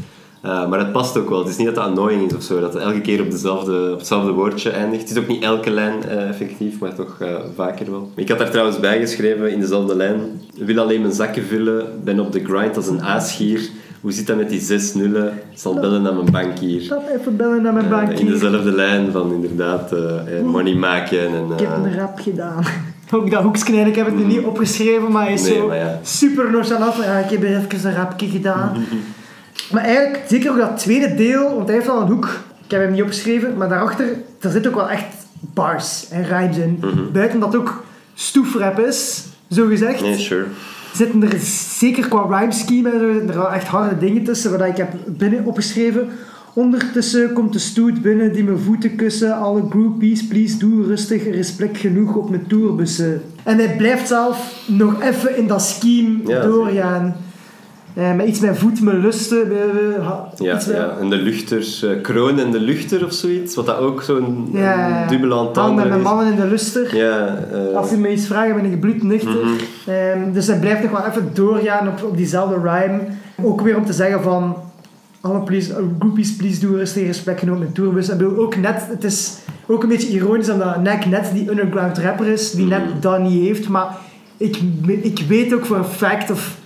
Uh, 0.45 0.67
maar 0.69 0.79
het 0.79 0.91
past 0.91 1.17
ook 1.17 1.29
wel. 1.29 1.39
Het 1.39 1.47
is 1.47 1.57
niet 1.57 1.65
dat 1.65 1.75
dat 1.75 1.83
annoying 1.83 2.29
is 2.29 2.35
of 2.35 2.43
zo, 2.43 2.59
dat 2.59 2.73
het 2.73 2.83
elke 2.83 3.01
keer 3.01 3.21
op, 3.21 3.31
dezelfde, 3.31 3.91
op 3.91 3.97
hetzelfde 3.97 4.31
woordje 4.31 4.69
eindigt. 4.69 5.01
Het 5.01 5.17
is 5.17 5.23
ook 5.23 5.27
niet 5.27 5.43
elke 5.43 5.69
lijn 5.69 6.03
eh, 6.03 6.29
effectief, 6.29 6.79
maar 6.79 6.95
toch 6.95 7.17
eh, 7.19 7.35
vaker 7.55 7.91
wel. 7.91 8.11
Ik 8.15 8.29
had 8.29 8.37
daar 8.37 8.49
trouwens 8.49 8.79
bij 8.79 8.99
geschreven 8.99 9.51
in 9.51 9.59
dezelfde 9.59 9.95
lijn. 9.95 10.41
Wil 10.55 10.79
alleen 10.79 11.01
mijn 11.01 11.13
zakken 11.13 11.43
vullen, 11.43 12.03
ben 12.03 12.19
op 12.19 12.31
de 12.31 12.43
grind 12.43 12.75
als 12.75 12.87
een 12.87 13.01
aasgier. 13.01 13.69
Hoe 14.05 14.13
zit 14.13 14.27
dat 14.27 14.37
met 14.37 14.49
die 14.49 14.59
zes 14.59 14.93
nullen? 14.93 15.39
Zal 15.53 15.73
bellen 15.73 16.01
naar 16.01 16.13
mijn 16.13 16.31
bankier. 16.31 16.81
Stap 16.81 17.09
even 17.19 17.35
bellen 17.35 17.61
naar 17.61 17.73
mijn 17.73 17.85
Eh, 17.85 17.91
bank 17.91 18.11
in 18.11 18.25
dezelfde 18.25 18.71
lijn 18.71 19.11
van 19.11 19.33
inderdaad 19.33 19.91
eh, 19.91 20.37
eh, 20.37 20.45
money 20.45 20.73
maken 20.73 21.19
en... 21.19 21.51
Ik 21.51 21.59
heb 21.59 21.69
eh, 21.69 21.83
een 21.83 21.95
rap 21.97 22.19
gedaan. 22.19 22.63
Ook 23.11 23.31
dat 23.31 23.43
hoeksknijden, 23.43 23.87
ik 23.87 23.95
heb 23.95 24.05
het 24.05 24.15
nu 24.15 24.23
niet 24.23 24.43
opgeschreven, 24.43 25.11
maar 25.11 25.23
hij 25.23 25.33
is 25.33 25.41
Nee, 25.41 25.53
zo 25.53 25.73
ja. 25.73 25.99
super 26.03 26.51
nonchalant. 26.51 26.95
Ja, 26.95 27.17
ik 27.17 27.29
heb 27.29 27.43
even 27.43 27.89
een 27.89 27.95
rapje 27.95 28.27
gedaan. 28.27 28.85
maar 29.73 29.83
eigenlijk, 29.83 30.23
zeker 30.27 30.51
ook 30.51 30.57
dat 30.57 30.77
tweede 30.77 31.15
deel, 31.15 31.55
want 31.55 31.67
hij 31.67 31.75
heeft 31.75 31.89
al 31.89 32.01
een 32.01 32.07
hoek. 32.07 32.25
Ik 32.65 32.71
heb 32.71 32.81
hem 32.81 32.91
niet 32.91 33.01
opgeschreven, 33.01 33.57
maar 33.57 33.69
daarachter, 33.69 34.05
er 34.39 34.51
zit 34.51 34.67
ook 34.67 34.75
wel 34.75 34.89
echt 34.89 35.15
bars 35.39 36.07
en 36.09 36.23
rhymes 36.23 36.57
in. 36.57 36.83
Buiten 37.13 37.39
dat 37.39 37.55
ook 37.55 37.83
stoefrap 38.13 38.79
is, 38.79 39.23
zo 39.49 39.67
gezegd. 39.67 40.01
Nee, 40.01 40.17
sure. 40.17 40.45
Zitten 40.95 41.23
er 41.23 41.39
zeker 41.77 42.07
qua 42.07 42.21
rhyme 42.21 42.51
scheme 42.51 42.89
en 42.91 42.99
zo, 42.99 43.11
zitten 43.11 43.29
er 43.29 43.35
wel 43.35 43.51
echt 43.51 43.67
harde 43.67 43.97
dingen 43.97 44.23
tussen 44.23 44.51
wat 44.51 44.67
ik 44.67 44.77
heb 44.77 44.93
binnen 45.05 45.45
opgeschreven. 45.45 46.07
Ondertussen 46.53 47.33
komt 47.33 47.53
de 47.53 47.59
stoet 47.59 48.01
binnen 48.01 48.33
die 48.33 48.43
mijn 48.43 48.57
voeten 48.57 48.95
kussen. 48.95 49.37
Alle 49.37 49.63
groupies, 49.69 50.27
please 50.27 50.57
doe 50.57 50.85
rustig, 50.85 51.23
respect 51.23 51.77
genoeg 51.77 52.15
op 52.15 52.29
mijn 52.29 52.47
tourbussen. 52.47 53.21
En 53.43 53.57
hij 53.57 53.75
blijft 53.75 54.07
zelf 54.07 54.63
nog 54.67 55.01
even 55.01 55.37
in 55.37 55.47
dat 55.47 55.61
scheme 55.61 56.17
Ja, 56.27 56.41
doorgaan. 56.41 57.15
Met 58.15 58.25
iets 58.27 58.39
met 58.39 58.57
voet, 58.57 58.81
mijn 58.81 58.99
lusten. 58.99 59.51
eh, 59.51 59.95
eh, 59.97 60.05
Ja, 60.37 60.53
met- 60.53 60.65
ja. 60.65 60.95
en 60.99 61.09
de 61.09 61.15
luchters, 61.15 61.83
eh, 61.83 62.01
kroon 62.01 62.39
en 62.39 62.51
de 62.51 62.59
luchter 62.59 63.05
of 63.05 63.13
zoiets, 63.13 63.55
wat 63.55 63.65
dat 63.65 63.77
ook 63.77 64.01
zo'n 64.01 64.49
Ja, 64.53 65.07
dubbele 65.07 65.35
met 65.35 65.47
entendre 65.47 65.87
mijn 65.87 65.99
is. 65.99 66.05
mannen 66.05 66.27
in 66.27 66.35
de 66.35 66.45
luster. 66.47 66.95
Ja, 66.95 67.37
eh, 67.51 67.75
Als 67.77 67.89
ze 67.89 67.97
me 67.97 68.11
iets 68.11 68.27
vragen, 68.27 68.55
ben 68.55 68.65
ik 68.71 68.79
bloednuchter. 68.79 69.37
Ehm, 69.85 70.31
dus 70.33 70.47
hij 70.47 70.59
blijft 70.59 70.81
nog 70.81 70.91
wel 70.91 71.05
even 71.09 71.29
doorgaan 71.33 71.87
op, 71.87 72.03
op 72.03 72.17
diezelfde 72.17 72.55
rhyme. 72.69 72.99
Ook 73.43 73.61
weer 73.61 73.77
om 73.77 73.85
te 73.85 73.93
zeggen 73.93 74.21
van... 74.21 74.55
Alle 75.21 75.39
please, 75.39 75.73
groupies, 75.99 76.35
please 76.35 76.59
doe 76.59 76.77
rustig 76.77 77.05
respect 77.05 77.39
genomen 77.39 77.59
met 77.61 77.75
tourbus. 77.75 78.09
Ik 78.09 78.17
bedoel, 78.17 78.37
ook 78.37 78.55
net... 78.55 78.75
Het 78.87 79.03
is 79.03 79.37
ook 79.67 79.83
een 79.83 79.89
beetje 79.89 80.07
ironisch 80.09 80.49
omdat 80.49 80.81
Nek 80.81 81.05
net 81.05 81.29
die 81.33 81.49
underground 81.49 81.97
rapper 81.97 82.27
is, 82.27 82.51
die 82.51 82.65
net 82.65 82.83
Mhm. 82.89 82.99
dat 82.99 83.19
niet 83.19 83.45
heeft. 83.47 83.67
Maar 83.69 83.87
ik, 84.37 84.59
ik 85.01 85.23
weet 85.27 85.53
ook 85.53 85.65
voor 85.65 85.77
een 85.77 85.83
fact, 85.83 86.31
of 86.31 86.57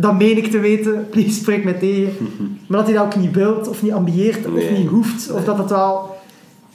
dat 0.00 0.18
meen 0.18 0.36
ik 0.36 0.50
te 0.50 0.58
weten, 0.58 1.06
please 1.10 1.30
spreek 1.30 1.64
me 1.64 1.78
tegen. 1.78 2.28
Maar 2.66 2.78
dat 2.78 2.86
hij 2.88 2.96
dat 2.96 3.04
ook 3.04 3.16
niet 3.16 3.34
wilt, 3.34 3.68
of 3.68 3.82
niet 3.82 3.92
ambieert, 3.92 4.46
of 4.46 4.52
Nee. 4.52 4.78
niet 4.78 4.88
hoeft. 4.88 5.30
Of 5.32 5.44
dat 5.44 5.58
het 5.58 5.70
wel 5.70 6.16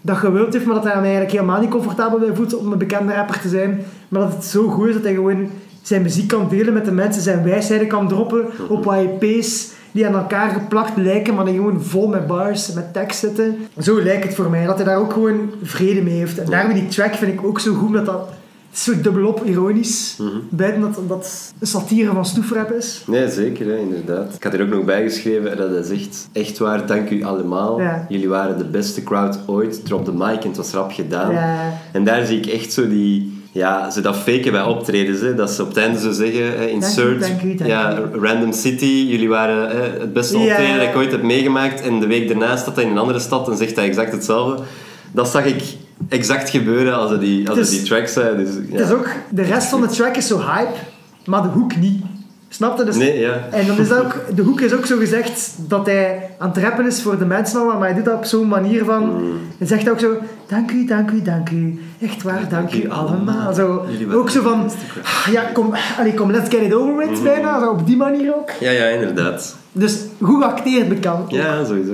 dat 0.01 0.17
gewild 0.17 0.53
heeft, 0.53 0.65
maar 0.65 0.75
dat 0.75 0.83
hij 0.83 0.93
hem 0.93 1.01
eigenlijk 1.03 1.31
helemaal 1.31 1.59
niet 1.59 1.69
comfortabel 1.69 2.19
bij 2.19 2.35
voelt 2.35 2.55
om 2.55 2.71
een 2.71 2.77
bekende 2.77 3.13
rapper 3.13 3.39
te 3.39 3.49
zijn. 3.49 3.81
Maar 4.09 4.21
dat 4.21 4.33
het 4.33 4.45
zo 4.45 4.67
goed 4.67 4.87
is 4.87 4.93
dat 4.93 5.03
hij 5.03 5.13
gewoon 5.13 5.49
zijn 5.81 6.01
muziek 6.01 6.27
kan 6.27 6.47
delen 6.49 6.73
met 6.73 6.85
de 6.85 6.91
mensen, 6.91 7.21
zijn 7.21 7.43
wijsheden 7.43 7.87
kan 7.87 8.07
droppen 8.07 8.45
op 8.69 8.95
YP's 9.19 9.71
die 9.91 10.07
aan 10.07 10.13
elkaar 10.15 10.49
geplakt 10.49 10.97
lijken, 10.97 11.35
maar 11.35 11.45
die 11.45 11.55
gewoon 11.55 11.81
vol 11.83 12.07
met 12.07 12.27
bars, 12.27 12.73
met 12.73 12.93
tekst 12.93 13.19
zitten. 13.19 13.57
Zo 13.79 14.01
lijkt 14.03 14.23
het 14.23 14.35
voor 14.35 14.49
mij, 14.49 14.65
dat 14.65 14.75
hij 14.75 14.85
daar 14.85 14.97
ook 14.99 15.13
gewoon 15.13 15.49
vrede 15.61 16.01
mee 16.01 16.13
heeft. 16.17 16.37
En 16.37 16.49
daarom 16.49 16.73
die 16.73 16.87
track 16.87 17.13
vind 17.13 17.33
ik 17.33 17.45
ook 17.45 17.59
zo 17.59 17.73
goed, 17.73 17.93
dat 17.93 18.05
dat 18.05 18.29
zo 18.73 19.01
dubbelop 19.01 19.43
ironisch. 19.45 20.17
Buiten 20.49 20.81
dat 20.81 20.99
dat 21.07 21.53
een 21.59 21.67
satire 21.67 22.11
van 22.13 22.25
stoefrap 22.25 22.71
is. 22.71 23.03
Nee, 23.07 23.29
zeker, 23.29 23.65
hè, 23.65 23.77
inderdaad. 23.77 24.33
Ik 24.35 24.43
had 24.43 24.53
er 24.53 24.61
ook 24.61 24.69
nog 24.69 24.85
bij 24.85 25.03
geschreven 25.03 25.57
dat 25.57 25.69
hij 25.69 25.83
zegt: 25.83 26.29
Echt 26.31 26.57
waar, 26.57 26.85
dank 26.85 27.09
u 27.09 27.23
allemaal. 27.23 27.81
Ja. 27.81 28.05
Jullie 28.09 28.29
waren 28.29 28.57
de 28.57 28.65
beste 28.65 29.03
crowd 29.03 29.39
ooit. 29.45 29.85
Drop 29.85 30.05
de 30.05 30.13
mic 30.13 30.41
en 30.41 30.47
het 30.47 30.57
was 30.57 30.71
rap 30.71 30.91
gedaan. 30.91 31.31
Ja. 31.31 31.73
En 31.91 32.03
daar 32.03 32.25
zie 32.25 32.37
ik 32.37 32.45
echt 32.45 32.73
zo 32.73 32.87
die. 32.87 33.41
Ja, 33.51 33.89
ze 33.89 34.01
dat 34.01 34.15
faken 34.15 34.51
bij 34.51 34.63
optredens. 34.63 35.21
Hè, 35.21 35.35
dat 35.35 35.51
ze 35.51 35.61
op 35.61 35.67
het 35.67 35.77
einde 35.77 35.99
zo 35.99 36.11
zeggen: 36.11 36.57
hè, 36.57 36.67
Insert. 36.67 37.19
dank 37.19 37.41
u, 37.41 37.55
dank 37.55 37.69
ja, 37.69 37.99
Random 38.13 38.53
City. 38.53 39.05
Jullie 39.09 39.29
waren 39.29 39.69
hè, 39.69 39.99
het 39.99 40.13
beste 40.13 40.37
optreden 40.37 40.77
dat 40.77 40.87
ik 40.87 40.95
ooit 40.95 41.11
heb 41.11 41.23
meegemaakt. 41.23 41.81
En 41.81 41.99
de 41.99 42.07
week 42.07 42.27
daarna 42.27 42.57
staat 42.57 42.75
hij 42.75 42.83
in 42.83 42.91
een 42.91 42.97
andere 42.97 43.19
stad 43.19 43.49
en 43.49 43.57
zegt 43.57 43.75
hij 43.75 43.85
exact 43.85 44.11
hetzelfde. 44.11 44.63
Dat 45.11 45.27
zag 45.27 45.45
ik 45.45 45.63
exact 46.09 46.49
gebeuren 46.49 46.95
als 46.95 47.09
hij 47.09 47.19
die, 47.19 47.49
als 47.49 47.69
die 47.69 47.81
track 47.83 48.07
zei. 48.07 48.37
Dus, 48.37 48.49
ja. 48.69 48.77
Het 48.77 48.85
is 48.87 48.91
ook, 48.93 49.07
de 49.29 49.41
rest 49.41 49.67
van 49.67 49.81
de 49.81 49.87
track 49.87 50.15
is 50.17 50.27
zo 50.27 50.37
hype, 50.39 50.77
maar 51.25 51.41
de 51.41 51.47
hoek 51.47 51.75
niet. 51.75 52.03
Snap 52.49 52.77
je? 52.77 52.83
Dus 52.83 52.95
Nee, 52.95 53.19
ja. 53.19 53.47
En 53.51 53.67
dan 53.67 53.77
is 53.77 53.87
dat 53.87 53.99
ook, 54.03 54.15
de 54.35 54.41
hoek 54.41 54.61
is 54.61 54.73
ook 54.73 54.85
zo 54.85 54.97
gezegd 54.97 55.55
dat 55.57 55.85
hij 55.85 56.29
aan 56.39 56.49
het 56.49 56.57
rappen 56.57 56.85
is 56.85 57.01
voor 57.01 57.17
de 57.17 57.25
mensen 57.25 57.59
allemaal, 57.59 57.77
maar 57.77 57.87
hij 57.87 57.95
doet 57.95 58.05
dat 58.05 58.15
op 58.15 58.25
zo'n 58.25 58.47
manier 58.47 58.85
van. 58.85 59.03
Mm. 59.23 59.31
Hij 59.57 59.67
zegt 59.67 59.89
ook 59.89 59.99
zo: 59.99 60.15
Dank 60.47 60.71
u, 60.71 60.85
dank 60.85 61.11
u, 61.11 61.21
dank 61.21 61.49
u. 61.49 61.81
Echt 62.01 62.23
waar, 62.23 62.49
dank 62.49 62.73
u 62.73 62.89
allemaal. 62.89 63.53
Zo, 63.53 63.85
ook 64.11 64.29
zo 64.29 64.41
van. 64.41 64.71
"Ah, 65.03 65.31
Ja, 65.33 65.41
kom, 65.53 65.73
allee, 65.99 66.13
kom, 66.13 66.31
let's 66.31 66.49
get 66.49 66.61
it 66.61 66.73
over 66.73 66.95
with, 66.97 67.17
Mm. 67.17 67.23
bijna. 67.23 67.59
Zo 67.59 67.69
op 67.69 67.85
die 67.85 67.97
manier 67.97 68.35
ook. 68.35 68.49
ja, 68.59 68.71
ja, 68.71 68.85
inderdaad. 68.85 69.55
Dus 69.71 69.97
goed 70.21 70.43
geacteerd 70.43 70.89
bekend. 70.89 71.31
Ja, 71.31 71.65
sowieso. 71.65 71.93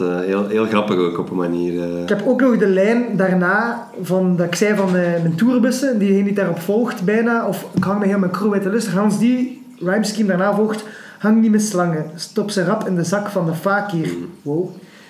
Eh, 0.00 0.20
heel, 0.20 0.46
heel 0.48 0.64
grappig 0.66 0.96
ook 0.96 1.18
op 1.18 1.30
een 1.30 1.36
manier. 1.36 1.82
eh. 1.82 2.02
Ik 2.02 2.08
heb 2.08 2.22
ook 2.26 2.40
nog 2.40 2.56
de 2.56 2.68
lijn 2.68 3.16
daarna 3.16 3.88
van 4.02 4.36
dat 4.36 4.46
ik 4.46 4.54
zei 4.54 4.76
van 4.76 4.86
eh, 4.86 4.92
mijn 4.94 5.34
tourbussen, 5.34 5.98
diegene 5.98 6.24
die 6.24 6.34
daarop 6.34 6.60
volgt 6.60 7.02
bijna, 7.04 7.46
of 7.46 7.66
ik 7.74 7.84
hang 7.84 7.98
met 7.98 8.08
heel 8.08 8.18
mijn 8.18 8.32
crew 8.32 8.52
uit 8.52 8.62
de 8.62 8.70
lust. 8.70 8.88
Hans 8.88 9.18
die 9.18 9.62
rhymescheme 9.78 10.28
daarna 10.28 10.54
volgt, 10.54 10.84
hang 11.18 11.40
niet 11.40 11.50
met 11.50 11.62
slangen, 11.62 12.10
stop 12.14 12.50
ze 12.50 12.64
rap 12.64 12.86
in 12.88 12.94
de 12.94 13.04
zak 13.04 13.28
van 13.28 13.46
de 13.46 13.54
fakir. 13.54 14.08
Wow. 14.42 14.68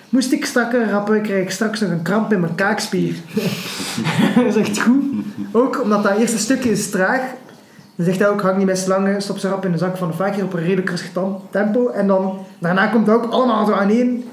Moest 0.09 0.31
ik 0.31 0.45
strakker 0.45 0.89
rappen, 0.89 1.21
krijg 1.21 1.41
ik 1.43 1.51
straks 1.51 1.79
nog 1.79 1.89
een 1.89 2.01
kramp 2.01 2.33
in 2.33 2.39
mijn 2.39 2.55
kaakspier. 2.55 3.15
dat 4.35 4.45
is 4.45 4.55
echt 4.55 4.79
goed. 4.81 5.03
Ook 5.51 5.81
omdat 5.83 6.03
dat 6.03 6.17
eerste 6.17 6.37
stukje 6.37 6.71
is 6.71 6.89
traag. 6.89 7.21
Dan 7.95 8.05
zegt 8.05 8.19
hij 8.19 8.29
ook, 8.29 8.41
hang 8.41 8.57
niet 8.57 8.65
met 8.65 8.77
slangen, 8.77 9.21
stop 9.21 9.37
ze 9.37 9.47
rap 9.47 9.65
in 9.65 9.71
de 9.71 9.77
zak 9.77 9.97
van 9.97 10.07
de 10.07 10.13
fakir 10.13 10.43
op 10.43 10.53
een 10.53 10.63
redelijk 10.63 10.89
rustig 10.89 11.11
tempo. 11.49 11.89
En 11.89 12.07
dan, 12.07 12.37
daarna 12.59 12.87
komt 12.87 13.07
het 13.07 13.15
ook 13.15 13.31
allemaal 13.31 13.65
zo 13.65 13.71
aan 13.71 13.89
één. 13.89 14.23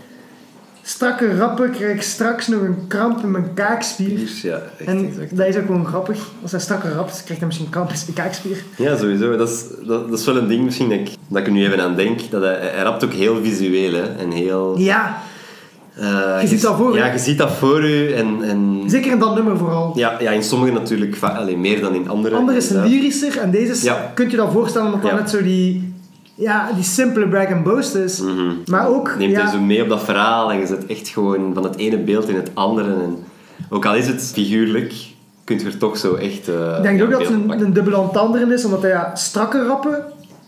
Strakke 0.86 1.36
rappen 1.36 1.70
krijg 1.70 1.94
ik 1.94 2.02
straks 2.02 2.46
nog 2.48 2.60
een 2.60 2.84
kramp 2.88 3.22
in 3.22 3.30
mijn 3.30 3.54
kaakspier. 3.54 4.18
Ja, 4.42 4.62
echt 4.78 4.88
En 4.88 5.06
exact. 5.08 5.36
dat 5.36 5.46
is 5.46 5.56
ook 5.56 5.66
gewoon 5.66 5.86
grappig. 5.86 6.18
Als 6.42 6.50
hij 6.50 6.60
strakker 6.60 6.90
rapt, 6.92 7.12
krijgt 7.12 7.36
hij 7.36 7.46
misschien 7.46 7.70
kramp 7.70 7.90
in 7.90 7.96
zijn 7.96 8.12
kaakspier. 8.12 8.64
Ja, 8.76 8.96
sowieso. 8.96 9.36
Dat 9.36 9.48
is, 9.48 9.64
dat, 9.86 10.10
dat 10.10 10.18
is 10.18 10.24
wel 10.26 10.36
een 10.36 10.48
ding 10.48 10.64
misschien 10.64 10.88
dat 10.88 10.98
ik, 10.98 11.08
dat 11.28 11.38
ik 11.40 11.46
er 11.46 11.52
nu 11.52 11.64
even 11.64 11.80
aan 11.80 11.94
denk. 11.96 12.30
Dat 12.30 12.42
hij, 12.42 12.54
hij 12.60 12.82
rapt 12.82 13.04
ook 13.04 13.12
heel 13.12 13.42
visueel, 13.42 13.92
hè. 13.92 14.02
En 14.02 14.30
heel... 14.30 14.78
Ja, 14.78 15.18
eh, 15.94 16.38
Je 16.40 16.46
ziet 16.46 16.62
dat 16.62 16.76
voor 16.76 16.92
je. 16.92 16.98
Ja, 16.98 17.12
je 17.12 17.18
ziet 17.18 17.38
dat 17.38 17.52
voor 17.52 17.84
je. 17.88 18.14
En, 18.14 18.42
en 18.42 18.82
zeker 18.86 19.12
in 19.12 19.18
dat 19.18 19.34
nummer 19.34 19.58
vooral. 19.58 19.92
ja, 19.94 20.16
ja, 20.20 20.30
in 20.30 20.42
sommige 20.42 20.72
natuurlijk 20.72 21.16
va- 21.16 21.28
allee, 21.28 21.56
meer 21.56 21.80
dan 21.80 21.94
in 21.94 22.08
andere. 22.08 22.34
Andere 22.36 22.56
is 22.58 22.68
lyrischer 22.68 23.38
en 23.38 23.50
deze 23.50 23.72
is, 23.72 23.82
Ja. 23.82 24.10
kunt 24.14 24.30
je 24.30 24.36
dat 24.36 24.52
voorstellen 24.52 24.86
omdat 24.86 25.02
dat 25.02 25.10
Ja. 25.10 25.16
net 25.16 25.30
zo 25.30 25.42
die, 25.42 25.93
ja, 26.34 26.70
die 26.74 26.84
simpele 26.84 27.28
brag 27.28 27.52
and 27.52 27.62
boast 27.64 27.94
is. 27.94 28.22
Maar 28.66 28.88
ook, 28.88 29.14
Neemt 29.18 29.32
ja, 29.32 29.42
hij 29.42 29.50
zo 29.52 29.60
mee 29.60 29.82
op 29.82 29.88
dat 29.88 30.02
verhaal 30.04 30.50
en 30.52 30.58
je 30.58 30.66
zet 30.66 30.86
echt 30.86 31.08
gewoon 31.08 31.54
van 31.54 31.64
het 31.64 31.76
ene 31.76 31.98
beeld 31.98 32.28
in 32.28 32.36
het 32.36 32.50
andere. 32.54 32.92
En 33.02 33.16
ook 33.70 33.86
al 33.86 33.94
is 33.94 34.06
het 34.06 34.30
figuurlijk, 34.34 34.94
kun 35.44 35.58
je 35.58 35.64
er 35.64 35.78
toch 35.78 35.96
zo 35.96 36.14
echt. 36.14 36.48
eh, 36.48 36.76
ik 36.76 36.82
denk 36.82 36.98
ja, 36.98 37.04
ook 37.04 37.10
dat 37.10 37.20
het 37.20 37.30
een, 37.30 37.60
een 37.60 37.72
dubbele 37.72 37.96
entendre 38.00 38.54
is, 38.54 38.64
omdat 38.64 38.82
hij 38.82 38.90
ja, 38.90 39.14
strakke 39.14 39.66
rappen 39.66 40.04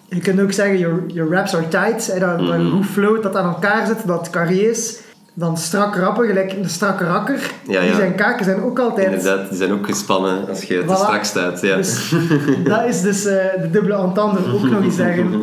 je 0.09 0.21
kunt 0.21 0.41
ook 0.41 0.53
zeggen, 0.53 0.79
your, 0.79 1.03
your 1.07 1.33
raps 1.33 1.55
are 1.55 1.69
tight. 1.69 2.21
Dat 2.21 2.39
Mhm. 2.41 2.71
hoe 2.71 2.85
float 2.85 3.23
dat 3.23 3.37
aan 3.37 3.55
elkaar 3.55 3.87
zit, 3.87 4.07
dat 4.07 4.31
carré 4.31 4.55
is. 4.55 5.01
Dan 5.39 5.57
strak 5.57 5.97
rappen, 5.97 6.27
gelijk 6.27 6.53
een 6.53 6.69
strakke 6.71 7.05
rakker. 7.05 7.51
Ja, 7.69 7.81
Die 7.81 7.95
zijn 7.95 8.15
kaken 8.15 8.45
zijn 8.45 8.63
ook 8.63 8.79
altijd... 8.79 9.07
Inderdaad, 9.07 9.49
die 9.49 9.59
zijn 9.59 9.73
ook 9.73 9.87
gespannen 9.87 10.49
als 10.49 10.63
je 10.63 10.79
te 10.79 10.85
Voilà. 10.93 10.97
strak 10.97 11.25
staat. 11.25 11.61
Ja. 11.61 11.77
Dus 11.77 12.15
dat 12.65 12.85
is 12.89 13.01
dus 13.03 13.25
eh, 13.25 13.35
de 13.63 13.71
dubbele 13.71 13.95
entendre 13.95 14.53
ook 14.55 14.63
nog 14.63 14.83
eens 14.83 14.97
zeggen. 14.97 15.31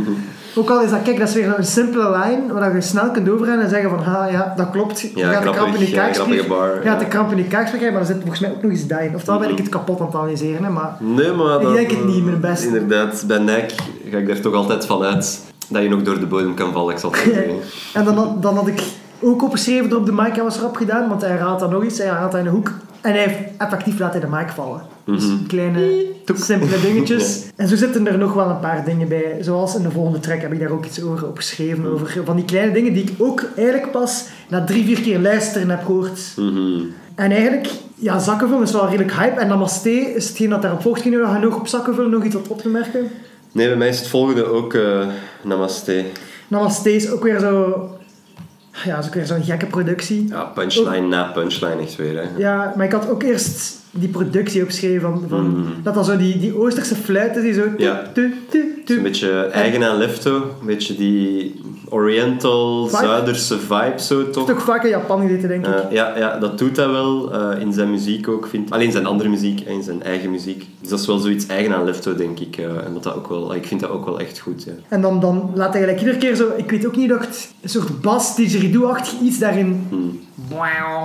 Ook 0.55 0.69
al 0.69 0.81
is 0.81 0.89
dat, 0.89 1.01
kijk, 1.01 1.19
dat 1.19 1.27
is 1.27 1.33
weer 1.33 1.57
een 1.57 1.65
simpele 1.65 2.09
lijn 2.09 2.53
waar 2.53 2.75
je 2.75 2.81
snel 2.81 3.11
kunt 3.11 3.29
overrennen 3.29 3.63
en 3.63 3.69
zeggen 3.69 3.89
van, 3.89 3.99
ha 3.99 4.25
ja, 4.27 4.53
dat 4.57 4.69
klopt. 4.69 4.99
Je 4.99 5.11
Ja, 5.15 5.31
gaat 5.31 5.43
de 5.43 5.49
kramp 5.49 5.73
in 5.75 5.79
je 5.79 5.89
ja, 5.89 6.47
bar, 6.47 6.75
Je 6.83 6.89
gaat 6.89 6.99
de 6.99 7.05
kramp 7.07 7.31
in 7.31 7.37
je 7.37 7.43
kaakspier 7.43 7.79
krijgen, 7.79 7.91
maar 7.91 8.01
er 8.01 8.13
zit 8.13 8.17
volgens 8.21 8.39
mij 8.39 8.51
ook 8.51 8.61
nog 8.63 8.71
iets 8.71 8.87
daarin. 8.87 9.15
Oftewel 9.15 9.39
ben 9.39 9.49
ik 9.49 9.57
het 9.57 9.69
kapot 9.69 9.99
aan 9.99 10.05
het 10.05 10.15
analyseren, 10.15 10.63
hè, 10.63 10.69
maar... 10.69 10.95
Nee, 10.99 11.31
maar 11.31 11.55
Ik 11.55 11.61
dat, 11.61 11.73
denk 11.73 11.91
het 11.91 12.05
niet, 12.05 12.25
mijn 12.25 12.39
beste. 12.39 12.67
Inderdaad, 12.67 13.23
bij 13.27 13.37
Nike 13.37 13.73
ga 14.11 14.17
ik 14.17 14.29
er 14.29 14.41
toch 14.41 14.53
altijd 14.53 14.85
van 14.85 15.03
uit 15.03 15.39
dat 15.69 15.83
je 15.83 15.89
nog 15.89 16.01
door 16.01 16.19
de 16.19 16.25
bodem 16.27 16.53
kan 16.53 16.71
vallen, 16.73 16.93
ik 16.93 16.99
zal 16.99 17.11
het 17.11 17.19
zeggen. 17.33 17.55
En 17.93 18.03
dan, 18.03 18.37
dan 18.41 18.55
had 18.55 18.67
ik 18.67 18.81
ook 19.23 19.43
opgeschreven 19.43 19.97
op 19.97 20.05
de 20.05 20.11
mic 20.11 20.37
en 20.37 20.43
was 20.43 20.57
erop 20.57 20.75
gedaan, 20.75 21.09
want 21.09 21.21
hij 21.21 21.35
raadt 21.37 21.59
dan 21.59 21.69
nog 21.69 21.83
iets, 21.83 21.97
hij 21.97 22.07
raadt 22.07 22.35
in 22.35 22.43
de 22.43 22.49
hoek. 22.49 22.71
En 23.01 23.11
hij 23.11 23.19
heeft 23.21 23.37
effectief 23.57 23.99
laat 23.99 24.11
hij 24.11 24.21
de 24.21 24.27
mic 24.27 24.49
vallen. 24.55 24.81
Dus 25.05 25.23
Mhm. 25.25 25.45
kleine, 25.47 26.05
simpele 26.33 26.81
dingetjes. 26.81 27.41
En 27.55 27.67
zo 27.67 27.75
zitten 27.75 28.07
er 28.07 28.17
nog 28.17 28.33
wel 28.33 28.49
een 28.49 28.59
paar 28.59 28.85
dingen 28.85 29.07
bij. 29.07 29.37
Zoals 29.41 29.75
in 29.75 29.83
de 29.83 29.91
volgende 29.91 30.19
track 30.19 30.41
heb 30.41 30.53
ik 30.53 30.59
daar 30.59 30.71
ook 30.71 30.85
iets 30.85 31.03
over 31.03 31.27
opgeschreven. 31.27 31.85
Over 31.85 32.21
van 32.25 32.35
die 32.35 32.45
kleine 32.45 32.71
dingen 32.73 32.93
die 32.93 33.03
ik 33.03 33.11
ook 33.17 33.43
eigenlijk 33.55 33.91
pas 33.91 34.25
na 34.49 34.63
drie, 34.63 34.85
vier 34.85 35.01
keer 35.01 35.19
luisteren 35.19 35.69
heb 35.69 35.85
gehoord. 35.85 36.19
Mhm. 36.35 36.79
En 37.15 37.31
eigenlijk, 37.31 37.67
ja, 37.95 38.19
zakkenvullen 38.19 38.63
is 38.63 38.71
wel 38.71 38.85
redelijk 38.85 39.13
hype. 39.13 39.39
En 39.39 39.47
Namaste 39.47 39.91
is 39.91 40.27
hetgeen 40.27 40.49
dat 40.49 40.61
daarop 40.61 40.81
volgt. 40.81 41.01
Kun 41.01 41.11
je 41.11 41.37
nog 41.41 41.55
op 41.59 41.67
zakkenvullen 41.67 42.11
nog 42.11 42.23
iets 42.23 42.35
op 42.35 42.49
op 42.49 42.61
te 42.61 42.69
merken? 42.69 43.11
Nee, 43.51 43.67
bij 43.67 43.77
mij 43.77 43.87
is 43.89 43.99
het 43.99 44.07
volgende 44.07 44.45
ook 44.45 44.73
eh, 44.73 45.07
Namaste. 45.43 46.03
Namaste 46.47 46.95
is 46.95 47.11
ook 47.11 47.23
weer 47.23 47.39
zo... 47.39 47.73
Ja, 48.83 48.97
is 48.97 49.05
ook 49.05 49.13
weer 49.13 49.25
zo'n 49.25 49.43
gekke 49.43 49.65
productie. 49.65 50.27
Ja, 50.27 50.43
punchline 50.43 51.07
na 51.07 51.23
punchline 51.23 51.81
echt 51.81 51.95
weer. 51.95 52.17
Hè. 52.17 52.29
Ja, 52.37 52.73
maar 52.75 52.85
ik 52.85 52.91
had 52.91 53.09
ook 53.09 53.23
eerst 53.23 53.81
die 53.95 54.09
productie 54.09 54.61
opgeschreven 54.61 55.01
van, 55.01 55.23
van 55.29 55.47
Mm. 55.47 55.65
dat 55.83 55.93
dan 55.93 56.05
zo 56.05 56.17
die, 56.17 56.39
die 56.39 56.57
Oosterse 56.57 56.95
fluiten 56.95 57.41
die 57.41 57.53
zo... 57.53 57.63
Ja. 57.77 58.11
tu, 58.13 58.33
tu, 58.49 58.97
een 58.97 59.03
beetje 59.03 59.45
eigen 59.45 59.83
aan 59.83 59.97
Lefto, 59.97 60.35
een 60.35 60.65
beetje 60.65 60.95
die 60.95 61.61
Oriental, 61.89 62.87
Vibe. 62.87 63.05
Zuiderse 63.05 63.59
vibe 63.59 63.93
zo 63.97 64.29
toch. 64.29 64.47
toch 64.47 64.61
vaak 64.63 64.83
in 64.83 64.89
Japan 64.89 65.21
gezeten, 65.21 65.47
denk 65.49 65.67
ik. 65.67 65.73
Eh, 65.73 65.91
ja, 65.91 66.17
ja, 66.17 66.39
dat 66.39 66.57
doet 66.57 66.77
hij 66.77 66.89
wel 66.89 67.33
eh, 67.33 67.61
in 67.61 67.73
zijn 67.73 67.89
muziek 67.91 68.27
ook, 68.27 68.47
vind 68.47 68.67
ik. 68.67 68.73
Alleen 68.73 68.91
zijn 68.91 69.05
andere 69.05 69.29
muziek 69.29 69.59
en 69.61 69.73
in 69.73 69.83
zijn 69.83 70.03
eigen 70.03 70.31
muziek. 70.31 70.65
Dus 70.81 70.89
dat 70.89 70.99
is 70.99 71.05
wel 71.07 71.17
zoiets 71.17 71.45
eigen 71.47 71.75
aan 71.75 71.83
Lefto, 71.85 72.15
denk 72.15 72.39
ik. 72.39 72.57
eh, 72.57 72.65
en 72.65 72.93
dat 72.93 73.03
dat 73.03 73.15
ook 73.15 73.27
wel, 73.27 73.55
ik 73.55 73.65
vind 73.65 73.79
dat 73.79 73.89
ook 73.89 74.05
wel 74.05 74.19
echt 74.19 74.39
goed. 74.39 74.63
Ja. 74.63 74.71
En 74.89 75.01
dan, 75.01 75.19
dan 75.19 75.51
laat 75.55 75.73
hij 75.73 75.81
gelijk 75.81 75.99
iedere 75.99 76.17
keer 76.17 76.35
zo... 76.35 76.47
Ik 76.57 76.71
weet 76.71 76.85
ook 76.85 76.95
niet, 76.95 77.09
dat 77.09 77.19
het 77.19 77.51
een 77.61 77.69
soort 77.69 78.01
bas, 78.01 78.35
didgeridoo-achtig 78.35 79.19
iets 79.19 79.39
daarin... 79.39 79.85
Hmm. 79.89 80.19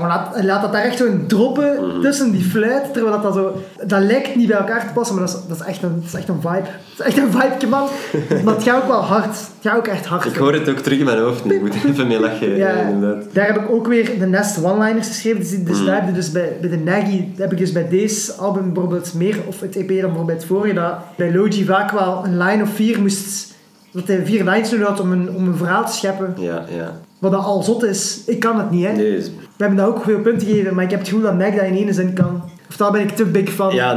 Laat, 0.00 0.42
laat 0.44 0.62
dat 0.62 0.72
daar 0.72 0.82
echt 0.82 0.96
zo 0.98 1.04
in 1.06 1.26
droppen 1.26 1.88
Mhm. 1.88 2.00
tussen 2.00 2.30
die 2.32 2.44
fluit, 2.44 2.92
terwijl 2.92 3.14
dat, 3.14 3.22
dat 3.22 3.34
zo... 3.34 3.62
Dat 3.86 4.00
lijkt 4.02 4.36
niet 4.36 4.48
bij 4.48 4.56
elkaar 4.56 4.86
te 4.86 4.92
passen, 4.92 5.16
maar 5.16 5.24
dat 5.26 5.34
is, 5.34 5.48
dat 5.48 5.60
is, 5.60 5.66
echt, 5.66 5.82
een, 5.82 5.94
dat 5.94 6.04
is 6.04 6.14
echt 6.14 6.28
een 6.28 6.40
vibe. 6.40 6.62
Dat 6.96 7.06
is 7.06 7.14
echt 7.14 7.16
een 7.16 7.30
vibe, 7.40 7.66
man. 7.66 7.88
maar 8.44 8.54
het 8.54 8.62
gaat 8.62 8.82
ook 8.82 8.88
wel 8.88 9.00
hard. 9.02 9.24
Het 9.26 9.48
gaat 9.62 9.76
ook 9.76 9.86
echt 9.86 10.06
hard. 10.06 10.24
Ik 10.24 10.36
hoor 10.36 10.52
het 10.52 10.68
ook 10.68 10.76
terug 10.78 10.98
in 10.98 11.04
mijn 11.04 11.18
hoofd 11.18 11.44
nu. 11.44 11.54
Ik 11.54 11.60
moet 11.60 11.74
even 11.74 12.06
mee 12.06 12.20
lachen, 12.20 12.56
Ja, 12.64 12.68
eh, 12.68 12.88
inderdaad. 12.88 13.24
daar 13.32 13.46
heb 13.46 13.56
ik 13.56 13.70
ook 13.70 13.86
weer 13.86 14.18
de 14.18 14.26
Nest 14.26 14.64
One-Liners 14.64 15.06
geschreven. 15.08 15.38
Dus, 15.40 15.50
dus 15.64 15.78
Mm. 15.80 15.86
daar 15.86 15.94
heb 15.94 16.06
je 16.06 16.12
dus 16.12 16.32
bij, 16.32 16.56
bij 16.60 16.70
de 16.70 16.76
Nagy, 16.78 17.28
heb 17.36 17.52
ik 17.52 17.58
dus 17.58 17.72
bij 17.72 17.88
deze 17.88 18.32
album 18.32 18.72
bijvoorbeeld 18.72 19.14
meer, 19.14 19.36
of 19.46 19.60
het 19.60 19.76
EP 19.76 19.88
dan 19.88 19.96
bijvoorbeeld 20.00 20.38
het 20.38 20.46
vorige, 20.46 20.74
dat 20.74 20.94
bij 21.16 21.34
Logi 21.34 21.64
vaak 21.64 21.90
wel 21.90 22.22
een 22.24 22.38
line 22.38 22.62
of 22.62 22.70
vier 22.74 23.00
moest, 23.00 23.54
dat 23.92 24.06
hij 24.06 24.22
vier 24.26 24.44
lines 24.44 24.70
nodig 24.70 24.86
had 24.86 25.00
om 25.00 25.12
een, 25.12 25.30
om 25.34 25.46
een 25.48 25.56
verhaal 25.56 25.86
te 25.86 25.92
scheppen. 25.92 26.34
Ja, 26.38 26.64
ja. 26.76 26.92
Wat 27.18 27.32
dat 27.32 27.44
al 27.44 27.62
zot 27.62 27.82
is. 27.84 28.20
Ik 28.26 28.40
kan 28.40 28.58
het 28.58 28.70
niet, 28.70 28.84
hè. 28.86 28.92
Nee, 28.92 29.16
We 29.20 29.30
hebben 29.56 29.76
daar 29.78 29.86
ook 29.88 30.02
veel 30.04 30.20
punten 30.20 30.46
gegeven, 30.48 30.74
maar 30.74 30.84
ik 30.84 30.90
heb 30.90 30.98
het 30.98 31.08
gevoel 31.08 31.22
dat 31.24 31.34
Nike 31.34 31.56
dat 31.56 31.64
in 31.64 31.76
één 31.76 31.94
zin 31.94 32.12
kan. 32.12 32.42
Of 32.68 32.76
daar 32.76 32.92
ben 32.92 33.00
ik 33.00 33.10
te 33.16 33.24
big 33.24 33.52
van. 33.52 33.74
ja, 33.74 33.94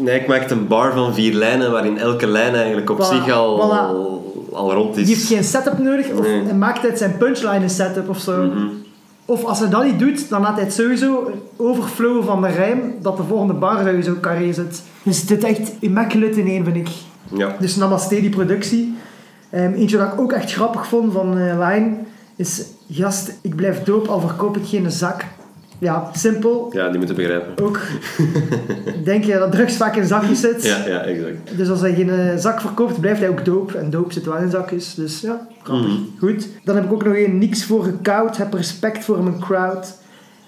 Nike, 0.00 0.24
maakt 0.28 0.50
een 0.50 0.66
bar 0.66 0.92
van 0.92 1.14
vier 1.14 1.34
lijnen, 1.34 1.70
waarin 1.72 1.98
elke 1.98 2.26
lijn 2.26 2.54
eigenlijk 2.54 2.90
op 2.90 2.98
Voilà, 3.02 3.06
zich 3.08 3.30
al, 3.30 3.58
voilà. 3.58 4.52
al 4.54 4.72
rond 4.72 4.96
is. 4.96 5.06
Die 5.06 5.14
heeft 5.14 5.26
geen 5.26 5.44
setup 5.44 5.78
nodig, 5.78 6.10
of 6.10 6.20
Nee. 6.26 6.52
maakt 6.54 6.84
uit 6.84 6.98
zijn 6.98 7.16
punchline 7.16 7.62
een 7.62 7.70
setup 7.70 8.08
of 8.08 8.18
zo. 8.18 8.42
Mhm. 8.42 8.66
Of 9.26 9.44
als 9.44 9.58
hij 9.58 9.68
dat 9.68 9.84
niet 9.84 9.98
doet, 9.98 10.28
dan 10.28 10.40
laat 10.42 10.54
hij 10.54 10.64
het 10.64 10.72
sowieso 10.72 11.30
overflowen 11.56 12.24
van 12.24 12.42
de 12.42 12.48
rijm, 12.48 12.94
dat 13.02 13.16
de 13.16 13.22
volgende 13.22 13.52
bar 13.54 13.78
sowieso 13.86 14.14
carré 14.20 14.52
zit. 14.52 14.82
Dus 15.02 15.20
het 15.20 15.30
is 15.30 15.44
echt 15.44 15.72
immaculate 15.80 16.40
in 16.40 16.46
één, 16.46 16.64
vind 16.64 16.76
ik. 16.76 16.88
Ja. 17.36 17.56
Dus 17.60 17.76
Namaste, 17.76 18.20
die 18.20 18.30
productie. 18.30 18.94
Ehm, 19.50 19.72
eentje 19.72 19.96
dat 19.98 20.12
ik 20.12 20.20
ook 20.20 20.32
echt 20.32 20.52
grappig 20.52 20.86
vond 20.86 21.12
van 21.12 21.38
eh 21.38 21.68
Line, 21.68 21.90
is... 22.36 22.64
Gast, 22.90 23.38
ik 23.42 23.56
blijf 23.56 23.82
doop, 23.82 24.06
al 24.06 24.20
verkoop 24.20 24.56
ik 24.56 24.66
geen 24.66 24.90
zak. 24.90 25.24
Ja, 25.78 26.10
simpel. 26.12 26.70
ja, 26.72 26.88
die 26.88 26.98
moeten 26.98 27.16
begrijpen. 27.16 27.64
Ook 27.64 27.80
denk 29.04 29.24
je 29.24 29.38
dat 29.38 29.52
drugs 29.52 29.76
vaak 29.76 29.96
in 29.96 30.06
zakjes 30.06 30.40
zit. 30.40 30.64
Ja, 30.64 30.86
ja, 30.86 31.00
exact. 31.00 31.56
Dus 31.56 31.68
als 31.68 31.80
hij 31.80 31.94
geen 31.94 32.10
eh, 32.10 32.36
zak 32.36 32.60
verkoopt, 32.60 33.00
blijft 33.00 33.20
hij 33.20 33.28
ook 33.28 33.44
doop. 33.44 33.72
En 33.72 33.90
doop 33.90 34.12
zit 34.12 34.24
wel 34.24 34.36
in 34.36 34.50
zakjes. 34.50 34.94
Dus 34.94 35.20
ja, 35.20 35.46
grappig. 35.62 35.88
Mhm. 35.88 36.02
Goed. 36.18 36.48
Dan 36.64 36.74
heb 36.74 36.84
ik 36.84 36.92
ook 36.92 37.04
nog 37.04 37.16
een 37.16 37.38
niks 37.38 37.64
voor 37.64 37.84
gekoud. 37.84 38.36
Heb 38.36 38.52
respect 38.52 39.04
voor 39.04 39.22
mijn 39.22 39.40
crowd. 39.40 39.98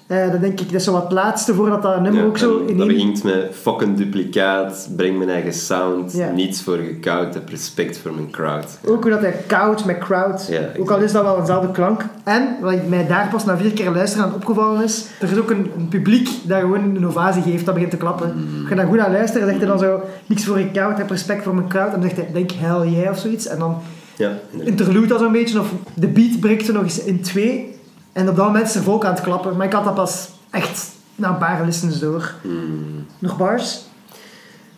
Eh 0.06 0.30
dan 0.30 0.40
denk 0.40 0.60
ik, 0.60 0.66
dat 0.66 0.80
is 0.80 0.84
zo 0.84 0.92
wat 0.92 1.02
het 1.02 1.12
laatste 1.12 1.54
voordat 1.54 1.82
dat 1.82 2.00
nummer 2.00 2.20
Ja, 2.20 2.26
ook 2.26 2.38
zo 2.38 2.64
in 2.66 2.76
dat 2.76 2.86
begint 2.86 3.22
met 3.24 3.48
fucking 3.52 3.96
duplicaat, 3.96 4.88
breng 4.96 5.16
mijn 5.18 5.30
eigen 5.30 5.52
sound, 5.52 6.12
Ja. 6.12 6.30
niets 6.30 6.62
voor 6.62 6.76
gekoud, 6.76 7.34
heb 7.34 7.48
respect 7.48 7.98
voor 7.98 8.12
mijn 8.14 8.30
crowd. 8.30 8.78
Ook 8.86 9.02
hoe 9.02 9.10
dat 9.10 9.20
hij 9.20 9.34
koud 9.46 9.84
met 9.84 9.98
crowd. 9.98 10.50
Ook 10.78 10.90
al 10.90 10.98
is 10.98 11.12
dat 11.12 11.22
wel 11.22 11.38
eenzelfde 11.38 11.70
klank. 11.70 12.04
En, 12.24 12.48
wat 12.60 12.86
mij 12.88 13.06
daar 13.06 13.28
pas 13.30 13.44
na 13.44 13.56
vier 13.56 13.72
keer 13.72 13.90
luisteren 13.90 14.26
aan 14.26 14.34
opgevallen 14.34 14.84
is, 14.84 15.06
er 15.20 15.30
is 15.30 15.38
ook 15.38 15.50
een, 15.50 15.70
een 15.76 15.88
publiek 15.88 16.28
dat 16.42 16.60
gewoon 16.60 16.96
een 16.96 17.06
ovatie 17.06 17.42
geeft, 17.42 17.64
dat 17.64 17.74
begint 17.74 17.92
te 17.92 17.98
klappen. 17.98 18.32
Mm. 18.36 18.60
Als 18.60 18.68
je 18.68 18.74
daar 18.74 18.86
goed 18.86 18.98
aan 18.98 19.12
luistert, 19.12 19.40
dan 19.40 19.48
zegt 19.48 19.58
hij 19.60 19.68
dan 19.68 19.78
zo, 19.78 20.00
niks 20.26 20.44
voor 20.44 20.58
je 20.58 20.70
koud, 20.70 20.98
heb 20.98 21.10
respect 21.10 21.42
voor 21.42 21.54
mijn 21.54 21.68
crowd. 21.68 21.86
En 21.92 22.00
dan 22.00 22.02
zegt 22.02 22.16
hij, 22.16 22.28
denk 22.32 22.50
hell 22.52 22.88
yeah 22.88 23.10
of 23.10 23.18
zoiets. 23.18 23.46
En 23.46 23.58
dan 23.58 23.76
Ja, 24.16 24.32
interlude 24.64 25.06
dat 25.06 25.20
zo'n 25.20 25.32
beetje, 25.32 25.60
of 25.60 25.72
de 25.94 26.06
beat 26.08 26.40
breekt 26.40 26.68
er 26.68 26.74
nog 26.74 26.82
eens 26.82 27.04
in 27.04 27.20
twee. 27.22 27.74
En 28.16 28.28
op 28.28 28.36
dat 28.36 28.46
moment 28.46 28.66
is 28.66 28.74
er 28.74 28.82
volk 28.82 29.04
aan 29.04 29.14
het 29.14 29.22
klappen. 29.22 29.56
Maar 29.56 29.66
ik 29.66 29.72
had 29.72 29.84
dat 29.84 29.94
pas 29.94 30.28
echt 30.50 30.90
na 31.14 31.28
een 31.28 31.38
paar 31.38 31.64
listens 31.64 31.98
door. 31.98 32.34
Hmm. 32.42 33.06
Nog 33.18 33.36
bars? 33.36 33.84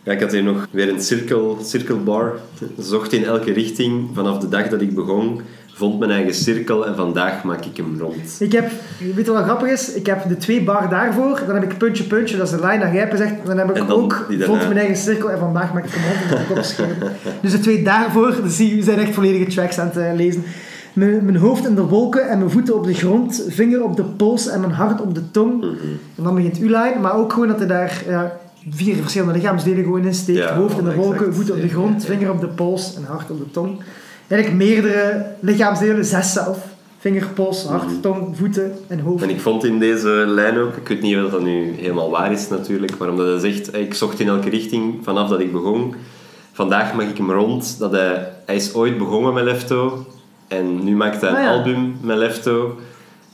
Ja, 0.03 0.11
ik 0.11 0.19
had 0.19 0.31
hier 0.31 0.43
nog 0.43 0.67
weer 0.71 0.89
een 0.89 1.01
cirkel, 1.01 1.57
cirkelbar. 1.63 2.39
Zocht 2.77 3.13
in 3.13 3.25
elke 3.25 3.53
richting 3.53 4.09
vanaf 4.13 4.37
de 4.37 4.49
dag 4.49 4.67
dat 4.67 4.81
ik 4.81 4.95
begon. 4.95 5.41
Vond 5.73 5.99
mijn 5.99 6.11
eigen 6.11 6.33
cirkel 6.33 6.85
en 6.87 6.95
vandaag 6.95 7.43
maak 7.43 7.65
ik 7.65 7.77
hem 7.77 7.99
rond. 7.99 8.37
Ik 8.39 8.51
heb, 8.51 8.71
weet 9.15 9.25
je 9.25 9.31
wat 9.31 9.43
grappig 9.43 9.69
is? 9.69 9.93
Ik 9.93 10.05
heb 10.05 10.27
de 10.27 10.37
twee 10.37 10.63
bar 10.63 10.89
daarvoor, 10.89 11.41
dan 11.47 11.55
heb 11.55 11.71
ik 11.71 11.77
puntje 11.77 12.03
puntje, 12.03 12.37
dat 12.37 12.47
is 12.47 12.53
de 12.53 12.59
lijn 12.59 12.79
dat 12.79 12.89
jij 12.89 12.99
hebt 12.99 13.11
gezegd. 13.11 13.45
Dan 13.45 13.57
heb 13.57 13.69
ik 13.69 13.75
dan 13.75 13.89
ook 13.89 14.25
daarna. 14.29 14.45
vond 14.45 14.59
mijn 14.59 14.77
eigen 14.77 14.97
cirkel 14.97 15.31
en 15.31 15.39
vandaag 15.39 15.73
maak 15.73 15.85
ik 15.85 15.91
hem 15.93 16.47
rond. 16.47 16.75
Dus 17.41 17.51
de 17.51 17.59
twee 17.59 17.83
daarvoor, 17.83 18.35
dus 18.43 18.57
die 18.57 18.83
zijn 18.83 18.99
echt 18.99 19.13
volledige 19.13 19.51
tracks 19.51 19.79
aan 19.79 19.87
het 19.87 19.97
eh, 19.97 20.13
lezen. 20.15 20.43
Mijn, 20.93 21.25
mijn 21.25 21.37
hoofd 21.37 21.65
in 21.67 21.75
de 21.75 21.81
wolken 21.85 22.29
en 22.29 22.37
mijn 22.37 22.49
voeten 22.51 22.75
op 22.75 22.83
de 22.85 22.93
grond, 22.93 23.43
vinger 23.47 23.83
op 23.83 23.95
de 23.95 24.03
pols 24.03 24.47
en 24.47 24.59
mijn 24.59 24.71
hart 24.71 25.01
op 25.01 25.15
de 25.15 25.31
tong. 25.31 25.55
Mhm. 25.57 25.67
En 26.15 26.23
dan 26.23 26.35
begint 26.35 26.57
uw 26.57 26.69
lijn, 26.69 27.01
maar 27.01 27.15
ook 27.15 27.33
gewoon 27.33 27.47
dat 27.47 27.57
hij 27.57 27.67
daar 27.67 28.03
ja, 28.07 28.37
vier 28.69 28.95
verschillende 28.95 29.33
lichaamsdelen 29.33 29.83
gewoon 29.83 30.05
in 30.05 30.13
steekt. 30.13 30.37
Ja, 30.37 30.55
hoofd 30.55 30.77
in 30.77 30.83
de 30.83 30.89
exact. 30.89 31.07
wolken, 31.07 31.33
voeten 31.35 31.55
op 31.55 31.61
de 31.61 31.67
grond, 31.69 32.05
vinger 32.05 32.31
op 32.31 32.39
de 32.41 32.47
pols 32.47 32.95
en 32.95 33.03
hart 33.03 33.31
op 33.31 33.37
de 33.39 33.51
tong. 33.51 33.79
Eigenlijk 34.27 34.63
meerdere 34.63 35.25
lichaamsdelen, 35.39 36.05
zes 36.05 36.33
zelf. 36.33 36.67
Vinger, 36.99 37.27
pols, 37.33 37.63
hart, 37.65 37.83
Mhm. 37.85 37.99
tong, 38.01 38.37
voeten 38.37 38.71
en 38.87 38.99
hoofd. 38.99 39.23
En 39.23 39.29
ik 39.29 39.39
vond 39.41 39.63
in 39.65 39.79
deze 39.79 40.09
lijn 40.09 40.57
ook, 40.57 40.75
ik 40.75 40.87
weet 40.87 41.01
niet 41.01 41.17
of 41.23 41.31
dat 41.31 41.41
nu 41.41 41.73
helemaal 41.77 42.09
waar 42.09 42.31
is 42.31 42.49
natuurlijk, 42.49 42.97
maar 42.97 43.09
omdat 43.09 43.41
hij 43.41 43.51
zegt, 43.51 43.75
ik 43.75 43.93
zocht 43.93 44.19
in 44.19 44.27
elke 44.27 44.49
richting 44.49 44.93
vanaf 45.03 45.29
dat 45.29 45.39
ik 45.39 45.51
begon. 45.51 45.93
Vandaag 46.51 46.93
mag 46.93 47.05
ik 47.09 47.17
hem 47.17 47.31
rond, 47.31 47.75
dat 47.79 47.91
hij, 47.91 48.31
hij 48.45 48.55
is 48.55 48.73
ooit 48.73 48.97
begonnen 48.97 49.33
met 49.33 49.43
Lefto 49.43 50.05
en 50.49 50.83
nu 50.83 50.95
maakt 50.95 51.21
hij 51.21 51.29
een 51.29 51.35
Ah, 51.35 51.41
ja. 51.43 51.51
album 51.51 51.95
met 52.01 52.17
Lefto. 52.17 52.77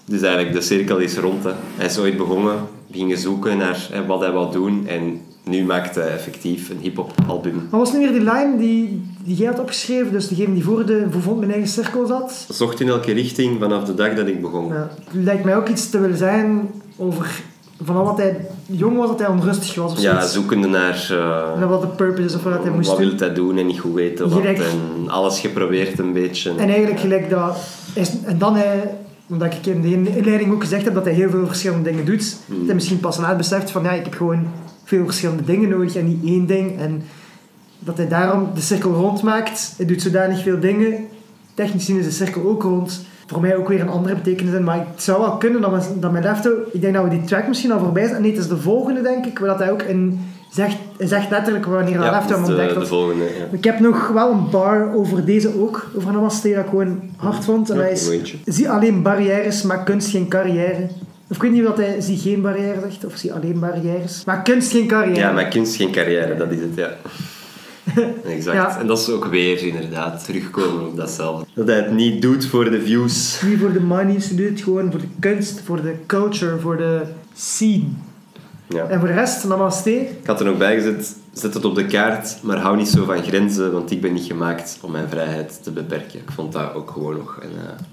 Dus 0.05 0.22
eigenlijk 0.22 0.53
de 0.53 0.61
cirkel 0.61 0.97
is 0.97 1.18
rond. 1.18 1.43
Hè. 1.43 1.51
Hij 1.76 1.86
is 1.86 1.97
ooit 1.97 2.18
begonnen, 2.18 2.55
ging 2.91 3.18
zoeken 3.18 3.57
naar 3.57 3.88
hè, 3.91 4.05
wat 4.05 4.20
hij 4.20 4.32
wou 4.32 4.51
doen 4.51 4.88
en 4.88 5.22
nu 5.43 5.63
maakt 5.63 5.95
hij 5.95 6.07
effectief 6.13 6.70
een 6.70 6.78
hip-hop 6.80 7.11
album. 7.28 7.68
Wat 7.70 7.80
was 7.80 7.93
nu 7.93 7.99
weer 7.99 8.11
die 8.11 8.20
line 8.32 8.53
die, 8.57 9.03
die 9.24 9.36
jij 9.36 9.47
had 9.47 9.59
opgeschreven, 9.59 10.11
dus 10.11 10.28
degene 10.28 10.53
die 10.53 10.63
voor 10.63 10.86
de 10.86 11.05
voor 11.11 11.22
vond 11.22 11.39
mijn 11.39 11.51
eigen 11.51 11.70
cirkel 11.70 12.05
zat? 12.05 12.45
Zocht 12.49 12.80
in 12.80 12.88
elke 12.88 13.11
richting 13.11 13.59
vanaf 13.59 13.84
de 13.84 13.93
dag 13.93 14.13
dat 14.16 14.28
ik 14.28 14.41
begon. 14.41 14.68
Ja, 14.68 14.89
lijkt 15.11 15.43
mij 15.43 15.55
ook 15.55 15.68
iets 15.70 15.89
te 15.89 15.99
willen 15.99 16.18
zijn 16.18 16.70
over 16.97 17.41
vanaf 17.84 18.03
wat 18.03 18.17
hij 18.17 18.47
jong 18.65 18.97
was, 18.97 19.07
dat 19.07 19.19
hij 19.19 19.28
onrustig 19.28 19.76
was 19.76 19.91
of 19.91 19.99
Ja, 20.01 20.11
zoiets. 20.13 20.34
zoekende 20.34 20.67
naar 20.67 21.07
eh, 21.11 21.59
Naar 21.59 21.67
wat 21.67 21.82
de 21.82 21.88
purpose 21.88 22.23
is 22.28 22.36
of 22.36 22.43
wat 22.43 22.63
hij 22.63 22.71
moest 22.71 22.88
wat 22.88 22.97
doen. 22.97 23.09
wil 23.09 23.17
hij 23.17 23.34
doen 23.34 23.57
en 23.57 23.65
niet 23.65 23.80
goed 23.80 23.93
weten 23.93 24.30
wat. 24.30 24.43
En 24.43 25.09
alles 25.09 25.39
geprobeerd 25.39 25.99
een 25.99 26.13
beetje. 26.13 26.49
En 26.57 26.69
eigenlijk 26.69 26.99
gelijk 26.99 27.30
dat... 27.30 27.57
Is, 27.93 28.11
en 28.23 28.38
dan 28.38 28.55
hij... 28.55 28.95
Omdat 29.30 29.53
ik 29.53 29.65
in 29.65 29.82
de 29.82 29.89
inleiding 30.17 30.53
ook 30.53 30.61
gezegd 30.61 30.86
heb 30.86 30.93
dat 30.93 31.05
hij 31.05 31.13
heel 31.13 31.30
veel 31.30 31.47
verschillende 31.47 31.89
dingen 31.89 32.05
doet. 32.05 32.38
Hmm. 32.45 32.55
Dat 32.57 32.65
hij 32.65 32.76
misschien 32.76 32.99
pas 32.99 33.17
laat 33.17 33.38
beseft 33.38 33.71
van 33.71 33.84
ja, 33.84 33.91
ik 33.91 34.03
heb 34.03 34.13
gewoon 34.13 34.47
veel 34.84 35.05
verschillende 35.05 35.43
dingen 35.43 35.69
nodig 35.69 35.95
en 35.95 36.05
niet 36.07 36.23
één 36.26 36.45
ding. 36.45 36.80
En 36.80 37.03
dat 37.80 37.97
hij 37.97 38.07
daarom 38.07 38.49
de 38.53 38.61
cirkel 38.61 38.91
rond 38.93 39.21
maakt. 39.21 39.73
Hij 39.78 39.86
doet 39.86 40.01
zodanig 40.01 40.41
veel 40.41 40.59
dingen. 40.59 41.07
Technisch 41.53 41.86
gezien 41.86 41.99
is 41.99 42.05
de 42.05 42.11
cirkel 42.11 42.43
ook 42.43 42.63
rond. 42.63 43.05
Voor 43.28 43.41
mij 43.41 43.55
ook 43.55 43.67
weer 43.67 43.82
een 43.82 43.89
andere 43.89 44.15
betekenis 44.15 44.53
in. 44.53 44.63
Maar 44.63 44.86
het 44.93 45.03
zou 45.03 45.21
wel 45.21 45.38
kunnen 45.38 45.61
dat, 45.61 45.71
mijn- 45.71 45.99
dat 45.99 46.11
mijn 46.11 46.23
lefto... 46.23 46.49
Ik 46.71 46.82
denk 46.82 46.93
dat 46.93 47.03
we 47.03 47.09
die 47.09 47.23
track 47.23 47.47
misschien 47.47 47.71
al 47.71 47.80
voorbij 47.80 48.07
zijn. 48.07 48.21
Nee, 48.21 48.32
het 48.32 48.39
is 48.39 48.47
de 48.47 48.57
volgende, 48.57 49.01
denk 49.01 49.26
ik. 49.26 49.39
Dat 49.39 49.59
hij 49.59 49.71
ook 49.71 49.82
in 49.82 50.19
zegt, 50.51 50.76
zegt 50.97 51.30
letterlijk 51.30 51.65
wanneer 51.65 51.93
Ja, 52.01 52.11
lefto 52.11 52.34
hem 52.34 52.43
de, 52.43 52.49
ontdekt 52.49 52.73
de 52.73 52.80
had. 52.80 52.88
volgende. 52.88 53.23
Ja. 53.23 53.30
Ik 53.51 53.63
heb 53.63 53.80
nog 53.80 54.07
wel 54.07 54.32
een 54.32 54.49
bar 54.49 54.93
over 54.95 55.26
deze 55.26 55.59
ook. 55.61 55.89
Over 55.97 56.11
Namaste, 56.13 56.49
dat 56.53 56.63
ik 56.63 56.69
gewoon 56.69 57.01
hard 57.17 57.45
vond. 57.45 57.69
En 57.69 57.76
Ja, 57.76 57.82
hij 57.82 57.91
is... 57.91 58.11
Zie 58.45 58.69
alleen 58.69 59.01
barrières, 59.01 59.61
maar 59.61 59.84
kunst 59.84 60.09
geen 60.09 60.28
carrière. 60.28 60.88
Of 61.30 61.36
ik 61.36 61.41
weet 61.41 61.51
niet 61.51 61.63
wat 61.63 61.78
hij 61.78 62.01
zie 62.01 62.17
geen 62.17 62.41
barrière 62.41 62.80
zegt, 62.84 63.05
of 63.05 63.15
zie 63.15 63.34
alleen 63.34 63.59
barrières. 63.59 64.23
Maar 64.26 64.41
kunst 64.41 64.71
geen 64.71 64.88
carrière. 64.88 65.19
Ja, 65.19 65.32
maar 65.32 65.47
kunst 65.47 65.76
geen 65.76 65.91
carrière, 65.91 66.36
dat 66.38 66.51
is 66.51 66.59
het, 66.59 66.69
ja. 66.76 66.89
Exact. 68.36 68.57
Ja. 68.57 68.79
En 68.79 68.88
dat 68.88 68.99
is 68.99 69.09
ook 69.09 69.25
weer 69.25 69.67
inderdaad 69.67 70.25
terugkomen 70.25 70.88
op 70.88 70.95
datzelfde. 70.95 71.45
Dat 71.53 71.67
hij 71.67 71.75
het 71.75 71.91
niet 71.91 72.21
doet 72.21 72.45
voor 72.45 72.69
de 72.69 72.81
views. 72.81 73.41
Niet 73.41 73.59
voor 73.59 73.73
de 73.73 73.81
money, 73.81 74.19
ze 74.19 74.36
doet 74.36 74.49
het 74.49 74.61
gewoon 74.61 74.91
voor 74.91 74.99
de 74.99 75.07
kunst, 75.19 75.61
voor 75.65 75.81
de 75.81 75.95
culture, 76.05 76.59
voor 76.59 76.77
de 76.77 77.01
scene. 77.33 77.86
Ja. 78.67 78.88
En 78.88 78.99
voor 78.99 79.07
de 79.07 79.13
rest, 79.13 79.43
namaste. 79.43 79.99
Ik 79.99 80.25
had 80.25 80.39
er 80.39 80.45
nog 80.45 80.57
bij 80.57 80.75
gezet, 80.75 81.15
zet 81.33 81.53
het 81.53 81.65
op 81.65 81.75
de 81.75 81.86
kaart, 81.86 82.38
maar 82.41 82.57
hou 82.57 82.77
niet 82.77 82.88
zo 82.88 83.05
van 83.05 83.23
grenzen, 83.23 83.71
want 83.71 83.91
ik 83.91 84.01
ben 84.01 84.13
niet 84.13 84.25
gemaakt 84.25 84.77
om 84.81 84.91
mijn 84.91 85.09
vrijheid 85.09 85.63
te 85.63 85.71
beperken. 85.71 86.19
Ik 86.19 86.31
vond 86.31 86.53
dat 86.53 86.73
ook 86.73 86.91
gewoon 86.91 87.17
nog 87.17 87.39
een, 87.41 87.57
eh, 87.67 87.86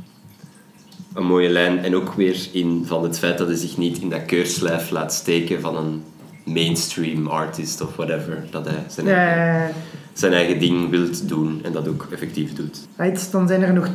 een 1.15 1.27
mooie 1.27 1.49
lijn. 1.49 1.79
En 1.79 1.97
ook 1.97 2.13
weer 2.13 2.49
in 2.53 2.85
van 2.87 3.03
het 3.03 3.19
feit 3.19 3.39
dat 3.39 3.47
hij 3.47 3.57
zich 3.57 3.77
niet 3.77 3.99
in 3.99 4.11
dat 4.11 4.25
keurslijf 4.25 4.91
laat 4.91 5.13
steken 5.13 5.61
van 5.61 5.77
een 5.77 6.03
mainstream 6.45 7.27
artist 7.27 7.81
of 7.81 7.97
whatever. 7.97 8.45
Dat 8.51 8.65
hij 8.65 8.85
zijn, 8.89 9.09
eigen, 9.09 9.75
zijn 10.13 10.33
eigen 10.33 10.59
ding 10.59 10.91
wilt 10.91 11.29
doen 11.29 11.61
en 11.65 11.73
dat 11.73 11.89
ook 11.89 12.07
effectief 12.13 12.53
doet. 12.55 12.79
right, 12.97 13.33
dan 13.33 13.49
zijn 13.49 13.63
er 13.63 13.73
nog 13.73 13.89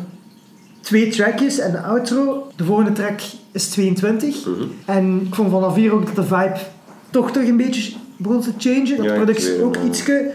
twee 0.82 1.10
trackjes 1.10 1.60
en 1.60 1.72
de 1.72 1.82
outro. 1.82 2.48
De 2.56 2.64
volgende 2.64 2.92
track 2.92 3.20
is 3.52 3.68
22. 3.70 4.46
Mhm. 4.46 4.54
En 4.86 5.22
ik 5.28 5.36
vond 5.36 5.52
vanaf 5.52 5.76
hier 5.76 5.94
ook 5.94 6.06
dat 6.06 6.16
de 6.16 6.24
vibe 6.24 6.58
toch 7.10 7.32
toch 7.32 7.44
een 7.44 7.58
beetje 7.58 7.94
begon 8.18 8.42
te 8.42 8.52
changen. 8.58 8.98
Dat 8.98 9.06
Ja, 9.06 9.12
de 9.12 9.14
productie 9.14 9.64
ook 9.64 9.78
ietske 9.86 10.32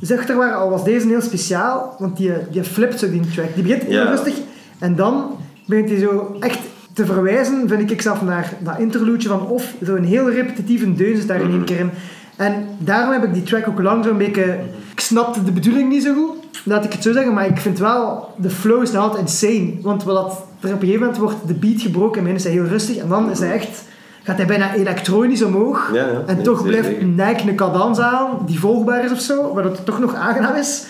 zachter 0.00 0.36
waren. 0.36 0.56
Al 0.56 0.70
was 0.70 0.84
deze 0.84 1.06
heel 1.06 1.20
speciaal, 1.20 1.96
want 1.98 2.16
die, 2.16 2.32
die 2.50 2.64
flipt 2.64 2.98
zo 2.98 3.10
die 3.10 3.20
track. 3.34 3.54
Die 3.54 3.62
begint 3.62 3.82
heel 3.82 3.92
Ja. 3.92 4.10
rustig 4.10 4.34
en 4.78 4.96
dan 4.96 5.36
begint 5.66 5.88
hij 5.88 5.98
zo 5.98 6.36
echt 6.40 6.58
te 6.96 7.06
verwijzen, 7.06 7.68
vind 7.68 7.90
ik 7.90 8.02
zelf, 8.02 8.22
naar 8.22 8.52
dat 8.58 8.78
interludeje 8.78 9.28
van 9.28 9.46
of 9.46 9.74
zo'n 9.82 10.02
heel 10.02 10.30
repetitieve 10.30 10.94
deun 10.94 11.16
zit 11.16 11.28
daar 11.28 11.40
in 11.40 11.50
één 11.50 11.64
keer 11.64 11.78
in. 11.78 11.90
En 12.36 12.66
daarom 12.78 13.12
heb 13.12 13.24
ik 13.24 13.34
die 13.34 13.42
track 13.42 13.68
ook 13.68 13.80
lang 13.80 14.04
zo'n 14.04 14.18
beetje... 14.18 14.58
Ik 14.92 15.00
snapte 15.00 15.44
de 15.44 15.52
bedoeling 15.52 15.88
niet 15.88 16.02
zo 16.02 16.14
goed, 16.14 16.62
laat 16.64 16.84
ik 16.84 16.92
het 16.92 17.02
zo 17.02 17.12
zeggen, 17.12 17.34
maar 17.34 17.46
ik 17.46 17.58
vind 17.58 17.78
wel, 17.78 18.34
de 18.36 18.50
flow 18.50 18.82
is 18.82 18.92
nog 18.92 19.02
altijd 19.02 19.22
insane. 19.22 19.74
Want 19.82 20.04
wat 20.04 20.14
dat, 20.14 20.44
er 20.60 20.74
op 20.74 20.82
een 20.82 20.86
gegeven 20.86 21.00
moment 21.00 21.18
wordt 21.18 21.36
de 21.46 21.54
beat 21.54 21.80
gebroken, 21.80 22.20
en 22.20 22.26
dan 22.26 22.34
is 22.34 22.44
hij 22.44 22.52
heel 22.52 22.64
rustig, 22.64 22.96
en 22.96 23.08
dan 23.08 23.30
is 23.30 23.38
hij 23.38 23.52
echt, 23.52 23.82
gaat 24.22 24.36
hij 24.36 24.46
bijna 24.46 24.74
elektronisch 24.74 25.42
omhoog. 25.42 25.90
Ja, 25.92 26.06
ja. 26.06 26.22
En 26.26 26.34
Nee, 26.34 26.44
toch 26.44 26.62
blijft. 26.62 27.02
Nike 27.02 27.48
een 27.48 27.56
cadans 27.56 27.98
aan, 27.98 28.28
die 28.46 28.58
volgbaar 28.58 29.04
is 29.04 29.12
of 29.12 29.20
zo, 29.20 29.52
waardoor 29.54 29.72
het 29.72 29.84
toch 29.84 30.00
nog 30.00 30.14
aangenaam 30.14 30.54
is. 30.54 30.86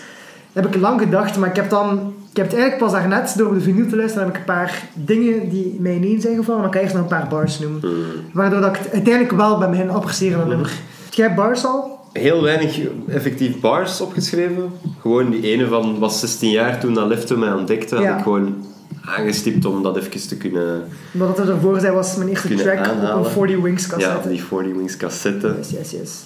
Dat 0.51 0.63
heb 0.63 0.75
ik 0.75 0.81
lang 0.81 1.01
gedacht, 1.01 1.37
maar 1.37 1.49
ik 1.49 1.55
heb 1.55 1.69
dan... 1.69 2.13
Ik 2.37 2.43
heb 2.43 2.51
het 2.51 2.61
eigenlijk 2.61 2.91
pas 2.91 2.99
daarnet, 3.01 3.37
door 3.37 3.53
de 3.53 3.61
vinyl 3.61 3.87
te 3.87 3.95
luisteren, 3.95 4.25
heb 4.25 4.33
ik 4.35 4.39
een 4.39 4.53
paar 4.55 4.83
dingen 4.93 5.49
die 5.49 5.77
mij 5.79 5.95
ineens 5.95 6.23
zijn 6.23 6.35
gevallen, 6.35 6.59
maar 6.59 6.69
ik 6.69 6.73
kan 6.75 6.81
eerst 6.81 6.93
nog 6.95 7.03
een 7.03 7.17
paar 7.19 7.27
bars 7.27 7.59
noemen. 7.59 7.79
Hmm. 7.81 7.93
Waardoor 8.33 8.61
dat 8.61 8.75
ik 8.75 8.81
het 8.83 8.93
uiteindelijk 8.93 9.35
wel 9.35 9.57
ben 9.57 9.69
beginnen 9.69 9.95
appreciëren, 9.95 10.37
dat 10.37 10.47
nummer. 10.47 10.71
Heb 11.05 11.13
jij 11.13 11.33
bars 11.33 11.65
al? 11.65 11.99
Heel 12.13 12.41
weinig 12.43 12.79
effectief 13.07 13.59
bars 13.59 14.01
opgeschreven. 14.01 14.71
Gewoon 15.01 15.29
die 15.29 15.41
ene 15.41 15.67
van 15.67 15.99
was 15.99 16.19
16 16.19 16.49
jaar 16.49 16.79
toen 16.79 16.93
dat 16.93 17.07
Lefto 17.07 17.37
mij 17.37 17.51
ontdekte. 17.53 17.95
Had 17.95 18.03
Ja. 18.03 18.17
ik 18.17 18.23
gewoon 18.23 18.55
aangestipt 19.15 19.65
om 19.65 19.83
dat 19.83 19.97
even 19.97 20.27
te 20.27 20.37
kunnen, 20.37 20.83
Omdat 21.13 21.37
het 21.37 21.49
ervoor 21.49 21.79
zei, 21.79 21.93
was 21.93 22.15
mijn 22.15 22.29
eerste 22.29 22.55
track 22.55 22.87
op 22.87 23.25
een 23.25 23.31
40 23.31 23.59
Wings 23.59 23.83
ja, 23.85 23.89
cassette. 23.89 24.29
die 24.29 24.43
40 24.43 24.73
Wings 24.75 24.97
cassette. 24.97 25.55
Yes, 25.57 25.69
yes, 25.69 25.91
yes. 25.91 26.23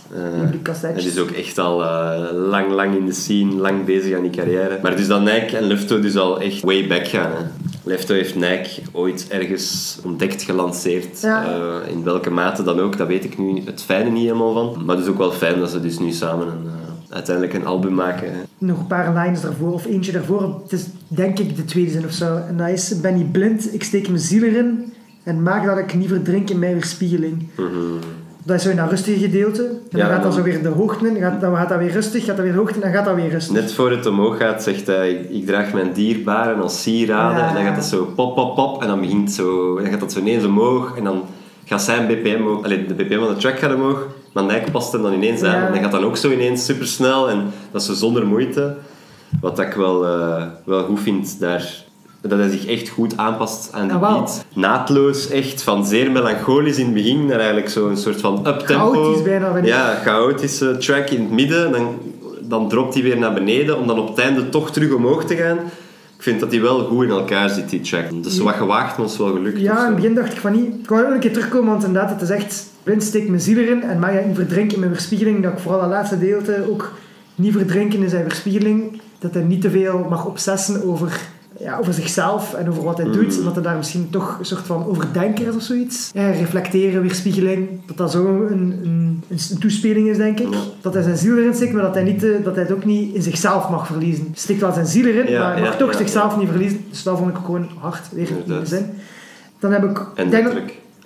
Eh, 0.82 0.96
Die 0.96 1.08
is 1.08 1.18
ook 1.20 1.30
echt 1.30 1.58
al 1.58 1.84
eh, 1.84 2.32
lang, 2.34 2.72
lang 2.72 2.96
in 2.96 3.06
de 3.06 3.12
scene, 3.14 3.54
lang 3.54 3.86
bezig 3.86 4.16
aan 4.16 4.22
die 4.22 4.32
carrière. 4.32 4.80
Maar 4.82 4.96
dus 4.96 5.08
dat 5.08 5.22
Nike 5.22 5.58
en 5.58 5.64
Lefto 5.64 6.00
dus 6.00 6.16
al 6.18 6.42
echt 6.42 6.62
way 6.62 6.88
back 6.88 7.08
gaan. 7.08 7.32
Hè. 7.32 7.44
Lefto 7.84 8.14
heeft 8.14 8.36
Nike 8.36 8.82
ooit 8.92 9.26
ergens 9.30 9.98
ontdekt, 10.04 10.42
gelanceerd. 10.44 11.22
Ja. 11.22 11.46
Eh, 11.46 11.92
in 11.92 12.04
welke 12.04 12.30
mate 12.30 12.64
dan 12.64 12.80
ook, 12.80 12.98
dat 12.98 13.08
weet 13.08 13.24
ik 13.24 13.38
nu 13.38 13.62
het 13.66 13.82
fijne 13.84 14.10
niet 14.10 14.24
helemaal 14.24 14.54
van. 14.54 14.86
Maar 14.86 14.96
het 14.96 15.06
is 15.06 15.12
ook 15.12 15.18
wel 15.18 15.32
fijn 15.32 15.60
dat 15.60 15.70
ze 15.72 15.82
dus 15.82 16.00
nu 16.00 16.12
samen 16.12 16.48
een, 16.48 16.70
uiteindelijk 17.12 17.56
een 17.56 17.66
album 17.66 17.94
maken. 17.94 18.32
Nog 18.58 18.80
een 18.80 18.88
paar 18.88 19.14
lines 19.14 19.42
daarvoor, 19.42 19.74
of 19.74 19.86
eentje 19.86 20.12
daarvoor. 20.12 20.60
Het 20.64 20.72
is 20.72 20.86
denk 21.08 21.40
ik 21.40 21.56
de 21.56 21.66
tweede 21.66 21.92
zin 21.92 22.06
of 22.06 22.12
zo. 22.12 22.38
En 22.48 22.58
dat 22.58 22.70
is, 22.70 23.02
ben 23.02 23.16
niet 23.16 23.32
blind, 23.32 23.74
ik 23.74 23.84
steek 23.84 24.08
mijn 24.08 24.20
ziel 24.20 24.44
erin 24.44 24.94
en 25.24 25.44
maak 25.44 25.66
dat 25.66 25.78
ik 25.78 25.94
niet 25.94 26.08
verdrink 26.08 26.50
in 26.50 26.60
mijn 26.60 26.74
weerspiegeling. 26.74 27.48
Dat 28.44 28.56
is 28.56 28.64
zo 28.64 28.70
in 28.70 28.76
dat 28.76 28.90
rustige 28.90 29.20
gedeelte. 29.20 29.64
En 29.64 29.98
Ja, 29.98 30.08
dan 30.08 30.14
gaat 30.14 30.24
dat 30.24 30.34
zo 30.34 30.42
weer 30.42 30.64
de 30.64 30.70
hoogte 30.70 31.08
in, 31.08 31.16
gaat, 31.16 31.42
dan 31.42 31.56
gaat 31.56 31.70
dat 31.70 31.78
weer 31.78 31.92
rustig, 31.92 32.26
gaat 32.26 32.36
dat 32.36 32.46
weer 32.46 32.54
de 32.54 32.60
hoogte 32.60 32.76
in, 32.76 32.82
dan 32.82 32.92
gaat 32.92 33.06
dat 33.06 33.16
weer 33.16 33.30
rustig. 33.30 33.54
Net 33.54 33.74
voor 33.74 33.92
het 33.92 34.06
omhoog 34.06 34.38
gaat, 34.38 34.64
zegt 34.64 34.88
hij: 34.88 35.10
ik, 35.10 35.30
ik 35.30 35.46
draag 35.46 35.74
mijn 35.74 35.94
dierbaren 35.94 36.62
als 36.62 36.82
sieraden. 36.82 37.38
Ja. 37.38 37.48
En 37.48 37.54
dan 37.54 37.64
gaat 37.64 37.76
dat 37.76 37.86
zo 37.86 38.06
pop, 38.16 38.36
pop, 38.36 38.56
pop. 38.56 38.82
En 38.82 38.88
dan 38.88 39.00
begint 39.00 39.32
zo, 39.32 39.76
dan 39.82 39.90
gaat 39.90 40.00
dat 40.00 40.12
zo 40.12 40.20
ineens 40.20 40.46
omhoog. 40.46 40.98
En 40.98 41.04
dan 41.04 41.22
gaat 41.66 41.82
zijn 41.82 42.08
BPM 42.08 42.44
ook, 42.48 42.64
allee, 42.64 42.86
de 42.86 42.94
BPM 42.94 43.20
van 43.20 43.28
de 43.28 43.40
track 43.40 43.60
gaat 43.60 43.76
omhoog. 43.76 44.08
Maar 44.32 44.44
Nike 44.44 44.72
past 44.72 44.92
hem 44.92 45.02
dan 45.02 45.14
ineens 45.14 45.42
aan. 45.44 45.66
En 45.66 45.72
dan 45.74 45.82
gaat 45.82 45.92
dan 45.92 46.04
ook 46.04 46.18
zo 46.18 46.32
ineens 46.32 46.66
supersnel. 46.66 47.30
En 47.30 47.52
dat 47.72 47.82
is 47.82 47.88
zo 47.88 47.94
zonder 47.94 48.26
moeite. 48.28 48.76
Wat 49.42 49.60
ik 49.60 49.74
wel, 49.74 50.06
eh, 50.06 50.44
wel 50.66 50.84
goed 50.84 51.00
vind 51.00 51.40
daar. 51.40 51.84
Dat 52.22 52.40
hij 52.40 52.50
zich 52.50 52.66
echt 52.66 52.90
goed 52.90 53.18
aanpast 53.18 53.70
aan 53.74 53.84
die 53.88 53.96
Ah, 53.96 54.02
wel. 54.02 54.12
beat. 54.18 54.46
Naadloos, 54.54 55.30
echt. 55.30 55.64
Van 55.64 55.86
zeer 55.86 56.12
melancholisch 56.12 56.78
in 56.78 56.86
het 56.86 56.94
begin 56.94 57.26
naar 57.26 57.38
eigenlijk 57.38 57.70
zo'n 57.70 57.98
soort 57.98 58.22
van 58.22 58.48
uptempo. 58.48 58.92
Chaotisch 58.92 59.22
bijna. 59.24 59.58
Ja, 59.64 60.00
chaotische 60.04 60.78
track 60.78 61.10
in 61.10 61.22
het 61.22 61.32
midden. 61.32 61.72
Dan, 61.72 61.98
dan 62.42 62.70
dropt 62.70 62.94
hij 62.94 63.04
weer 63.04 63.18
naar 63.18 63.34
beneden 63.34 63.78
om 63.78 63.88
dan 63.88 64.00
op 64.00 64.08
het 64.08 64.18
einde 64.20 64.50
toch 64.50 64.72
terug 64.72 64.94
omhoog 64.94 65.24
te 65.26 65.36
gaan. 65.36 65.58
Ik 66.18 66.28
vind 66.28 66.40
dat 66.40 66.52
hij 66.52 66.62
wel 66.62 66.80
goed 66.80 67.04
in 67.04 67.10
elkaar 67.10 67.50
zit, 67.50 67.70
die 67.70 67.82
track. 67.82 68.24
Dus 68.24 68.40
wat 68.40 68.54
gewaagd, 68.54 68.98
maar 68.98 69.06
is 69.08 69.18
wel 69.18 69.32
gelukt. 69.32 69.60
Ja, 69.60 69.80
in 69.80 69.86
het 69.86 69.96
begin 69.96 70.16
dacht 70.16 70.32
ik 70.32 70.40
van 70.40 70.52
niet. 70.52 70.74
Ik 70.84 70.90
wou 70.90 71.06
ook 71.06 71.14
een 71.14 71.20
keer 71.20 71.34
terugkomen, 71.34 71.70
want 71.70 71.84
inderdaad, 71.84 72.10
het 72.12 72.22
is 72.22 72.30
echt... 72.30 72.70
Blind 72.84 73.04
steek 73.04 73.28
mijn 73.30 73.42
ziel 73.42 73.58
erin 73.58 73.84
en 73.84 74.00
mag 74.00 74.12
niet 74.26 74.36
verdrinken 74.36 74.74
in 74.74 74.80
mijn 74.80 74.92
weerspiegeling. 74.92 75.44
Dat 75.44 75.52
ik 75.52 75.60
vooral 75.60 75.80
dat 75.82 75.90
laatste 75.90 76.20
deelte 76.20 76.66
ook 76.70 76.94
niet 77.36 77.54
verdrinken 77.54 78.04
in 78.04 78.10
zijn 78.10 78.24
weerspiegeling. 78.24 79.02
Dat 79.20 79.34
hij 79.34 79.44
niet 79.44 79.62
te 79.62 79.70
veel 79.70 80.06
mag 80.10 80.26
obsessen 80.26 80.84
over, 80.84 81.20
ja, 81.60 81.78
over 81.78 81.94
zichzelf 81.94 82.54
en 82.54 82.70
over 82.70 82.84
wat 82.84 82.98
hij 82.98 83.12
doet. 83.12 83.38
En 83.38 83.44
dat 83.44 83.54
hij 83.54 83.64
daar 83.64 83.78
misschien 83.78 84.10
toch 84.10 84.40
een 84.40 84.46
soort 84.46 84.66
van 84.66 84.86
overdenker 84.86 85.48
is 85.48 85.56
of 85.56 85.62
zoiets. 85.62 86.10
Ja, 86.14 86.30
reflecteren, 86.32 87.02
weerspiegeling. 87.02 87.68
Dat 87.86 87.98
dat 87.98 88.12
zo 88.12 88.26
een, 88.50 88.80
een, 88.84 89.24
een 89.30 89.58
toespeling 89.60 90.08
is, 90.08 90.18
denk 90.18 90.40
ik. 90.40 90.48
Dat 90.82 90.94
hij 90.94 91.04
zijn 91.04 91.18
ziel 91.18 91.38
erin 91.38 91.54
steekt, 91.54 91.74
maar 91.74 91.82
dat 91.84 91.94
hij, 91.94 92.04
niet, 92.04 92.24
eh, 92.24 92.30
dat 92.44 92.56
hij 92.56 92.64
het 92.64 92.74
ook 92.74 92.86
niet 92.86 93.16
in 93.16 93.22
zichzelf 93.22 93.70
mag 93.70 93.88
verliezen. 93.88 94.24
Hij 94.26 94.34
steekt 94.36 94.62
wel 94.62 94.74
zijn 94.74 94.86
ziel 94.88 95.06
erin, 95.06 95.32
Ja, 95.32 95.40
maar 95.40 95.54
hij 95.54 95.62
mag 95.62 95.78
toch 95.78 95.96
zichzelf 95.96 96.38
niet 96.38 96.50
verliezen. 96.50 96.86
Dus 96.90 97.04
dat 97.04 97.18
vond 97.18 97.30
ik 97.30 97.36
gewoon 97.46 97.68
hard, 97.80 98.10
weer 98.14 98.30
in 98.30 98.44
de 98.46 98.66
zin. 98.66 98.86
Dan 99.60 99.72
heb 99.72 99.84
ik... 99.84 100.06
En 100.16 100.30
denk 100.30 100.44
dat- 100.46 100.56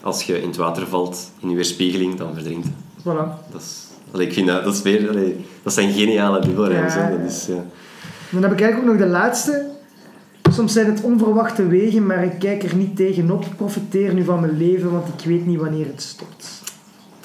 als 0.06 0.24
je 0.24 0.42
in 0.42 0.48
het 0.48 0.58
water 0.58 0.88
valt, 0.88 1.32
in 1.40 1.50
je 1.50 1.56
weerspiegeling, 1.56 2.18
dan 2.18 2.34
verdrinkt. 2.34 2.68
Voilà. 3.00 3.50
Dat 3.52 3.62
is... 3.62 3.84
Allee, 4.12 4.28
ik 4.28 4.34
vind 4.34 4.48
dat, 4.48 4.64
dat 4.64 4.74
is 4.74 4.82
weer... 4.82 5.10
Allee, 5.10 5.46
dat 5.64 5.74
zijn 5.74 5.94
geniale 5.94 6.40
dubbelrijms. 6.40 6.94
Ja. 6.94 7.10
Dat 7.10 7.20
is, 7.30 7.46
ja. 7.46 7.66
Dan 8.30 8.42
heb 8.42 8.52
ik 8.52 8.62
eigenlijk 8.62 8.92
ook 8.92 8.98
nog 8.98 9.08
de 9.08 9.12
laatste. 9.12 9.66
Soms 10.52 10.74
zijn 10.74 10.86
het 10.86 11.02
onverwachte 11.02 11.68
wegen, 11.68 12.06
maar 12.06 12.24
ik 12.24 12.40
kijk 12.40 12.64
er 12.64 12.76
niet 12.76 12.96
tegenop. 12.96 13.46
Profiteer 13.58 14.14
nu 14.14 14.24
van 14.24 14.40
mijn 14.40 14.58
leven, 14.58 14.92
want 14.92 15.08
ik 15.08 15.26
weet 15.26 15.46
niet 15.46 15.60
wanneer 15.60 15.86
het 15.86 16.02
stopt. 16.02 16.62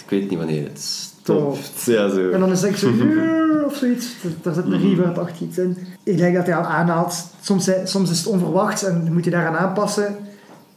Ik 0.04 0.10
weet 0.10 0.30
niet 0.30 0.38
wanneer 0.38 0.64
het 0.64 0.80
stopt. 0.80 1.84
Ja, 1.86 2.08
zo. 2.08 2.30
En 2.30 2.40
dan 2.40 2.50
is 2.50 2.62
het 2.62 2.78
zo... 2.78 2.92
Of 3.66 3.76
zoiets. 3.76 4.06
Daar 4.42 4.54
zit 4.54 4.64
een 4.64 4.80
reverb 4.80 5.18
achter 5.18 5.46
iets 5.46 5.58
in. 5.58 5.76
Ik 6.02 6.16
denk 6.16 6.34
dat 6.34 6.46
hij 6.46 6.56
al 6.56 6.64
aanhaalt. 6.64 7.24
Soms, 7.40 7.70
soms 7.84 8.10
is 8.10 8.18
het 8.18 8.26
onverwacht 8.26 8.82
en 8.82 9.12
moet 9.12 9.24
je 9.24 9.30
daaraan 9.30 9.56
aanpassen. 9.56 10.16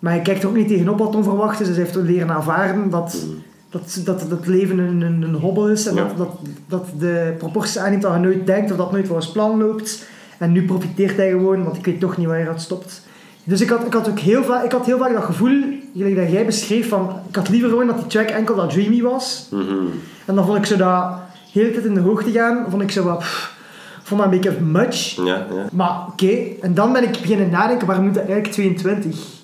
Maar 0.03 0.13
hij 0.13 0.21
kijkt 0.21 0.43
er 0.43 0.49
ook 0.49 0.55
niet 0.55 0.67
tegenop 0.67 0.97
wat 0.99 1.15
onverwacht 1.15 1.59
is. 1.59 1.67
Dus 1.67 1.75
hij 1.75 1.85
heeft 1.85 1.97
ook 1.97 2.05
leren 2.05 2.31
aanvaarden 2.31 2.89
dat, 2.89 3.25
dat, 3.69 3.99
dat, 4.05 4.19
dat 4.19 4.29
het 4.29 4.47
leven 4.47 4.77
een, 4.77 5.01
een, 5.01 5.33
hobbel 5.33 5.69
is. 5.69 5.85
En 5.85 5.95
Ja. 5.95 6.03
dat, 6.03 6.17
dat, 6.17 6.29
dat 6.67 6.87
de 6.99 7.33
proporties 7.37 7.77
aanneemt 7.77 8.01
dat 8.01 8.13
je 8.13 8.19
nooit 8.19 8.45
denkt 8.45 8.71
of 8.71 8.77
dat 8.77 8.91
nooit 8.91 9.07
volgens 9.07 9.31
plan 9.31 9.57
loopt. 9.57 10.05
En 10.37 10.51
nu 10.51 10.65
profiteert 10.65 11.17
hij 11.17 11.29
gewoon, 11.29 11.63
want 11.63 11.77
ik 11.77 11.85
weet 11.85 11.99
toch 11.99 12.17
niet 12.17 12.27
wanneer 12.27 12.47
het 12.49 12.61
stopt. 12.61 13.01
Dus 13.43 13.61
ik 13.61 13.69
had, 13.69 13.85
ik 13.85 13.93
had 13.93 14.09
ook 14.09 14.19
heel 14.19 14.43
vaak, 14.43 14.63
ik 14.63 14.71
had 14.71 14.85
heel 14.85 14.97
vaak 14.97 15.13
dat 15.13 15.23
gevoel, 15.23 15.61
gelijk 15.95 16.15
dat 16.15 16.31
jij 16.31 16.45
beschreef, 16.45 16.89
van 16.89 17.09
ik 17.29 17.35
had 17.35 17.49
liever 17.49 17.69
gewoon 17.69 17.87
dat 17.87 17.97
die 17.97 18.07
track 18.07 18.29
enkel 18.29 18.55
dat 18.55 18.69
dreamy 18.69 19.01
was. 19.01 19.47
Mhm. 19.51 19.85
En 20.25 20.35
dan 20.35 20.45
vond 20.45 20.57
ik 20.57 20.65
zo 20.65 20.75
dat 20.75 21.13
hele 21.51 21.71
tijd 21.71 21.85
in 21.85 21.93
de 21.93 21.99
hoogte 21.99 22.31
gaan, 22.31 22.65
vond 22.69 22.81
ik 22.81 22.91
zo 22.91 23.03
wat, 23.03 23.19
pff, 23.19 23.55
vond 24.03 24.21
dat 24.21 24.31
een 24.31 24.39
beetje 24.39 24.61
much. 24.61 24.95
Ja, 25.15 25.23
ja. 25.25 25.45
Maar 25.71 26.05
oké, 26.07 26.37
en 26.61 26.73
dan 26.73 26.93
ben 26.93 27.03
ik 27.03 27.11
beginnen 27.11 27.49
nadenken, 27.49 27.87
waarom 27.87 28.05
moet 28.05 28.13
dat 28.15 28.25
eigenlijk 28.25 28.53
22? 28.53 29.41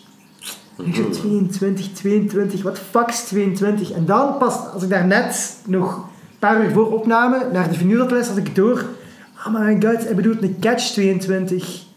Ik 0.85 0.95
zo 0.95 1.09
22, 1.09 1.87
22, 1.93 2.61
wat 2.63 2.79
fuck 2.89 3.07
is 3.07 3.19
22? 3.21 3.91
En 3.91 4.05
dan 4.05 4.37
pas, 4.37 4.53
als 4.73 4.83
ik 4.83 4.89
daar 4.89 5.05
net 5.05 5.57
nog 5.65 5.95
een 5.95 6.03
paar 6.39 6.63
uur 6.63 6.71
voor 6.71 6.91
opname, 6.91 7.45
naar 7.53 7.69
de 7.69 7.75
vinyl 7.75 8.07
had 8.09 8.37
ik 8.37 8.55
door, 8.55 8.85
oh 9.47 9.59
my 9.59 9.73
god, 9.81 10.03
hij 10.03 10.15
bedoelt 10.15 10.41
een 10.41 10.55
catch-22. 10.59 11.87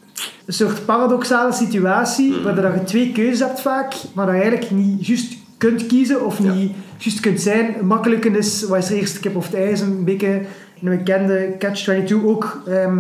Een 0.47 0.53
soort 0.55 0.85
paradoxale 0.85 1.53
situatie, 1.53 2.31
Mhm. 2.33 2.43
waar 2.43 2.55
dat 2.55 2.75
je 2.75 2.85
twee 2.85 3.13
keuzes 3.13 3.39
hebt 3.39 3.61
vaak, 3.61 3.95
maar 4.15 4.27
dat 4.27 4.35
je 4.35 4.41
eigenlijk 4.41 4.71
niet 4.71 5.07
juist 5.07 5.37
kunt 5.59 5.87
kiezen 5.87 6.25
of 6.27 6.39
Ja. 6.43 6.53
niet 6.53 6.73
juist 6.99 7.21
kunt 7.21 7.41
zijn. 7.41 7.75
Makkelijk 7.83 8.25
is, 8.25 8.63
wat 8.63 8.79
is 8.79 8.91
er 8.91 8.97
eerst, 8.97 9.21
kip 9.21 9.37
of 9.37 9.45
het 9.47 9.55
ijs, 9.55 9.81
een 9.81 10.05
beetje 10.05 10.41
een 10.83 10.89
bekende 10.99 11.55
catch-22 11.59 12.25
ook. 12.25 12.63
ehm, 12.69 12.99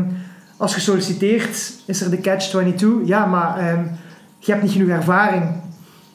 als 0.56 0.74
je 0.74 0.80
solliciteert, 0.80 1.72
is 1.86 2.00
er 2.00 2.10
de 2.10 2.20
catch-22. 2.20 2.86
Ja, 3.04 3.26
maar 3.26 3.58
ehm, 3.58 3.80
je 4.38 4.50
hebt 4.52 4.62
niet 4.62 4.72
genoeg 4.72 4.88
ervaring. 4.88 5.44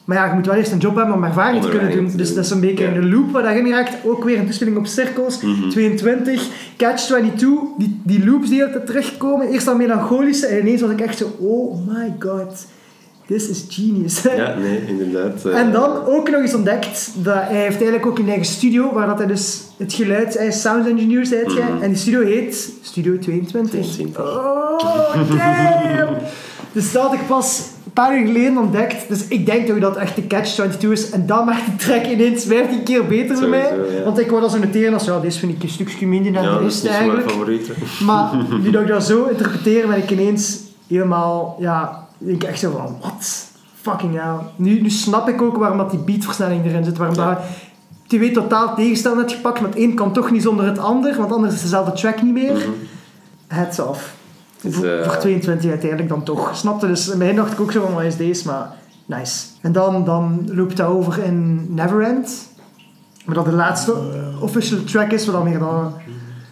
Maar 0.08 0.16
ja, 0.16 0.26
je 0.26 0.34
moet 0.34 0.46
wel 0.46 0.54
eerst 0.54 0.72
een 0.72 0.78
job 0.78 0.96
hebben 0.96 1.14
om 1.14 1.24
ervaring 1.24 1.62
te 1.62 1.68
kunnen 1.68 1.90
doen. 1.90 2.10
Dus 2.16 2.34
dat 2.34 2.44
is 2.44 2.50
een 2.50 2.60
beetje 2.60 2.84
een 2.86 3.10
loop 3.10 3.30
waar 3.30 3.54
je 3.56 3.60
in 3.60 3.70
raakt. 3.70 3.96
Ook 4.04 4.24
weer 4.24 4.38
een 4.38 4.44
toespeling 4.44 4.76
op 4.76 4.86
cirkels. 4.86 5.40
Mhm. 5.40 5.68
22, 5.68 6.48
Catch-22. 6.76 7.38
Die, 7.78 8.00
die 8.02 8.24
loops 8.26 8.48
die 8.48 8.64
altijd 8.64 8.86
terugkomen. 8.86 9.48
Eerst 9.48 9.66
dat 9.66 9.76
melancholische. 9.76 10.46
En 10.46 10.58
ineens 10.60 10.80
was 10.80 10.90
ik 10.90 11.00
echt 11.00 11.18
zo... 11.18 11.36
Oh 11.38 11.86
my 11.88 12.14
god. 12.18 12.66
This 13.26 13.48
is 13.48 13.64
genius. 13.68 14.22
Ja, 14.36 14.54
nee, 14.54 14.80
inderdaad. 14.86 15.44
eh, 15.44 15.58
En 15.58 15.72
dan 15.72 16.04
ook 16.06 16.30
nog 16.30 16.40
eens 16.40 16.54
ontdekt 16.54 17.10
dat 17.22 17.34
hij 17.34 17.56
heeft 17.56 17.76
eigenlijk 17.76 18.06
ook 18.06 18.18
een 18.18 18.28
eigen 18.28 18.44
studio 18.46 18.92
waar 18.92 19.06
dat 19.06 19.18
hij 19.18 19.26
dus 19.26 19.60
het 19.76 19.92
geluid, 19.92 20.38
hij 20.38 20.46
is 20.46 20.60
sound 20.60 20.86
engineer, 20.88 21.26
zei 21.26 21.44
het 21.44 21.54
Mhm. 21.54 21.82
en 21.82 21.88
die 21.88 21.98
studio 21.98 22.20
heet 22.24 22.72
Studio 22.82 23.18
22. 23.18 23.70
22. 23.70 24.22
Oh, 24.22 25.14
damn! 25.14 26.16
dus 26.72 26.92
dat 26.92 27.02
had 27.02 27.12
ik 27.12 27.26
pas 27.26 27.62
een 27.88 27.94
paar 27.94 28.18
uur 28.18 28.26
geleden 28.26 28.58
ontdekt. 28.58 29.08
Dus 29.08 29.28
ik 29.28 29.46
denk 29.46 29.80
dat 29.80 29.94
het 29.94 29.96
echt 29.96 30.16
de 30.16 30.26
Catch-22 30.26 30.88
is. 30.88 31.10
En 31.10 31.26
dan 31.26 31.44
maakt 31.44 31.64
die 31.66 31.76
track 31.76 32.06
ineens 32.06 32.44
15 32.44 32.82
keer 32.82 33.06
beter 33.06 33.36
voor 33.36 33.48
mij. 33.48 33.76
Ja. 33.96 34.04
Want 34.04 34.18
ik 34.18 34.30
wou 34.30 34.40
dat 34.40 34.50
zo 34.50 34.58
noteren 34.58 34.92
als, 34.92 35.04
ja, 35.04 35.20
deze 35.20 35.38
vind 35.38 35.52
ik 35.52 35.62
een 35.62 35.68
stukje 35.68 36.06
minder 36.06 36.32
dan 36.32 36.42
Ja, 36.42 36.58
de 36.58 36.62
dat 36.62 36.82
mijn 36.82 36.94
eigenlijk. 36.94 37.34
Maar 38.04 38.30
nu 38.62 38.70
dat 38.70 38.82
ik 38.82 38.88
dat 38.88 39.04
zo 39.04 39.24
interpreteer, 39.24 39.86
ben 39.86 39.96
ik 39.96 40.10
ineens 40.10 40.58
helemaal, 40.86 41.56
ja, 41.58 42.06
denk 42.18 42.42
ik 42.42 42.48
echt 42.48 42.58
zo 42.58 42.70
van, 42.70 42.96
wat? 43.00 43.46
Fucking 43.80 44.14
hell. 44.14 44.36
Nu, 44.56 44.80
nu 44.80 44.90
snap 44.90 45.28
ik 45.28 45.42
ook 45.42 45.56
waarom 45.56 45.78
dat 45.78 45.90
die 45.90 46.00
beatversnelling 46.00 46.64
erin 46.64 46.84
zit. 46.84 46.96
Waarom 46.98 47.16
dat 47.16 47.38
twee 48.06 48.30
totaal 48.30 48.74
tegenstellen 48.74 49.18
hebt 49.18 49.32
gepakt, 49.32 49.60
het 49.60 49.76
een 49.76 49.94
kan 49.94 50.12
toch 50.12 50.30
niet 50.30 50.42
zonder 50.42 50.66
het 50.66 50.78
ander, 50.78 51.16
want 51.16 51.32
anders 51.32 51.54
is 51.54 51.62
dezelfde 51.62 51.92
track 51.92 52.22
niet 52.22 52.32
meer. 52.32 52.68
Heads 53.46 53.78
off. 53.78 54.16
Dus, 54.62 54.74
voor, 54.74 54.86
eh, 54.86 55.08
voor 55.08 55.16
22 55.16 55.70
uiteindelijk 55.70 56.08
dan 56.08 56.22
toch. 56.22 56.56
Snapte? 56.56 56.86
Dus 56.86 57.04
in 57.04 57.10
het 57.10 57.18
begin 57.18 57.36
dacht 57.36 57.52
ik 57.52 57.60
ook 57.60 57.72
zo 57.72 57.84
van, 57.84 57.94
wat 57.94 58.02
is 58.02 58.16
deze? 58.16 58.46
Maar 58.46 58.72
nice. 59.06 59.46
En 59.60 59.72
dan, 59.72 60.04
dan 60.04 60.48
loopt 60.52 60.76
dat 60.76 60.86
over 60.86 61.24
in 61.24 61.66
Neverend. 61.74 62.48
Maar 63.24 63.34
dat 63.34 63.44
de 63.44 63.52
laatste 63.52 63.94
official 64.40 64.84
track 64.84 65.12
is, 65.12 65.26
wat 65.26 65.34
dan 65.34 65.44
weer 65.44 65.58
dan... 65.58 65.92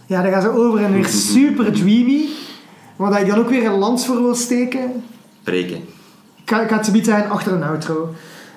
Ja, 0.07 0.23
dan 0.23 0.31
gaan 0.31 0.43
ze 0.43 0.49
over 0.49 0.85
en 0.85 0.93
weer 0.93 1.07
super 1.07 1.73
dreamy. 1.73 2.29
Waar 2.97 3.11
dat 3.11 3.21
je 3.21 3.27
dan 3.27 3.39
ook 3.39 3.49
weer 3.49 3.67
een 3.67 3.79
lans 3.79 4.07
voor 4.07 4.23
wil 4.23 4.35
steken. 4.35 5.05
Breken. 5.43 5.77
Ik 5.77 6.53
ga, 6.53 6.63
ik 6.63 6.69
ga 6.69 6.77
het 6.77 7.05
zo 7.07 7.13
achter 7.13 7.53
een 7.53 7.63
outro. 7.63 8.15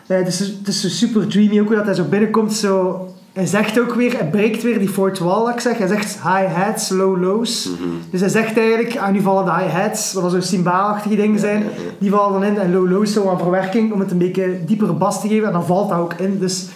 Het, 0.08 0.28
is, 0.28 0.40
het 0.40 0.68
is 0.68 0.82
zo 0.82 0.88
super 0.88 1.28
dreamy, 1.28 1.60
ook 1.60 1.68
hoe 1.68 1.76
dat 1.76 1.86
hij 1.86 1.94
zo 1.94 2.04
binnenkomt. 2.04 2.54
Zo, 2.54 3.08
hij 3.40 3.48
zegt 3.48 3.80
ook 3.80 3.94
weer, 3.94 4.14
hij 4.18 4.30
breekt 4.30 4.64
weer 4.64 4.80
die 4.80 4.90
fourth 4.90 5.20
wall, 5.20 5.46
dat 5.46 5.54
ik 5.54 5.60
zeg. 5.60 5.78
Hij 5.78 5.88
zegt 5.88 6.20
hi-hats, 6.22 6.90
low-lows. 6.90 7.70
Dus 8.10 8.20
hij 8.20 8.30
zegt 8.30 8.58
eigenlijk, 8.58 8.98
ah, 8.98 9.12
nu 9.12 9.22
vallen 9.22 9.46
de 9.46 9.64
hi-hats, 9.64 10.14
wat 10.14 10.32
zo 10.32 10.40
cymbaalachtige 10.40 11.16
dingen 11.16 11.40
zijn, 11.40 11.60
ja, 11.60 11.66
ja. 11.66 11.92
die 11.98 12.10
vallen 12.10 12.42
dan 12.42 12.50
in. 12.50 12.58
En 12.58 12.72
low-lows 12.72 13.14
zo 13.14 13.30
aan 13.30 13.38
verwerking, 13.38 13.94
om 13.94 14.00
het 14.00 14.12
een 14.12 14.18
beetje 14.18 14.66
diepere 14.66 14.94
bas 14.94 15.22
te 15.22 15.28
geven. 15.28 15.48
En 15.48 15.54
dan 15.54 15.66
valt 15.66 15.90
dat 15.90 15.98
ook 15.98 16.14
in. 16.14 16.40
Dus 16.40 16.68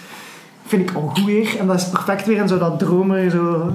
vind 0.66 0.90
ik 0.90 0.96
al 0.96 1.02
goed 1.14 1.24
weer. 1.24 1.56
En 1.58 1.66
dat 1.66 1.76
is 1.76 1.88
perfect 1.88 2.26
weer 2.26 2.36
in 2.36 2.48
zo 2.48 2.58
dat 2.58 2.78
dromer, 2.78 3.30
zo... 3.30 3.70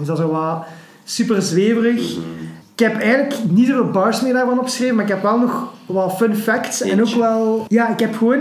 Is 0.00 0.06
dat 0.06 0.16
zo 0.16 0.30
wat 0.30 0.64
super 1.04 1.42
zweverig. 1.42 2.16
Ik 2.74 2.86
heb 2.86 3.00
eigenlijk 3.00 3.34
niet 3.48 3.66
zoveel 3.66 3.90
bars 3.90 4.20
meer 4.20 4.32
daarvan 4.32 4.58
opgeschreven, 4.58 4.94
maar 4.94 5.04
ik 5.04 5.10
heb 5.10 5.22
wel 5.22 5.38
nog 5.38 5.72
wat 5.86 6.16
fun 6.16 6.36
facts. 6.36 6.82
En 6.82 7.00
ook 7.00 7.14
wel... 7.14 7.64
Ja, 7.68 7.88
ik 7.88 7.98
heb 7.98 8.16
gewoon 8.16 8.40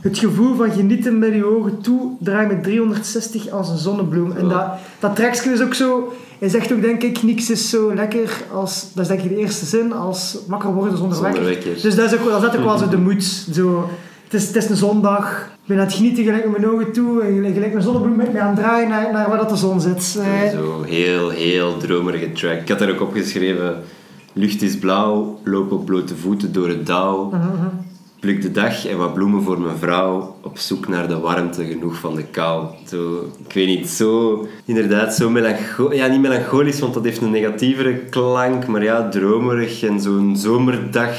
het 0.00 0.18
gevoel 0.18 0.56
van 0.56 0.70
genieten 0.70 1.18
met 1.18 1.34
je 1.34 1.44
ogen 1.44 1.80
toe, 1.80 2.10
draai 2.20 2.46
met 2.46 2.62
360 2.62 3.50
als 3.50 3.68
een 3.68 3.78
zonnebloem. 3.78 4.32
En 4.32 4.48
dat, 4.48 4.66
dat 4.98 5.16
trekje 5.16 5.50
is 5.52 5.62
ook 5.62 5.74
zo... 5.74 6.12
Hij 6.38 6.48
zegt 6.48 6.72
ook, 6.72 6.80
denk 6.80 7.02
ik, 7.02 7.22
niks 7.22 7.50
is 7.50 7.70
zo 7.70 7.94
lekker 7.94 8.42
als... 8.52 8.86
Dat 8.94 9.02
is 9.02 9.08
denk 9.08 9.22
ik 9.22 9.28
de 9.28 9.36
eerste 9.36 9.66
zin, 9.66 9.92
als 9.92 10.38
wakker 10.46 10.74
worden 10.74 10.96
zonder, 10.96 11.16
Zonder 11.16 11.44
wekker. 11.44 11.74
Dus 11.82 11.94
dat 11.94 12.12
is 12.12 12.18
ook, 12.18 12.28
dat 12.28 12.40
zet 12.40 12.56
ook 12.56 12.64
wel 12.64 12.78
zo 12.78 12.88
de 12.88 12.96
moed. 12.96 13.24
Zo, 13.52 13.88
het, 14.24 14.34
is, 14.34 14.46
het 14.46 14.56
is 14.56 14.70
een 14.70 14.76
zondag. 14.76 15.50
Ik 15.62 15.66
ben 15.66 15.78
aan 15.78 15.84
het 15.84 15.94
genieten 15.94 16.24
gelijk 16.24 16.48
met 16.48 16.58
mijn 16.58 16.72
ogen 16.72 16.92
toe. 16.92 17.22
En 17.22 17.34
gelijk, 17.34 17.54
gelijk 17.54 17.72
mijn 17.72 17.84
zonnebloem 17.84 18.16
met 18.16 18.32
me 18.32 18.40
aan 18.40 18.54
het 18.54 18.56
draaien 18.56 18.88
naar, 18.88 19.12
naar 19.12 19.28
waar 19.28 19.38
dat 19.38 19.48
de 19.48 19.56
zon 19.56 19.80
zit. 19.80 20.18
Eh, 20.18 20.50
Zo 20.50 20.82
heel, 20.82 21.28
heel 21.28 21.76
dromerige 21.76 22.32
track. 22.32 22.60
Ik 22.60 22.68
had 22.68 22.78
daar 22.78 22.90
ook 22.90 23.00
opgeschreven... 23.00 23.82
Lucht 24.32 24.62
is 24.62 24.78
blauw, 24.78 25.38
loop 25.44 25.72
op 25.72 25.86
blote 25.86 26.16
voeten 26.16 26.52
door 26.52 26.68
het 26.68 26.86
dauw. 26.86 27.32
Pluk 28.20 28.42
de 28.42 28.50
dag 28.50 28.86
en 28.86 28.98
wat 28.98 29.14
bloemen 29.14 29.42
voor 29.42 29.60
mijn 29.60 29.76
vrouw. 29.76 30.36
Op 30.42 30.58
zoek 30.58 30.88
naar 30.88 31.08
de 31.08 31.18
warmte, 31.18 31.64
genoeg 31.64 31.96
van 31.96 32.14
de 32.14 32.24
kou. 32.24 32.66
Zo, 32.88 33.32
ik 33.46 33.54
weet 33.54 33.66
niet, 33.66 33.88
zo... 33.88 34.46
Inderdaad, 34.64 35.14
zo 35.14 35.30
melancholisch... 35.30 35.98
Ja, 35.98 36.06
niet 36.06 36.20
melancholisch, 36.20 36.80
want 36.80 36.94
dat 36.94 37.04
heeft 37.04 37.20
een 37.20 37.30
negatievere 37.30 37.94
klank. 37.94 38.66
Maar 38.66 38.82
ja, 38.82 39.08
dromerig 39.08 39.82
en 39.82 40.00
zo'n 40.00 40.36
zomerdag... 40.36 41.16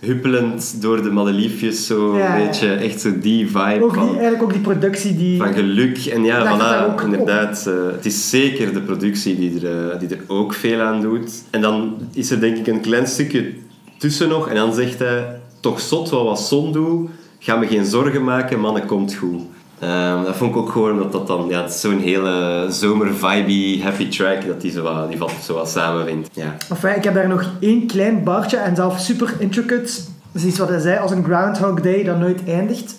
Huppelend 0.00 0.82
door 0.82 1.02
de 1.02 1.10
madeliefjes, 1.10 1.86
zo 1.86 2.16
Ja, 2.16 2.38
een 2.38 2.46
beetje, 2.46 2.68
echt 2.68 3.00
zo 3.00 3.18
die 3.20 3.46
vibe 3.46 3.84
ook 3.84 3.92
die, 3.92 4.00
van, 4.00 4.08
eigenlijk 4.08 4.42
ook 4.42 4.52
die 4.52 4.60
productie 4.60 5.16
die... 5.16 5.38
van 5.38 5.52
geluk. 5.54 5.98
En 5.98 6.24
ja, 6.24 6.44
voilà, 6.44 7.02
inderdaad. 7.04 7.66
eh, 7.66 7.74
het 7.92 8.06
is 8.06 8.30
zeker 8.30 8.72
de 8.72 8.80
productie 8.80 9.38
die 9.38 9.66
er, 9.66 9.90
eh, 9.90 9.98
die 9.98 10.08
er 10.08 10.20
ook 10.26 10.54
veel 10.54 10.80
aan 10.80 11.00
doet. 11.00 11.32
En 11.50 11.60
dan 11.60 11.96
is 12.12 12.30
er 12.30 12.40
denk 12.40 12.56
ik 12.56 12.66
een 12.66 12.80
klein 12.80 13.06
stukje 13.06 13.52
tussen 13.98 14.28
nog. 14.28 14.48
En 14.48 14.54
dan 14.54 14.74
zegt 14.74 14.98
hij, 14.98 15.40
toch 15.66 15.80
zot 15.80 16.10
wat 16.10 16.24
wat 16.24 16.40
zon 16.40 16.72
doe. 16.72 17.08
Ga 17.38 17.56
me 17.56 17.66
geen 17.66 17.84
zorgen 17.84 18.24
maken, 18.24 18.60
mannen, 18.60 18.86
komt 18.86 19.14
goed. 19.14 19.42
Ehm, 19.78 20.24
dat 20.24 20.36
vond 20.36 20.50
ik 20.50 20.56
ook 20.56 20.70
gewoon 20.70 20.98
dat 20.98 21.12
dat 21.12 21.26
dan... 21.26 21.48
Ja, 21.48 21.68
zo'n 21.68 21.98
hele 21.98 22.66
zomer-vibey, 22.70 23.80
happy 23.82 24.08
track. 24.08 24.46
Dat 24.46 24.60
die 24.60 24.70
zo 24.70 24.82
wat, 24.82 25.08
die 25.08 25.18
wat, 25.18 25.32
zo 25.42 25.54
wat 25.54 25.68
samenvindt. 25.68 26.28
Ja. 26.32 26.54
Ik 26.94 27.04
heb 27.04 27.14
daar 27.14 27.28
nog 27.28 27.50
één 27.60 27.86
klein 27.86 28.24
bartje 28.24 28.56
en 28.56 28.76
zelf 28.76 29.00
super 29.00 29.34
intricate. 29.38 29.92
Dat 30.32 30.42
is 30.42 30.44
iets 30.44 30.58
wat 30.58 30.68
hij 30.68 30.78
zei 30.78 30.98
als 30.98 31.10
een 31.10 31.24
Groundhog 31.24 31.80
Day 31.80 32.04
dat 32.04 32.18
nooit 32.18 32.40
eindigt. 32.46 32.96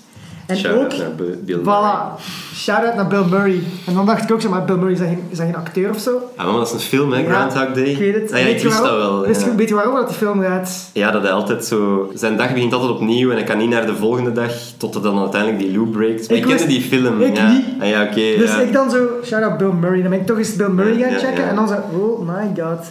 En 0.47 0.57
Shout-out 0.57 0.93
ook... 0.93 0.97
naar 0.99 1.09
B- 1.09 1.45
Bill 1.45 1.57
Murray. 1.57 1.81
Voilà. 1.81 2.21
Shout-out 2.55 2.95
naar 2.95 3.07
Bill 3.07 3.23
Murray. 3.29 3.63
En 3.87 3.93
dan 3.93 4.05
dacht 4.05 4.23
ik 4.23 4.31
ook 4.31 4.41
zo, 4.41 4.49
maar 4.49 4.65
Bill 4.65 4.75
Murray 4.75 4.91
is 4.93 4.99
dat 4.99 5.07
geen, 5.07 5.23
is 5.29 5.37
dat 5.37 5.45
geen 5.45 5.55
acteur 5.55 5.89
of 5.89 5.99
zo? 5.99 6.21
Ah, 6.35 6.45
maar 6.45 6.55
dat 6.55 6.67
is 6.67 6.73
een 6.73 6.79
film, 6.79 7.11
hè? 7.11 7.19
Ja, 7.19 7.29
Groundhog 7.31 7.73
Day. 7.75 7.83
Ik 7.83 7.97
weet 7.97 8.13
het. 8.13 8.31
Ah, 8.33 8.39
ja, 8.39 8.45
ik 8.45 8.61
wist 8.63 8.77
dat 8.77 8.89
waarom- 8.89 8.99
wel. 8.99 9.25
Wist 9.27 9.41
ja. 9.41 9.47
je, 9.47 9.55
weet 9.55 9.69
je 9.69 9.75
waarover 9.75 9.99
dat 9.99 10.09
die 10.09 10.17
film 10.17 10.41
gaat? 10.41 10.89
Ja, 10.93 11.11
dat 11.11 11.21
hij 11.21 11.31
altijd 11.31 11.65
zo... 11.65 12.11
Zijn 12.13 12.37
dag 12.37 12.53
begint 12.53 12.73
altijd 12.73 12.91
opnieuw 12.91 13.29
en 13.29 13.35
hij 13.35 13.45
kan 13.45 13.57
niet 13.57 13.69
naar 13.69 13.85
de 13.85 13.95
volgende 13.95 14.31
dag 14.31 14.51
tot 14.77 14.93
hij 14.93 15.03
dan 15.03 15.19
uiteindelijk 15.19 15.61
die 15.63 15.77
loop 15.77 15.91
breakt. 15.91 16.27
Maar 16.29 16.37
Ik 16.37 16.43
ik 16.45 16.49
kende 16.55 16.67
die 16.67 16.81
film. 16.81 17.21
ik 17.21 17.35
ja. 17.37 17.51
niet. 17.51 17.65
Ah, 17.79 17.87
ja, 17.89 18.01
oké. 18.03 18.13
Dus 18.37 18.51
ja. 18.51 18.59
ik 18.59 18.73
dan 18.73 18.89
zo, 18.91 19.07
shout-out 19.25 19.57
Bill 19.57 19.71
Murray. 19.79 20.01
Dan 20.01 20.09
ben 20.09 20.19
ik 20.19 20.25
toch 20.25 20.37
eens 20.37 20.55
Bill 20.55 20.69
Murray 20.69 20.97
Ja, 20.97 21.03
gaan 21.03 21.11
ja, 21.13 21.19
checken. 21.19 21.43
ja. 21.43 21.49
En 21.49 21.55
dan 21.55 21.67
zo, 21.67 21.73
oh 21.97 22.27
my 22.27 22.61
god, 22.63 22.85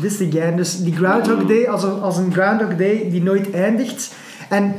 this 0.00 0.20
again. 0.28 0.56
Dus 0.56 0.82
die 0.82 0.94
Groundhog 0.96 1.46
Day 1.46 1.66
als 1.68 1.82
een, 1.82 2.00
als 2.00 2.16
een 2.16 2.32
Groundhog 2.32 2.76
Day 2.76 3.08
die 3.10 3.22
nooit 3.22 3.50
eindigt. 3.50 4.14
En 4.48 4.74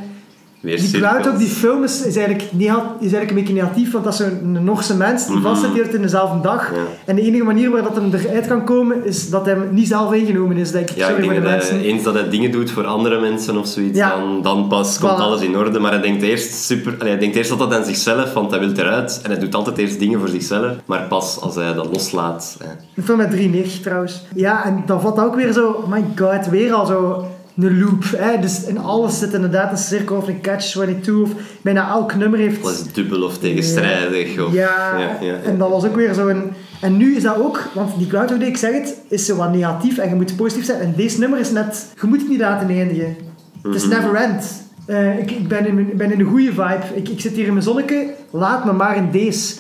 Weer 0.64 0.78
die 0.78 0.88
cirkels. 0.88 1.11
Groundhog, 1.11 1.38
die 1.38 1.47
film 1.47 1.84
is, 1.84 2.05
is, 2.05 2.16
eigenlijk, 2.16 2.41
is 2.51 2.72
eigenlijk 2.99 3.30
een 3.30 3.36
beetje 3.36 3.53
negatief, 3.53 3.91
want 3.91 4.03
dat 4.03 4.14
is 4.14 4.20
zo'n 4.20 4.64
Norse 4.64 4.95
mens 4.97 5.28
die 5.28 5.36
Mhm. 5.36 5.43
vastzit 5.43 5.93
in 5.93 6.01
dezelfde 6.01 6.41
dag. 6.41 6.72
Ja. 6.72 6.78
En 7.05 7.16
de 7.16 7.22
enige 7.22 7.43
manier 7.43 7.70
waar 7.72 7.84
dat 7.84 7.95
hem 7.95 8.14
eruit 8.14 8.47
kan 8.47 8.64
komen, 8.66 9.05
is 9.05 9.30
dat 9.30 9.45
hij 9.45 9.57
niet 9.72 9.88
zelf 9.88 10.14
ingenomen 10.14 10.57
is, 10.57 10.72
denk 10.72 10.89
ik. 10.89 10.95
Ja, 10.97 11.09
ik 11.09 11.30
denk 11.30 11.43
dat 11.43 11.70
hij, 11.70 11.82
eens 11.82 12.03
dat 12.03 12.14
hij 12.14 12.30
dingen 12.30 12.51
doet 12.51 12.72
voor 12.72 12.86
andere 12.86 13.20
mensen 13.20 13.57
of 13.57 13.68
zoiets, 13.68 13.97
Ja. 13.97 14.09
dan, 14.16 14.41
dan 14.41 14.68
pas 14.68 14.99
komt 14.99 15.11
Voilà. 15.11 15.16
alles 15.16 15.41
in 15.41 15.57
orde. 15.57 15.80
Maar 15.80 15.91
hij 15.91 16.01
denkt 16.01 16.24
eerst 16.24 16.53
super... 16.53 16.95
Allee, 16.99 17.11
hij 17.11 17.20
denkt 17.20 17.36
eerst 17.36 17.51
altijd 17.51 17.74
aan 17.74 17.86
zichzelf, 17.86 18.34
want 18.34 18.51
hij 18.51 18.59
wil 18.59 18.72
eruit. 18.72 19.20
En 19.24 19.32
hij 19.32 19.39
doet 19.39 19.55
altijd 19.55 19.78
eerst 19.78 19.99
dingen 19.99 20.20
voor 20.20 20.30
zichzelf. 20.30 20.72
Maar 20.86 21.01
pas 21.07 21.39
als 21.41 21.55
hij 21.55 21.74
dat 21.74 21.88
loslaat... 21.91 22.57
Hè. 22.64 22.70
Een 22.95 23.03
film 23.03 23.18
met 23.18 23.32
93 23.32 23.82
trouwens. 23.82 24.22
Ja, 24.36 24.66
en 24.66 24.84
dan 24.86 25.01
valt 25.01 25.16
dat 25.16 25.26
ook 25.26 25.36
weer 25.36 25.51
zo, 25.51 25.68
oh 25.70 25.88
my 25.91 26.03
god, 26.16 26.47
weer 26.49 26.74
al 26.74 26.86
zo 26.86 27.26
een 27.57 27.79
loop. 27.79 28.03
Hè? 28.17 28.39
Dus 28.39 28.63
in 28.63 28.77
alles 28.77 29.19
zit 29.19 29.33
inderdaad 29.33 29.71
een 29.71 29.77
cirkel 29.77 30.15
of 30.15 30.27
een 30.27 30.41
catch-22 30.41 31.11
of 31.23 31.29
bijna 31.61 31.89
elk 31.89 32.15
nummer 32.15 32.39
heeft... 32.39 32.63
Dat 32.63 32.71
is 32.71 32.93
dubbel 32.93 33.23
of 33.23 33.37
tegenstrijdig. 33.37 34.39
Of, 34.45 34.53
Ja, 34.53 34.97
ja, 34.99 35.17
ja. 35.21 35.35
en 35.45 35.57
dat 35.57 35.69
was 35.69 35.85
ook 35.85 35.95
weer 35.95 36.13
zo 36.13 36.27
een... 36.27 36.51
En 36.81 36.97
nu 36.97 37.15
is 37.15 37.23
dat 37.23 37.37
ook, 37.37 37.69
want 37.73 37.97
die 37.97 38.09
Groundhog 38.09 38.37
Day, 38.39 38.47
ik 38.47 38.57
zeg 38.57 38.73
het, 38.73 38.97
is 39.07 39.25
zo 39.25 39.35
wat 39.35 39.51
negatief 39.53 39.97
en 39.97 40.09
je 40.09 40.15
moet 40.15 40.35
positief 40.35 40.65
zijn. 40.65 40.79
En 40.81 40.93
deze 40.95 41.19
nummer 41.19 41.39
is 41.39 41.51
net, 41.51 41.85
je 42.01 42.07
moet 42.07 42.19
het 42.19 42.29
niet 42.29 42.39
laten 42.39 42.69
eindigen. 42.69 43.15
Het 43.61 43.75
is 43.75 43.87
Mhm. 43.87 43.93
never 44.01 44.15
end. 44.15 44.61
Eh, 44.85 45.19
ik, 45.19 45.31
ik, 45.31 45.47
ben 45.47 45.65
in, 45.67 45.79
ik 45.79 45.97
ben 45.97 46.11
in 46.11 46.19
een 46.19 46.25
goede 46.25 46.49
vibe. 46.51 46.79
Ik, 46.95 47.09
ik 47.09 47.19
zit 47.19 47.33
hier 47.33 47.45
in 47.45 47.51
mijn 47.53 47.65
zonneke, 47.65 48.13
laat 48.29 48.65
me 48.65 48.71
maar 48.73 48.95
in 48.97 49.11
deze. 49.11 49.55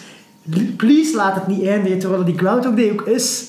Please 0.77 1.15
laat 1.15 1.35
het 1.35 1.47
niet 1.47 1.65
eindigen, 1.65 1.99
terwijl 1.99 2.23
die 2.25 2.37
Groundhog 2.37 2.75
Day 2.75 2.91
ook 2.91 3.01
is. 3.07 3.47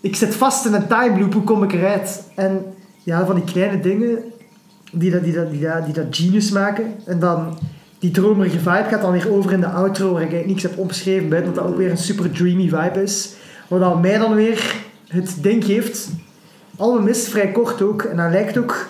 Ik 0.00 0.16
zit 0.16 0.34
vast 0.34 0.66
in 0.66 0.72
een 0.74 0.86
time 0.86 1.20
loop, 1.20 1.32
hoe 1.32 1.42
kom 1.42 1.62
ik 1.62 1.72
eruit? 1.72 2.22
En 2.34 2.64
ja, 3.06 3.26
van 3.26 3.34
die 3.34 3.44
kleine 3.44 3.80
dingen 3.80 4.18
die 4.92 5.10
dat, 5.10 5.24
die 5.24 5.32
dat, 5.32 5.50
die 5.50 5.60
dat, 5.60 5.84
die 5.84 5.94
dat 5.94 6.06
genius 6.10 6.50
maken. 6.50 6.94
En 7.04 7.18
dan 7.18 7.58
die 7.98 8.10
dromerige 8.10 8.58
vibe 8.58 8.86
gaat 8.88 9.00
dan 9.00 9.12
weer 9.12 9.32
over 9.32 9.52
in 9.52 9.60
de 9.60 9.66
outro, 9.66 10.12
waar 10.12 10.22
ik 10.22 10.32
eigenlijk 10.32 10.46
niks 10.46 10.62
heb 10.62 10.78
opgeschreven, 10.78 11.28
buiten 11.28 11.54
dat 11.54 11.62
dat 11.62 11.72
ook 11.72 11.78
weer 11.78 11.90
een 11.90 11.98
super 11.98 12.30
dreamy 12.30 12.68
vibe 12.68 13.02
is. 13.02 13.34
Wat 13.68 13.80
dat 13.80 14.00
mij 14.00 14.18
dan 14.18 14.34
weer 14.34 14.74
het 15.08 15.36
ding 15.40 15.64
geeft. 15.64 16.08
Het 16.70 16.80
album 16.80 17.06
is 17.06 17.28
vrij 17.28 17.52
kort 17.52 17.82
ook 17.82 18.02
en 18.02 18.16
dat 18.16 18.30
lijkt 18.30 18.58
ook 18.58 18.88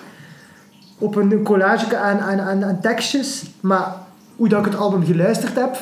op 0.98 1.16
een 1.16 1.42
collage 1.42 1.96
aan, 1.96 2.18
aan, 2.18 2.40
aan, 2.40 2.64
aan 2.64 2.80
tekstjes. 2.80 3.44
Maar 3.60 3.94
hoe 4.36 4.48
dat 4.48 4.58
ik 4.58 4.72
het 4.72 4.80
album 4.80 5.04
geluisterd 5.04 5.54
heb, 5.54 5.76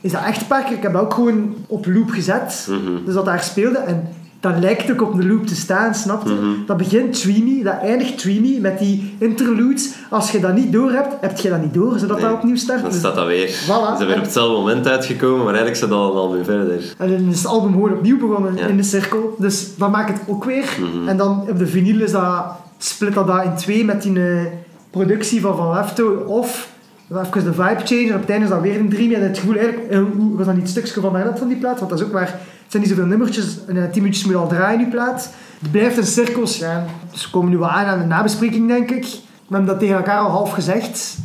is 0.00 0.12
dat 0.12 0.24
echt 0.24 0.46
keer. 0.48 0.76
Ik 0.76 0.82
heb 0.82 0.92
dat 0.92 1.02
ook 1.02 1.14
gewoon 1.14 1.54
op 1.66 1.86
loop 1.86 2.10
gezet. 2.10 2.68
Dus 3.04 3.14
dat 3.14 3.24
daar 3.24 3.42
speelde. 3.42 3.78
En 3.78 4.08
dat 4.52 4.58
lijkt 4.60 4.90
ook 4.90 5.02
op 5.02 5.16
de 5.20 5.26
loop 5.26 5.46
te 5.46 5.54
staan, 5.56 5.94
snap 5.94 6.26
je? 6.26 6.62
Dat 6.66 6.76
begint 6.76 7.20
dreamy, 7.22 7.62
dat 7.62 7.78
eindigt 7.82 8.18
dreamy 8.18 8.58
met 8.60 8.78
die 8.78 9.14
interludes. 9.18 9.94
Als 10.10 10.30
je 10.30 10.40
dat 10.40 10.54
niet 10.54 10.72
door 10.72 10.90
hebt, 10.92 11.14
heb 11.20 11.36
je 11.38 11.48
dat 11.48 11.60
niet 11.62 11.74
door, 11.74 11.98
zodat 11.98 12.16
Nee, 12.16 12.26
dat 12.26 12.34
opnieuw 12.34 12.56
start. 12.56 12.80
Dan 12.80 12.90
Dus- 12.90 12.98
staat 12.98 13.14
dat 13.14 13.26
weer. 13.26 13.48
Voilà. 13.48 13.90
Ze 13.90 13.94
zijn 13.96 14.06
weer 14.08 14.16
op 14.16 14.22
hetzelfde 14.22 14.56
moment 14.56 14.88
uitgekomen, 14.88 15.36
maar 15.44 15.54
eigenlijk 15.54 15.76
staat 15.76 15.88
dat 15.88 15.98
al 15.98 16.10
een 16.12 16.16
album 16.18 16.44
verder. 16.44 16.94
En 16.98 17.10
dan 17.10 17.28
is 17.30 17.36
het 17.38 17.46
album 17.46 17.72
gewoon 17.72 17.92
opnieuw 17.92 18.18
begonnen 18.18 18.56
Ja. 18.56 18.66
in 18.66 18.76
de 18.76 18.82
cirkel. 18.82 19.34
Dus 19.38 19.76
dat 19.76 19.90
maakt 19.90 20.18
het 20.18 20.28
ook 20.28 20.44
weer. 20.44 20.64
En 21.06 21.16
dan 21.16 21.44
op 21.50 21.58
de 21.58 21.66
vinyl 21.66 22.00
is 22.00 22.12
dat, 22.12 22.44
split 22.78 23.14
dat, 23.14 23.26
dat 23.26 23.44
in 23.44 23.54
twee 23.54 23.84
met 23.84 24.02
die 24.02 24.20
eh, 24.26 24.42
productie 24.90 25.40
van 25.40 25.56
Van 25.56 25.72
Lefto. 25.74 26.10
Of 26.26 26.72
even 27.10 27.44
de 27.44 27.52
vibe 27.52 27.80
change. 27.84 28.06
En 28.08 28.14
op 28.14 28.20
het 28.20 28.30
einde 28.30 28.44
is 28.44 28.50
dat 28.50 28.60
weer 28.60 28.78
een 28.78 28.88
dream. 28.88 29.12
En 29.12 29.22
het 29.22 29.38
gevoel 29.38 29.54
eigenlijk, 29.56 29.90
eh, 29.90 30.00
was 30.36 30.46
dat 30.46 30.54
niet 30.54 30.62
het 30.62 30.70
stukje 30.72 31.00
van 31.00 31.12
daarnet 31.12 31.38
van 31.38 31.48
die 31.48 31.56
plaat? 31.56 31.78
Want 31.78 31.90
dat 31.90 32.00
is 32.00 32.06
ook 32.06 32.18
het 32.20 32.34
zijn 32.66 32.82
niet 32.82 32.92
zoveel 32.92 33.06
nummertjes. 33.06 33.64
En 33.66 33.76
eh, 33.76 33.90
tien 33.90 34.02
minuutjes 34.02 34.24
moet 34.24 34.34
je 34.34 34.40
al 34.40 34.48
draaien, 34.48 34.78
die 34.78 34.88
plaat. 34.88 35.30
Het 35.60 35.70
blijft 35.70 35.96
in 35.96 36.06
cirkels 36.06 36.58
gaan. 36.58 36.86
Dus 37.12 37.24
we 37.24 37.30
komen 37.30 37.50
nu 37.50 37.58
wel 37.58 37.68
aan 37.68 37.86
aan 37.86 37.98
de 37.98 38.04
nabespreking, 38.04 38.68
denk 38.68 38.90
ik. 38.90 39.04
We 39.46 39.54
hebben 39.54 39.66
dat 39.66 39.78
tegen 39.78 39.96
elkaar 39.96 40.18
al 40.18 40.30
half 40.30 40.52
gezegd. 40.52 41.16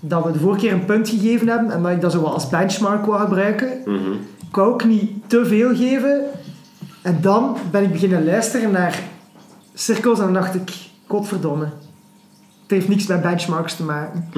Dat 0.00 0.24
we 0.24 0.32
de 0.32 0.38
vorige 0.38 0.60
keer 0.60 0.72
een 0.72 0.84
punt 0.84 1.08
gegeven 1.08 1.48
hebben. 1.48 1.70
En 1.70 1.82
dat 1.82 1.92
ik 1.92 2.00
dat 2.00 2.12
zo 2.12 2.20
wel 2.20 2.32
als 2.32 2.48
benchmark 2.48 3.04
wil 3.04 3.14
gebruiken. 3.14 3.68
Mhm. 3.84 4.12
Ik 4.48 4.60
wou 4.60 4.72
ook 4.72 4.84
niet 4.84 5.10
te 5.26 5.46
veel 5.46 5.74
geven. 5.76 6.20
En 7.02 7.18
dan 7.20 7.56
ben 7.70 7.82
ik 7.82 7.92
beginnen 7.92 8.24
luisteren 8.24 8.70
naar 8.70 9.02
cirkels 9.74 10.18
en 10.18 10.24
dan 10.24 10.34
dacht 10.34 10.54
ik, 10.54 10.72
godverdomme. 11.06 11.66
Het 12.66 12.72
heeft 12.72 12.88
niks 12.88 13.06
met 13.06 13.22
benchmarks 13.22 13.76
te 13.76 13.82
maken. 13.82 14.28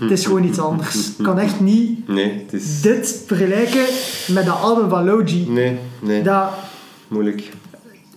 het 0.00 0.10
is 0.10 0.26
gewoon 0.26 0.44
iets 0.44 0.58
anders. 0.58 1.16
Ik 1.18 1.24
kan 1.24 1.38
echt 1.38 1.60
niet 1.60 2.08
Nee, 2.08 2.42
het 2.44 2.52
is... 2.52 2.80
dit 2.80 3.22
vergelijken 3.26 3.84
met 4.28 4.46
dat 4.46 4.60
album 4.60 4.88
van 4.88 5.04
Logi. 5.04 5.46
Nee, 5.48 5.78
nee. 6.00 6.22
Dat 6.22 6.48
Moeilijk. 7.08 7.50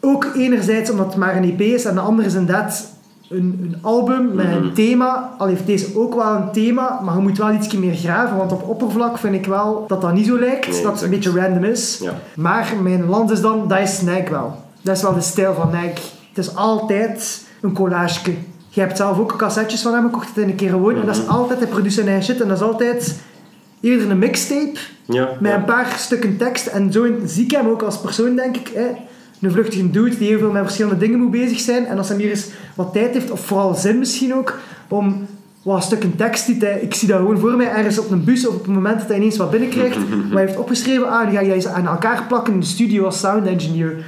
ook 0.01 0.27
enerzijds 0.35 0.89
omdat 0.89 1.05
het 1.05 1.15
maar 1.15 1.35
een 1.37 1.43
EP 1.43 1.61
is 1.61 1.85
en 1.85 1.93
de 1.93 1.99
andere 2.01 2.27
is 2.27 2.33
inderdaad 2.33 2.91
een, 3.29 3.59
een 3.63 3.77
album 3.81 4.35
met 4.35 4.45
een 4.45 4.73
thema. 4.73 5.35
Al 5.37 5.47
heeft 5.47 5.65
deze 5.65 5.97
ook 5.97 6.15
wel 6.15 6.35
een 6.35 6.51
thema, 6.51 6.99
maar 7.03 7.15
je 7.15 7.21
moet 7.21 7.37
wel 7.37 7.53
iets 7.53 7.73
meer 7.73 7.95
graven, 7.95 8.37
want 8.37 8.51
op 8.51 8.63
oppervlak 8.69 9.17
vind 9.17 9.35
ik 9.35 9.45
wel 9.45 9.85
dat 9.87 10.01
dat 10.01 10.13
niet 10.13 10.25
zo 10.25 10.39
lijkt, 10.39 10.71
Nee, 10.71 10.81
dat 10.81 10.93
het 10.93 11.01
een 11.01 11.09
beetje 11.09 11.39
random 11.39 11.63
is. 11.63 11.99
Ja. 12.01 12.19
Maar 12.35 12.73
mijn 12.81 13.05
land 13.05 13.31
is 13.31 13.41
dan, 13.41 13.67
dat 13.67 13.79
is 13.79 14.01
Nike 14.01 14.31
wel. 14.31 14.55
Dat 14.81 14.95
is 14.95 15.01
wel 15.01 15.13
de 15.13 15.21
stijl 15.21 15.53
van 15.53 15.69
Nike. 15.71 16.01
Het 16.33 16.45
is 16.45 16.55
altijd 16.55 17.45
een 17.61 17.73
collage. 17.73 18.33
Je 18.73 18.79
hebt 18.81 18.97
zelf 18.97 19.19
ook 19.19 19.35
cassettes 19.37 19.81
van 19.81 19.93
hem, 19.93 20.05
ik 20.05 20.11
kocht 20.11 20.35
het 20.35 20.37
een 20.37 20.55
keer 20.55 20.69
gewoon. 20.69 20.95
En 20.95 21.05
dat 21.05 21.15
is 21.15 21.27
altijd, 21.27 21.59
hij 21.59 21.67
produceert 21.67 21.93
zijn 21.93 22.07
eigen 22.07 22.25
shit 22.25 22.41
en 22.41 22.47
dat 22.47 22.57
is 22.57 22.63
altijd 22.63 23.15
eerder 23.81 24.09
een 24.09 24.19
mixtape 24.19 24.79
Ja. 25.05 25.29
met 25.39 25.51
ja. 25.51 25.57
een 25.57 25.65
paar 25.65 25.93
stukken 25.97 26.37
tekst. 26.37 26.65
En 26.67 26.91
zo 26.91 27.07
zie 27.25 27.43
ik 27.43 27.51
hem 27.51 27.67
ook 27.67 27.81
als 27.81 27.99
persoon, 27.99 28.35
denk 28.35 28.57
ik. 28.57 28.71
Hè. 28.73 28.87
Een 29.41 29.51
vluchtige 29.51 29.91
dude 29.91 30.17
die 30.17 30.27
heel 30.27 30.39
veel 30.39 30.51
met 30.51 30.63
verschillende 30.63 30.97
dingen 30.97 31.19
moet 31.19 31.31
bezig 31.31 31.59
zijn. 31.59 31.85
En 31.85 31.97
als 31.97 32.09
hij 32.09 32.17
hier 32.17 32.29
eens 32.29 32.47
wat 32.75 32.93
tijd 32.93 33.13
heeft, 33.13 33.31
of 33.31 33.39
vooral 33.39 33.75
zin 33.75 33.99
misschien 33.99 34.33
ook, 34.35 34.59
om 34.87 35.27
wat 35.61 35.83
stukken 35.83 36.15
tekst 36.15 36.45
die 36.45 36.57
hij... 36.59 36.79
Ik 36.79 36.93
zie 36.93 37.07
dat 37.07 37.17
gewoon 37.17 37.39
voor 37.39 37.55
mij 37.55 37.69
ergens 37.69 37.97
op 37.99 38.11
een 38.11 38.23
bus 38.23 38.47
of 38.47 38.55
op 38.55 38.65
het 38.65 38.73
moment 38.73 38.99
dat 38.99 39.07
hij 39.07 39.17
ineens 39.17 39.37
wat 39.37 39.51
binnenkrijgt. 39.51 39.97
maar 40.09 40.37
hij 40.37 40.45
heeft 40.45 40.57
opgeschreven, 40.57 41.09
ah, 41.09 41.29
die 41.29 41.37
ga 41.37 41.43
je 41.43 41.69
aan 41.69 41.87
elkaar 41.87 42.23
plakken 42.27 42.53
in 42.53 42.59
de 42.59 42.65
studio 42.65 43.05
als 43.05 43.19
sound 43.19 43.47
engineer. 43.47 44.05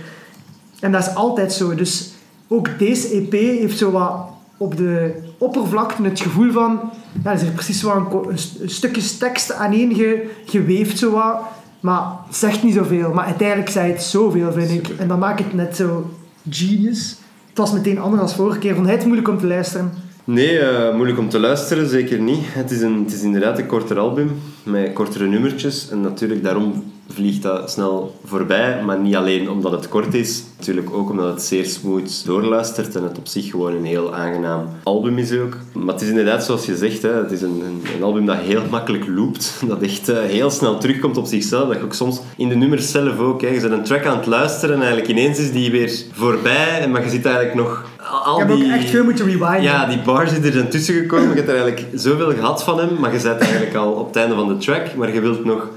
En 0.80 0.92
dat 0.92 1.02
is 1.02 1.16
altijd 1.16 1.54
zo. 1.54 1.76
Dus 1.76 2.12
ook 2.48 2.70
deze 2.78 3.10
EP 3.10 3.32
heeft 3.32 3.78
zo 3.78 3.92
wat 3.92 4.34
op 4.58 4.78
de 4.78 5.16
oppervlakte 5.38 6.04
het 6.04 6.20
gevoel 6.20 6.52
van... 6.52 6.80
Ja, 7.24 7.32
is 7.32 7.42
er 7.42 7.52
precies 7.52 7.80
zo 7.80 8.10
een, 8.30 8.70
stukjes 8.70 9.18
tekst 9.18 9.54
aaneen 9.54 9.96
ge, 9.96 10.30
geweefd, 10.46 10.98
zo 10.98 11.12
wat. 11.12 11.38
Maar 11.80 12.04
het 12.28 12.36
zegt 12.36 12.64
niet 12.64 12.74
zoveel. 12.74 13.14
Maar 13.14 13.26
uiteindelijk 13.26 13.70
zei 13.70 13.92
het 13.92 14.04
zoveel, 14.04 14.52
vind 14.52 14.72
ik. 14.72 14.90
En 14.98 15.08
dat 15.08 15.20
maakt 15.20 15.40
het 15.40 15.54
net 15.54 15.76
zo 15.76 16.10
genius. 16.50 17.18
Het 17.50 17.58
was 17.58 17.72
meteen 17.72 18.00
anders 18.00 18.22
dan 18.22 18.30
vorige 18.30 18.60
keer. 18.60 18.74
Vond 18.74 18.86
hij 18.86 18.96
het 18.96 19.06
moeilijk 19.06 19.28
om 19.28 19.38
te 19.38 19.48
luisteren? 19.48 19.92
Nee, 20.24 20.60
eh, 20.60 20.96
moeilijk 20.96 21.20
om 21.20 21.30
te 21.30 21.40
luisteren, 21.40 21.90
zeker 21.90 22.20
niet. 22.20 22.44
Het 22.44 22.72
is, 22.72 22.82
een, 22.82 23.04
het 23.04 23.14
is 23.14 23.22
inderdaad 23.22 23.60
een 23.60 23.66
korter 23.66 24.00
album 24.00 24.32
met 24.64 24.94
kortere 24.94 25.28
nummertjes. 25.28 25.90
En 25.90 26.02
natuurlijk, 26.02 26.44
daarom 26.44 26.84
vliegt 27.08 27.42
dat 27.42 27.72
snel 27.72 28.20
voorbij. 28.26 28.84
Maar 28.84 29.00
niet 29.00 29.16
alleen 29.16 29.50
omdat 29.50 29.72
het 29.72 29.90
kort 29.90 30.14
is, 30.14 30.44
natuurlijk 30.58 30.94
ook 30.94 31.10
omdat 31.10 31.34
het 31.34 31.42
zeer 31.42 31.66
smooth 31.66 32.26
doorluistert. 32.26 32.96
En 32.96 33.04
het 33.04 33.18
op 33.18 33.28
zich 33.28 33.50
gewoon 33.50 33.74
een 33.74 33.86
heel 33.86 34.14
aangenaam 34.14 34.68
album 34.84 35.18
is 35.18 35.32
ook. 35.32 35.58
Maar 35.74 35.94
het 35.94 36.02
is 36.02 36.10
inderdaad 36.10 36.44
zoals 36.44 36.66
je 36.66 36.76
zegt, 36.76 37.02
hè, 37.02 37.14
het 37.14 37.32
is 37.32 37.42
een, 37.42 37.64
een, 37.96 38.04
album 38.04 38.26
dat 38.26 38.38
heel 38.38 38.62
makkelijk 38.70 39.08
loopt. 39.08 39.54
Dat 39.68 39.82
echt 39.82 40.10
eh, 40.10 40.18
heel 40.18 40.50
snel 40.50 40.78
terugkomt 40.78 41.18
op 41.18 41.26
zichzelf. 41.26 41.68
Dat 41.68 41.78
je 41.78 41.84
ook 41.84 41.94
soms 41.94 42.22
in 42.38 42.50
de 42.50 42.56
nummers 42.56 42.92
zelf 42.92 43.20
ook, 43.20 43.42
hè, 43.42 43.48
je 43.48 43.62
bent 43.62 43.74
een 43.74 43.84
track 43.84 44.06
aan 44.06 44.18
het 44.18 44.26
luisteren 44.26 44.76
en 44.76 44.82
eigenlijk 44.82 45.12
ineens 45.12 45.40
is 45.40 45.52
die 45.52 45.72
weer 45.72 45.92
voorbij. 46.12 46.88
Maar 46.92 47.04
je 47.04 47.10
zit 47.10 47.26
eigenlijk 47.26 47.56
nog... 47.56 47.86
Al 48.26 48.42
ik 48.42 48.48
heb 48.48 48.58
die... 48.58 48.66
ook 48.66 48.72
echt 48.72 48.90
veel 48.90 49.04
moeten 49.04 49.26
rewinden. 49.26 49.62
Ja, 49.62 49.86
die 49.86 50.02
bars 50.02 50.32
die 50.32 50.42
er 50.42 50.52
zijn 50.52 50.70
tussen 50.70 50.94
gekomen. 50.94 51.30
Je 51.30 51.36
hebt 51.36 51.50
er 51.50 51.58
eigenlijk 51.58 51.88
zoveel 51.94 52.34
gehad 52.34 52.64
van 52.64 52.80
hem, 52.80 53.00
maar 53.00 53.14
je 53.14 53.22
bent 53.22 53.40
eigenlijk 53.40 53.76
al 53.76 53.92
op 53.92 54.08
het 54.08 54.16
einde 54.16 54.36
van 54.36 54.48
de 54.48 54.58
track. 54.58 54.96
Maar 54.96 55.14
je 55.14 55.22
wilt 55.22 55.46
nog 55.46 55.70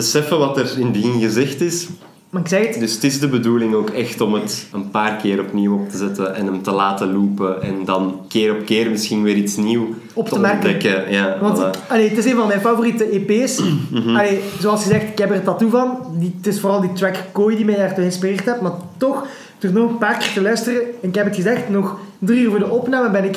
beseffen 0.00 0.38
wat 0.38 0.56
er 0.58 0.74
in 0.76 0.82
het 0.82 0.92
begin 0.92 1.20
gezegd 1.20 1.60
is. 1.60 1.88
Maar 2.30 2.42
ik 2.42 2.48
zeg 2.48 2.66
het, 2.66 2.78
Dus 2.80 2.94
het 2.94 3.04
is 3.04 3.20
de 3.20 3.28
bedoeling 3.28 3.74
ook 3.74 3.90
echt 3.90 4.20
om 4.20 4.34
het 4.34 4.66
een 4.72 4.90
paar 4.90 5.16
keer 5.16 5.40
opnieuw 5.40 5.74
op 5.74 5.88
te 5.90 5.96
zetten 5.96 6.34
en 6.34 6.46
hem 6.46 6.62
te 6.62 6.70
laten 6.70 7.12
loopen. 7.12 7.62
En 7.62 7.74
dan 7.84 8.20
keer 8.28 8.52
op 8.52 8.64
keer 8.64 8.90
misschien 8.90 9.22
weer 9.22 9.34
iets 9.36 9.56
nieuws 9.56 9.88
Op 10.14 10.28
te 10.28 10.38
merken. 10.38 10.70
ontdekken. 10.70 11.12
Ja, 11.12 11.36
Want 11.40 11.58
voilà. 11.58 11.60
Mhm. 11.60 11.92
allee, 11.92 12.08
het 12.08 12.18
is 12.18 12.24
een 12.24 12.36
van 12.36 12.46
mijn 12.46 12.60
favoriete 12.60 13.04
EP's. 13.04 13.60
allee, 14.18 14.40
zoals 14.60 14.82
gezegd, 14.82 15.02
ik 15.08 15.18
heb 15.18 15.30
er 15.30 15.36
een 15.36 15.42
tattoo 15.42 15.68
van. 15.68 15.98
Die, 16.18 16.34
het 16.36 16.46
is 16.46 16.60
vooral 16.60 16.80
die 16.80 16.92
track 16.92 17.16
Kooi 17.32 17.56
die 17.56 17.64
mij 17.64 17.76
daartoe 17.76 17.96
geïnspireerd 17.96 18.44
heeft. 18.44 18.60
Maar 18.60 18.72
toch, 18.96 19.26
door 19.58 19.72
nog 19.72 19.90
een 19.90 19.98
paar 19.98 20.16
keer 20.18 20.32
te 20.34 20.42
luisteren, 20.42 20.80
en 21.02 21.08
ik 21.08 21.14
heb 21.14 21.24
het 21.24 21.34
gezegd, 21.36 21.68
nog 21.68 21.98
drie 22.18 22.40
uur 22.40 22.50
voor 22.50 22.58
de 22.58 22.70
opname 22.70 23.10
ben 23.10 23.24
ik 23.24 23.36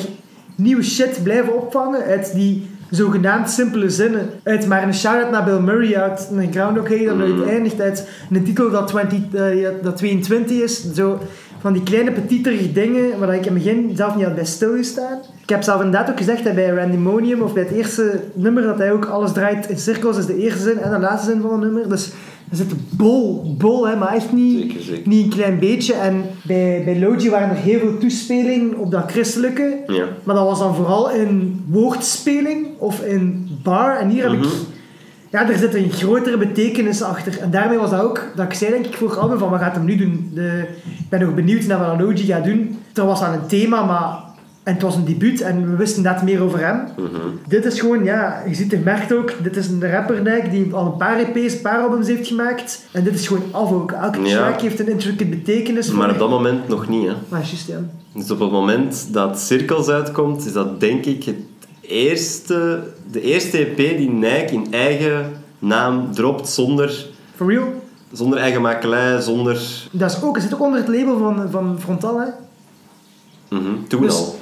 nieuwe 0.56 0.82
shit 0.82 1.22
blijven 1.22 1.54
opvangen 1.62 2.02
uit 2.04 2.32
die 2.34 2.66
zogenaamd 2.94 3.50
simpele 3.50 3.90
zinnen. 3.90 4.30
Uit 4.42 4.66
maar 4.66 4.82
een 4.82 4.94
shout-out 4.94 5.30
naar 5.30 5.44
Bill 5.44 5.60
Murray 5.60 5.94
uit 5.96 6.28
een 6.32 6.52
Groundhog 6.52 6.88
Day 6.88 7.04
dat 7.04 7.46
eindigt. 7.46 7.80
Uit 7.80 8.08
een 8.30 8.44
titel 8.44 8.70
dat, 8.70 8.88
20, 8.88 9.18
eh, 9.40 9.68
dat 9.82 9.96
22 9.96 10.56
is. 10.56 10.92
Zo 10.94 11.20
van 11.64 11.72
die 11.72 11.82
kleine 11.82 12.12
petiterige 12.12 12.72
dingen 12.72 13.18
waar 13.18 13.34
ik 13.34 13.46
in 13.46 13.54
het 13.54 13.62
begin 13.62 13.96
zelf 13.96 14.16
niet 14.16 14.24
had 14.24 14.34
bij 14.34 14.44
stilgestaan. 14.44 15.18
Ik 15.42 15.48
heb 15.48 15.62
zelf 15.62 15.82
inderdaad 15.82 16.10
ook 16.10 16.16
gezegd 16.16 16.44
dat 16.44 16.54
bij 16.54 16.68
Randymonium 16.68 17.42
of 17.42 17.52
bij 17.52 17.62
het 17.62 17.72
eerste 17.72 18.20
nummer 18.34 18.62
dat 18.62 18.78
hij 18.78 18.92
ook 18.92 19.04
alles 19.04 19.32
draait 19.32 19.68
in 19.68 19.78
cirkels 19.78 20.16
is 20.16 20.26
de 20.26 20.38
eerste 20.38 20.62
zin 20.62 20.78
en 20.78 20.90
de 20.90 20.98
laatste 20.98 21.30
zin 21.30 21.40
van 21.40 21.52
een 21.52 21.60
nummer. 21.60 21.88
Dus 21.88 22.12
er 22.50 22.56
zit 22.56 22.96
bol, 22.96 23.54
bol, 23.58 23.88
hè, 23.88 23.96
maar 23.96 24.14
echt 24.14 24.32
niet, 24.32 24.60
Zeker, 24.60 24.82
zeker. 24.82 25.08
niet 25.08 25.24
een 25.24 25.30
klein 25.30 25.58
beetje. 25.58 25.94
En 25.94 26.22
bij, 26.42 26.82
bij 26.84 26.98
Logi 26.98 27.30
waren 27.30 27.50
er 27.50 27.56
heel 27.56 27.78
veel 27.78 27.98
toespelingen 27.98 28.76
op 28.76 28.90
dat 28.90 29.10
christelijke. 29.10 29.82
Ja. 29.86 30.04
Maar 30.24 30.34
dat 30.34 30.44
was 30.46 30.58
dan 30.58 30.74
vooral 30.74 31.10
in 31.10 31.64
woordspeling 31.68 32.66
of 32.78 33.04
in 33.04 33.48
bar. 33.62 33.98
En 33.98 34.08
hier 34.08 34.30
heb 34.30 34.32
ik... 34.32 34.48
Ja, 35.34 35.48
er 35.50 35.58
zit 35.58 35.74
een 35.74 35.90
grotere 35.92 36.36
betekenis 36.38 37.02
achter. 37.02 37.38
En 37.40 37.50
daarmee 37.50 37.78
was 37.78 37.90
dat 37.90 38.00
ook, 38.00 38.22
dat 38.36 38.44
ik 38.46 38.52
zei 38.54 38.70
denk 38.70 38.86
ik 38.86 38.94
voor 38.94 39.10
het 39.10 39.18
album 39.18 39.38
van 39.38 39.50
wat 39.50 39.60
gaat 39.60 39.74
hem 39.74 39.84
nu 39.84 39.96
doen. 39.96 40.30
De, 40.34 40.64
ik 40.84 41.08
ben 41.08 41.20
nog 41.20 41.34
benieuwd 41.34 41.66
naar 41.66 41.78
wat 41.78 42.00
Logi 42.00 42.24
gaat 42.24 42.44
doen. 42.44 42.78
Er 42.94 43.06
was 43.06 43.20
dan 43.20 43.32
een 43.32 43.46
thema, 43.46 43.84
maar... 43.84 44.22
En 44.62 44.72
het 44.72 44.82
was 44.82 44.96
een 44.96 45.04
debuut 45.04 45.40
en 45.40 45.70
we 45.70 45.76
wisten 45.76 46.02
net 46.02 46.22
meer 46.22 46.42
over 46.42 46.58
hem. 46.66 46.80
Dit 47.48 47.64
is 47.64 47.80
gewoon, 47.80 48.04
ja, 48.04 48.42
je 48.48 48.54
ziet, 48.54 48.70
je 48.70 48.78
merkt 48.78 49.12
ook, 49.12 49.32
dit 49.42 49.56
is 49.56 49.68
een 49.68 49.90
rapper 49.90 50.22
Nike 50.22 50.48
die 50.50 50.74
al 50.74 50.86
een 50.86 50.96
paar 50.96 51.18
EP's, 51.18 51.54
een 51.54 51.60
paar 51.60 51.78
albums 51.80 52.06
heeft 52.06 52.26
gemaakt. 52.28 52.84
En 52.92 53.04
dit 53.04 53.14
is 53.14 53.26
gewoon 53.26 53.42
af 53.50 53.72
ook. 53.72 53.92
Elke 53.92 54.20
Ja. 54.20 54.36
track 54.46 54.60
heeft 54.60 54.80
een 54.80 54.88
intricate 54.88 55.24
betekenis. 55.24 55.90
Maar 55.90 56.10
op 56.10 56.18
dat 56.18 56.28
moment 56.30 56.68
nog 56.68 56.88
niet. 56.88 57.06
Hè. 57.06 57.12
Maar 57.28 57.40
juist, 57.40 57.66
ja. 57.66 57.78
Dus 58.14 58.30
op 58.30 58.38
het 58.40 58.50
moment 58.50 59.08
dat 59.10 59.40
Cirkels 59.40 59.88
uitkomt, 59.88 60.46
is 60.46 60.52
dat 60.52 60.80
denk 60.80 61.04
ik 61.04 61.24
het 61.24 61.36
eerste, 61.86 62.82
de 63.10 63.20
eerste 63.20 63.58
EP 63.58 63.76
die 63.76 64.10
Nike 64.10 64.52
in 64.52 64.66
eigen 64.72 65.42
naam 65.58 66.14
dropt 66.14 66.48
zonder, 66.48 67.06
For 67.36 67.46
real. 67.52 67.82
zonder 68.12 68.38
eigen 68.38 68.62
makelij, 68.62 69.20
zonder... 69.20 69.60
Dat 69.90 70.10
is 70.10 70.22
ook, 70.22 70.34
het 70.34 70.44
zit 70.44 70.54
ook 70.54 70.60
onder 70.60 70.80
het 70.80 70.88
label 70.88 71.18
van, 71.18 71.50
van 71.50 71.76
Frontal, 71.80 72.20
hè. 72.20 72.26
Mhm, 73.48 73.72
Toen 73.88 74.02
Dus- 74.02 74.14
al. 74.16 74.38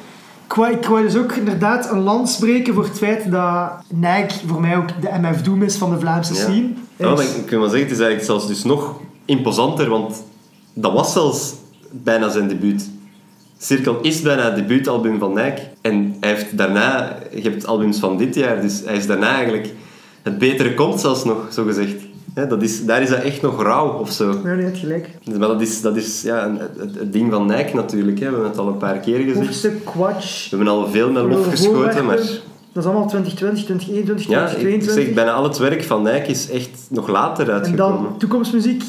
Ik 0.46 0.58
wou, 0.58 0.76
wou 0.88 1.02
dus 1.02 1.16
ook 1.16 1.32
inderdaad 1.32 1.90
een 1.90 2.00
lans 2.00 2.34
spreken 2.34 2.74
voor 2.74 2.84
het 2.84 2.98
feit 2.98 3.30
dat 3.30 3.70
Nike 3.88 4.34
voor 4.46 4.60
mij 4.60 4.76
ook 4.76 4.88
de 5.00 5.08
MF 5.20 5.42
Doom 5.42 5.62
is 5.62 5.76
van 5.76 5.90
de 5.90 5.98
Vlaamse 5.98 6.34
Ja. 6.34 6.40
scene. 6.40 6.68
Ja, 6.96 7.10
ik, 7.20 7.50
wil 7.50 7.60
maar 7.60 7.68
zeggen, 7.68 7.88
het 7.88 7.90
is 7.98 7.98
eigenlijk 7.98 8.24
zelfs 8.24 8.46
dus 8.46 8.64
nog 8.64 8.94
imposanter, 9.24 9.88
want 9.88 10.22
dat 10.74 10.92
was 10.92 11.12
zelfs 11.12 11.54
bijna 11.90 12.28
zijn 12.30 12.48
debuut. 12.48 12.90
Cirkel 13.62 13.98
is 14.00 14.22
bijna 14.22 14.44
het 14.44 14.56
debuutalbum 14.56 15.18
van 15.18 15.34
Nike. 15.34 15.62
En 15.80 16.16
hij 16.20 16.30
heeft 16.30 16.56
daarna, 16.56 17.16
je 17.34 17.42
hebt 17.42 17.66
albums 17.66 17.98
van 17.98 18.16
dit 18.16 18.34
jaar, 18.34 18.60
dus 18.60 18.82
hij 18.84 18.96
is 18.96 19.06
daarna 19.06 19.34
eigenlijk... 19.34 19.68
Het 20.22 20.38
betere 20.38 20.74
komt 20.74 21.00
zelfs 21.00 21.24
nog, 21.24 21.48
zo 21.52 21.64
gezegd. 21.64 21.94
Dat 22.34 22.62
is, 22.62 22.84
daar 22.84 23.02
is 23.02 23.08
dat 23.08 23.22
echt 23.22 23.42
nog 23.42 23.62
rauw 23.62 23.88
of 23.88 24.10
zo. 24.10 24.40
Ja, 24.44 24.54
nee, 24.54 24.74
gelijk. 24.74 25.08
Dus, 25.24 25.36
Maar 25.36 25.48
dat 25.48 25.60
is, 25.60 25.80
dat 25.80 25.96
is 25.96 26.22
ja, 26.22 26.56
het, 26.58 26.94
het 26.98 27.12
ding 27.12 27.32
van 27.32 27.46
Nike 27.46 27.74
natuurlijk. 27.74 28.18
Hè. 28.18 28.24
We 28.24 28.32
hebben 28.32 28.50
het 28.50 28.58
al 28.58 28.68
een 28.68 28.76
paar 28.76 28.98
keer 28.98 29.18
gezegd. 29.18 29.46
Hoofdstuk, 29.46 29.84
Quatsch, 29.84 30.50
We 30.50 30.56
hebben 30.56 30.74
al 30.74 30.88
veel 30.88 31.10
met 31.10 31.22
lof 31.22 31.50
geschoten, 31.50 32.04
maar... 32.04 32.16
Dat 32.72 32.84
is 32.84 32.90
allemaal 32.90 33.08
2020, 33.08 33.62
2021, 33.62 34.26
Ja, 34.28 34.42
ik, 34.42 34.48
2022. 34.48 35.04
zeg, 35.04 35.14
bijna 35.14 35.32
al 35.32 35.44
het 35.44 35.58
werk 35.58 35.84
van 35.84 36.02
Nike 36.02 36.26
is 36.26 36.50
echt 36.50 36.86
nog 36.88 37.08
later 37.08 37.48
en 37.48 37.54
uitgekomen. 37.54 38.02
dan 38.02 38.18
toekomstmuziek 38.18 38.82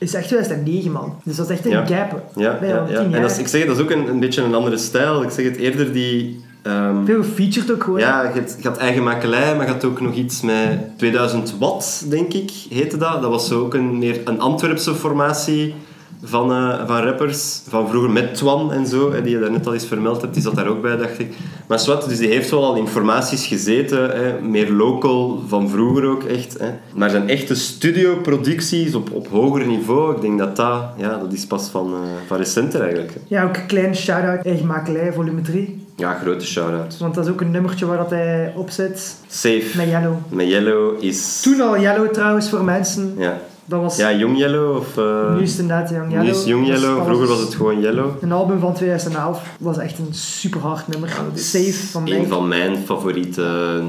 is 0.00 0.14
echt 0.14 0.26
2009, 0.26 0.92
man. 0.92 1.14
Dus 1.22 1.36
dat 1.36 1.46
is 1.50 1.56
echt 1.56 1.64
een 1.64 1.70
Ja. 1.70 1.86
gap. 1.86 2.22
Ja, 2.36 2.58
ja, 2.62 2.86
En 3.12 3.22
dat 3.22 3.30
is, 3.30 3.38
ik 3.38 3.48
zeg, 3.48 3.66
dat 3.66 3.76
is 3.76 3.82
ook 3.82 3.90
een, 3.90 4.08
een 4.08 4.20
beetje 4.20 4.42
een 4.42 4.54
andere 4.54 4.76
stijl. 4.76 5.22
Ik 5.22 5.30
zeg 5.30 5.44
het 5.44 5.56
eerder 5.56 5.92
die... 5.92 6.44
ehm, 6.62 7.04
Veel 7.04 7.22
featured 7.22 7.72
ook 7.72 7.84
gewoon. 7.84 8.00
ja, 8.00 8.22
je 8.22 8.40
had, 8.40 8.56
je 8.62 8.68
had 8.68 8.76
eigen 8.78 9.02
makelij, 9.02 9.56
maar 9.56 9.66
je 9.66 9.72
had 9.72 9.84
ook 9.84 10.00
nog 10.00 10.14
iets 10.14 10.40
met 10.40 10.78
2000 10.98 11.54
watt, 11.58 12.04
denk 12.10 12.32
ik, 12.32 12.50
heette 12.70 12.96
dat. 12.96 13.22
Dat 13.22 13.30
was 13.30 13.48
zo 13.48 13.60
ook 13.60 13.74
een, 13.74 13.98
meer 13.98 14.20
een 14.24 14.40
Antwerpse 14.40 14.94
formatie 14.94 15.74
van, 16.22 16.50
eh, 16.52 16.86
van 16.86 17.02
rappers. 17.02 17.60
Van 17.68 17.88
vroeger 17.88 18.10
met 18.10 18.34
Twan 18.34 18.72
en 18.72 18.86
zo, 18.86 19.12
hè, 19.12 19.22
die 19.22 19.32
je 19.32 19.40
daarnet 19.40 19.66
al 19.66 19.74
eens 19.74 19.86
vermeld 19.86 20.20
hebt. 20.20 20.34
Die 20.34 20.42
zat 20.42 20.54
daar 20.54 20.66
ook 20.66 20.82
bij, 20.82 20.96
dacht 20.96 21.18
ik. 21.18 21.34
Maar 21.66 21.78
Swat, 21.78 22.08
dus 22.08 22.18
die 22.18 22.28
heeft 22.28 22.50
wel 22.50 22.64
al 22.64 22.76
in 22.76 22.88
formaties 22.88 23.46
gezeten. 23.46 24.10
Hè, 24.10 24.40
meer 24.40 24.70
local, 24.70 25.42
van 25.46 25.68
vroeger 25.68 26.04
ook 26.04 26.22
echt. 26.24 26.58
Hè. 26.58 26.68
Maar 26.94 27.10
zijn 27.10 27.28
echte 27.28 27.54
studioproducties 27.54 28.94
op, 28.94 29.10
op 29.12 29.28
hoger 29.28 29.66
niveau, 29.66 30.14
ik 30.14 30.20
denk 30.20 30.38
dat 30.38 30.56
dat... 30.56 30.82
Ja, 30.96 31.18
dat 31.18 31.32
is 31.32 31.46
pas 31.46 31.68
van, 31.68 31.94
eh, 31.94 32.00
van 32.26 32.36
recenter 32.36 32.80
eigenlijk. 32.80 33.14
hè. 33.14 33.20
Ja, 33.26 33.44
ook 33.44 33.56
een 33.56 33.66
kleine 33.66 33.94
shout-out, 33.94 34.44
eigen 34.44 34.66
makelij, 34.66 35.12
volume 35.12 35.40
3. 35.40 35.86
Ja, 35.96 36.14
grote 36.14 36.46
shout-out. 36.46 36.98
Want 36.98 37.14
dat 37.14 37.24
is 37.24 37.32
ook 37.32 37.40
een 37.40 37.50
nummertje 37.50 37.86
waar 37.86 37.96
dat 37.96 38.10
hij 38.10 38.52
op 38.56 38.70
zit. 38.70 39.16
Safe. 39.28 39.76
Met 39.76 39.88
Yellow. 39.88 40.14
Met 40.28 40.48
Yellow 40.48 41.02
is... 41.02 41.40
Toen 41.40 41.60
al 41.60 41.80
Yellow 41.80 42.12
trouwens 42.12 42.48
voor 42.48 42.64
mensen. 42.64 43.14
Ja. 43.16 43.40
Dat 43.70 43.80
was 43.80 43.96
Ja, 43.96 44.12
Young 44.12 44.38
Yellow 44.38 44.76
of... 44.76 44.96
eh, 44.96 45.34
nu 45.34 45.42
is 45.42 45.50
het 45.50 45.60
inderdaad 45.60 45.90
Young 45.90 46.10
Yellow. 46.10 46.24
nu 46.24 46.30
is 46.30 46.44
Young 46.44 46.66
Yellow, 46.66 47.04
vroeger 47.04 47.26
was 47.28 47.40
het 47.40 47.54
gewoon 47.54 47.80
Yellow. 47.80 48.10
Een 48.22 48.32
album 48.32 48.58
van 48.60 48.74
2011 48.74 49.42
was 49.58 49.78
echt 49.78 49.98
een 49.98 50.14
super 50.14 50.60
hard 50.60 50.88
nummer. 50.88 51.10
Is 51.34 51.50
Safe 51.50 51.86
van 51.90 52.06
Een 52.06 52.18
mij. 52.18 52.26
van 52.28 52.48
mijn 52.48 52.76
favoriete 52.76 53.42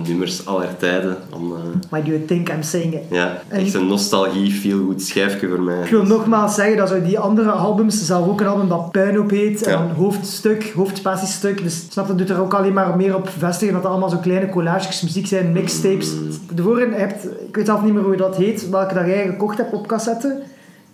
nummers 0.08 0.46
aller 0.46 0.78
tijden. 0.78 1.18
Om, 1.36 1.54
Why 1.90 2.02
do 2.02 2.08
you 2.12 2.26
think 2.26 2.50
I'm 2.50 2.64
saying 2.64 2.94
it? 2.94 3.02
ja, 3.10 3.42
En- 3.48 3.60
echt 3.60 3.74
een 3.74 3.88
nostalgie, 3.88 4.52
feel 4.52 4.84
goed 4.86 5.02
schijfje 5.02 5.48
voor 5.48 5.62
mij. 5.62 5.84
Ik 5.84 5.90
wil 5.92 6.04
nogmaals 6.04 6.56
zeggen 6.56 6.78
dat 6.78 6.90
zo 6.90 7.02
die 7.02 7.20
andere 7.20 7.52
albums, 7.52 8.06
zelf 8.06 8.28
ook 8.28 8.42
een 8.42 8.48
album 8.48 8.70
dat 8.70 8.92
Puinhoop 8.92 9.30
heet, 9.30 9.62
en 9.64 9.72
Ja. 9.72 9.78
dan 9.78 9.90
hoofdstuk, 9.96 10.72
hoofdspatiestuk, 10.76 11.64
dus 11.64 11.86
snap 11.90 12.08
dat 12.08 12.18
doet 12.18 12.30
er 12.30 12.42
ook 12.42 12.54
alleen 12.54 12.74
maar 12.74 12.96
meer 12.98 13.16
op 13.16 13.24
bevestigen 13.24 13.74
dat 13.74 13.84
het 13.84 13.92
allemaal 13.92 14.10
zo 14.10 14.18
kleine 14.18 14.50
collages 14.50 15.02
muziek 15.02 15.28
zijn, 15.28 15.52
mixtapes. 15.52 16.14
Mm. 16.14 16.30
De 16.56 16.64
je 16.64 16.88
hebt, 16.96 17.26
ik 17.48 17.56
weet 17.56 17.66
zelf 17.66 17.84
niet 17.84 17.94
meer 17.94 18.04
hoe 18.04 18.16
dat 18.16 18.36
heet, 18.36 18.70
welke 18.70 18.94
dat 18.94 19.06
jij 19.06 19.26
gekocht 19.26 19.58
hebt 19.58 19.71
op 19.74 19.88
cassette. 19.88 20.42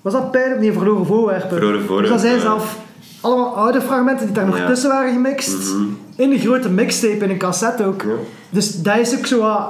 Was 0.01 0.13
dat 0.13 0.31
Puinhoop? 0.31 0.59
Nee, 0.59 0.71
Verloren 0.73 1.05
Voorwerpen. 1.05 1.49
Verloren 1.49 1.79
Voorwerpen, 1.85 2.01
Dus 2.13 2.21
dat 2.21 2.31
zijn 2.31 2.39
zelf 2.41 2.77
allemaal 3.21 3.55
oude 3.55 3.81
fragmenten 3.81 4.25
die 4.25 4.35
daar 4.35 4.45
nog 4.45 4.57
Ja. 4.57 4.67
tussen 4.67 4.89
waren 4.89 5.13
gemixt. 5.13 5.73
In 6.15 6.31
een 6.31 6.39
grote 6.39 6.69
mixtape, 6.69 7.23
in 7.23 7.29
een 7.29 7.37
cassette 7.37 7.85
ook. 7.85 8.01
Ja. 8.01 8.09
Dus 8.49 8.81
dat 8.81 8.97
is 8.97 9.17
ook 9.17 9.25
zo 9.25 9.39
wat 9.39 9.67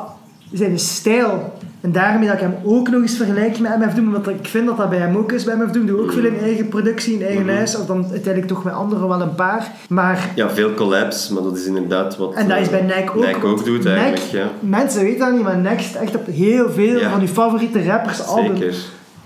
zijn 0.51 0.79
stijl. 0.79 1.53
En 1.81 1.91
daarmee 1.91 2.27
dat 2.27 2.35
ik 2.35 2.41
hem 2.41 2.55
ook 2.63 2.89
nog 2.89 3.01
eens 3.01 3.15
vergelijk 3.15 3.59
met 3.59 3.77
MF 3.79 3.93
Doom, 3.93 4.07
omdat 4.07 4.27
ik 4.27 4.47
vind 4.47 4.65
dat 4.67 4.77
dat 4.77 4.89
bij 4.89 4.99
hem 4.99 5.17
ook 5.17 5.31
is. 5.31 5.43
Bij 5.43 5.55
MF 5.55 5.71
Doom 5.71 5.85
doe 5.85 6.01
ook 6.01 6.11
veel 6.13 6.25
in 6.25 6.39
eigen 6.39 6.67
productie, 6.67 7.13
in 7.19 7.25
eigen 7.25 7.49
huis, 7.55 7.75
of 7.77 7.85
dan 7.85 7.97
uiteindelijk 8.11 8.47
toch 8.47 8.63
met 8.63 8.73
anderen 8.73 9.07
wel 9.07 9.21
een 9.21 9.35
paar. 9.35 9.71
Maar, 9.89 10.31
Ja, 10.35 10.49
veel 10.49 10.73
collabs, 10.73 11.29
maar 11.29 11.43
dat 11.43 11.57
is 11.57 11.65
inderdaad 11.65 12.17
wat 12.17 12.33
en 12.33 12.47
dat 12.47 12.57
is 12.59 12.69
bij 12.69 12.79
eh, 12.79 12.95
Nike 12.97 13.11
ook. 13.17 13.25
Nike 13.25 13.45
ook 13.45 13.65
doet 13.65 13.85
eigenlijk. 13.85 14.21
Ja. 14.31 14.47
Mensen 14.59 15.01
weten 15.03 15.19
dat 15.19 15.31
niet, 15.31 15.43
maar 15.43 15.57
Nike 15.57 15.97
echt 16.01 16.15
op 16.15 16.25
heel 16.25 16.71
veel 16.71 16.99
Ja. 16.99 17.09
van 17.11 17.21
uw 17.21 17.27
favoriete 17.27 17.85
rappers 17.85 18.25
album. 18.25 18.55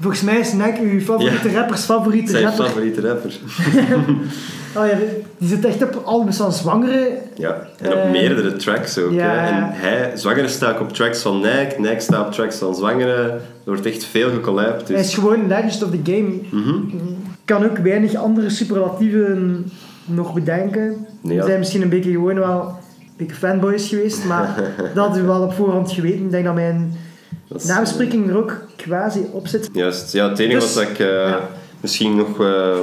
Volgens 0.01 0.21
mij 0.21 0.39
is 0.39 0.53
Nike 0.53 0.81
uw 0.81 0.99
favoriete 0.99 1.49
Ja. 1.49 1.59
rappers 1.59 1.81
favoriete 1.83 2.31
Zijn 2.31 2.43
rapper. 2.43 2.65
favoriete 2.65 3.01
rapper. 3.01 3.31
Oh 4.77 4.87
ja, 4.87 4.97
die 5.37 5.47
zit 5.47 5.65
echt 5.65 5.83
op 5.83 6.01
albums 6.05 6.37
van 6.37 6.53
zwangere. 6.53 7.17
Ja, 7.35 7.67
en 7.81 7.87
op 7.91 7.97
Eh, 7.97 8.11
meerdere 8.11 8.55
tracks 8.55 8.97
ook. 8.97 9.11
ja. 9.11 9.29
Hè. 9.29 9.47
En 9.47 9.63
hij, 9.71 10.11
Zwangere 10.15 10.47
staat 10.47 10.79
op 10.79 10.93
tracks 10.93 11.21
van 11.21 11.35
Nike, 11.37 11.75
Nike 11.77 11.99
staat 11.99 12.25
op 12.25 12.31
tracks 12.31 12.57
van 12.57 12.75
Zwangere. 12.75 13.21
Er 13.23 13.39
wordt 13.65 13.85
echt 13.85 14.05
veel 14.05 14.29
gecollabt. 14.29 14.87
Hij 14.87 14.97
is 14.99 15.05
Dus. 15.05 15.13
gewoon 15.13 15.47
legend 15.47 15.83
of 15.83 15.89
the 15.89 16.11
game. 16.11 16.33
Ik 16.91 17.45
kan 17.45 17.63
ook 17.63 17.77
weinig 17.77 18.15
andere 18.15 18.49
superlatieven 18.49 19.65
nog 20.05 20.33
bedenken. 20.33 21.05
Ja. 21.21 21.35
We 21.35 21.43
zijn 21.45 21.59
misschien 21.59 21.81
een 21.81 21.89
beetje 21.89 22.11
gewoon 22.11 22.35
wel 22.39 22.61
een 22.99 23.13
beetje 23.17 23.35
fanboys 23.35 23.87
geweest, 23.89 24.25
maar 24.25 24.55
dat 24.93 25.03
hadden 25.05 25.21
we 25.21 25.27
wel 25.27 25.41
op 25.41 25.53
voorhand 25.53 25.91
geweten. 25.91 26.23
Ik 26.25 26.31
denk 26.31 26.45
dat 26.45 26.53
mijn 26.55 26.93
is, 27.55 27.65
naamspreking 27.65 28.29
er 28.29 28.37
ook 28.37 28.61
quasi 28.75 29.25
op 29.31 29.47
zit. 29.47 29.69
Juist, 29.73 30.13
ja, 30.13 30.29
het 30.29 30.39
enige 30.39 30.59
Dus, 30.59 30.73
wat 30.73 30.83
ik 30.83 30.99
eh, 30.99 31.07
ja. 31.07 31.49
misschien 31.79 32.15
nog 32.15 32.41
eh, 32.41 32.79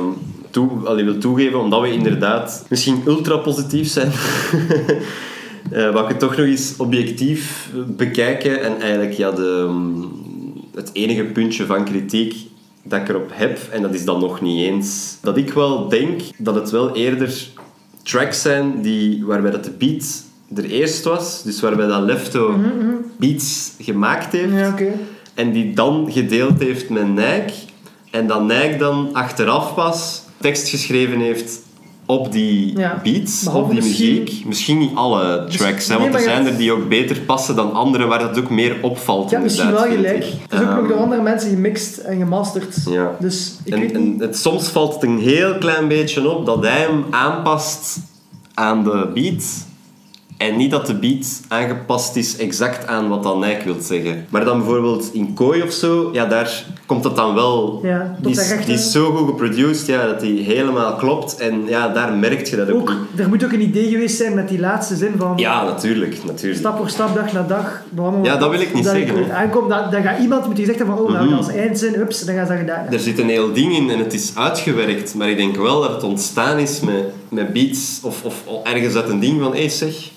toe, 0.51 0.71
allee, 0.85 1.05
wil 1.05 1.19
toegeven, 1.19 1.61
omdat 1.61 1.81
we 1.81 1.93
inderdaad 1.93 2.67
misschien 2.69 3.03
ultra 3.07 3.37
positief 3.37 3.89
zijn, 3.89 4.11
eh 5.71 5.93
wou 5.93 6.03
ik 6.03 6.09
het 6.09 6.19
toch 6.19 6.37
nog 6.37 6.47
eens 6.47 6.75
objectief 6.77 7.71
bekijken 7.87 8.63
en 8.63 8.81
eigenlijk 8.81 9.13
ja, 9.13 9.31
de, 9.31 9.67
mm, 9.69 10.13
het 10.75 10.91
enige 10.93 11.25
puntje 11.25 11.67
van 11.67 11.85
kritiek 11.85 12.37
dat 12.83 13.01
ik 13.01 13.09
erop 13.09 13.31
heb, 13.33 13.59
en 13.71 13.83
dat 13.83 13.95
is 13.95 14.05
dan 14.05 14.21
nog 14.21 14.41
niet 14.41 14.67
eens, 14.67 15.19
dat 15.23 15.37
ik 15.37 15.53
wel 15.53 15.89
denk 15.89 16.21
dat 16.37 16.55
het 16.55 16.71
wel 16.71 16.97
eerder 16.97 17.47
tracks 18.03 18.43
zijn 18.43 18.83
die, 18.83 19.27
waarbij 19.27 19.51
dat 19.51 19.65
de 19.65 19.71
beat 19.71 20.27
er 20.57 20.65
eerst 20.65 21.05
was, 21.05 21.43
dus 21.43 21.61
waarbij 21.61 21.87
dat 21.87 22.03
Lefto 22.03 22.55
beats 23.19 23.73
gemaakt 23.81 24.33
heeft, 24.33 24.53
Ja, 24.53 24.75
en 25.35 25.53
die 25.53 25.75
dan 25.75 26.09
gedeeld 26.11 26.59
heeft 26.61 26.89
met 26.91 27.09
Nike. 27.09 27.53
En 28.11 28.27
dat 28.27 28.43
Nike 28.43 28.77
dan 28.79 29.09
achteraf 29.13 29.75
pas 29.75 30.23
tekst 30.41 30.69
geschreven 30.69 31.19
heeft 31.21 31.61
op 32.07 32.33
die 32.33 32.79
Ja. 32.79 33.01
beats, 33.03 33.43
Behalve 33.45 33.65
op 33.65 33.71
die 33.75 33.83
misschien- 33.83 34.19
muziek. 34.23 34.45
Misschien 34.47 34.79
niet 34.79 34.91
alle 34.95 35.45
tracks, 35.49 35.89
hè, 35.89 35.95
nee, 35.95 36.03
want 36.03 36.15
er 36.15 36.21
zijn 36.21 36.47
er 36.47 36.57
die 36.57 36.73
ook 36.73 36.89
beter 36.89 37.21
passen 37.21 37.57
dan 37.57 37.73
andere, 37.73 38.07
waar 38.07 38.19
dat 38.19 38.39
ook 38.39 38.51
meer 38.51 38.77
opvalt. 38.83 39.31
Ja, 39.31 39.39
misschien 39.39 39.71
wel 39.73 39.83
gelijk. 39.83 40.25
Het 40.25 40.53
is 40.53 40.59
ook 40.61 40.65
nog 40.67 40.79
Ehm, 40.79 40.89
door 40.89 40.97
andere 40.97 41.23
mensen 41.23 41.51
gemixt 41.51 41.97
en 41.97 42.19
gemasterd. 42.19 42.77
Ja. 42.91 43.17
Dus 43.21 43.57
ik 43.65 43.73
en, 43.75 43.81
weet 43.81 43.93
en 43.93 44.17
het, 44.19 44.37
soms 44.39 44.69
valt 44.69 44.95
het 44.95 45.03
een 45.03 45.19
heel 45.19 45.59
klein 45.59 45.89
beetje 45.89 46.29
op 46.37 46.47
dat 46.47 46.63
hij 46.63 46.81
hem 46.81 47.05
aanpast 47.11 47.99
aan 48.55 48.85
de 48.85 49.11
beat. 49.15 49.67
En 50.39 50.57
niet 50.57 50.71
dat 50.71 50.87
de 50.87 50.95
beat 50.95 51.41
aangepast 51.49 52.17
is 52.17 52.37
exact 52.37 52.87
aan 52.87 53.09
wat 53.09 53.23
dan 53.23 53.41
Nike 53.41 53.65
wil 53.65 53.77
zeggen. 53.81 54.27
Maar 54.29 54.45
dan 54.45 54.59
bijvoorbeeld 54.59 55.11
in 55.13 55.35
Kooi 55.35 55.63
of 55.63 55.73
zo, 55.73 56.11
ja, 56.13 56.27
daar 56.27 56.65
komt 56.87 57.05
het 57.05 57.17
dan 57.17 57.35
wel... 57.35 57.81
Ja, 57.83 58.17
die, 58.21 58.31
is, 58.31 58.57
die 58.65 58.75
is 58.75 58.93
zo 58.93 59.13
goed 59.13 59.29
geproduced, 59.29 59.87
ja, 59.87 60.07
dat 60.07 60.21
die 60.21 60.43
helemaal 60.43 60.97
klopt. 60.97 61.37
En 61.37 61.63
ja, 61.67 61.89
daar 61.89 62.13
merk 62.13 62.47
je 62.47 62.57
dat 62.57 62.71
ook, 62.71 62.81
Ook, 62.81 62.97
er 63.17 63.29
moet 63.29 63.45
ook 63.45 63.53
een 63.53 63.61
idee 63.61 63.89
geweest 63.89 64.17
zijn 64.17 64.35
met 64.35 64.49
die 64.49 64.61
laatste 64.61 64.97
zin 64.97 65.15
van 65.17 65.33
Ja, 65.37 65.65
natuurlijk, 65.65 66.25
natuurlijk. 66.25 66.61
stap 66.61 66.77
voor 66.77 66.89
stap, 66.89 67.15
dag 67.15 67.33
na 67.33 67.43
dag. 67.43 67.83
behandelen 67.91 68.33
Ja, 68.33 68.37
dat 68.37 68.51
wil 68.51 68.61
ik 68.61 68.75
niet 68.75 68.85
dat 68.85 68.95
zeggen, 68.95 69.25
hè. 69.25 69.33
aankom, 69.33 69.69
dan, 69.69 69.91
dan 69.91 70.03
gaat 70.03 70.21
iemand 70.21 70.47
moeten 70.47 70.65
hebben 70.65 70.87
van, 70.87 70.99
oh, 70.99 71.13
nou, 71.13 71.35
als 71.35 71.49
eindzin, 71.49 71.95
hups, 71.95 72.25
dan 72.25 72.35
gaan 72.35 72.47
ze 72.47 72.65
dat. 72.65 72.93
Er 72.93 73.01
zit 73.01 73.19
een 73.19 73.29
heel 73.29 73.53
ding 73.53 73.77
in 73.77 73.91
en 73.91 73.99
het 73.99 74.13
is 74.13 74.33
uitgewerkt. 74.35 75.15
Maar 75.15 75.29
ik 75.31 75.37
denk 75.37 75.57
wel 75.57 75.81
dat 75.81 75.91
het 75.91 76.03
ontstaan 76.03 76.59
is 76.59 76.81
met, 76.81 77.05
met 77.29 77.53
beats 77.53 78.01
of, 78.03 78.25
of 78.25 78.43
ergens 78.63 78.95
uit 78.95 79.09
een 79.09 79.21
ding 79.21 79.41
van 79.43 79.53
hé 79.53 79.59
hey, 79.59 79.69
zeg, 79.69 80.11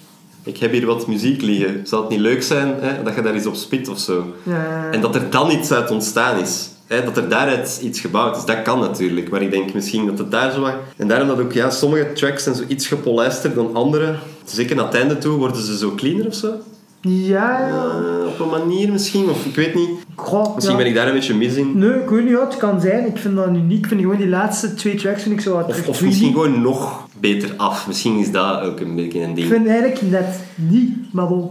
ik 0.43 0.57
heb 0.57 0.72
hier 0.72 0.85
wat 0.85 1.07
muziek 1.07 1.41
liggen. 1.41 1.81
Zou 1.84 2.01
het 2.01 2.11
niet 2.11 2.19
leuk 2.19 2.43
zijn 2.43 2.76
hè, 2.80 3.03
dat 3.03 3.15
je 3.15 3.22
daar 3.22 3.34
eens 3.34 3.45
op 3.45 3.55
spit 3.55 3.88
of 3.88 3.99
zo? 3.99 4.26
Ja. 4.43 4.91
En 4.91 5.01
dat 5.01 5.15
er 5.15 5.30
dan 5.30 5.51
iets 5.51 5.72
uit 5.72 5.91
ontstaan 5.91 6.39
is. 6.39 6.69
Hè, 6.88 7.03
dat 7.03 7.18
er 7.18 7.30
daaruit 7.30 7.80
iets 7.84 7.99
gebouwd 7.99 8.38
is. 8.38 8.45
Dat 8.45 8.61
kan 8.61 8.80
natuurlijk. 8.80 9.30
Maar 9.30 9.41
ik 9.41 9.51
denk 9.51 9.73
misschien 9.73 10.05
dat 10.05 10.18
het 10.18 10.31
daar 10.31 10.51
zo 10.51 10.61
wat... 10.61 10.73
En 10.97 11.07
daarom 11.07 11.27
dat 11.27 11.39
ook 11.39 11.53
ja, 11.53 11.69
sommige 11.69 12.13
tracks 12.13 12.43
zijn 12.43 12.55
zo 12.55 12.63
iets 12.68 12.88
gepolijster 12.88 13.53
dan 13.53 13.76
andere. 13.76 14.15
Zeker 14.45 14.76
naar 14.76 14.85
het 14.85 14.95
einde 14.95 15.18
toe 15.18 15.38
worden 15.38 15.63
ze 15.63 15.77
zo 15.77 15.95
cleaner 15.95 16.27
of 16.27 16.35
zo. 16.35 16.53
Ja, 17.02 17.68
ja. 17.68 17.91
Op 18.28 18.40
een 18.40 18.49
manier 18.49 18.91
misschien. 18.91 19.30
Of 19.30 19.45
ik 19.45 19.56
weet 19.56 19.76
niet. 19.76 19.90
Goh, 20.15 20.56
Misschien 20.56 20.78
ja. 20.78 20.82
ben 20.84 20.91
ik 20.91 20.95
daar 20.95 21.07
een 21.07 21.14
beetje 21.14 21.36
mis 21.36 21.56
in. 21.56 21.78
Nee, 21.80 21.90
ik 22.02 22.10
weet 22.10 22.23
niet 22.26 22.34
wat 22.34 22.52
het 22.52 22.57
kan 22.57 22.82
zijn. 22.82 23.06
Ik 23.07 23.18
vind 23.18 23.36
dat 23.36 23.48
uniek. 23.48 23.78
Ik 23.80 23.88
vind 23.88 24.02
gewoon 24.02 24.18
die 24.18 24.28
laatste 24.30 24.73
twee 24.73 24.95
tracks 24.95 25.23
vind 25.23 25.36
ik 25.36 25.41
zo 25.41 25.53
wat 25.56 25.88
Of, 25.88 26.02
misschien 26.02 26.32
gewoon 26.32 26.61
nog 26.61 27.07
beter 27.19 27.53
af. 27.57 27.88
Misschien 27.88 28.18
is 28.18 28.32
dat 28.32 28.61
ook 28.61 28.80
een 28.80 28.95
beetje 28.95 29.22
een 29.22 29.30
Ik 29.30 29.36
ding. 29.36 29.48
vind 29.48 29.68
eigenlijk 29.68 30.02
net 30.02 30.40
niet, 30.56 31.14
maar 31.14 31.28
bon. 31.28 31.49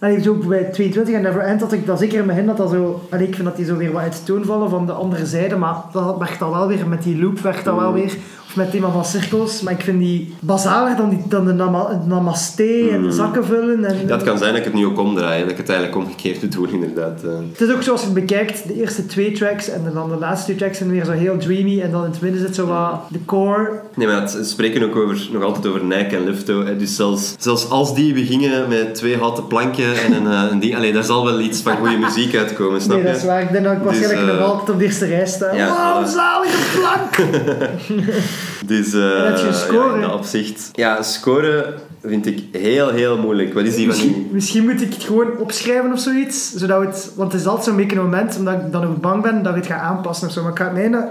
Allee, 0.00 0.22
zo 0.22 0.34
bij 0.34 0.64
22 0.64 1.14
en 1.14 1.22
Never 1.22 1.40
End 1.40 1.60
had 1.60 1.72
ik 1.72 1.86
dat 1.86 1.98
zeker 1.98 2.18
in 2.18 2.26
mijn 2.26 2.46
dat 2.46 2.56
dat 2.56 2.70
zo... 2.70 3.00
Allee, 3.10 3.26
ik 3.26 3.34
vind 3.34 3.46
dat 3.46 3.56
die 3.56 3.64
zo 3.64 3.76
weer 3.76 3.92
wat 3.92 4.02
uit 4.02 4.12
de 4.12 4.22
toon 4.24 4.44
vallen 4.44 4.70
van 4.70 4.86
de 4.86 4.92
andere 4.92 5.26
zijde, 5.26 5.56
maar 5.56 5.76
dat 5.92 6.18
werkt 6.18 6.38
dan 6.38 6.50
wel 6.50 6.66
weer, 6.68 6.88
met 6.88 7.02
die 7.02 7.18
loop 7.22 7.38
werkt 7.38 7.64
dat 7.64 7.74
Mm. 7.74 7.80
wel 7.80 7.92
weer. 7.92 8.16
Met 8.56 8.64
het 8.64 8.74
thema 8.74 8.90
van 8.90 9.04
cirkels, 9.04 9.60
maar 9.62 9.72
ik 9.72 9.80
vind 9.80 9.98
die 9.98 10.34
basaler 10.40 10.96
dan, 10.96 11.08
die, 11.08 11.22
dan 11.28 11.44
de 11.46 11.52
nama, 11.52 12.02
namaste 12.06 12.88
en 12.92 13.02
de 13.02 13.10
zakken 13.12 13.44
vullen. 13.44 13.84
En, 13.84 14.06
Ja, 14.06 14.14
het 14.14 14.22
kan 14.22 14.38
zijn 14.38 14.50
dat 14.50 14.58
ik 14.58 14.64
het 14.64 14.74
nu 14.74 14.86
ook 14.86 14.98
omdraai, 14.98 15.42
dat 15.42 15.50
ik 15.50 15.56
het 15.56 15.68
eigenlijk 15.68 15.98
omgekeerd 15.98 16.52
doe, 16.52 16.68
inderdaad. 16.70 17.22
eh. 17.24 17.30
Het 17.52 17.68
is 17.68 17.74
ook 17.74 17.82
zoals 17.82 18.00
je 18.00 18.06
het 18.06 18.14
bekijkt, 18.14 18.66
de 18.68 18.74
eerste 18.80 19.06
twee 19.06 19.32
tracks 19.32 19.68
en 19.68 19.90
dan 19.94 20.08
de 20.08 20.16
laatste 20.16 20.44
twee 20.44 20.56
tracks 20.56 20.78
zijn 20.78 20.90
weer 20.90 21.04
zo 21.04 21.10
heel 21.10 21.36
dreamy 21.36 21.80
en 21.80 21.90
dan 21.90 22.04
in 22.04 22.10
het 22.10 22.20
midden 22.20 22.40
zit 22.40 22.54
zo 22.54 22.66
wat 22.66 23.00
de 23.08 23.18
core. 23.24 23.70
Nee, 23.94 24.06
maar 24.06 24.20
het, 24.20 24.38
spreken 24.42 24.82
ook 24.82 24.96
over, 24.96 25.28
nog 25.32 25.42
altijd 25.42 25.66
over 25.66 25.84
Nike 25.84 26.16
en 26.16 26.24
Lufto. 26.24 26.64
Hè. 26.64 26.76
Dus 26.76 26.96
zelfs, 26.96 27.34
zelfs 27.38 27.70
als 27.70 27.94
die 27.94 28.12
beginnen 28.14 28.68
met 28.68 28.94
twee 28.94 29.16
houten 29.18 29.46
planken 29.46 30.02
en 30.04 30.12
een, 30.12 30.26
eh, 30.26 30.50
een 30.50 30.58
ding, 30.60 30.76
allee, 30.76 30.92
daar 30.92 31.04
zal 31.04 31.24
wel 31.24 31.40
iets 31.40 31.60
van 31.60 31.76
goede 31.76 31.96
muziek 31.98 32.36
uitkomen, 32.36 32.80
snap 32.80 32.96
Nee, 32.96 33.06
je? 33.06 33.12
dat 33.12 33.20
is 33.20 33.26
waar. 33.26 33.42
Ik 33.42 33.52
denk 33.52 33.64
dat 33.64 33.72
ik 33.72 33.82
waarschijnlijk 33.82 34.20
Dus, 34.20 34.30
eh, 34.30 34.38
nog 34.40 34.50
altijd 34.50 34.70
op 34.70 34.78
de 34.78 34.84
eerste 34.84 35.06
rij 35.06 35.26
sta. 35.26 35.54
ja, 35.54 35.68
voilà. 36.04 36.08
zalige 36.10 36.78
plank! 36.78 37.14
Dus 38.66 38.92
eh, 38.92 39.52
score, 39.52 39.88
ja, 39.88 39.94
in 39.94 40.00
dat 40.00 40.14
opzicht. 40.14 40.68
Ja, 40.72 41.02
scoren 41.02 41.74
vind 42.02 42.26
ik 42.26 42.42
heel, 42.52 42.88
heel 42.88 43.18
moeilijk. 43.18 43.54
Wat 43.54 43.64
is 43.64 43.74
die 43.74 43.86
van 43.86 43.94
Misschien, 43.94 44.12
die... 44.12 44.28
misschien 44.32 44.64
moet 44.64 44.82
ik 44.82 44.94
het 44.94 45.02
gewoon 45.02 45.38
opschrijven 45.38 45.92
of 45.92 46.00
zoiets. 46.00 46.54
Zodat 46.54 46.80
we 46.80 46.86
het, 46.86 47.12
want 47.16 47.32
het 47.32 47.40
is 47.40 47.46
altijd 47.46 47.66
zo'n 47.66 47.76
beetje 47.76 47.96
een 47.96 48.02
moment, 48.02 48.38
omdat 48.38 48.54
ik 48.54 48.72
dan 48.72 48.84
ook 48.84 49.00
bang 49.00 49.22
ben 49.22 49.42
dat 49.42 49.56
ik 49.56 49.62
het 49.62 49.72
ga 49.72 49.78
aanpassen 49.78 50.26
of 50.28 50.32
zo. 50.32 50.42
Maar 50.42 50.50
ik 50.50 50.58
ga 50.58 50.70
mijn, 50.70 51.08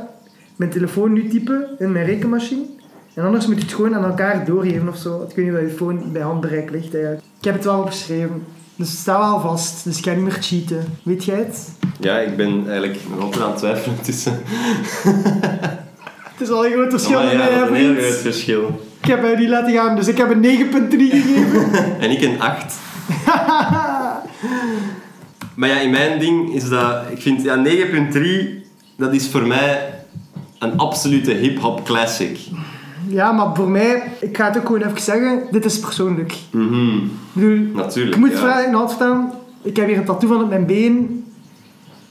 mijn 0.55 0.71
telefoon 0.71 1.13
nu 1.13 1.27
typen 1.27 1.67
in 1.79 1.91
mijn 1.91 2.05
rekenmachine. 2.05 2.63
En 3.13 3.23
anders 3.23 3.47
moet 3.47 3.55
je 3.55 3.61
het 3.61 3.73
gewoon 3.73 3.95
aan 3.95 4.03
elkaar 4.03 4.45
doorgeven 4.45 4.87
of 4.87 4.97
zo. 4.97 5.25
Ik 5.29 5.35
weet 5.35 5.45
niet 5.45 5.53
of 5.53 5.61
je 5.61 5.65
telefoon 5.65 6.11
bij 6.11 6.21
handbereik 6.21 6.69
ligt 6.71 6.93
eigenlijk. 6.93 7.23
Ik 7.39 7.45
heb 7.45 7.53
het 7.53 7.63
wel 7.63 7.79
opgeschreven. 7.79 8.43
Dus 8.75 8.89
het 8.89 8.97
staat 8.97 9.19
wel 9.19 9.39
vast. 9.39 9.83
Dus 9.83 9.97
ik 9.97 10.03
ga 10.03 10.11
niet 10.11 10.23
meer 10.23 10.37
cheaten. 10.41 10.85
Weet 11.03 11.23
jij 11.23 11.37
het? 11.37 11.69
Ja, 11.99 12.19
ik 12.19 12.37
ben 12.37 12.63
eigenlijk 12.67 12.99
nog 13.09 13.19
altijd 13.19 13.43
aan 13.43 13.49
het 13.49 13.57
twijfelen 13.57 14.01
tussen... 14.01 14.39
Het 16.37 16.47
is 16.47 16.53
al 16.53 16.65
een 16.65 16.71
groot 16.71 16.89
verschil 16.89 17.23
Maar 17.23 17.31
ja, 17.31 17.37
mij, 17.37 17.59
dat 17.59 17.69
hè, 17.69 17.75
is 17.75 17.85
een 17.85 17.95
heel 17.95 17.95
groot 17.95 18.21
verschil. 18.21 18.81
Ik 19.01 19.05
heb 19.07 19.21
hem 19.21 19.39
niet 19.39 19.49
laten 19.49 19.73
gaan, 19.73 19.95
dus 19.95 20.07
ik 20.07 20.17
heb 20.17 20.29
een 20.29 20.43
9.3 20.43 20.97
gegeven. 20.97 21.71
En 22.03 22.11
ik 22.11 22.21
een 22.21 22.41
8. 22.41 22.75
maar 25.55 25.69
ja, 25.69 25.79
in 25.79 25.89
mijn 25.91 26.19
ding 26.19 26.53
is 26.53 26.69
dat... 26.69 26.95
Ik 27.09 27.21
vind, 27.21 27.41
ja, 27.41 27.63
9.3, 27.65 28.21
dat 28.97 29.13
is 29.13 29.29
voor 29.29 29.47
mij 29.47 29.93
een 30.59 30.77
absolute 30.77 31.31
hip-hop 31.31 31.85
classic. 31.85 32.39
ja, 33.07 33.31
maar 33.31 33.55
voor 33.55 33.69
mij, 33.69 34.03
ik 34.19 34.37
ga 34.37 34.45
het 34.47 34.57
ook 34.57 34.65
gewoon 34.65 34.81
even 34.81 35.01
zeggen, 35.01 35.43
dit 35.51 35.65
is 35.65 35.79
persoonlijk. 35.79 36.31
Ik 36.31 36.49
bedoel, 37.33 37.59
Natuurlijk, 37.73 38.15
ik 38.15 38.21
moet 38.21 38.31
ja. 38.31 38.37
vragen 38.37 38.81
in 38.81 38.89
staan. 38.89 39.31
Ik 39.61 39.75
heb 39.75 39.87
hier 39.87 39.97
een 39.97 40.05
tattoo 40.05 40.29
van 40.29 40.41
op 40.41 40.49
mijn 40.49 40.65
been. 40.65 41.24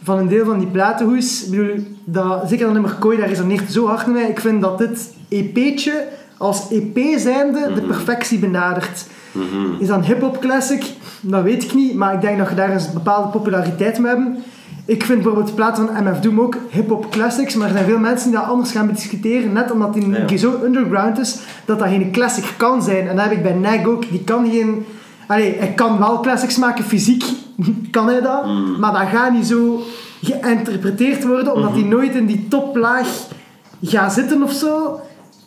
Van 0.05 0.19
een 0.19 0.29
deel 0.29 0.45
van 0.45 0.59
die 0.59 0.69
platenhoes. 0.69 1.45
Ik 1.45 1.51
bedoel, 1.51 1.87
dat, 2.05 2.49
zeker 2.49 2.65
dat 2.65 2.73
nummer 2.75 2.95
Kooi, 2.99 3.19
daar 3.19 3.29
resoneert 3.29 3.73
zo 3.73 3.87
hard 3.87 4.07
met 4.07 4.15
mij. 4.15 4.29
Ik 4.29 4.41
vind 4.41 4.61
dat 4.61 4.79
dit 4.79 5.13
EP'tje 5.29 6.07
als 6.37 6.71
EP 6.71 7.19
zijnde 7.19 7.73
de 7.75 7.81
perfectie 7.81 8.39
benadert. 8.39 9.07
Mhm. 9.33 9.81
Is 9.81 9.87
dat 9.87 9.97
een 9.97 10.05
hip-hop 10.05 10.41
classic? 10.41 10.85
Dat 11.21 11.43
weet 11.43 11.65
ik 11.65 11.75
niet, 11.75 11.95
maar 11.95 12.15
ik 12.15 12.21
denk 12.21 12.39
dat 12.39 12.49
je 12.49 12.55
daar 12.55 12.71
een 12.71 12.81
bepaalde 12.95 13.29
populariteit 13.29 13.99
mee 13.99 14.15
hebben. 14.15 14.43
Ik 14.87 15.05
vind 15.05 15.19
bijvoorbeeld 15.19 15.49
de 15.49 15.55
platen 15.55 15.87
van 15.87 16.05
MF 16.05 16.21
Doom 16.21 16.41
ook 16.41 16.57
hip-hop 16.71 17.11
classics, 17.11 17.55
maar 17.55 17.67
er 17.67 17.73
zijn 17.73 17.85
veel 17.85 17.99
mensen 17.99 18.31
die 18.31 18.39
dat 18.39 18.49
anders 18.49 18.71
gaan 18.71 18.87
discussiëren, 18.89 19.53
net 19.53 19.71
omdat 19.71 19.95
die 19.95 20.11
Ja. 20.11 20.37
zo 20.37 20.61
underground 20.65 21.19
is, 21.19 21.39
dat 21.65 21.79
dat 21.79 21.89
geen 21.89 22.13
classic 22.13 22.55
kan 22.57 22.83
zijn. 22.83 23.09
En 23.09 23.17
dat 23.17 23.25
heb 23.25 23.35
ik 23.35 23.43
bij 23.43 23.53
Nag 23.55 23.85
ook, 23.87 24.11
die 24.11 24.25
kan 24.25 24.51
geen... 24.51 24.87
Allee, 25.27 25.55
hij 25.59 25.73
kan 25.75 25.99
wel 25.99 26.21
classics 26.21 26.57
maken, 26.59 26.85
fysiek 26.85 27.25
kan 27.91 28.07
hij 28.07 28.21
dat, 28.21 28.47
Mm. 28.47 28.79
maar 28.81 28.93
dat 28.93 29.09
gaat 29.21 29.33
niet 29.33 29.47
zo 29.47 29.83
geïnterpreteerd 30.23 31.25
worden, 31.25 31.55
omdat 31.55 31.71
Mhm. 31.71 31.79
hij 31.81 31.89
nooit 31.89 32.15
in 32.15 32.27
die 32.27 32.47
toplaag 32.49 33.09
gaat 33.83 34.13
zitten 34.13 34.43
of 34.43 34.53
zo. 34.53 35.01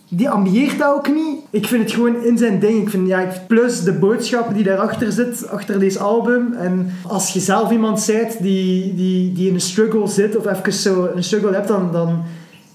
Die 0.10 0.30
ambieert 0.30 0.78
dat 0.80 0.94
ook 0.94 1.08
niet. 1.08 1.40
Ik 1.50 1.66
vind 1.68 1.84
het 1.84 1.92
gewoon 1.92 2.24
in 2.24 2.38
zijn 2.38 2.60
ding. 2.60 2.82
Ik 2.82 2.90
vind, 2.90 3.08
ja, 3.08 3.28
plus 3.48 3.84
de 3.84 3.94
boodschap 3.94 4.54
die 4.54 4.64
daarachter 4.64 5.12
zit, 5.12 5.50
achter 5.50 5.80
deze 5.80 6.00
album. 6.00 6.54
En 6.54 6.92
als 7.08 7.30
je 7.34 7.40
zelf 7.40 7.72
iemand 7.72 8.06
bent 8.06 8.42
die, 8.42 8.96
die, 8.96 9.34
die 9.34 9.48
in 9.48 9.54
een 9.54 9.62
struggle 9.62 10.08
zit, 10.08 10.38
of 10.38 10.46
even 10.46 10.74
zo 10.74 11.10
een 11.16 11.24
struggle 11.24 11.54
hebt, 11.54 11.68
dan, 11.68 11.90
dan 11.92 12.24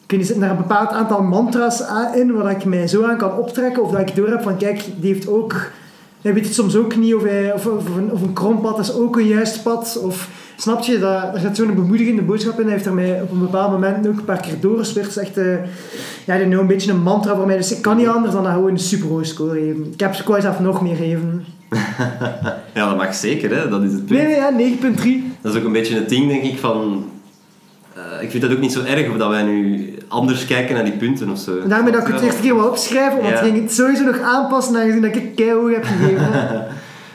kun 0.06 0.18
je 0.18 0.24
zitten 0.24 0.42
daar 0.42 0.50
een 0.52 0.56
bepaald 0.66 0.90
aantal 0.90 1.22
mantra's 1.22 1.82
in, 2.14 2.32
waar 2.32 2.50
ik 2.50 2.64
mij 2.64 2.86
zo 2.88 3.04
aan 3.04 3.16
kan 3.16 3.36
optrekken. 3.36 3.82
Of 3.82 3.90
dat 3.90 4.00
ik 4.00 4.16
door 4.16 4.28
heb 4.28 4.42
van, 4.42 4.56
kijk, 4.56 4.84
die 5.00 5.12
heeft 5.12 5.28
ook... 5.28 5.54
Hij 6.22 6.34
weet 6.34 6.44
het 6.44 6.54
soms 6.54 6.76
ook 6.76 6.96
niet, 6.96 7.14
of, 7.14 7.22
hij, 7.22 7.52
of, 7.52 7.66
of, 7.66 7.96
een, 7.96 8.12
of 8.12 8.22
een 8.22 8.32
krompad 8.32 8.78
is 8.78 8.94
ook 8.94 9.16
een 9.16 9.26
juist 9.26 9.62
pad. 9.62 10.00
Of, 10.02 10.28
snap 10.56 10.82
je, 10.82 10.98
dat, 10.98 11.34
er 11.34 11.40
zit 11.40 11.56
zo'n 11.56 11.74
bemoedigende 11.74 12.22
boodschap 12.22 12.58
in. 12.58 12.64
Hij 12.64 12.72
heeft 12.72 12.86
er 12.86 12.94
mij 12.94 13.22
op 13.22 13.30
een 13.30 13.38
bepaald 13.38 13.70
moment 13.70 14.08
ook 14.08 14.18
een 14.18 14.24
paar 14.24 14.40
keer 14.40 14.60
doorgespeeld. 14.60 15.06
Het 15.06 15.16
is 15.16 15.22
echt... 15.22 15.36
eh, 15.38 15.54
ja, 16.26 16.36
nou 16.36 16.60
een 16.60 16.66
beetje 16.66 16.90
een 16.90 17.02
mantra 17.02 17.36
voor 17.36 17.46
mij. 17.46 17.56
Dus 17.56 17.72
ik 17.76 17.82
kan 17.82 17.96
niet 17.96 18.06
anders 18.06 18.32
dan 18.32 18.42
dat 18.42 18.52
gewoon 18.52 18.70
een 18.70 18.78
super 18.78 19.08
hoge 19.08 19.24
score 19.24 19.60
geven. 19.60 19.92
Ik 19.92 20.00
heb 20.00 20.14
Squash 20.14 20.42
zelf 20.42 20.60
nog 20.60 20.82
meer 20.82 20.96
geven. 20.96 21.44
Ja, 22.74 22.88
dat 22.88 22.96
mag 22.96 23.14
zeker, 23.14 23.56
hè. 23.56 23.68
Dat 23.68 23.82
is 23.82 23.92
het 23.92 24.06
punt. 24.06 24.20
Nee, 24.20 24.40
nee, 24.52 24.76
ja, 24.80 25.22
9.3. 25.30 25.38
Dat 25.40 25.52
is 25.52 25.58
ook 25.58 25.66
een 25.66 25.72
beetje 25.72 25.94
het 25.94 26.08
ding, 26.08 26.28
denk 26.28 26.42
ik, 26.42 26.58
van... 26.58 27.04
ik 28.22 28.30
vind 28.30 28.42
dat 28.42 28.52
ook 28.52 28.58
niet 28.60 28.72
zo 28.72 28.82
erg 28.84 29.10
of 29.10 29.16
dat 29.16 29.28
wij 29.28 29.42
nu 29.42 29.94
anders 30.08 30.44
kijken 30.46 30.74
naar 30.74 30.84
die 30.84 30.92
punten 30.92 31.30
of 31.30 31.38
zo. 31.38 31.66
Daarmee 31.68 31.92
dat 31.92 32.00
ik 32.00 32.06
het 32.08 32.18
de 32.18 32.24
eerste 32.24 32.40
keer 32.40 32.54
wil 32.54 32.68
opschrijven, 32.68 33.16
want 33.22 33.28
Ja. 33.28 33.40
ik 33.40 33.44
ging 33.52 33.62
het 33.62 33.72
sowieso 33.72 34.04
nog 34.04 34.18
aanpassen 34.20 34.76
aangezien 34.76 35.02
dat 35.02 35.16
ik 35.16 35.34
keihoog 35.34 35.70
heb 35.72 35.84
gegeven. 35.84 36.30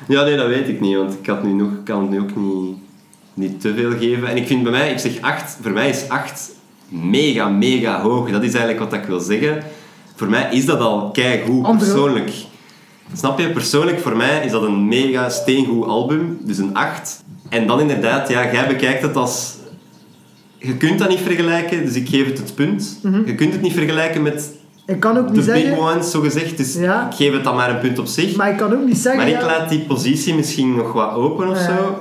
Ja, 0.08 0.24
nee, 0.24 0.36
dat 0.38 0.48
weet 0.48 0.68
ik 0.68 0.80
niet, 0.80 0.96
want 0.96 1.14
ik 1.22 1.28
had 1.28 1.44
nu 1.44 1.52
nog, 1.54 1.70
kan 1.84 2.02
het 2.02 2.10
nu 2.10 2.20
ook 2.20 2.36
niet, 2.36 2.78
niet 3.34 3.62
te 3.62 3.74
veel 3.74 3.92
geven. 4.00 4.28
En 4.28 4.38
ik 4.38 4.48
vind 4.48 4.64
bij 4.64 4.72
mij, 4.72 4.92
ik 4.92 5.00
zeg 5.00 5.22
8, 5.22 5.58
voor 5.62 5.72
mij 5.72 5.90
is 5.90 6.10
8 6.10 6.52
mega, 6.90 7.48
mega 7.50 8.02
hoog. 8.02 8.32
Dat 8.32 8.44
is 8.44 8.54
eigenlijk 8.54 8.80
wat 8.92 8.94
ik 9.02 9.08
wil 9.08 9.20
zeggen. 9.20 9.64
Voor 10.16 10.30
mij 10.30 10.48
is 10.52 10.66
dat 10.66 10.80
al 10.80 11.10
keigoed, 11.12 11.78
persoonlijk. 11.78 12.32
Snap 13.14 13.40
je? 13.40 13.50
Persoonlijk, 13.52 14.00
voor 14.00 14.16
mij 14.18 14.46
is 14.46 14.52
dat 14.52 14.62
een 14.64 14.88
mega 14.88 15.30
steengoed 15.30 15.88
album, 15.88 16.38
dus 16.42 16.58
een 16.58 16.76
8. 16.76 17.24
En 17.50 17.68
dan 17.68 17.80
inderdaad, 17.80 18.30
ja, 18.30 18.52
jij 18.52 18.68
bekijkt 18.68 19.02
het 19.02 19.16
als... 19.16 19.56
Je 20.58 20.78
kunt 20.78 21.00
dat 21.00 21.10
niet 21.10 21.20
vergelijken, 21.20 21.86
dus 21.86 21.96
ik 21.96 22.10
geef 22.10 22.26
het 22.26 22.38
het 22.38 22.56
punt. 22.56 23.00
Je 23.26 23.36
kunt 23.36 23.54
het 23.54 23.62
niet 23.62 23.74
vergelijken 23.74 24.22
met 24.22 24.52
Ik 24.86 25.00
kan 25.00 25.18
ook 25.18 25.28
de 25.28 25.34
niet 25.34 25.46
big 25.46 25.56
zeggen... 25.56 25.78
ones, 25.78 26.12
zo 26.12 26.20
gezegd. 26.22 26.58
Dus 26.58 26.74
Ja. 26.76 27.08
ik 27.10 27.16
geef 27.16 27.34
het 27.34 27.44
dan 27.44 27.56
maar 27.56 27.70
een 27.70 27.80
punt 27.80 28.00
op 28.00 28.06
zich. 28.08 28.36
Maar 28.36 28.50
ik 28.52 28.58
kan 28.58 28.74
ook 28.74 28.86
niet 28.86 28.98
zeggen... 28.98 29.22
Maar 29.22 29.32
ik 29.32 29.40
ja, 29.40 29.46
laat 29.46 29.70
die 29.70 29.80
positie 29.80 30.36
misschien 30.36 30.76
nog 30.76 30.94
wat 30.94 31.14
open 31.14 31.48
of 31.50 31.58
Ja. 31.58 31.66
zo. 31.66 31.98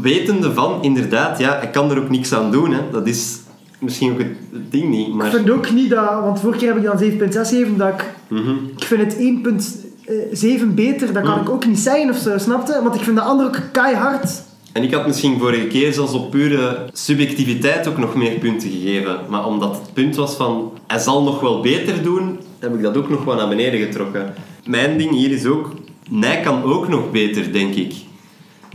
Wetende 0.00 0.52
van, 0.54 0.78
inderdaad, 0.82 1.38
ja, 1.38 1.60
ik 1.60 1.72
kan 1.72 1.90
er 1.90 1.98
ook 1.98 2.10
niks 2.10 2.32
aan 2.34 2.50
doen. 2.50 2.72
Hè. 2.72 2.80
Dat 2.92 3.06
is 3.06 3.38
misschien 3.78 4.12
ook 4.12 4.18
het 4.18 4.28
het 4.52 4.70
ding 4.72 4.88
niet. 4.88 5.06
Ik 5.08 5.14
Maar, 5.14 5.30
vind 5.30 5.50
ook 5.50 5.70
niet 5.72 5.90
dat... 5.90 6.04
Want 6.22 6.40
vorige 6.40 6.58
keer 6.58 6.68
heb 6.68 6.76
ik 6.76 6.84
dan 6.84 6.98
7.6 6.98 7.48
gegeven, 7.48 7.76
dat 7.76 7.88
ik... 7.88 8.04
Mhm. 8.28 8.50
Ik 8.76 8.84
vind 8.84 9.00
het 9.00 9.16
1.7 9.16 10.74
beter, 10.74 11.12
dat 11.12 11.22
kan 11.22 11.34
Mm. 11.34 11.40
ik 11.40 11.50
ook 11.50 11.66
niet 11.66 11.78
zeggen 11.78 12.10
of 12.10 12.16
zo, 12.16 12.38
snapte? 12.38 12.80
Want 12.82 12.94
ik 12.94 13.00
vind 13.00 13.16
de 13.16 13.22
andere 13.22 13.48
ook 13.48 13.58
keihard. 13.72 14.42
En 14.80 14.86
ik 14.86 14.94
had 14.94 15.06
misschien 15.06 15.38
vorige 15.38 15.66
keer 15.66 15.92
zelfs 15.92 16.12
op 16.12 16.30
pure 16.30 16.78
subjectiviteit 16.92 17.88
ook 17.88 17.98
nog 17.98 18.14
meer 18.14 18.38
punten 18.38 18.70
gegeven. 18.70 19.18
Maar 19.28 19.46
omdat 19.46 19.70
het 19.72 19.92
punt 19.92 20.16
was 20.16 20.34
van, 20.34 20.72
hij 20.86 20.98
zal 20.98 21.22
nog 21.22 21.40
wel 21.40 21.60
beter 21.60 22.02
doen, 22.02 22.38
heb 22.58 22.74
ik 22.74 22.82
dat 22.82 22.96
ook 22.96 23.10
nog 23.10 23.24
wat 23.24 23.36
naar 23.36 23.48
beneden 23.48 23.80
getrokken. 23.80 24.34
Mijn 24.66 24.98
ding 24.98 25.10
hier 25.10 25.30
is 25.30 25.46
ook, 25.46 25.72
Nij 26.10 26.40
kan 26.40 26.62
ook 26.62 26.88
nog 26.88 27.10
beter, 27.10 27.52
denk 27.52 27.74
ik. 27.74 27.94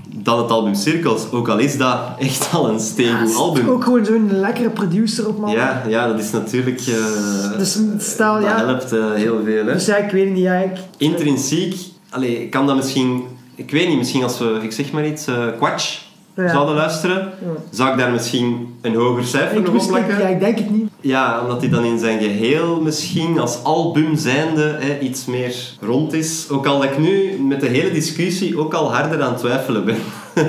Dan 0.09 0.37
het 0.37 0.49
album 0.49 0.73
Cirkels, 0.73 1.31
ook 1.31 1.47
al 1.47 1.57
is 1.57 1.77
dat 1.77 1.99
echt 2.19 2.49
al 2.53 2.69
een 2.69 2.79
steengoed 2.79 3.31
Ja, 3.31 3.35
album. 3.37 3.69
Ook 3.69 3.83
gewoon 3.83 4.05
zo'n 4.05 4.29
lekkere 4.31 4.69
producer 4.69 5.27
op, 5.27 5.39
man. 5.39 5.51
Ja, 5.51 5.83
ja, 5.87 6.07
dat 6.07 6.19
is 6.19 6.31
natuurlijk... 6.31 6.79
eh, 6.79 7.57
Dus 7.57 7.79
stel, 7.97 8.33
dat 8.33 8.43
ja... 8.43 8.65
helpt 8.65 8.91
eh, 8.93 9.13
heel 9.13 9.39
veel. 9.45 9.65
Hè. 9.65 9.73
Dus 9.73 9.85
ja, 9.85 9.95
ik 9.95 10.11
weet 10.11 10.29
niet, 10.33 10.43
ja, 10.43 10.55
ik... 10.55 10.77
Intrinsiek, 10.97 11.75
allee, 12.09 12.49
kan 12.49 12.67
dat 12.67 12.75
misschien... 12.75 13.23
Ik 13.55 13.71
weet 13.71 13.87
niet, 13.87 13.97
misschien 13.97 14.23
als 14.23 14.37
we, 14.39 14.59
ik 14.61 14.71
zeg 14.71 14.91
maar 14.91 15.07
iets, 15.07 15.27
eh 15.27 15.45
Quatsch 15.57 15.99
Ja. 16.35 16.49
zouden 16.49 16.75
luisteren, 16.75 17.17
Ja. 17.17 17.47
zou 17.71 17.91
ik 17.91 17.97
daar 17.97 18.11
misschien 18.11 18.75
een 18.81 18.95
hoger 18.95 19.23
cijfer 19.23 19.61
nog 19.61 19.81
op 19.81 19.87
plakken? 19.87 20.17
ja, 20.19 20.27
ik 20.27 20.39
denk 20.39 20.57
het 20.57 20.69
niet. 20.69 20.89
Ja, 21.01 21.39
omdat 21.41 21.61
hij 21.61 21.69
dan 21.69 21.83
in 21.83 21.99
zijn 21.99 22.19
geheel 22.21 22.81
misschien 22.81 23.39
als 23.39 23.63
album 23.63 24.15
zijnde 24.17 24.75
hè, 24.79 24.99
iets 24.99 25.25
meer 25.25 25.55
rond 25.81 26.13
is. 26.13 26.45
Ook 26.49 26.65
al 26.65 26.79
dat 26.79 26.89
ik 26.91 26.97
nu 26.97 27.39
met 27.47 27.59
de 27.59 27.67
hele 27.67 27.91
discussie 27.91 28.59
ook 28.59 28.73
al 28.73 28.93
harder 28.93 29.21
aan 29.21 29.29
het 29.31 29.39
twijfelen 29.39 29.85
ben. 29.85 29.97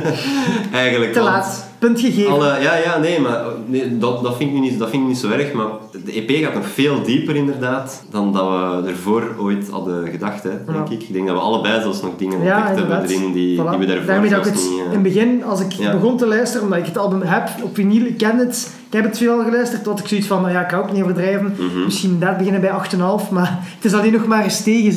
Eigenlijk. 0.73 1.13
Te 1.13 1.21
want- 1.21 1.33
laat. 1.33 1.69
Punt 1.87 2.01
gegeven. 2.01 2.33
alle, 2.33 2.47
ja, 2.61 2.75
ja, 2.77 2.99
nee, 2.99 3.21
maar 3.21 3.43
nee, 3.67 3.99
dat, 3.99 4.23
dat, 4.23 4.37
vind 4.37 4.55
ik 4.55 4.61
niet, 4.61 4.79
dat 4.79 4.91
vind 4.91 5.03
ik 5.03 5.09
niet 5.09 5.19
zo 5.19 5.29
erg. 5.31 5.53
Maar 5.53 5.67
de 6.05 6.13
EP 6.13 6.45
gaat 6.45 6.55
nog 6.55 6.67
veel 6.69 7.03
dieper 7.03 7.37
inderdaad 7.37 8.05
dan 8.11 8.33
dat 8.33 8.49
we 8.49 8.89
ervoor 8.91 9.35
ooit 9.39 9.69
hadden 9.71 10.09
gedacht, 10.09 10.43
hè, 10.43 10.51
denk 10.51 10.89
Ja. 10.89 10.95
ik. 10.95 11.03
Ik 11.03 11.13
denk 11.13 11.27
dat 11.27 11.37
we 11.37 11.43
allebei 11.43 11.81
zelfs 11.81 12.03
nog 12.03 12.13
dingen 12.17 12.43
Ja, 12.43 12.57
ontdekt 12.59 12.79
hebben 12.79 13.03
erin 13.09 13.33
die, 13.33 13.59
Voilà. 13.61 13.71
die 13.71 13.79
we 13.79 13.87
daarvoor 13.87 14.07
Daarmee 14.07 14.31
dat 14.31 14.39
ik 14.39 14.45
zelfs 14.45 14.61
het 14.63 14.71
niet... 14.71 14.79
eh, 14.81 14.85
in 14.87 14.93
het 14.93 15.03
begin, 15.03 15.45
als 15.45 15.61
ik 15.61 15.73
Ja. 15.73 15.93
begon 15.93 16.17
te 16.17 16.27
luisteren, 16.27 16.63
omdat 16.65 16.79
ik 16.79 16.87
het 16.87 16.99
album 16.99 17.23
heb 17.23 17.49
op 17.63 17.75
vinyl, 17.75 18.05
ik 18.07 18.17
ken 18.19 18.39
het, 18.39 18.71
ik 18.87 18.93
heb 18.93 19.05
het 19.05 19.19
veel 19.19 19.43
geluisterd, 19.45 19.85
tot 19.85 19.99
ik 20.01 20.07
zoiets 20.09 20.27
van, 20.27 20.41
nou 20.41 20.53
ja, 20.53 20.61
ik 20.61 20.69
kan 20.69 20.79
ook 20.79 20.93
niet 20.93 21.03
overdrijven. 21.03 21.55
Mhm. 21.59 21.85
Misschien 21.85 22.11
inderdaad 22.11 22.37
beginnen 22.39 22.61
bij 22.61 22.71
8,5, 22.71 23.31
maar 23.31 23.59
het 23.77 23.85
is 23.85 23.93
alleen 23.99 24.13
nog 24.13 24.27
maar 24.27 24.43
eens 24.45 24.63
zie 24.63 24.83
je. 24.85 24.91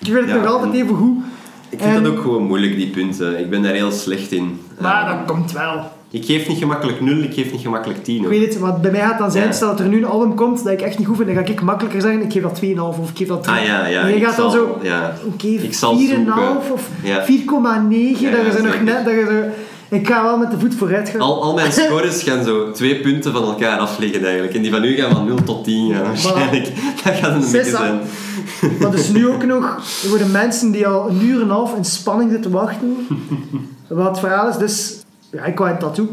Ik 0.00 0.06
vind 0.14 0.18
het 0.20 0.28
Ja, 0.28 0.34
nog 0.34 0.46
altijd 0.46 0.74
even 0.74 0.94
goed. 0.96 1.16
Ik 1.70 1.80
vind 1.80 1.96
En- 1.96 2.02
dat 2.02 2.12
ook 2.12 2.20
gewoon 2.22 2.42
moeilijk, 2.42 2.76
die 2.76 2.88
punten. 2.90 3.38
Ik 3.38 3.50
ben 3.50 3.62
daar 3.62 3.72
heel 3.72 3.90
slecht 3.90 4.32
in. 4.32 4.60
Maar 4.80 5.02
Eh, 5.10 5.16
dat 5.18 5.34
komt 5.34 5.52
wel. 5.52 5.96
Ik 6.10 6.24
geef 6.24 6.48
niet 6.48 6.58
gemakkelijk 6.58 7.00
0, 7.00 7.16
ik 7.22 7.34
geef 7.34 7.52
niet 7.52 7.60
gemakkelijk 7.60 8.04
10. 8.04 8.22
Ik 8.22 8.28
weet 8.28 8.44
het, 8.54 8.58
wat 8.58 8.80
bij 8.82 8.90
mij 8.90 9.00
gaat 9.00 9.18
dan 9.18 9.30
zijn, 9.30 9.44
Ja. 9.44 9.52
stel 9.52 9.68
dat 9.68 9.80
er 9.80 9.86
nu 9.88 9.96
een 9.96 10.04
album 10.04 10.34
komt 10.34 10.64
dat 10.64 10.72
ik 10.72 10.80
echt 10.80 10.98
niet 10.98 11.06
goed 11.06 11.16
vind, 11.16 11.28
dan 11.34 11.36
ga 11.46 11.52
ik 11.52 11.60
makkelijker 11.62 12.00
zeggen, 12.00 12.22
ik 12.22 12.32
geef 12.32 12.42
dat 12.42 12.54
2,5 12.62 12.98
of 13.00 13.10
ik 13.10 13.16
geef 13.16 13.28
dat 13.28 13.42
3. 13.42 13.56
Ah 13.58 13.64
ja, 13.64 13.86
ja. 13.86 14.00
en 14.02 14.08
je 14.08 14.14
ik 14.16 14.24
gaat 14.24 14.36
dan 14.36 14.50
zo, 14.50 14.78
Ja. 14.82 15.14
oké, 15.26 15.48
zal 15.70 15.96
4,5 15.98 16.06
zoeken. 16.08 16.72
of 16.72 16.88
Ja. 17.02 17.24
4,9, 17.24 18.20
Ja, 18.20 18.30
dat 18.44 18.54
zo 18.56 18.62
nog 18.64 18.82
net, 18.82 19.04
dat 19.04 19.14
je 19.14 19.24
zo... 19.28 19.64
Ik 19.96 20.06
ga 20.08 20.22
wel 20.22 20.38
met 20.38 20.50
de 20.50 20.58
voet 20.58 20.74
vooruit 20.74 21.08
gaan. 21.08 21.20
Al, 21.20 21.42
al 21.42 21.54
mijn 21.54 21.72
scores 21.82 22.22
gaan 22.22 22.44
zo 22.44 22.70
twee 22.70 23.00
punten 23.00 23.32
van 23.32 23.42
elkaar 23.42 23.78
afliggen 23.78 24.24
eigenlijk. 24.24 24.54
En 24.54 24.62
die 24.62 24.70
van 24.70 24.84
u 24.84 24.94
gaan 24.94 25.10
van 25.12 25.26
0 25.26 25.36
tot 25.44 25.64
10 25.64 25.94
gaan 25.94 26.02
waarschijnlijk. 26.04 26.64
Dat 27.04 27.14
gaat 27.14 27.34
een 27.34 27.50
beetje 27.52 27.70
zijn. 27.70 28.00
Maar 28.80 28.90
dus 28.90 29.08
nu 29.08 29.28
ook 29.28 29.44
nog 29.44 29.76
voor 29.86 30.18
de 30.18 30.26
mensen 30.26 30.70
die 30.70 30.86
al 30.86 31.08
een 31.08 31.22
uur 31.24 31.34
en 31.36 31.42
een 31.42 31.50
half 31.50 31.76
in 31.76 31.84
spanning 31.84 32.30
zitten 32.30 32.50
wachten. 32.50 32.96
Wat 33.88 34.08
het 34.08 34.18
verhaal 34.18 34.48
is, 34.48 34.56
dus 34.56 34.96
ja, 35.30 35.44
ik 35.44 35.58
wou 35.58 35.70
een 35.70 35.78
tattoo. 35.78 36.08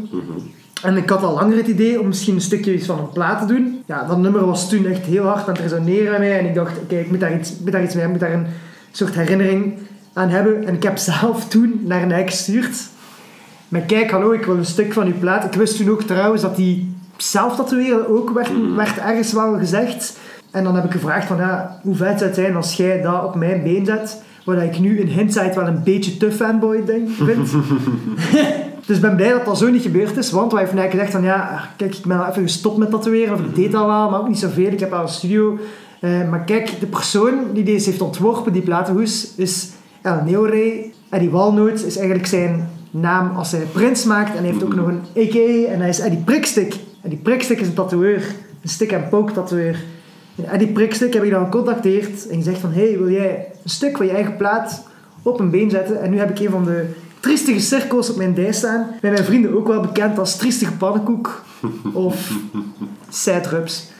En 0.82 0.96
ik 0.96 1.10
had 1.10 1.22
al 1.22 1.34
langer 1.34 1.56
het 1.56 1.66
idee 1.66 2.00
om 2.00 2.06
misschien 2.06 2.34
een 2.34 2.40
stukje 2.40 2.74
iets 2.74 2.86
van 2.86 2.98
een 2.98 3.12
plaat 3.12 3.40
te 3.40 3.54
doen. 3.54 3.82
Ja, 3.86 4.04
dat 4.04 4.18
nummer 4.18 4.46
was 4.46 4.68
toen 4.68 4.86
echt 4.86 5.04
heel 5.04 5.24
hard 5.24 5.48
aan 5.48 5.54
het 5.54 5.62
resoneren 5.62 6.10
bij 6.10 6.18
mij. 6.18 6.38
En 6.38 6.46
ik 6.46 6.54
dacht, 6.54 6.78
oké, 6.78 6.96
ik 6.96 7.10
moet 7.10 7.20
daar, 7.20 7.38
iets, 7.38 7.58
moet 7.58 7.72
daar 7.72 7.82
iets 7.82 7.94
mee. 7.94 8.04
Ik 8.04 8.10
moet 8.10 8.20
daar 8.20 8.32
een 8.32 8.46
soort 8.92 9.14
herinnering 9.14 9.78
aan 10.12 10.28
hebben. 10.28 10.66
En 10.66 10.74
ik 10.74 10.82
heb 10.82 10.98
zelf 11.20 11.48
toen 11.48 11.80
naar 11.84 12.10
een 12.10 12.28
gestuurd. 12.28 12.88
Maar 13.68 13.80
kijk, 13.80 14.10
hallo, 14.10 14.32
ik 14.32 14.44
wil 14.44 14.56
een 14.56 14.66
stuk 14.66 14.92
van 14.92 15.06
uw 15.06 15.18
plaat. 15.18 15.44
Ik 15.44 15.52
wist 15.52 15.76
toen 15.76 15.90
ook 15.90 16.02
trouwens 16.02 16.42
dat 16.42 16.56
die 16.56 16.94
zelf 17.16 17.56
tatoeëren 17.56 18.08
ook 18.08 18.30
werd, 18.30 18.50
werd 18.74 18.98
ergens 18.98 19.32
wel 19.32 19.58
gezegd. 19.58 20.18
En 20.50 20.64
dan 20.64 20.74
heb 20.74 20.84
ik 20.84 20.90
gevraagd 20.90 21.26
van, 21.26 21.36
ja, 21.36 21.80
hoe 21.82 21.94
vet 21.94 22.18
zou 22.18 22.24
het 22.24 22.34
zijn 22.34 22.56
als 22.56 22.74
jij 22.74 23.02
dat 23.02 23.24
op 23.24 23.34
mijn 23.34 23.62
been 23.62 23.86
zet? 23.86 24.22
Waar 24.44 24.64
ik 24.64 24.78
nu 24.78 24.98
in 24.98 25.06
hindsight 25.06 25.54
wel 25.54 25.66
een 25.66 25.82
beetje 25.82 26.16
te 26.16 26.32
fanboy 26.32 26.84
denk, 26.84 27.08
vind. 27.10 27.50
dus 28.86 28.96
ik 28.96 29.02
ben 29.02 29.16
blij 29.16 29.30
dat 29.30 29.44
dat 29.44 29.58
zo 29.58 29.70
niet 29.70 29.82
gebeurd 29.82 30.16
is. 30.16 30.30
Want 30.30 30.52
wij 30.52 30.62
hebben 30.62 30.80
eigenlijk 30.80 31.10
gezegd 31.10 31.24
van, 31.24 31.36
ja, 31.36 31.68
kijk, 31.76 31.94
ik 31.94 32.06
ben 32.06 32.18
al 32.18 32.30
even 32.30 32.42
gestopt 32.42 32.76
met 32.76 32.90
tatoeëren. 32.90 33.34
Of 33.34 33.40
ik 33.40 33.54
deed 33.54 33.74
al 33.74 33.86
wel, 33.86 34.10
maar 34.10 34.20
ook 34.20 34.28
niet 34.28 34.38
zoveel. 34.38 34.72
Ik 34.72 34.80
heb 34.80 34.92
al 34.92 35.02
een 35.02 35.08
studio. 35.08 35.58
Eh, 36.00 36.28
maar 36.28 36.44
kijk, 36.44 36.80
de 36.80 36.86
persoon 36.86 37.34
die 37.52 37.64
deze 37.64 37.90
heeft 37.90 38.02
ontworpen, 38.02 38.52
die 38.52 38.62
platenhoes, 38.62 39.34
is 39.36 39.70
El 40.02 40.22
Neorey. 40.24 40.92
Eddie 41.10 41.30
Walnoot 41.30 41.82
is 41.82 41.96
eigenlijk 41.96 42.26
zijn 42.26 42.68
naam 42.90 43.36
als 43.36 43.52
hij 43.52 43.66
prints 43.72 44.04
maakt. 44.04 44.36
En 44.36 44.42
hij 44.42 44.46
heeft 44.46 44.64
ook 44.64 44.74
nog 44.74 44.86
een 44.86 45.00
a.k.a. 45.16 45.72
en 45.72 45.80
hij 45.80 45.88
is 45.88 45.98
Eddie 45.98 46.22
Prikstik. 46.24 46.74
Eddie 47.02 47.18
Prikstik 47.18 47.60
is 47.60 47.66
een 47.66 47.74
tatoeëur. 47.74 48.34
Een 48.62 48.68
stick-and-poke 48.68 49.32
tatoeëur. 49.32 49.84
En 50.36 50.44
Eddie 50.50 50.72
Prikstik 50.72 51.12
heb 51.12 51.22
ik 51.22 51.30
dan 51.30 51.44
gecontacteerd 51.44 52.28
en 52.28 52.36
gezegd 52.36 52.58
van... 52.58 52.72
Hey, 52.72 52.98
wil 52.98 53.10
jij 53.10 53.46
een 53.62 53.70
stuk 53.70 53.96
van 53.96 54.06
je 54.06 54.12
eigen 54.12 54.36
plaat 54.36 54.86
op 55.22 55.40
een 55.40 55.50
been 55.50 55.70
zetten? 55.70 56.00
En 56.00 56.10
nu 56.10 56.18
heb 56.18 56.30
ik 56.30 56.38
een 56.38 56.50
van 56.50 56.64
de 56.64 56.86
triestige 57.26 57.60
cirkels 57.60 58.10
op 58.10 58.16
mijn 58.16 58.34
dij 58.34 58.52
staan. 58.52 58.86
Bij 59.00 59.10
mijn 59.10 59.24
vrienden 59.24 59.56
ook 59.56 59.66
wel 59.66 59.80
bekend 59.80 60.18
als 60.18 60.36
triestige 60.36 60.72
pannenkoek. 60.72 61.42
Of 61.92 62.30
sad 63.08 63.46
rups. 63.46 63.90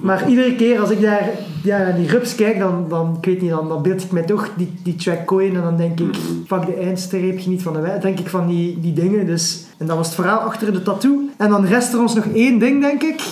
Maar 0.00 0.28
iedere 0.28 0.54
keer 0.54 0.80
als 0.80 0.90
ik 0.90 1.00
daar 1.00 1.30
ja, 1.62 1.78
naar 1.78 1.96
die 1.96 2.08
rups 2.08 2.34
kijk, 2.34 2.58
dan, 2.58 2.86
dan, 2.88 3.16
ik 3.18 3.24
weet 3.24 3.40
niet, 3.40 3.50
dan, 3.50 3.68
dan 3.68 3.82
beeld 3.82 4.02
ik 4.02 4.12
mij 4.12 4.22
toch 4.22 4.50
die, 4.56 4.72
die 4.82 4.94
track 4.94 5.24
coin 5.24 5.56
en 5.56 5.62
dan 5.62 5.76
denk 5.76 6.00
ik, 6.00 6.16
pak 6.48 6.66
de 6.66 6.74
eindstreep, 6.74 7.40
geniet 7.40 7.62
van 7.62 7.72
de 7.72 7.80
wet. 7.80 8.02
denk 8.02 8.18
ik 8.18 8.28
van 8.28 8.46
die, 8.46 8.80
die 8.80 8.92
dingen. 8.92 9.26
Dus, 9.26 9.64
en 9.78 9.86
dat 9.86 9.96
was 9.96 10.06
het 10.06 10.14
verhaal 10.14 10.38
achter 10.38 10.72
de 10.72 10.82
tattoo. 10.82 11.28
En 11.36 11.48
dan 11.48 11.66
rest 11.66 11.92
er 11.92 12.00
ons 12.00 12.14
nog 12.14 12.26
één 12.34 12.58
ding, 12.58 12.80
denk 12.80 13.02
ik. 13.02 13.22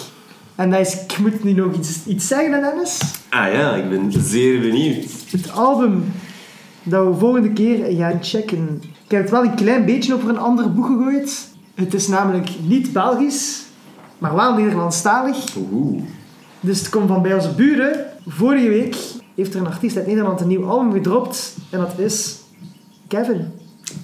En 0.54 0.70
dat 0.70 0.80
is, 0.80 0.92
ik 0.92 1.18
moet 1.18 1.44
nu 1.44 1.52
nog 1.52 1.74
iets, 1.74 2.06
iets 2.06 2.28
zeggen, 2.28 2.60
Dennis. 2.60 3.00
Ah 3.30 3.52
ja, 3.52 3.74
ik 3.74 3.88
ben 3.90 4.12
zeer 4.12 4.60
benieuwd. 4.60 5.04
Het 5.30 5.52
album 5.52 6.04
dat 6.82 7.06
we 7.06 7.14
volgende 7.18 7.52
keer 7.52 7.96
gaan 7.96 8.18
checken. 8.20 8.82
Ik 9.12 9.18
heb 9.18 9.26
het 9.26 9.36
wel 9.36 9.50
een 9.50 9.54
klein 9.54 9.84
beetje 9.84 10.14
over 10.14 10.28
een 10.28 10.38
ander 10.38 10.72
boek 10.72 10.86
gegooid. 10.86 11.48
Het 11.74 11.94
is 11.94 12.08
namelijk 12.08 12.48
niet 12.66 12.92
Belgisch, 12.92 13.62
maar 14.18 14.34
wel 14.34 14.54
Nederlandstalig. 14.54 15.56
Oeh. 15.56 16.02
Dus 16.60 16.78
het 16.78 16.88
komt 16.88 17.08
van 17.08 17.22
bij 17.22 17.34
onze 17.34 17.54
buren. 17.54 18.04
Vorige 18.26 18.68
week 18.68 18.96
heeft 19.34 19.54
er 19.54 19.60
een 19.60 19.66
artiest 19.66 19.96
uit 19.96 20.06
Nederland 20.06 20.40
een 20.40 20.46
nieuw 20.46 20.64
album 20.64 20.92
gedropt. 20.92 21.56
En 21.70 21.78
dat 21.78 21.98
is 21.98 22.40
Kevin. 23.08 23.52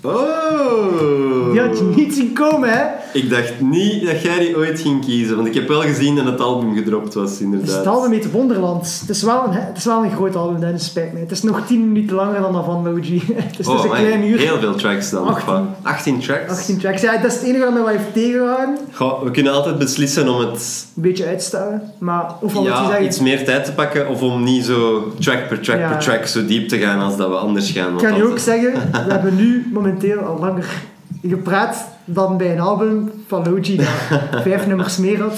Oh! 0.02 1.47
Niet 1.96 2.14
zien 2.14 2.32
komen, 2.32 2.68
hè? 2.70 2.84
Ik 3.12 3.30
dacht 3.30 3.60
niet 3.60 4.06
dat 4.06 4.22
jij 4.22 4.38
die 4.38 4.56
ooit 4.56 4.80
ging 4.80 5.04
kiezen, 5.04 5.36
want 5.36 5.48
ik 5.48 5.54
heb 5.54 5.68
wel 5.68 5.80
gezien 5.80 6.16
dat 6.16 6.24
het 6.24 6.40
album 6.40 6.74
gedropt 6.74 7.14
was, 7.14 7.30
Dus 7.30 7.40
inderdaad. 7.40 7.76
het 7.76 7.86
album 7.86 8.10
heet 8.12 8.30
Wonderland. 8.30 8.96
Het 9.00 9.08
is 9.10 9.22
wel 9.22 9.44
een, 9.44 9.52
het 9.52 9.76
is 9.76 9.84
wel 9.84 10.04
een 10.04 10.10
groot 10.10 10.36
album, 10.36 10.60
dat 10.60 10.82
spijt 10.82 11.12
mij. 11.12 11.20
Het 11.22 11.30
is 11.30 11.42
nog 11.42 11.66
10 11.66 11.92
minuten 11.92 12.16
langer 12.16 12.40
dan 12.40 12.52
dat 12.52 12.64
van 12.64 12.82
Logi. 12.92 13.22
Dus 13.26 13.36
het 13.44 13.58
is 13.58 13.66
Oh, 13.66 13.74
een 13.74 13.80
amai. 13.90 14.04
klein 14.06 14.24
uur. 14.24 14.38
Heel 14.38 14.58
veel 14.58 14.74
tracks 14.74 15.10
dan. 15.10 15.26
18. 15.26 15.36
of 15.36 15.44
wat? 15.44 15.62
18 15.82 16.20
tracks? 16.20 16.50
18 16.50 16.78
tracks. 16.78 17.02
Ja, 17.02 17.16
dat 17.16 17.30
is 17.32 17.34
het 17.38 17.42
enige 17.46 17.64
wat 17.64 17.72
mij 17.72 17.82
wel 17.82 17.90
heeft 17.90 18.12
tegengehouden. 18.12 18.76
Goh, 18.92 19.22
we 19.22 19.30
kunnen 19.30 19.52
altijd 19.52 19.78
beslissen 19.78 20.28
om 20.28 20.40
het 20.40 20.86
Een 20.96 21.02
beetje 21.02 21.26
uitstellen. 21.26 21.82
Maar, 21.98 22.32
of 22.40 22.52
je 22.54 22.60
ja, 22.60 22.86
zeggen? 22.86 23.04
iets 23.04 23.20
meer 23.20 23.44
tijd 23.44 23.64
te 23.64 23.72
pakken 23.72 24.08
of 24.08 24.22
om 24.22 24.42
niet 24.44 24.64
zo 24.64 25.12
track 25.18 25.48
per 25.48 25.60
track 25.60 25.78
Ja. 25.78 25.88
per 25.88 25.98
track 25.98 26.26
zo 26.26 26.46
diep 26.46 26.68
te 26.68 26.78
gaan 26.78 27.00
als 27.00 27.16
dat 27.16 27.28
we 27.28 27.34
anders 27.34 27.70
gaan. 27.70 27.92
Ik 27.92 27.98
kan 28.02 28.16
je 28.16 28.24
ook 28.24 28.38
zeggen, 28.50 28.72
we 29.06 29.12
hebben 29.12 29.36
nu 29.36 29.68
momenteel 29.72 30.18
al 30.18 30.38
langer 30.40 30.66
gepraat 31.22 31.86
dan 32.04 32.36
bij 32.36 32.52
een 32.52 32.60
album 32.60 33.10
van 33.26 33.50
Logi 33.50 33.76
dat 33.76 33.86
vijf 34.44 34.66
nummers 34.66 34.96
meer 34.96 35.20
had. 35.20 35.32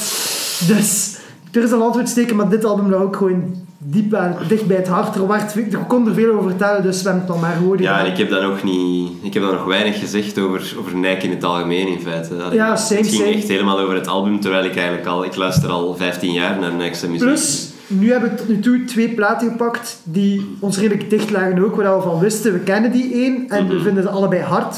Dus 0.66 1.16
er 1.52 1.62
is 1.62 1.70
een 1.70 1.80
antwoord 1.82 2.08
steken, 2.08 2.36
maar 2.36 2.48
dit 2.48 2.64
album 2.64 2.90
lag 2.90 3.00
ook 3.00 3.16
gewoon 3.16 3.54
diep 3.78 4.14
aan, 4.14 4.36
dicht 4.48 4.66
bij 4.66 4.76
het 4.76 4.88
hart. 4.88 5.14
Er, 5.14 5.26
werd, 5.26 5.54
er 5.72 5.78
kon 5.88 6.08
er 6.08 6.14
veel 6.14 6.32
over 6.34 6.48
vertellen, 6.50 6.82
dus 6.82 7.02
we 7.02 7.08
hebben 7.08 7.22
het 7.26 7.32
dan 7.32 7.40
maar 7.40 7.56
gewoon 7.56 7.78
Ja, 7.78 8.04
en 8.04 8.10
ik 8.12 8.16
heb 8.18 8.30
dan 8.30 8.42
nog 8.42 8.62
niet... 8.62 9.10
Ik 9.22 9.34
heb 9.34 9.42
dan 9.42 9.52
nog 9.52 9.64
weinig 9.64 9.98
gezegd 9.98 10.38
over, 10.38 10.74
over 10.78 10.96
Nike 10.96 11.24
in 11.26 11.30
het 11.30 11.44
algemeen, 11.44 11.88
in 11.88 12.00
feite. 12.00 12.34
Allee, 12.42 12.54
Ja, 12.56 12.76
same, 12.76 13.00
Het 13.00 13.08
ging 13.08 13.22
same. 13.22 13.34
echt 13.34 13.48
helemaal 13.48 13.78
over 13.78 13.94
het 13.94 14.06
album, 14.06 14.40
terwijl 14.40 14.64
ik 14.64 14.76
eigenlijk 14.76 15.06
al... 15.06 15.24
Ik 15.24 15.36
luister 15.36 15.70
al 15.70 15.96
15 15.96 16.32
jaar 16.32 16.58
naar 16.58 16.72
Nike's 16.74 17.02
muziek. 17.02 17.18
Plus, 17.18 17.68
nu 17.86 18.10
hebben 18.10 18.30
we 18.30 18.36
tot 18.36 18.48
nu 18.48 18.58
toe 18.60 18.84
twee 18.84 19.08
platen 19.08 19.50
gepakt 19.50 20.00
die 20.04 20.56
ons 20.58 20.78
redelijk 20.78 21.10
dicht 21.10 21.30
lagen 21.30 21.64
ook, 21.64 21.76
waar 21.76 21.96
we 21.96 22.02
van 22.02 22.18
wisten. 22.18 22.52
We 22.52 22.58
kennen 22.58 22.92
die 22.92 23.12
één 23.12 23.44
en 23.48 23.64
Mhm. 23.64 23.72
we 23.74 23.80
vinden 23.80 24.02
ze 24.02 24.08
allebei 24.08 24.42
hard. 24.42 24.76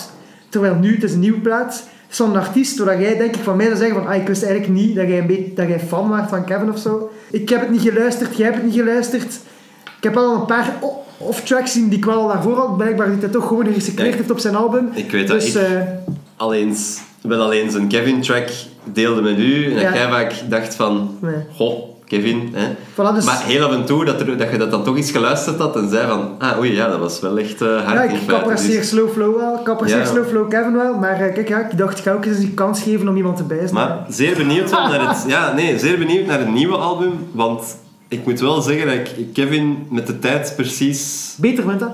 Terwijl 0.53 0.75
nu, 0.75 0.95
het 0.95 1.03
is 1.03 1.13
een 1.13 1.21
nieuwe 1.21 1.41
plaat. 1.41 1.73
Het 1.75 2.11
is 2.11 2.17
van 2.17 2.31
een 2.31 2.37
artiest 2.43 2.79
waar 2.79 3.01
jij 3.01 3.17
denk 3.17 3.37
ik 3.37 3.43
van 3.43 3.57
mij 3.57 3.67
zou 3.67 3.79
zeggen 3.79 3.97
van 3.97 4.07
ah, 4.07 4.15
ik 4.21 4.27
wist 4.27 4.43
eigenlijk 4.43 4.73
niet 4.73 4.95
dat 4.97 5.07
jij, 5.09 5.19
een 5.19 5.27
beetje, 5.27 5.53
dat 5.55 5.69
jij 5.69 5.81
fan 5.81 6.09
was 6.09 6.29
van 6.29 6.45
Kevin 6.45 6.71
of 6.73 6.79
zo. 6.79 7.11
Ik 7.31 7.49
heb 7.49 7.61
het 7.61 7.71
niet 7.71 7.81
geluisterd, 7.81 8.37
jij 8.37 8.45
hebt 8.47 8.57
het 8.59 8.67
niet 8.67 8.75
geluisterd. 8.81 9.39
Ik 9.97 10.03
heb 10.09 10.17
al 10.17 10.35
een 10.35 10.45
paar 10.47 10.79
off-tracks 11.19 11.73
zien 11.73 11.89
die 11.89 11.99
ik 11.99 12.05
wel 12.05 12.21
al 12.21 12.29
daarvoor 12.29 12.57
had. 12.57 12.77
Blijkbaar 12.77 13.11
dat 13.11 13.21
hij 13.21 13.29
toch 13.31 13.47
gewoon 13.47 13.67
gerecycleerd 13.67 14.11
Ja. 14.11 14.17
heeft 14.17 14.31
op 14.31 14.39
zijn 14.39 14.55
album. 14.55 14.89
Ik 14.95 15.11
weet 15.11 15.29
dat 15.29 15.41
dus, 15.41 15.55
ik- 15.55 15.63
eh, 15.63 15.81
al 16.37 16.55
eens, 16.55 17.01
wel 17.21 17.41
al 17.41 17.53
eens 17.53 17.75
een 17.75 17.89
Kevin-track 17.89 18.49
deelde 18.85 19.23
met 19.23 19.39
u. 19.39 19.65
En 19.65 19.73
dat 19.73 19.83
Ja. 19.83 19.95
jij 19.95 20.09
vaak 20.09 20.35
dacht 20.49 20.75
van... 20.75 21.17
Nee. 21.21 21.35
Goh, 21.55 21.83
Kevin, 22.13 22.49
hè. 22.53 22.67
voilà, 22.93 23.15
dus, 23.15 23.25
Maar 23.25 23.43
heel 23.45 23.65
af 23.65 23.73
en 23.73 23.85
toe 23.85 24.05
dat, 24.05 24.21
er, 24.21 24.37
dat 24.37 24.51
je 24.51 24.59
dat 24.59 24.71
dan 24.71 24.85
toch 24.85 24.97
eens 24.97 25.11
geluisterd 25.11 25.59
had 25.59 25.77
en 25.77 25.89
zei 25.91 26.09
van... 26.09 26.29
Ah, 26.39 26.59
oei, 26.59 26.75
ja, 26.75 26.89
dat 26.89 26.99
was 26.99 27.21
wel 27.21 27.39
echt 27.39 27.61
eh, 27.61 27.69
hard 27.69 27.93
ja, 27.93 28.03
ik 28.03 28.27
capaceer 28.27 28.79
Dus- 28.79 28.89
Slow 28.89 29.11
Flow 29.11 29.37
wel. 29.37 29.87
Ja. 29.87 30.05
Slow 30.05 30.27
Flow 30.27 30.51
Kevin 30.51 30.73
wel. 30.73 30.99
Maar 30.99 31.21
eh, 31.21 31.35
kijk, 31.35 31.49
ja, 31.49 31.59
ik 31.59 31.79
dacht, 31.79 31.99
ik 31.99 32.05
ga 32.05 32.13
ook 32.13 32.25
eens 32.25 32.39
een 32.39 32.55
kans 32.55 32.83
geven 32.83 33.09
om 33.09 33.17
iemand 33.17 33.37
te 33.37 33.43
bijzen. 33.43 33.75
Maar 33.75 34.07
zeer 34.09 34.37
benieuwd 34.37 34.71
naar 34.71 35.09
het, 35.09 35.25
ja, 35.35 35.53
nee, 35.53 35.79
zeer 35.79 35.99
benieuwd 35.99 36.27
naar 36.27 36.39
het 36.39 36.53
nieuwe 36.53 36.77
album. 36.77 37.13
Want 37.33 37.77
ik 38.09 38.27
moet 38.27 38.41
wel 38.41 38.61
zeggen 38.61 38.87
dat 38.87 38.95
ik 38.95 39.33
Kevin 39.33 39.87
met 39.91 40.07
de 40.07 40.19
tijd 40.19 40.53
precies... 40.57 41.35
Beter 41.39 41.65
vindt 41.65 41.81
dat? 41.81 41.93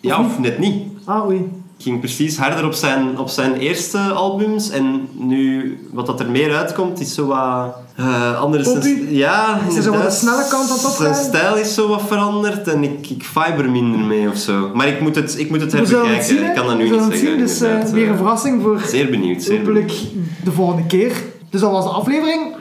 Ja, 0.00 0.20
of 0.20 0.38
net 0.38 0.58
niet. 0.58 0.82
Ah, 1.04 1.26
oei. 1.26 1.50
Ging 1.78 1.98
precies 2.00 2.36
harder 2.36 2.64
op 2.64 2.72
zijn, 2.72 3.18
op 3.18 3.28
zijn 3.28 3.54
eerste 3.56 3.98
albums. 3.98 4.70
En 4.70 5.08
nu, 5.12 5.78
wat 5.92 6.06
dat 6.06 6.20
er 6.20 6.30
meer 6.30 6.56
uitkomt, 6.56 7.00
is 7.00 7.14
zo 7.14 7.26
wat... 7.26 7.76
eh 7.96 8.40
anders. 8.40 8.72
Poppy? 8.72 8.96
Ja, 9.08 9.60
Is 9.68 9.76
er 9.76 9.82
zo 9.82 9.90
wat 9.92 10.02
de 10.02 10.10
snelle 10.10 10.46
kant 10.50 10.70
opgaan? 10.70 10.92
Zijn 10.92 11.14
stijl 11.14 11.56
is 11.56 11.74
zo 11.74 11.88
wat 11.88 12.02
veranderd 12.06 12.68
en 12.68 12.82
ik, 12.82 13.10
ik 13.10 13.24
vibe 13.24 13.62
er 13.62 13.70
minder 13.70 14.00
mee 14.00 14.28
of 14.28 14.36
zo. 14.36 14.70
Maar 14.74 14.88
ik 14.88 15.00
moet 15.00 15.14
het, 15.16 15.38
ik 15.38 15.50
moet 15.50 15.60
het 15.60 15.72
herbekijken. 15.72 16.14
het 16.14 16.24
zien, 16.24 16.44
ik 16.44 16.54
kan 16.54 16.66
dat 16.66 16.76
nu 16.76 16.90
niet 16.90 17.00
zeggen. 17.00 17.18
zien. 17.18 17.38
Dus 17.38 17.60
eh, 17.60 17.82
weer 17.82 18.04
eh. 18.04 18.10
een 18.10 18.16
verrassing 18.16 18.62
voor 18.62 18.80
Zeer 18.86 19.10
benieuwd, 19.10 19.42
zeer 19.42 19.58
hopelijk 19.58 19.86
benieuwd. 19.86 20.44
de 20.44 20.52
volgende 20.52 20.86
keer. 20.86 21.12
Dus 21.50 21.60
dat 21.60 21.70
was 21.70 21.84
de 21.84 21.90
aflevering. 21.90 22.54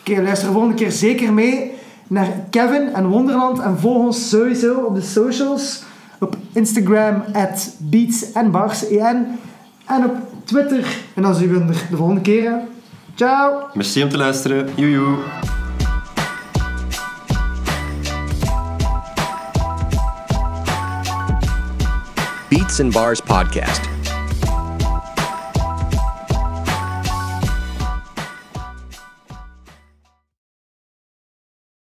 Oké, 0.00 0.22
luister 0.22 0.46
de 0.46 0.52
volgende 0.52 0.76
keer 0.76 0.92
zeker 0.92 1.32
mee 1.32 1.72
naar 2.08 2.46
Kevin 2.50 2.94
en 2.94 3.06
Wonderland. 3.06 3.58
En 3.60 3.78
volg 3.78 3.96
ons 4.04 4.28
sowieso 4.28 4.74
op 4.74 4.94
de 4.94 5.00
socials. 5.00 5.82
Op 6.20 6.36
Instagram, 6.52 7.24
at 7.32 7.76
Beats 7.78 8.32
en 8.32 8.50
Bars, 8.50 8.88
EN. 8.88 9.38
En 9.86 10.04
op 10.04 10.16
Twitter. 10.44 10.86
En 11.14 11.22
dan 11.22 11.34
zien 11.34 11.48
we 11.48 11.60
er 11.60 11.86
de 11.90 11.96
volgende 11.96 12.20
keer. 12.20 12.60
Ciao! 13.14 13.66
Merci 13.74 14.02
om 14.02 14.08
te 14.08 14.16
luisteren. 14.16 14.68
Joejoe. 14.74 15.16
Beats 22.48 22.80
and 22.80 22.92
Bars 22.92 23.20
Podcast. 23.20 23.95